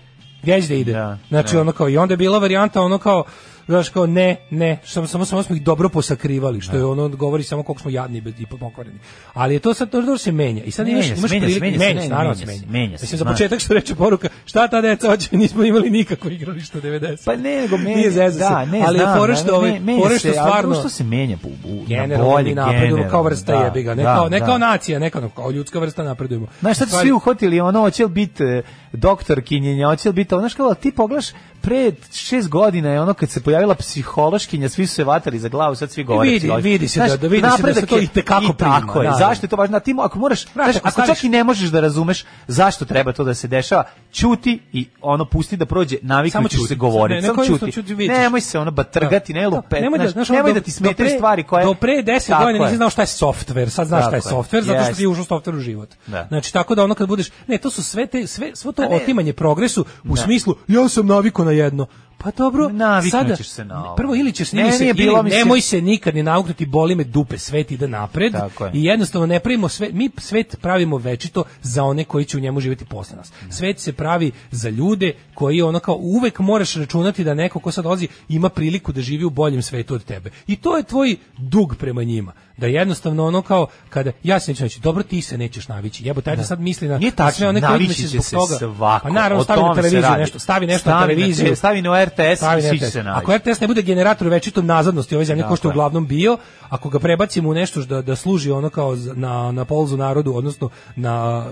gde 0.42 0.62
će 0.62 0.68
da 0.68 0.74
ide 0.74 0.92
Da, 0.92 1.18
znači 1.28 1.54
da. 1.54 1.60
ono 1.60 1.72
kao 1.72 1.88
i 1.88 1.96
onda 1.96 2.12
je 2.12 2.18
bila 2.18 2.38
varijanta 2.38 2.82
ono 2.82 2.98
kao 2.98 3.24
Znaš 3.70 3.88
kao 3.88 4.06
ne, 4.06 4.36
ne, 4.50 4.78
samo 4.84 5.06
samo 5.06 5.24
samo 5.24 5.42
smo 5.42 5.56
ih 5.56 5.62
dobro 5.62 5.88
posakrivali, 5.88 6.60
što 6.60 6.76
je 6.76 6.84
ono 6.84 7.08
govori 7.08 7.42
samo 7.42 7.62
koliko 7.62 7.80
smo 7.80 7.90
jadni 7.90 8.22
i 8.38 8.46
pokvareni. 8.46 8.98
Ali 9.32 9.54
je 9.54 9.58
to 9.58 9.74
sad 9.74 9.90
to, 9.90 10.18
se 10.18 10.32
menja. 10.32 10.62
I 10.64 10.70
sad 10.70 10.86
Menja 10.86 11.04
imaš 11.04 11.18
imaš 11.18 11.30
menja 11.30 11.48
se, 11.48 11.60
prilike, 11.60 11.60
menja 11.60 11.78
se, 11.78 11.94
menja 11.94 12.16
naravno 12.16 12.46
menja 12.46 12.46
menja. 12.46 12.72
menja 12.72 12.98
Mislim 13.00 13.18
za 13.18 13.24
početak 13.24 13.60
što 13.60 13.74
reče 13.74 13.94
poruka, 13.94 14.28
šta 14.44 14.68
ta 14.68 14.80
deca 14.80 15.08
hoće, 15.08 15.36
nismo 15.36 15.64
imali 15.64 15.90
nikako 15.90 16.28
igralište 16.28 16.80
90. 16.80 17.24
Pa 17.24 17.36
ne, 17.36 17.60
nego 17.60 17.76
menja, 17.76 17.96
Nije 17.96 18.10
zezao 18.10 18.50
da, 18.50 18.64
ne, 18.64 18.82
ali 18.86 18.98
je 18.98 19.04
znam, 19.04 19.18
fora 19.18 19.32
ne, 19.32 19.38
što 19.38 19.56
ovaj, 19.56 19.80
fora 20.02 20.18
što 20.18 20.28
ali 20.28 20.36
stvarno 20.36 20.74
što 20.74 20.88
se 20.88 21.04
menja 21.04 21.36
po, 21.42 21.48
u, 21.48 21.74
na 21.74 21.86
generalno 21.86 22.30
bolje, 22.30 22.54
napredujemo 22.54 23.10
kao 23.10 23.22
vrsta 23.22 23.52
da, 23.52 23.64
jebiga, 23.64 23.94
ne 23.94 24.02
da, 24.02 24.14
kao 24.14 24.28
ne 24.28 24.40
da. 24.40 24.46
kao 24.46 24.58
nacija, 24.58 24.98
ne 24.98 25.10
kao, 25.10 25.50
ljudska 25.50 25.78
vrsta 25.78 26.02
napredujemo. 26.02 26.46
Znaš, 26.60 26.76
sad 26.76 26.90
su 26.90 26.96
svi 26.96 27.12
uhvatili 27.12 27.60
ono, 27.60 27.80
hoće 27.80 28.08
biti 28.08 28.44
e, 28.44 28.62
doktor 28.92 29.42
kinjenja, 29.42 29.86
hoće 29.86 30.08
li 30.08 30.12
biti, 30.12 30.28
znaš 30.30 30.54
kao, 30.54 30.74
ti 30.74 30.92
pogledaš, 30.92 31.26
pre 31.62 31.92
šest 32.12 32.48
godina 32.48 32.88
je 32.88 33.00
ono 33.00 33.14
kad 33.14 33.30
se 33.30 33.42
pojavila 33.42 33.74
psihološkinja, 33.74 34.68
svi 34.68 34.86
su 34.86 34.94
se 34.94 35.04
vatali 35.04 35.38
za 35.38 35.48
glavu, 35.48 35.74
sad 35.74 35.90
svi 35.90 36.04
govore. 36.04 36.28
Vidi, 36.28 36.38
psihološki. 36.38 36.68
vidi 36.68 36.88
se 36.88 36.94
Znaš, 36.94 37.10
da- 37.10 37.16
da 37.16 37.26
vidi 37.26 37.48
se 37.56 37.62
da 37.62 37.74
se 37.74 37.86
to 37.86 37.98
i 37.98 38.06
tako 38.06 38.52
prima, 38.52 38.76
je. 38.96 39.02
da, 39.02 39.10
da. 39.10 39.16
Zašto 39.18 39.46
je 39.46 39.50
to 39.50 39.56
važno? 39.56 39.80
Ti, 39.80 39.94
ako 39.98 40.18
moraš, 40.18 40.44
Brate, 40.54 40.72
znaš, 40.72 40.82
ako 40.84 41.00
ako 41.00 41.06
čak 41.06 41.24
i 41.24 41.28
ne 41.28 41.44
možeš 41.44 41.70
da 41.70 41.80
razumeš 41.80 42.24
zašto 42.46 42.84
treba 42.84 43.12
to 43.12 43.24
da 43.24 43.34
se 43.34 43.48
dešava, 43.48 43.84
ćuti 44.12 44.60
i 44.72 44.88
ono 45.00 45.24
pusti 45.24 45.56
da 45.56 45.66
prođe, 45.66 45.96
Samo 45.96 46.08
naviknućeš 46.08 46.58
ćuti. 46.58 46.68
se 46.68 46.74
govoriti, 46.74 47.14
Ne, 47.14 47.20
ne, 47.22 47.26
samo 47.26 47.44
ćuti, 47.46 47.94
vidiš. 47.94 48.16
Nemoj 48.18 48.40
se 48.40 48.58
ono 48.58 48.70
batrgati, 48.70 49.32
ne 49.34 49.48
lupet, 49.48 49.82
nemoj 49.82 49.98
da, 49.98 50.08
znaš, 50.08 50.28
nemoj 50.28 50.52
da 50.52 50.60
ti 50.60 50.70
pre- 50.70 51.16
stvari 51.16 51.42
koje... 51.42 51.64
Do 51.64 51.74
pre 51.74 51.92
10 51.92 52.28
Tako 52.28 52.44
godina 52.44 52.64
nisi 52.64 52.76
znao 52.76 52.90
šta 52.90 53.02
je 53.02 53.06
software, 53.06 53.68
sad 53.68 53.86
znaš 53.86 54.06
šta 54.06 54.16
je 54.16 54.22
Tako 54.22 54.34
software, 54.34 54.62
zato 54.62 54.84
što 54.84 54.94
ti 54.94 55.02
je 55.02 55.08
ušao 55.08 55.24
software 55.24 55.56
u 55.56 55.60
život. 55.60 55.88
Da. 56.06 56.26
Znači, 56.28 56.52
tako 56.52 56.74
da 56.74 56.84
ono 56.84 56.94
kad 56.94 57.08
budeš, 57.08 57.26
ne, 57.46 57.58
to 57.58 57.70
su 57.70 57.82
sve 57.82 58.06
te, 58.06 58.26
sve, 58.26 58.50
svo 58.54 58.72
to 58.80 58.86
A 58.86 58.88
ne. 58.90 58.96
otimanje 58.96 59.32
progresu 59.32 59.84
u 60.04 60.14
Da. 60.14 60.22
smislu, 60.22 60.54
ja 60.68 60.88
sam 60.88 61.06
naviko 61.06 61.44
na 61.44 61.50
jedno. 61.50 61.86
Pa 62.20 62.30
dobro, 62.32 62.70
sada, 63.02 63.36
se 63.38 63.64
na 63.64 63.84
ovo. 63.84 63.96
prvo 63.96 64.14
ili 64.14 64.32
ćeš, 64.32 64.52
Ne, 64.52 64.72
se, 64.72 64.94
bilo, 64.94 65.18
ili 65.18 65.30
nemoj 65.30 65.60
se 65.60 65.80
nikad 65.80 66.14
ni 66.14 66.22
nauknuti, 66.22 66.66
boli 66.66 66.94
me 66.94 67.04
dupe, 67.04 67.38
svet 67.38 67.70
ide 67.70 67.88
napred 67.88 68.34
je. 68.34 68.70
i 68.72 68.84
jednostavno 68.84 69.26
ne 69.26 69.40
pravimo 69.40 69.68
sve, 69.68 69.88
mi 69.92 70.10
svet 70.18 70.56
pravimo 70.60 70.96
večito 70.96 71.44
za 71.62 71.84
one 71.84 72.04
koji 72.04 72.24
će 72.24 72.36
u 72.36 72.40
njemu 72.40 72.60
živjeti 72.60 72.84
posle 72.84 73.16
nas. 73.16 73.32
Svet 73.50 73.80
se 73.80 73.92
pravi 73.92 74.32
za 74.50 74.68
ljude 74.68 75.12
koji 75.34 75.62
ono 75.62 75.78
kao 75.78 75.94
uvek 75.96 76.38
moraš 76.38 76.74
računati 76.74 77.24
da 77.24 77.34
neko 77.34 77.60
ko 77.60 77.72
sad 77.72 77.84
dolazi 77.84 78.08
ima 78.28 78.48
priliku 78.48 78.92
da 78.92 79.00
živi 79.00 79.24
u 79.24 79.30
boljem 79.30 79.62
svetu 79.62 79.94
od 79.94 80.04
tebe. 80.04 80.30
I 80.46 80.56
to 80.56 80.76
je 80.76 80.82
tvoj 80.82 81.16
dug 81.38 81.76
prema 81.76 82.02
njima. 82.02 82.32
Da 82.56 82.66
jednostavno 82.66 83.26
ono 83.26 83.42
kao 83.42 83.66
kada 83.90 84.12
ja 84.22 84.40
se 84.40 84.50
neću 84.50 84.62
naći, 84.62 84.80
dobro 84.80 85.02
ti 85.02 85.22
se 85.22 85.38
nećeš 85.38 85.68
navići. 85.68 86.06
Jebote, 86.06 86.30
ajde 86.30 86.44
sad 86.44 86.60
misli 86.60 86.88
na 86.88 86.98
Nije 86.98 87.10
na 87.10 87.16
tačno, 87.16 87.32
sve 87.32 87.48
one 87.48 87.60
koji 87.60 87.88
će 87.88 88.06
zbog 88.06 88.24
se 88.24 88.30
toga. 88.30 88.54
svako. 88.56 89.08
Pa 89.08 89.12
naravno 89.12 89.44
stavi 89.44 89.60
na 89.62 89.74
televiziju 89.74 90.12
nešto, 90.12 90.38
stavi 90.38 90.66
nešto 90.66 90.90
na 90.90 90.96
Stavi 90.96 91.08
na 91.08 91.14
televiziju. 91.14 91.48
te- 91.48 91.56
stavi 91.56 91.82
na 91.82 91.90
RTS 92.10 92.42
i 92.58 92.68
svi 92.68 92.76
RTS. 92.76 92.92
se 92.92 93.02
naći. 93.02 93.18
Ako 93.22 93.36
RTS 93.36 93.60
ne 93.60 93.66
bude 93.66 93.82
generator 93.82 94.28
večitom 94.28 94.66
nazadnosti 94.66 95.16
ove 95.16 95.24
zemlje, 95.24 95.42
Tako 95.42 95.52
ko 95.52 95.56
što 95.56 95.68
je. 95.68 95.70
uglavnom 95.70 96.06
bio, 96.06 96.38
ako 96.70 96.88
ga 96.88 96.98
prebacimo 96.98 97.48
u 97.48 97.54
nešto 97.54 97.84
da, 97.84 98.02
da 98.02 98.16
služi 98.16 98.50
ono 98.50 98.70
kao 98.70 98.96
na, 99.14 99.52
na 99.52 99.64
polzu 99.64 99.96
narodu, 99.96 100.36
odnosno 100.36 100.70
na, 100.96 101.46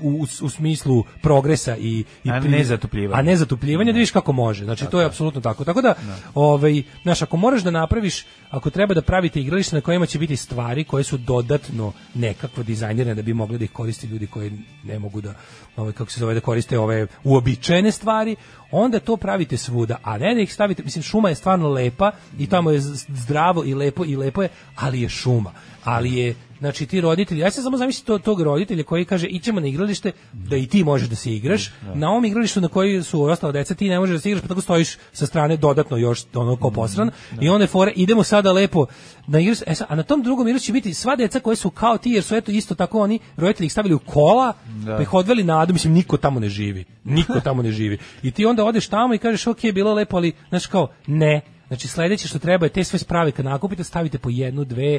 u, 0.00 0.26
u 0.42 0.48
smislu 0.48 1.04
progresa 1.22 1.76
i, 1.76 2.04
i 2.24 2.30
A 2.30 2.40
ne 2.40 2.64
zatupljivanja. 2.64 3.18
A 3.18 3.22
ne 3.22 3.36
zatupljivanja, 3.36 3.92
da 3.92 3.96
vidiš 3.96 4.10
kako 4.10 4.32
može. 4.32 4.64
Znači, 4.64 4.86
to 4.86 5.00
je 5.00 5.06
apsolutno 5.06 5.40
tako. 5.40 5.64
Tako 5.64 5.82
da, 5.82 5.94
ovaj, 6.34 6.82
znaš, 7.02 7.22
ako 7.22 7.36
moraš 7.36 7.62
da 7.62 7.70
napraviš, 7.70 8.26
ako 8.50 8.70
treba 8.70 8.94
da 8.94 9.02
pravite 9.02 9.40
igralište 9.40 9.76
na 9.76 9.80
kojima 9.80 10.06
će 10.06 10.18
biti 10.18 10.36
stvari 10.36 10.84
koje 10.84 11.04
su 11.04 11.16
dodatno 11.16 11.92
nekakvo 12.14 12.62
dizajnirane 12.62 13.14
da 13.14 13.22
bi 13.22 13.34
mogli 13.34 13.58
da 13.58 13.64
ih 13.64 13.70
koriste 13.70 14.06
ljudi 14.06 14.26
koji 14.26 14.52
ne 14.84 14.98
mogu 14.98 15.20
da, 15.20 15.34
ovaj, 15.76 15.92
kako 15.92 16.10
se 16.10 16.20
zove, 16.20 16.34
da 16.34 16.40
koriste 16.40 16.78
ove 16.78 17.06
uobičajene 17.24 17.92
stvari, 17.92 18.36
onda 18.70 19.00
to 19.00 19.16
pravite 19.16 19.56
svuda, 19.56 19.96
a 20.02 20.18
ne 20.18 20.34
da 20.34 20.40
ih 20.40 20.54
stavite, 20.54 20.82
mislim, 20.82 21.02
šuma 21.02 21.28
je 21.28 21.34
stvarno 21.34 21.68
lepa 21.68 22.12
i 22.38 22.46
tamo 22.46 22.70
je 22.70 22.80
zdravo 23.08 23.64
i 23.64 23.74
lepo 23.74 24.04
i 24.04 24.16
lepo 24.16 24.42
je, 24.42 24.48
ali 24.76 25.02
je 25.02 25.08
šuma. 25.08 25.52
Ali 25.84 26.14
je, 26.14 26.34
znači 26.58 26.86
ti 26.86 27.00
roditelji, 27.00 27.40
ja 27.40 27.50
se 27.50 27.62
samo 27.62 27.76
zamislim 27.76 28.06
to, 28.06 28.18
tog 28.18 28.40
roditelja 28.42 28.84
koji 28.84 29.04
kaže 29.04 29.26
ićemo 29.26 29.60
na 29.60 29.66
igralište 29.66 30.12
da 30.32 30.56
i 30.56 30.66
ti 30.66 30.84
možeš 30.84 31.08
da 31.08 31.16
se 31.16 31.34
igraš. 31.34 31.70
Na 31.94 32.10
ovom 32.10 32.24
igralištu 32.24 32.60
na 32.60 32.68
koji 32.68 33.02
su 33.02 33.22
ostala 33.22 33.52
deca 33.52 33.74
ti 33.74 33.88
ne 33.88 33.98
možeš 33.98 34.14
da 34.14 34.20
se 34.20 34.28
igraš, 34.28 34.42
pa 34.42 34.48
tako 34.48 34.60
stojiš 34.60 34.96
sa 35.12 35.26
strane 35.26 35.56
dodatno 35.56 35.96
još 35.96 36.24
ono 36.34 36.56
ko 36.56 36.70
posran. 36.70 37.10
I 37.40 37.48
onda 37.48 37.64
je 37.64 37.68
fora, 37.68 37.90
idemo 37.96 38.22
sada 38.22 38.52
lepo 38.52 38.86
na 39.26 39.40
igralište. 39.40 39.64
E 39.70 39.74
a 39.88 39.94
na 39.94 40.02
tom 40.02 40.22
drugom 40.22 40.48
igralištu 40.48 40.66
će 40.66 40.72
biti 40.72 40.94
sva 40.94 41.16
deca 41.16 41.40
koje 41.40 41.56
su 41.56 41.70
kao 41.70 41.98
ti, 41.98 42.10
jer 42.10 42.24
su 42.24 42.36
eto 42.36 42.52
isto 42.52 42.74
tako 42.74 43.00
oni 43.00 43.18
roditelji 43.36 43.66
ih 43.66 43.72
stavili 43.72 43.94
u 43.94 43.98
kola, 43.98 44.52
Da. 44.84 44.96
pa 44.96 45.02
ih 45.02 45.14
odveli 45.14 45.44
na 45.44 45.60
adu, 45.60 45.72
mislim 45.72 45.92
niko 45.92 46.16
tamo 46.16 46.40
ne 46.40 46.48
živi. 46.48 46.84
Niko 47.04 47.40
tamo 47.40 47.62
ne 47.62 47.72
živi. 47.72 47.98
I 48.22 48.30
ti 48.30 48.46
onda 48.46 48.64
odeš 48.64 48.88
tamo 48.88 49.14
i 49.14 49.18
kažeš 49.18 49.46
ok, 49.46 49.60
bilo 49.74 49.94
lepo, 49.94 50.16
ali 50.16 50.32
znaš 50.48 50.66
kao 50.66 50.88
ne. 51.06 51.40
Znači 51.72 51.88
sledeće 51.88 52.28
što 52.28 52.38
treba 52.38 52.66
je 52.66 52.72
te 52.72 52.84
sve 52.84 52.98
sprave 52.98 53.32
kad 53.32 53.44
nakupite 53.44 53.84
stavite 53.84 54.18
po 54.18 54.30
jednu, 54.30 54.64
dve 54.64 54.98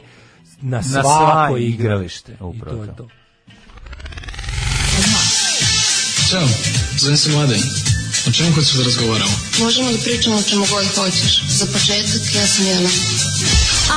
na 0.61 0.83
sva 0.83 1.01
svako 1.01 1.57
igralište. 1.57 2.31
igralište. 2.31 2.31
I 2.31 2.43
Upravo 2.43 2.77
to 2.77 2.83
je 2.83 2.95
to. 2.95 3.07
Ćao, 6.29 6.47
zovem 6.97 7.17
se 7.17 7.31
Mladen. 7.31 7.61
O 8.27 8.31
čemu 8.31 8.51
hoćeš 8.51 8.73
da 8.73 8.83
razgovaramo? 8.83 9.31
Možemo 9.59 9.91
da 9.91 9.97
pričamo 9.97 10.35
o 10.35 10.41
čemu 10.41 10.65
god 10.71 10.85
hoćeš. 10.95 11.41
Za 11.47 11.65
početak, 11.65 12.35
ja 12.35 12.47
sam 12.47 12.65
Jana. 12.65 12.89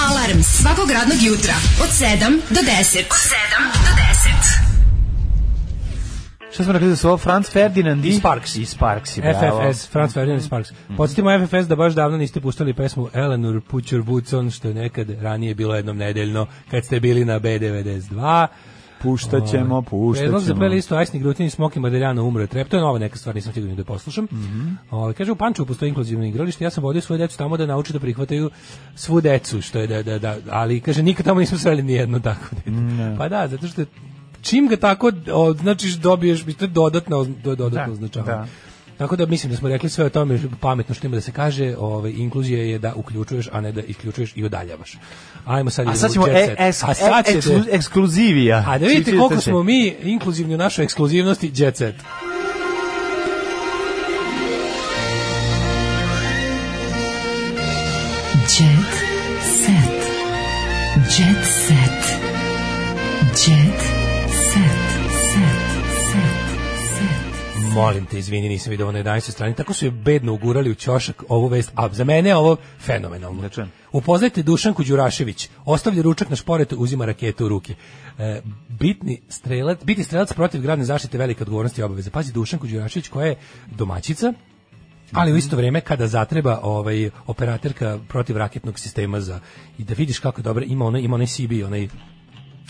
Alarm 0.07 0.43
svakog 0.43 0.90
radnog 0.90 1.23
jutra 1.23 1.55
od 1.82 1.89
7 1.89 2.40
do 2.51 2.61
10. 2.61 2.98
Od 3.16 3.23
7 3.31 3.73
do 3.86 3.93
10. 4.12 4.16
Šta 6.57 6.65
smo 6.65 6.73
rekli 6.73 6.89
da 6.89 6.97
su 6.97 7.09
ovo 7.09 7.16
Franz 7.19 7.51
Ferdinand 7.51 8.05
i... 8.05 8.12
Sparks. 8.12 8.57
I 8.57 8.65
Sparks, 8.66 9.19
bravo. 9.19 9.73
FFS, 9.73 9.89
Franz 9.89 10.15
Ferdinand 10.15 10.43
Sparks. 10.43 10.73
Podsjetimo 10.97 11.31
FFS 11.39 11.69
da 11.69 11.77
baš 11.77 11.95
davno 11.95 12.19
niste 12.19 12.41
puštali 12.41 12.74
pesmu 12.74 13.09
Eleanor 13.15 13.61
Put 13.61 13.85
Your 13.85 14.03
Boots 14.03 14.33
On, 14.33 14.51
što 14.51 14.69
je 14.69 14.74
nekad 14.74 15.11
ranije 15.12 15.55
bilo 15.55 15.74
jednom 15.74 15.97
nedeljno, 15.97 16.47
kad 16.70 16.85
ste 16.85 17.01
bili 17.01 17.24
na 17.24 17.41
B92. 17.41 18.47
Puštat 19.03 19.51
ćemo, 19.51 19.83
puštat 19.83 20.23
Predlog 20.23 20.41
za 20.41 20.47
ćemo. 20.47 20.61
playlistu 20.61 20.97
Ajsni 20.97 21.20
Grutin 21.20 21.47
i 21.47 21.51
Smoky 21.51 21.78
Madeljano 21.78 22.24
umro 22.24 22.43
je 22.43 22.47
trep. 22.47 22.69
To 22.69 22.77
je 22.77 22.83
nova 22.83 22.99
neka 22.99 23.16
stvar, 23.19 23.35
nisam 23.35 23.53
stigao 23.53 23.70
ni 23.70 23.77
da 23.77 23.85
poslušam. 23.85 24.24
Mhm. 24.24 24.69
Ovaj, 24.91 25.12
kaže, 25.15 25.33
u 25.33 25.37
Pančevu 25.37 25.66
postoji 25.66 25.89
inkluzivno 25.89 26.24
igralište, 26.27 26.65
ja 26.65 26.70
sam 26.70 26.85
vodio 26.85 27.03
svoju 27.03 27.19
decu 27.19 27.39
tamo 27.39 27.57
da 27.57 27.66
nauče 27.66 27.93
da 27.93 28.01
prihvataju 28.01 28.51
svu 28.95 29.20
decu, 29.20 29.61
što 29.62 29.78
je 29.78 29.87
da, 29.87 30.03
da, 30.03 30.19
da, 30.19 30.37
ali 30.51 30.81
kaže, 30.81 31.03
nikad 31.03 31.24
tamo 31.27 31.41
nismo 31.41 31.59
sreli 31.59 31.83
ni 31.83 31.93
jedno 31.93 32.20
tako 32.20 32.45
dete. 32.53 32.70
Pa 33.19 33.28
da, 33.28 33.49
zato 33.49 33.66
što 33.66 33.81
je- 33.81 33.87
čim 34.47 34.68
ga 34.68 34.77
tako 34.77 35.12
označiš, 35.32 35.93
dobiješ, 35.93 36.44
to 36.59 36.64
je 36.64 36.68
dodatno, 36.68 37.24
dodatno 37.44 37.86
Da, 37.86 37.93
označavanje. 37.93 38.32
da. 38.32 38.47
Tako 38.98 39.16
da 39.16 39.27
mislim 39.27 39.52
da 39.52 39.59
smo 39.59 39.68
rekli 39.68 39.89
sve 39.90 40.05
o 40.05 40.09
tome 40.09 40.40
pametno 40.60 40.94
što 40.94 41.06
ima 41.06 41.16
da 41.16 41.20
se 41.20 41.32
kaže, 41.32 41.74
ovaj 41.78 42.10
inkluzija 42.10 42.62
je 42.62 42.78
da 42.78 42.93
uključuješ, 42.94 43.48
a 43.52 43.60
ne 43.60 43.73
da 43.73 43.82
isključuješ 43.82 44.32
i 44.36 44.44
udaljavaš. 44.44 44.98
Ajmo 45.44 45.70
sad 45.70 45.89
A 45.89 45.94
sad 45.94 46.12
ćemo 46.12 46.27
e, 46.28 46.56
a 46.59 46.73
sad 46.73 47.24
e, 47.28 47.40
ekskluzivija. 47.70 48.64
a 48.68 48.78
da 48.78 48.86
vidite 48.86 49.18
koliko 49.18 49.40
smo 49.40 49.62
mi 49.62 49.94
inkluzivni 50.02 50.55
u 50.55 50.59
našoj 50.59 50.85
ekskluzivnosti 50.85 51.52
jet 51.55 51.77
set. 51.77 51.94
Molim 67.77 68.07
te, 68.07 68.19
izvini, 68.19 68.48
nisam 68.48 68.70
vidio 68.70 68.86
ovo 68.86 68.93
na 68.93 68.98
11. 68.98 69.31
strani. 69.31 69.55
Tako 69.55 69.74
su 69.74 69.85
je 69.85 69.90
bedno 69.90 70.32
ugurali 70.32 70.70
u 70.70 70.74
ćošak 70.74 71.23
ovu 71.28 71.48
vest. 71.48 71.73
A 71.74 71.89
za 71.93 72.05
mene 72.05 72.28
je 72.28 72.36
ovo 72.36 72.57
fenomenalno. 72.81 73.48
Upoznajte 73.93 74.43
Dušanku 74.43 74.85
Đurašević. 74.85 75.48
Ostavlja 75.65 76.03
ručak 76.03 76.31
na 76.31 76.36
šporetu, 76.36 76.77
uzima 76.77 77.05
raketu 77.05 77.44
u 77.44 77.48
ruke. 77.48 77.74
E, 78.19 78.40
bitni 78.69 79.20
strelac, 79.28 79.85
biti 79.85 80.05
strelac 80.05 80.32
protiv 80.32 80.62
gradne 80.62 80.85
zaštite 80.85 81.19
velike 81.19 81.43
odgovornosti 81.43 81.81
i 81.81 81.85
obaveze. 81.85 82.11
Pazi 82.11 82.32
Dušanku 82.32 82.66
Đurašević 82.66 83.09
koja 83.09 83.27
je 83.27 83.36
domaćica, 83.66 84.32
ali 85.12 85.32
u 85.32 85.36
isto 85.36 85.57
vrijeme 85.57 85.81
kada 85.81 86.07
zatreba 86.07 86.61
ovaj 86.62 87.11
operatorka 87.27 87.98
protiv 88.09 88.36
raketnog 88.36 88.78
sistema 88.78 89.20
za 89.20 89.40
i 89.78 89.85
da 89.85 89.94
vidiš 89.94 90.19
kako 90.19 90.43
dobro 90.43 90.65
ima 90.65 90.85
ona 90.85 90.98
ima 90.98 91.15
onaj 91.15 91.27
CB 91.27 91.53
onaj 91.66 91.89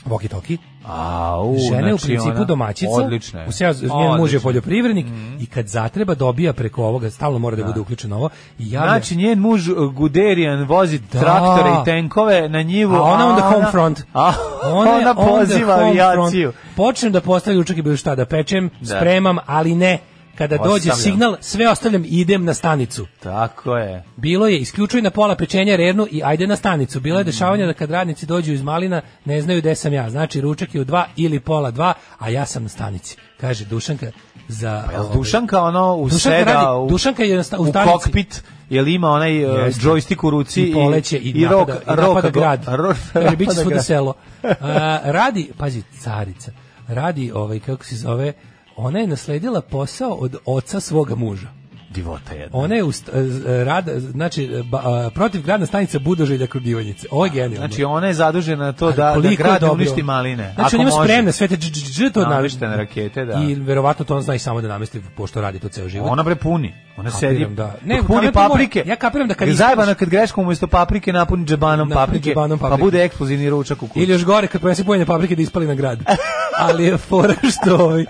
walkie 0.06 0.28
talkie 0.28 0.58
Au, 0.86 1.56
Žena 1.60 1.78
je 1.78 1.94
u 1.94 1.96
znači 1.96 2.06
principu 2.06 2.30
ona- 2.30 2.44
domaćica. 2.44 2.90
odlična 2.92 3.40
je. 3.40 3.48
U 3.48 3.52
seo, 3.52 3.72
njen 3.72 4.16
muž 4.18 4.34
je 4.34 4.40
poljoprivrednik 4.40 5.06
i 5.40 5.46
kad 5.46 5.66
zatreba 5.66 6.14
dobija 6.14 6.52
preko 6.52 6.84
ovoga, 6.84 7.10
stalno 7.10 7.38
mora 7.38 7.56
da, 7.56 7.64
bude 7.64 7.80
uključeno 7.80 8.16
ovo. 8.16 8.28
I 8.58 8.70
javlja, 8.70 8.90
Znači, 8.90 9.16
njen 9.16 9.38
muž 9.38 9.68
uh, 9.68 9.94
Guderian 9.94 10.64
vozi 10.64 10.98
Da. 10.98 11.20
traktore 11.20 11.70
i 11.72 11.84
tenkove 11.84 12.48
na 12.48 12.62
njivu. 12.62 12.94
a 12.94 13.02
ona 13.02 13.26
on 13.26 13.36
the 13.36 13.44
home 13.44 13.66
front. 13.70 14.02
A 14.14 14.32
Ona 14.64 14.90
ona 14.92 15.14
poziva 15.16 15.74
avijaciju. 15.74 16.52
Počnem 16.76 17.12
da 17.12 17.20
postavljam 17.20 17.60
ručak 17.60 17.76
i 17.76 17.82
bilo 17.82 17.96
šta, 17.96 18.14
da 18.14 18.24
pečem, 18.24 18.70
Da. 18.80 18.96
spremam, 18.96 19.36
ali 19.46 19.74
ne. 19.74 19.98
Kada 20.38 20.56
dođe 20.58 20.68
Ostavljam. 20.90 20.96
signal, 20.98 21.36
sve 21.40 21.68
ostavljam 21.68 22.04
i 22.04 22.08
idem 22.10 22.44
na 22.44 22.54
stanicu. 22.54 23.06
Tako 23.20 23.76
je. 23.76 24.04
Bilo 24.16 24.46
je 24.46 24.58
isključuj 24.58 25.02
na 25.02 25.10
pola 25.10 25.34
pečenja 25.34 25.76
rernu 25.76 26.06
i 26.10 26.22
ajde 26.24 26.46
na 26.46 26.56
stanicu. 26.56 27.00
Bilo 27.00 27.18
je 27.18 27.22
Mhm. 27.22 27.26
dešavanje 27.26 27.66
da 27.66 27.72
kad 27.72 27.90
radnici 27.90 28.26
dođu 28.26 28.52
iz 28.52 28.62
Malina 28.62 29.02
ne 29.24 29.40
znaju 29.40 29.60
gde 29.60 29.74
sam 29.74 29.92
ja. 29.92 30.10
Znači 30.10 30.40
ručak 30.40 30.74
je 30.74 30.80
u 30.80 30.84
dva 30.84 31.06
ili 31.16 31.40
pola 31.40 31.70
dva, 31.70 31.94
a 32.18 32.28
ja 32.28 32.46
sam 32.46 32.62
na 32.62 32.68
stanici. 32.68 33.16
Kaže 33.36 33.64
Dušanka 33.64 34.06
za... 34.48 34.82
Pa 34.86 34.92
Jel 34.92 35.02
ovaj, 35.02 35.14
Dušanka 35.14 35.62
ono 35.62 35.96
u 35.96 36.08
Dušanka 36.08 36.38
seda 36.38 36.52
radi- 36.52 36.78
u, 36.78 36.88
Dušanka 36.88 37.22
je 37.22 37.38
u 37.38 37.42
u 37.60 37.72
kokpit, 37.84 38.42
jel 38.70 38.88
ima 38.88 39.10
onaj 39.10 39.44
uh, 39.46 39.58
Jeste. 39.58 39.80
joystick 39.82 40.26
u 40.26 40.30
ruci 40.30 40.62
i 40.62 40.72
poleće 40.72 41.18
i, 41.18 41.30
i 41.30 41.40
napada, 41.40 41.72
rok, 41.86 41.98
i 41.98 42.00
napada 42.08 42.30
grad. 42.30 42.64
ro- 42.80 42.94
Kaže, 43.12 43.36
bit 43.36 43.48
će 43.48 43.54
napada 43.54 43.62
svuda 43.62 43.82
selo. 43.82 44.14
A, 44.60 45.00
radi, 45.04 45.50
pazi, 45.58 45.82
carica, 45.94 46.52
radi, 46.88 47.32
ovaj, 47.32 47.60
kako 47.60 47.84
se 47.84 47.96
zove, 47.96 48.32
ona 48.76 48.98
je 48.98 49.06
nasledila 49.06 49.60
posao 49.60 50.10
od 50.10 50.36
oca 50.46 50.80
svoga 50.80 51.14
muža. 51.14 51.46
Divota 51.90 52.32
jedna. 52.34 52.58
Ona 52.58 52.74
je 52.74 52.84
u 52.84 52.92
st- 52.92 53.08
e, 53.46 53.64
rad, 53.64 53.88
znači, 53.98 54.62
ba- 54.64 54.82
a, 54.84 55.10
protiv 55.14 55.42
gradna 55.42 55.66
stanica 55.66 55.98
Budoželja 55.98 56.46
kod 56.46 56.62
Divanjice. 56.62 57.08
Ovo 57.10 57.24
je 57.24 57.30
genijalno. 57.30 57.56
Znači 57.68 57.84
ona 57.84 58.06
je 58.06 58.14
zadužena 58.14 58.64
na 58.64 58.72
to 58.72 58.92
da, 58.92 59.16
da 59.22 59.28
grad 59.36 59.62
uništi 59.62 60.02
maline. 60.02 60.52
Znači 60.54 60.76
on 60.76 60.82
ima 60.82 60.90
spremne 60.90 61.32
sve 61.32 61.48
te 61.48 61.56
dž, 61.56 62.12
to 62.12 62.24
rakete, 62.76 63.24
da. 63.24 63.42
I 63.42 63.54
verovatno 63.54 64.04
to 64.04 64.16
on 64.16 64.22
zna 64.22 64.34
i 64.34 64.38
samo 64.38 64.60
da 64.60 64.68
namesti 64.68 65.00
pošto 65.16 65.40
radi 65.40 65.58
to 65.58 65.68
ceo 65.68 65.88
život. 65.88 66.08
Ona 66.10 66.22
bre 66.22 66.34
puni. 66.36 66.74
Ona 66.98 67.10
Kapiram, 67.10 67.34
sedi, 67.34 67.46
da. 67.46 67.74
Ne, 67.84 68.02
puni 68.02 68.20
mora- 68.20 68.32
paprike. 68.32 68.82
ja 68.86 68.96
kapiram 68.96 69.28
da 69.28 69.34
kad 69.34 69.48
ispraviš- 69.48 69.94
kad 69.94 70.08
greškom 70.08 70.44
umjesto 70.44 70.66
paprike 70.66 71.12
napuni 71.12 71.44
džebanom 71.44 71.88
Napuni 71.88 71.94
paprike, 71.96 72.30
džebanom 72.30 72.58
pa 72.58 72.62
paprike. 72.62 72.82
bude 72.82 73.04
eksplozivni 73.04 73.50
ručak 73.50 73.82
u 73.82 73.88
kući. 73.88 74.00
Ili 74.00 74.12
još 74.12 74.24
gore 74.24 74.46
kad 74.46 74.60
ponese 74.60 74.84
pojene 74.84 75.06
paprike 75.06 75.36
da 75.36 75.42
ispali 75.42 75.66
na 75.66 75.74
grad. 75.74 75.98
Ali 76.58 76.84
je 76.84 76.96
fora 76.98 77.34
što 77.52 77.76
ovaj 77.76 78.04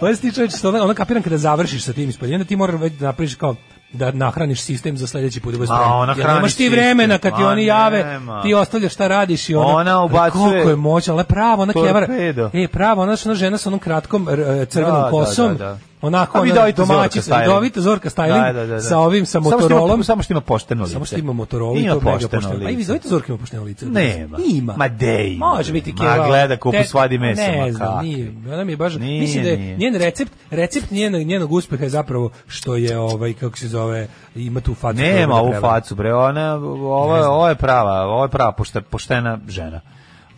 pa 0.00 0.06
čovjek 0.30 0.50
što 0.50 0.68
ona, 0.68 0.84
ona 0.84 0.94
kapiram 0.94 1.22
kada 1.22 1.38
završiš 1.38 1.84
sa 1.84 1.92
tim 1.92 2.08
ispaljenjem 2.08 2.40
da 2.40 2.46
ti 2.46 2.56
moraš 2.56 2.80
već 2.80 2.92
da 2.92 3.06
napraviš 3.06 3.34
kao 3.34 3.54
da 3.92 4.10
nahraniš 4.12 4.60
sistem 4.60 4.96
za 4.96 5.06
sledeći 5.06 5.40
put 5.40 5.52
da 5.52 5.58
bude 5.58 5.68
Ma, 5.68 5.76
spreman. 5.76 6.14
hrani 6.16 6.34
nemaš 6.34 6.50
ti 6.50 6.56
sistem. 6.56 6.72
vremena 6.72 7.18
kad 7.18 7.36
ti 7.36 7.42
oni 7.42 7.64
jave, 7.64 8.04
nema. 8.04 8.42
ti 8.42 8.54
ostavljaš 8.54 8.92
šta 8.92 9.08
radiš 9.08 9.48
i 9.48 9.54
ona, 9.54 9.66
Ona 9.68 10.04
ubacuje 10.04 10.42
koliko 10.42 10.70
je 10.70 10.76
moćna, 10.76 11.14
ale 11.14 11.24
pravo, 11.24 11.62
ona 11.62 11.72
kevara. 11.74 12.06
E, 12.54 12.68
pravo, 12.68 13.02
ona 13.02 13.16
ona 13.26 13.34
žena 13.34 13.58
sa 13.58 13.68
onom 13.68 13.80
kratkom 13.80 14.28
e, 14.28 14.66
crvenom 14.66 14.94
Da, 14.94 15.00
da, 15.00 15.10
kosom. 15.10 15.48
da, 15.48 15.64
da. 15.64 15.78
Onako 16.02 16.38
A 16.38 16.40
ona 16.42 16.70
domaćica, 16.72 17.36
vidovita 17.36 17.80
Zorka 17.80 18.10
styling 18.10 18.46
Da, 18.46 18.52
da, 18.52 18.60
da, 18.60 18.74
da. 18.74 18.80
sa 18.80 18.98
ovim 18.98 19.26
sa 19.26 19.40
Motorolom. 19.40 20.04
samo 20.04 20.22
što 20.22 20.32
ima 20.32 20.40
pošteno 20.40 20.82
lice. 20.82 20.92
Samo 20.92 21.04
što 21.04 21.16
ima 21.16 21.32
Motorola 21.32 21.78
i 21.78 21.82
Ima 21.82 21.94
pošteno 21.94 22.28
pošteno. 22.30 22.54
A 22.56 22.62
i 22.62 22.66
lice. 22.66 22.76
vidovita 22.76 23.08
Zorka 23.08 23.26
ima 23.28 23.38
pošteno 23.38 23.62
lice. 23.64 23.86
Nema. 23.86 24.38
Ima. 24.46 24.74
Ma 24.76 24.88
de 24.88 25.24
ima. 25.26 25.46
Može 25.46 25.72
biti 25.72 25.92
Ma 25.92 25.98
keva. 26.04 26.26
gleda 26.26 26.56
kupu 26.56 26.72
Te- 26.72 26.84
svadi 26.84 27.18
meso, 27.18 27.42
Ne 27.42 27.72
znam, 27.72 28.04
nije. 28.04 28.32
Ona 28.46 28.64
mi 28.64 28.72
je 28.72 28.76
baš, 28.76 28.94
Nije, 28.94 29.20
mislim 29.20 29.42
da 29.44 29.50
je 29.50 29.76
njen 29.76 29.94
recept, 29.94 30.32
recept 30.50 30.90
njenog, 30.90 31.22
njenog 31.22 31.52
uspeha 31.52 31.84
je 31.84 31.90
zapravo 31.90 32.30
što 32.46 32.76
je 32.76 32.98
ovaj, 32.98 33.32
kako 33.32 33.58
se 33.58 33.68
zove, 33.68 34.08
ima 34.34 34.60
tu 34.60 34.74
facu. 34.74 34.98
Nema 34.98 35.34
da 35.34 35.40
ovu 35.40 35.52
facu, 35.52 35.94
bre, 35.94 36.14
ona, 36.14 36.52
Ne 36.52 36.58
znam. 36.58 37.32
ovo 37.32 37.48
je 37.48 37.54
prava, 37.54 38.00
ovo 38.00 38.24
je 38.24 38.28
prava 38.28 38.52
pošte, 38.52 38.80
poštena 38.80 39.38
žena. 39.48 39.80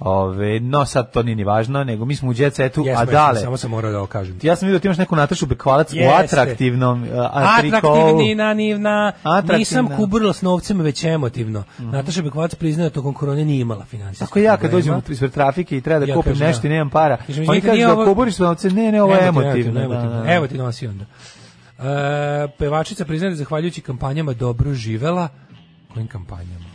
Ove, 0.00 0.60
no 0.60 0.84
sad 0.84 1.12
to 1.12 1.22
nije 1.22 1.36
ni 1.36 1.44
važno, 1.44 1.84
nego 1.84 2.04
mi 2.04 2.16
smo 2.16 2.30
u 2.30 2.34
jet 2.34 2.54
setu, 2.54 2.80
Jesmo, 2.80 2.98
a 2.98 3.02
jesmo, 3.02 3.12
dale. 3.12 3.40
Samo 3.40 3.56
sam 3.56 3.70
morao 3.70 3.92
da 3.92 3.98
ovo 3.98 4.06
kažem. 4.06 4.38
Ja 4.42 4.56
sam 4.56 4.66
vidio 4.66 4.78
da 4.78 4.82
ti 4.82 4.88
imaš 4.88 4.98
neku 4.98 5.16
Natašu 5.16 5.46
Bekvalac 5.46 5.92
u 5.92 5.96
Jeste. 5.96 6.14
atraktivnom 6.36 7.02
uh, 7.02 7.08
atrikovu. 7.24 7.94
Atraktivnina, 7.94 8.54
nivna, 8.54 9.12
Atraktivna. 9.18 9.58
nisam 9.58 9.88
kuburila 9.88 10.32
s 10.32 10.42
novcem, 10.42 10.80
već 10.80 11.04
emotivno. 11.04 11.64
Nataša 11.78 12.22
Bekvalac 12.22 12.54
priznaje 12.54 12.90
da 12.90 12.94
tokom 12.94 13.14
korone 13.14 13.44
nije 13.44 13.60
imala 13.60 13.84
finansijskih 13.84 14.28
Tako 14.28 14.38
ja 14.38 14.56
kad 14.56 14.70
dođem 14.70 15.02
ispred 15.08 15.32
trafike 15.32 15.76
i 15.76 15.80
treba 15.80 16.00
da 16.00 16.06
Ja 16.06 16.16
kupim 16.16 16.32
kažem, 16.32 16.46
nešto 16.46 16.62
da. 16.62 16.68
i 16.68 16.70
nemam 16.70 16.90
para, 16.90 17.16
Kažem, 17.16 17.34
oni 17.40 17.58
izvinite, 17.58 17.66
kažu 17.68 17.86
da 17.86 17.92
ovo- 17.92 18.04
kuburiš 18.04 18.38
novce, 18.38 18.70
ne, 18.70 18.92
ne, 18.92 19.02
ovo 19.02 19.14
je 19.14 19.20
emotivno. 19.20 19.50
emotivno, 19.52 19.80
emotivno. 19.82 20.22
da. 20.22 20.34
Evo 20.34 20.46
ti 20.46 20.58
nosi 20.58 20.86
onda. 20.86 21.04
E, 21.78 22.48
pevačica 22.58 23.04
priznaje 23.04 23.30
da 23.30 23.36
zahvaljujući 23.36 23.80
kampanjama 23.80 24.32
dobro 24.32 24.72
živela. 24.74 25.28
Kojim 25.94 26.08
kampanjama? 26.08 26.69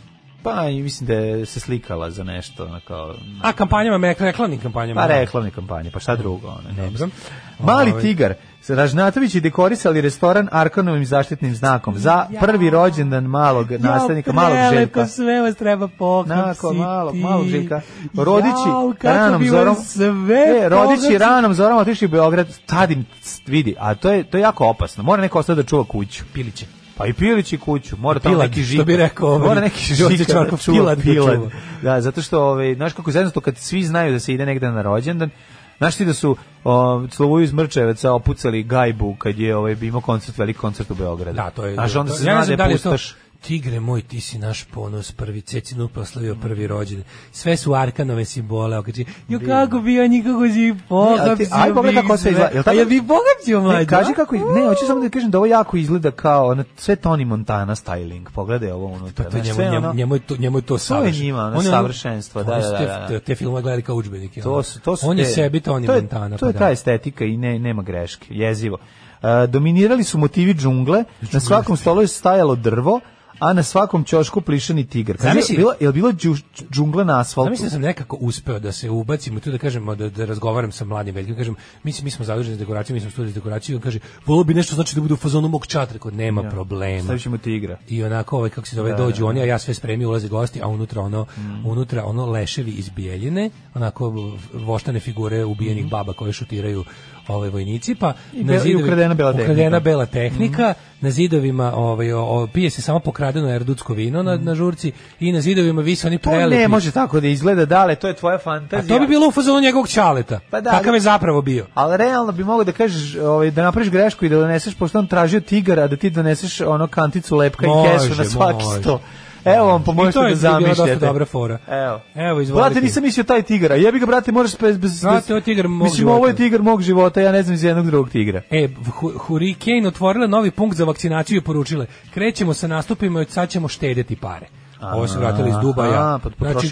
Pa 0.46 0.68
i 0.68 0.82
mislim 0.82 1.06
da 1.06 1.14
je 1.14 1.46
se 1.46 1.60
slikala 1.60 2.10
za 2.10 2.24
nešto, 2.24 2.64
ono 2.64 2.80
kao... 2.80 3.14
A 3.42 3.52
kampanjama, 3.52 3.98
mek- 3.98 4.20
reklamnim 4.20 4.60
kampanjama. 4.60 5.00
Pa 5.00 5.06
da. 5.08 5.14
reklamne 5.14 5.50
kampanje, 5.50 5.90
pa 5.90 6.00
šta 6.00 6.16
drugo? 6.16 6.48
Ono, 6.48 6.68
ne 6.68 6.82
Dobro. 6.82 6.96
znam. 6.96 7.10
Mali 7.58 7.90
Ovaj. 7.90 8.02
tigar. 8.02 8.34
Ražnatović 8.68 9.34
je 9.34 9.40
dekorisali 9.40 10.00
restoran 10.00 10.48
Arkanovim 10.52 11.04
zaštitnim 11.04 11.54
znakom 11.54 11.98
za 11.98 12.26
prvi 12.40 12.70
rođendan 12.70 13.24
malog 13.24 13.70
nastavnika, 13.70 14.32
malog 14.32 14.58
Željka. 14.72 15.06
sve 15.06 15.40
vas 15.40 15.56
treba 15.56 15.88
pohapsiti. 15.88 16.36
Nakon 16.38 16.76
malog, 16.76 17.14
malog 17.14 17.46
Željka. 17.46 17.80
Rodići 18.14 18.96
kako 18.98 19.16
ranom 19.16 19.44
zorom, 19.48 19.74
sve 19.74 20.60
e, 20.62 20.68
rodići 20.68 21.18
ranom 21.18 21.54
zorom 21.54 21.78
otišli 21.78 22.06
u 22.06 22.10
Beograd, 22.10 22.46
tadim, 22.66 23.06
vidi, 23.46 23.74
a 23.78 23.94
to 23.94 24.12
je, 24.12 24.24
to 24.24 24.36
je 24.36 24.42
jako 24.42 24.68
opasno. 24.68 25.02
Mora 25.02 25.22
neko 25.22 25.38
ostati 25.38 25.56
da 25.56 25.62
čuva 25.62 25.84
kuću. 25.84 26.24
Piliće. 26.32 26.66
Pa 26.96 27.06
i 27.06 27.12
Pilići 27.12 27.58
kuću, 27.58 27.96
mora 27.96 28.20
tamo 28.20 28.38
neki 28.38 28.62
što 28.62 28.70
žikar. 28.70 28.86
bi 28.86 28.96
rekao 28.96 29.28
ovaj 29.28 29.48
mora 29.48 29.60
neki 29.60 29.84
Čvarkov, 30.24 30.58
da 30.58 30.62
čuva 30.62 30.96
Pilad 30.96 30.98
da. 31.02 31.50
Da, 31.82 32.00
zato 32.00 32.22
što, 32.22 32.42
ovaj, 32.42 32.74
znaš 32.74 32.92
kako 32.92 33.10
je 33.10 33.40
kad 33.40 33.56
svi 33.58 33.84
znaju 33.84 34.12
da 34.12 34.20
se 34.20 34.34
ide 34.34 34.46
negde 34.46 34.70
na 34.70 34.82
rođendan, 34.82 35.30
Znaš 35.78 35.96
ti 35.96 36.04
da 36.04 36.14
su 36.14 36.36
o, 36.64 37.06
Slovuju 37.10 37.44
iz 37.44 37.52
Mrčeveca 37.52 38.12
opucali 38.12 38.62
gajbu 38.62 39.16
kad 39.18 39.38
je 39.38 39.56
ovaj, 39.56 39.76
imao 39.80 40.00
koncert, 40.00 40.38
veliki 40.38 40.58
koncert 40.58 40.90
u 40.90 40.94
Beogradu. 40.94 41.36
Da, 41.36 41.50
to 41.50 41.66
je. 41.66 41.74
Znaš, 41.74 41.96
onda 41.96 42.12
to- 42.12 42.18
se 42.18 42.26
ja 42.26 42.44
zna 42.44 42.56
da 42.56 42.64
je 42.64 42.68
to- 42.68 42.72
pustaš. 42.90 43.14
Tigre 43.46 43.80
moj, 43.80 44.02
ti 44.02 44.20
si 44.20 44.38
naš 44.38 44.64
ponos, 44.64 45.12
prvi 45.12 45.40
Cecinu 45.40 45.88
proslavio 45.88 46.34
prvi 46.34 46.66
rođendan. 46.66 47.04
Sve 47.32 47.56
su 47.56 47.74
Arkanove 47.74 48.24
simbole, 48.24 48.78
okači. 48.78 49.04
Jo 49.28 49.40
kako 49.40 49.80
bio 49.80 50.08
nikako 50.08 50.48
si 50.48 50.58
Ne, 50.62 50.76
pohapsio. 50.88 51.46
aj, 51.52 51.74
pogledaj 51.74 52.02
kako 52.02 52.16
sve 52.16 52.30
izgleda. 52.30 52.50
Jel 52.54 52.62
tako- 52.62 52.76
ja 52.76 52.84
bi 52.84 53.02
pohapsio 53.02 53.58
Ne, 53.58 53.64
mlađe. 53.64 53.86
kaži 53.86 54.12
kako, 54.14 54.36
ne, 54.36 54.66
hoću 54.66 54.86
samo 54.86 55.00
da 55.00 55.08
kažem 55.08 55.30
da 55.30 55.38
ovo 55.38 55.46
jako 55.46 55.76
izgleda 55.76 56.10
kao 56.10 56.46
ono, 56.48 56.64
sve 56.76 56.96
Tony 56.96 57.24
Montana 57.26 57.74
styling. 57.74 58.26
Pogledaj 58.30 58.70
ovo 58.70 58.86
unutra. 58.86 59.30
To 59.30 59.36
je 59.36 59.44
znaš, 59.44 59.56
njemu, 59.58 59.72
njemu, 59.72 59.94
njemu, 59.94 60.14
je 60.14 60.20
to, 60.20 60.36
njemu 60.36 60.58
je 60.58 60.62
to 60.62 60.78
To 60.78 61.04
je 61.04 61.12
njima, 61.12 61.42
ono, 61.44 61.62
savršenstvo, 61.62 62.42
da, 62.44 62.50
da, 62.52 62.60
da, 62.60 62.78
te- 62.78 62.86
da. 62.86 63.06
Te, 63.08 63.20
te 63.20 63.34
filmove 63.34 63.62
gledali 63.62 63.82
kao 63.82 63.96
udžbenike. 63.96 64.40
To 64.40 64.62
su, 64.62 64.80
to 64.80 64.96
su 64.96 65.08
On 65.08 65.18
je 65.18 65.24
sebi 65.26 65.60
Tony 65.60 65.86
to 65.86 65.92
je- 65.94 66.00
Montana. 66.00 66.36
To 66.36 66.46
je 66.46 66.52
pa 66.52 66.58
ta 66.58 66.64
da. 66.64 66.70
estetika 66.70 67.24
i 67.24 67.36
ne, 67.36 67.58
nema 67.58 67.82
greške, 67.82 68.26
jezivo. 68.30 68.78
E, 69.22 69.46
dominirali 69.46 70.04
su 70.04 70.18
motivi 70.18 70.54
džungle, 70.54 71.04
na 71.32 71.40
svakom 71.40 71.76
stolu 71.76 72.00
je 72.00 72.06
stajalo 72.08 72.56
drvo, 72.56 73.00
a 73.38 73.52
na 73.52 73.62
svakom 73.62 74.04
ćošku 74.04 74.40
plišani 74.40 74.86
tigar. 74.86 75.16
Kaže, 75.16 75.28
Zamisli- 75.30 75.56
bilo, 75.56 75.72
je 75.80 75.86
li 75.86 75.92
bilo 75.92 76.12
džu- 76.12 76.42
džungla 76.70 77.04
na 77.04 77.20
asfaltu? 77.20 77.50
Mislim 77.50 77.66
da 77.66 77.70
sam 77.70 77.80
nekako 77.80 78.16
uspeo 78.16 78.58
da 78.58 78.72
se 78.72 78.90
ubacim 78.90 79.40
tu 79.40 79.50
da 79.50 79.58
kažem 79.58 79.86
da, 79.88 80.08
da 80.08 80.24
razgovaram 80.24 80.72
sa 80.72 80.84
mladim 80.84 81.14
Veljkom, 81.14 81.36
kažem 81.36 81.54
mi, 81.84 81.92
mi 82.02 82.10
smo 82.10 82.24
zaduženi 82.24 82.54
za 82.54 82.58
dekoraciju, 82.58 82.94
mi 82.94 83.00
smo 83.00 83.10
studiji 83.10 83.32
za 83.32 83.40
dekoraciju, 83.40 83.76
on 83.76 83.82
kaže 83.82 83.98
volio 84.26 84.44
bi 84.44 84.54
nešto 84.54 84.74
znači 84.74 84.94
da 84.94 85.00
bude 85.00 85.14
u 85.14 85.18
fazonu 85.18 85.48
mog 85.48 85.66
čatra, 85.66 85.98
kod 85.98 86.14
nema 86.14 86.42
Ja. 86.42 86.50
problema. 86.50 87.02
Stavit 87.02 87.22
ćemo 87.22 87.38
tigra. 87.38 87.78
I 87.88 88.04
onako 88.04 88.36
ovaj 88.36 88.50
kako 88.50 88.66
se 88.66 88.76
zove 88.76 88.90
Da, 88.90 88.96
dođu 88.96 89.20
da, 89.20 89.26
oni, 89.26 89.40
a 89.40 89.44
ja 89.44 89.58
sve 89.58 89.74
spremio, 89.74 90.08
ulaze 90.08 90.28
gosti, 90.28 90.62
a 90.62 90.68
unutra 90.68 91.02
ono 91.02 91.26
unutra 91.64 92.04
ono 92.04 92.26
leševi 92.26 92.70
iz 92.70 92.88
bijeljine, 92.88 93.50
onako 93.74 94.14
voštane 94.54 95.00
figure 95.00 95.44
ubijenih 95.44 95.86
baba 95.86 96.12
koje 96.12 96.32
šutiraju 96.32 96.84
ovaj 97.28 97.48
vojnici, 97.48 97.94
pa 97.94 98.12
I 98.32 98.44
be- 98.44 98.60
i 98.66 98.76
ukradena 98.76 99.14
bela 99.14 99.32
tehnika. 99.32 99.52
ukradena 99.52 99.80
bela 99.80 100.06
tehnika, 100.06 100.74
na 101.00 101.10
zidovima 101.10 101.72
ovaj 101.74 102.12
o, 102.12 102.20
o, 102.22 102.46
pije 102.46 102.70
se 102.70 102.82
samo 102.82 102.98
pokradeno 103.00 103.50
erdutsko 103.50 103.94
vino 103.94 104.22
na, 104.22 104.36
na 104.36 104.54
žurci 104.54 104.92
i 105.20 105.32
na 105.32 105.40
zidovima 105.40 105.82
vise 105.82 106.06
oni 106.06 106.18
To 106.18 106.30
prelepi. 106.30 106.56
ne 106.56 106.68
može 106.68 106.90
tako 106.90 107.20
da 107.20 107.28
izgleda, 107.28 107.64
dale, 107.66 107.94
to 107.94 108.08
je 108.08 108.14
tvoja 108.14 108.38
fantazija. 108.38 108.84
A 108.86 108.98
to 108.98 109.00
bi 109.00 109.08
bilo 109.08 109.28
u 109.28 109.32
fazonu 109.32 109.60
njegovog 109.60 109.88
ćaleta. 109.88 110.40
Pa 110.50 110.60
da, 110.60 110.70
Kakav 110.70 110.94
je 110.94 111.00
zapravo 111.00 111.42
bio? 111.42 111.66
Ali 111.74 111.96
realno 111.96 112.32
bi 112.32 112.44
mogao 112.44 112.64
da 112.64 112.72
kažeš, 112.72 113.16
ovaj, 113.16 113.50
da 113.50 113.62
napraviš 113.62 113.90
grešku 113.90 114.24
i 114.24 114.28
da 114.28 114.36
doneseš, 114.36 114.74
pošto 114.74 114.98
on 114.98 115.06
tražio 115.06 115.40
tigara, 115.40 115.86
da 115.86 115.96
ti 115.96 116.10
doneseš 116.10 116.60
ono 116.60 116.86
kanticu 116.86 117.36
lepka 117.36 117.66
Može, 117.66 117.88
i 117.88 117.98
kesu 117.98 118.14
na 118.14 118.24
svaki 118.26 118.64
može. 118.64 118.80
sto. 118.80 119.00
Evo 119.46 119.66
vam, 119.66 119.80
I 119.80 119.84
pomožete 119.84 120.12
to 120.12 120.26
je 120.26 120.34
da 120.34 120.40
bila 120.40 120.52
zamišljate. 120.52 120.90
dosta 120.92 121.06
dobra 121.06 121.24
fora. 121.24 121.58
Evo. 121.68 122.00
Evo, 122.14 122.40
izvolite. 122.40 122.68
Brate, 122.68 122.80
nisam 122.80 123.02
mislio 123.02 123.24
taj 123.24 123.42
tigar, 123.42 123.72
a 123.72 123.74
jebi 123.74 123.98
ga, 123.98 124.06
brate, 124.06 124.32
moraš 124.32 124.58
bez... 124.58 124.78
bez, 124.78 125.02
Brate, 125.02 125.32
ovo 125.32 125.38
je 125.38 125.42
tigar 125.42 125.68
mog 125.68 125.84
Mislim, 125.84 126.08
ovo 126.08 126.26
je 126.26 126.30
života. 126.30 126.36
tigar 126.36 126.62
mog 126.62 126.82
života, 126.82 127.20
ja 127.20 127.32
ne 127.32 127.42
znam 127.42 127.54
iz 127.54 127.64
jednog 127.64 127.86
drugog 127.86 128.10
tigra. 128.10 128.42
E, 128.50 128.68
Hu- 128.68 129.18
Hurricane 129.18 129.88
otvorila 129.88 130.26
novi 130.26 130.50
punkt 130.50 130.76
za 130.76 130.84
vakcinaciju 130.84 131.36
i 131.38 131.40
poručile, 131.40 131.86
krećemo 132.14 132.54
sa 132.54 132.66
nastupima 132.66 133.18
i 133.18 133.22
od 133.22 133.28
sad 133.30 133.48
ćemo 133.48 133.68
štedjeti 133.68 134.16
pare. 134.16 134.46
Ovo 134.82 135.08
se 135.08 135.18
vratili 135.18 135.50
iz 135.50 135.56
Dubaja. 135.62 135.92
Aha, 135.92 136.18
pa 136.38 136.52
znači, 136.52 136.70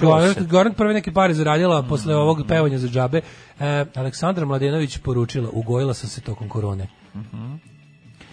Goran, 0.51 0.75
prve 0.75 0.95
neke 0.95 1.13
pare 1.13 1.35
zaradila 1.35 1.83
posle 1.83 2.17
ovog 2.17 2.43
pevanja 2.49 2.79
za 2.79 2.89
džabe. 2.89 3.21
E, 3.61 3.85
Aleksandra 3.95 4.45
Mladenović 4.47 4.99
poručila, 4.99 5.49
ugojila 5.53 5.95
sam 5.95 6.09
se 6.09 6.21
tokom 6.21 6.49
korone. 6.49 6.87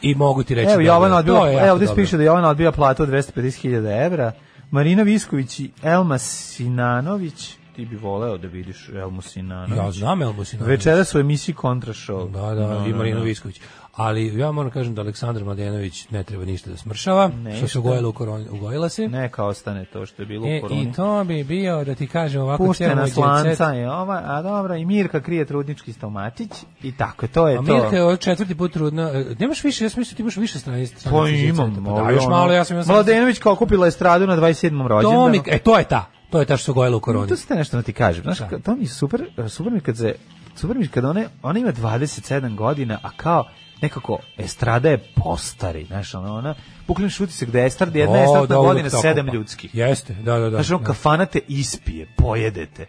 I 0.02 0.16
mogu 0.16 0.44
ti 0.44 0.56
reći 0.56 0.72
Evo, 0.72 0.78
da 0.78 0.84
Jovan 0.84 1.12
to 1.12 1.18
odbija, 1.18 1.66
evo, 1.66 1.72
ovdje 1.72 1.88
piše 1.96 2.18
da 2.18 2.24
Jovan 2.24 2.46
odbija 2.46 2.72
platu 2.72 3.04
od 3.04 3.10
250.000 3.10 4.06
evra. 4.06 4.32
Marina 4.72 5.04
Visković 5.04 5.60
i 5.60 5.72
Elma 5.84 6.18
Sinanović, 6.18 7.56
ti 7.76 7.86
bi 7.86 7.96
voleo 7.96 8.38
da 8.38 8.48
vidiš 8.48 8.90
Elmu 8.90 9.22
Sinanović. 9.22 9.78
Ja 9.78 9.92
znam 9.92 10.22
Elmu 10.22 10.44
Sinanović. 10.44 10.78
Večeras 10.80 11.16
u 11.16 11.20
emisiji 11.20 11.56
Kontra 11.56 11.94
Show. 11.94 12.32
Da, 12.32 12.56
da, 12.56 12.86
i 12.88 12.94
Marino 12.94 13.22
Visković. 13.22 13.62
Ali 13.96 14.40
ja 14.40 14.52
moram 14.52 14.72
kažem 14.72 14.96
da 14.96 15.02
Aleksandar 15.02 15.44
Mladenović 15.44 16.10
ne 16.10 16.24
treba 16.24 16.46
ništa 16.46 16.70
da 16.70 16.78
smršava, 16.78 17.28
Ne, 17.28 17.58
što 17.58 17.68
se 17.68 17.80
ugojila 17.80 18.10
u 18.10 18.14
koroni, 18.14 18.50
ugojila 18.50 18.90
se. 18.90 19.08
Neka 19.08 19.46
ostane 19.46 19.86
to 19.86 20.06
što 20.06 20.22
je 20.22 20.26
bilo 20.26 20.48
E, 20.48 20.58
u 20.58 20.62
koroni. 20.62 20.82
I 20.82 20.94
to 20.94 21.24
bi 21.24 21.44
bio, 21.44 21.84
da 21.84 21.96
ti 21.96 22.08
kažem 22.08 22.42
ovako, 22.42 22.66
Puštena 22.66 23.08
slanca 23.08 23.66
je 23.66 23.92
ova, 23.92 24.22
a 24.26 24.42
dobra, 24.42 24.78
i 24.78 24.86
Mirka 24.86 25.22
krije 25.22 25.46
trudnički 25.46 25.94
stomatić 25.94 26.52
i 26.84 26.98
tako, 26.98 27.28
to 27.28 27.48
je 27.48 27.58
A 27.58 27.58
to. 27.58 27.74
Mirka 27.74 27.96
je 27.96 28.18
četvrti 28.18 28.56
put 28.56 28.74
trudna. 28.74 29.10
E, 29.10 29.26
Nemaš 29.40 29.64
više, 29.64 29.86
ja 29.86 29.90
sam 29.90 30.00
mislio 30.00 30.16
ti 30.16 30.22
imaš 30.22 30.38
više 30.38 30.60
strane. 30.60 30.86
strane 30.86 31.18
Pa 31.18 31.30
imam, 31.30 31.84
da, 32.06 32.12
još 32.12 32.26
malo, 32.30 32.54
ja 32.54 32.64
sam 32.64 32.78
ja 32.78 32.84
sam- 32.84 32.96
Mladenović 32.96 33.40
kao 33.40 33.56
kupila 33.56 33.88
estradu 33.88 34.28
na 34.28 34.36
27. 34.38 34.88
rođendanu. 34.88 35.24
To 35.24 35.30
mi, 35.30 35.42
e, 35.48 35.60
to 35.60 35.78
je 35.78 35.84
ta. 35.84 36.06
To 36.32 36.40
je 36.40 36.46
ta 36.46 36.58
što 36.58 36.66
se 36.66 36.72
ugojila 36.72 36.98
u 36.98 37.00
koroni. 37.00 37.28
To 37.28 37.36
ste 37.38 37.56
nešto 37.56 37.78
da 37.78 37.84
ti 37.84 37.94
kažem. 37.94 38.24
Znaš, 38.24 38.40
Da. 38.42 38.60
to 38.60 38.76
mi 38.76 38.84
je 38.84 38.88
super, 38.90 39.22
super 39.50 39.74
mi 39.74 39.80
kad 39.80 39.98
se, 39.98 40.16
super 40.56 40.78
mi 40.78 40.84
je 40.84 40.90
kad 40.90 41.06
one, 41.06 41.28
ona 41.44 41.60
ima 41.60 41.72
27 41.72 42.56
godina, 42.56 43.00
a 43.04 43.10
kao 43.12 43.46
nekako 43.82 44.18
estrada 44.38 44.90
je 44.90 44.98
postari, 45.16 45.86
znaš, 45.86 46.14
ona, 46.16 46.34
ona, 46.34 46.56
bukvalno 46.88 47.10
šuti 47.10 47.34
se 47.34 47.46
gde 47.46 47.60
je 47.60 47.66
estrada, 47.66 48.00
jedna 48.00 48.14
O, 48.14 48.24
estradna 48.24 48.48
da, 48.48 48.56
godina, 48.58 48.90
sedam 48.92 49.28
pa. 49.28 49.34
ljudskih. 49.34 49.76
Jeste, 49.76 50.14
da, 50.16 50.34
da, 50.34 50.40
da. 50.42 50.50
Znaš, 50.50 50.72
on 50.72 50.80
da. 50.80 50.86
kafana 50.86 51.26
te 51.26 51.40
ispije, 51.48 52.08
pojedete. 52.18 52.86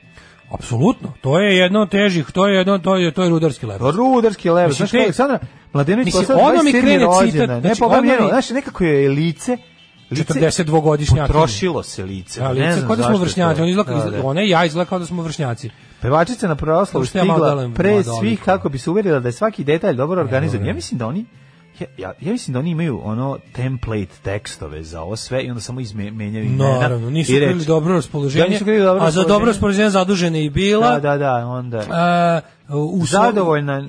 Apsolutno. 0.51 1.13
To 1.21 1.39
je 1.39 1.57
jedno 1.57 1.81
od 1.81 1.91
težih, 1.91 2.27
to 2.27 2.49
je 2.49 2.57
jedno, 2.57 2.79
to 2.79 2.97
je, 2.97 3.11
to 3.11 3.23
je 3.23 3.29
rudarski 3.31 3.67
lev. 3.67 3.79
Rudarski 3.81 4.49
Mislim, 4.51 4.73
znaš, 4.73 4.91
te- 4.91 4.99
Aleksandra 4.99 5.39
Mladenović 5.73 6.07
Mislim, 6.07 6.39
odmah 6.39 6.65
mi 6.65 6.73
27. 6.73 6.81
krene 6.81 7.07
citat, 7.23 7.49
ne, 7.49 7.61
znači, 7.61 7.81
pa 7.81 7.87
odmah 7.87 8.05
njeno, 8.05 8.23
mi- 8.23 8.29
znaš, 8.29 8.51
nekako 8.51 8.85
je 8.85 9.09
lice, 9.09 9.57
lice 10.13 10.35
42-godišnjakinje. 10.35 11.27
Potrošilo 11.27 11.83
se 11.83 12.05
lice. 12.05 12.43
Ali 12.43 12.61
ne 12.61 12.73
znam 12.73 12.87
kao 12.87 12.97
da 12.97 13.03
smo 13.03 13.17
vršnjaci, 13.17 13.61
on 13.63 13.69
izgleda, 13.69 13.93
Da, 14.05 14.11
da. 14.11 14.23
ona 14.25 14.43
i 14.43 14.49
ja 14.49 14.65
izgleda 14.65 14.89
kao 14.89 14.99
da 14.99 15.07
smo 15.07 15.23
vršnjaci. 15.23 15.71
Pevačica 16.01 16.49
na 16.49 16.57
ja 16.63 16.67
malo 16.67 17.05
stigla 17.05 17.71
pre 17.75 18.03
svih 18.21 18.41
kako 18.45 18.69
bi 18.69 18.79
se 18.79 18.91
uverila 18.91 19.21
da 19.21 19.29
je 19.29 19.33
svaki 19.33 19.65
detalj 19.65 19.97
dobro 19.97 20.21
organizovan. 20.21 20.67
Ja 20.67 20.75
mislim 20.75 20.99
da 20.99 21.07
oni 21.07 21.25
ja, 21.81 21.87
ja, 21.99 22.13
ja 22.21 22.33
mislim 22.33 22.53
da 22.53 22.59
oni 22.59 22.71
imaju 22.71 23.01
ono 23.05 23.39
template 23.53 24.13
tekstove 24.23 24.83
za 24.83 25.01
ovo 25.03 25.17
sve 25.17 25.43
i 25.43 25.49
onda 25.49 25.61
samo 25.61 25.81
izmenjaju 25.81 26.45
imena. 26.45 26.79
Naravno, 26.81 27.11
nisu 27.11 27.33
i 27.33 27.39
reči. 27.39 27.51
krili 27.51 27.65
dobro 27.65 27.95
raspoloženje, 27.95 28.45
Da, 28.45 28.51
nisu 28.51 28.65
dobro 28.65 29.05
a 29.05 29.11
za 29.11 29.23
dobro 29.23 29.47
raspoloženje 29.47 29.91
zadužena 29.91 30.39
i 30.39 30.51
bila. 30.51 30.91
Da, 30.91 31.01
da, 31.01 31.17
da, 31.17 31.47
onda. 31.47 31.79
E, 31.79 32.41
u 32.73 33.07
Zadovoljna. 33.07 33.89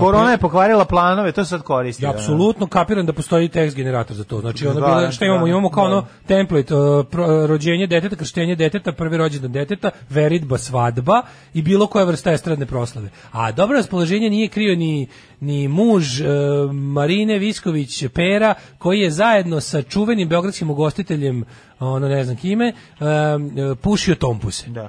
Korona 0.00 0.30
je 0.30 0.38
pokvarila 0.38 0.84
planove, 0.84 1.32
to 1.32 1.44
sad 1.44 1.62
koristi. 1.62 2.04
Ja 2.04 2.08
da, 2.08 2.12
da. 2.12 2.18
apsolutno 2.18 2.66
kapiram 2.66 3.06
da 3.06 3.12
postoji 3.12 3.48
tekst 3.48 3.76
generator 3.76 4.16
za 4.16 4.24
to. 4.24 4.40
Znači 4.40 4.66
ono 4.66 4.80
Da, 4.80 4.86
bilo 4.86 5.12
šta 5.12 5.24
imamo, 5.24 5.44
da, 5.44 5.50
imamo 5.50 5.70
kao 5.70 5.88
da. 5.88 5.94
ono 5.94 6.06
template 6.26 6.74
uh, 6.74 7.06
pro- 7.06 7.46
rođenje 7.46 7.86
deteta, 7.86 8.16
krštenje 8.16 8.56
deteta, 8.56 8.92
prvi 8.92 9.16
rođendan 9.16 9.52
deteta, 9.52 9.90
veritba, 10.10 10.58
svadba 10.58 11.22
i 11.54 11.62
bilo 11.62 11.86
koja 11.86 12.04
vrsta 12.04 12.32
estradne 12.32 12.66
proslave. 12.66 13.08
A 13.32 13.52
dobro 13.52 13.76
raspoloženje 13.76 14.30
nije 14.30 14.48
krio 14.48 14.76
ni 14.76 15.08
ni 15.40 15.68
muž 15.68 16.20
uh, 16.20 16.26
Marine 16.72 17.38
Visković 17.38 18.04
Pera 18.14 18.54
koji 18.78 19.00
je 19.00 19.10
zajedno 19.10 19.60
sa 19.60 19.82
čuvenim 19.82 20.28
beogradskim 20.28 20.70
ugostiteljem 20.70 21.44
ono 21.80 22.08
ne 22.08 22.24
znam 22.24 22.36
kime 22.36 22.72
um, 23.00 23.06
uh, 23.46 23.78
pušio 23.78 24.14
tompuse. 24.14 24.70
Da. 24.70 24.88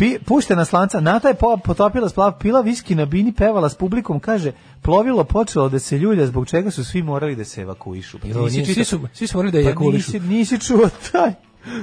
Pi, 0.00 0.18
puštena 0.26 0.64
slanca, 0.64 1.00
Nata 1.00 1.28
je 1.28 1.34
po, 1.34 1.56
potopila 1.56 2.08
splav, 2.08 2.38
pila 2.38 2.60
viski 2.60 2.94
na 2.94 3.04
bini, 3.04 3.32
pevala 3.32 3.68
s 3.68 3.74
publikom, 3.74 4.20
kaže, 4.20 4.52
plovilo 4.82 5.24
počelo 5.24 5.68
da 5.68 5.78
se 5.78 5.98
ljulja, 5.98 6.26
zbog 6.26 6.48
čega 6.48 6.70
su 6.70 6.84
svi 6.84 7.02
morali 7.02 7.36
da 7.36 7.44
se 7.44 7.60
evakuišu. 7.60 8.18
Pa 8.18 8.26
nisi 8.28 8.56
nije- 8.56 8.74
svi 8.74 8.84
su 8.84 9.00
svi 9.12 9.26
su 9.26 9.36
morali 9.38 9.52
da 9.52 9.58
Pa 9.58 9.62
ejakulišu. 9.62 10.12
nisi, 10.12 10.28
nisi 10.28 10.60
čuo 10.60 10.88
taj. 11.12 11.32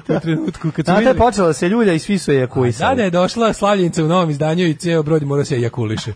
U 0.09 0.19
trenutku 0.19 0.71
kad 0.71 0.85
su 0.85 0.91
Nata 0.91 0.93
je 0.93 1.03
videli- 1.03 1.19
počela 1.19 1.47
da 1.47 1.53
se 1.53 1.69
ljulja 1.69 1.93
i 1.93 1.99
svi 1.99 2.17
su 2.17 2.31
je 2.31 2.35
Da, 2.35 2.39
ejakuisali. 2.39 2.95
da 2.95 3.03
je 3.03 3.09
došla 3.11 3.53
slavljenica 3.53 4.03
u 4.03 4.07
novom 4.07 4.29
izdanju 4.29 4.65
i 4.65 4.75
ceo 4.75 5.03
brod 5.03 5.23
mora 5.23 5.45
se 5.45 5.55
ejakuliše. 5.55 6.11
e, 6.11 6.15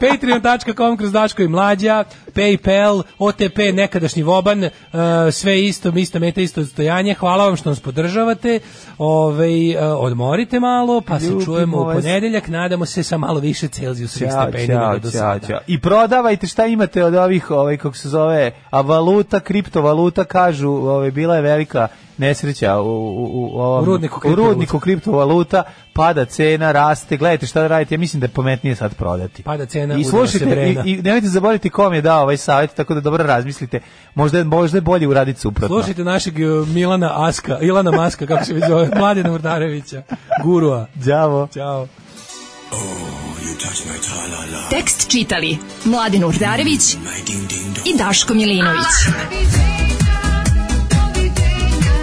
Patreon.com 0.00 0.96
kroz 0.96 1.12
Daško 1.12 1.42
i 1.42 1.48
Mlađa, 1.48 2.04
Paypal, 2.28 3.02
OTP, 3.18 3.42
nekadašnji 3.74 4.22
Voban, 4.22 4.64
e, 4.64 4.70
sve 5.32 5.64
isto, 5.64 5.88
ista 5.90 6.18
meta, 6.18 6.40
isto 6.40 6.64
stojanje. 6.64 7.14
Hvala 7.14 7.44
vam 7.44 7.56
što 7.56 7.68
nas 7.68 7.80
podržavate. 7.80 8.60
Ove, 8.98 9.48
e, 9.70 9.82
odmorite 9.82 10.60
malo, 10.60 11.00
pa 11.00 11.20
se 11.20 11.26
Ljubimo 11.26 11.44
čujemo 11.44 11.76
u 11.76 11.84
vas. 11.84 11.96
ponedeljak. 11.96 12.48
Nadamo 12.48 12.86
se 12.86 13.02
sa 13.02 13.18
malo 13.18 13.40
više 13.40 13.68
Celzijusovih 13.68 14.32
Ćao, 14.32 14.42
stepeni 14.42 15.00
do 15.00 15.10
sada. 15.10 15.46
ćao. 15.46 15.58
I 15.66 15.80
prodavajte 15.80 16.46
šta 16.46 16.66
imate 16.66 17.04
od 17.04 17.14
ovih, 17.14 17.50
ovaj, 17.50 17.76
kako 17.76 17.96
se 17.96 18.08
zove, 18.08 18.50
a 18.70 18.80
valuta, 18.80 19.40
kriptovaluta, 19.40 20.24
kažu, 20.24 20.68
ovaj, 20.70 21.10
bila 21.10 21.36
je 21.36 21.42
velika 21.42 21.88
nesreća 22.18 22.80
u, 22.80 22.86
u, 22.86 23.50
u, 23.54 23.60
ovom, 23.60 23.82
U 23.82 23.84
rudniku 23.84 24.16
u 24.16 24.20
kriptovaluta. 24.20 24.50
rudniku 24.50 24.80
kriptovaluta, 24.80 25.62
pada 25.92 26.24
cena, 26.24 26.72
raste, 26.72 27.16
gledajte 27.16 27.46
šta 27.46 27.60
da 27.60 27.66
radite, 27.68 27.94
ja 27.94 27.98
mislim 27.98 28.20
da 28.20 28.24
je 28.24 28.28
pametnije 28.28 28.76
sad 28.76 28.94
prodati. 28.94 29.42
Pada 29.42 29.66
cena, 29.66 29.94
I 29.94 30.04
slušajte, 30.04 30.76
i, 30.84 30.90
i 30.90 31.02
nemojte 31.02 31.26
zaboraviti 31.26 31.70
kom 31.70 31.94
je 31.94 32.02
dao 32.02 32.22
ovaj 32.22 32.36
savjet, 32.36 32.74
tako 32.74 32.94
da 32.94 33.00
dobro 33.00 33.24
razmislite, 33.24 33.80
možda 34.14 34.38
je, 34.38 34.44
možda 34.44 34.78
je 34.78 34.82
bolje 34.82 35.08
uraditi 35.08 35.40
suprotno. 35.40 35.76
Slušajte 35.76 36.04
našeg 36.04 36.40
e, 36.40 36.44
Milana 36.66 37.28
Aska, 37.28 37.58
Ilana 37.60 37.90
Maska, 37.90 38.26
kako 38.26 38.44
se 38.44 38.54
već 38.54 38.64
zove, 38.68 38.90
Mladena 38.98 39.32
Urdarevića, 39.32 40.02
gurua. 40.42 40.86
Đavo. 40.94 41.48
Ćao. 41.54 41.86
Tekst 44.70 45.10
čitali 45.10 45.58
Mladin 45.84 46.24
Urdarević 46.24 46.94
i 47.84 47.98
Daško 47.98 48.34
Milinović. 48.34 48.86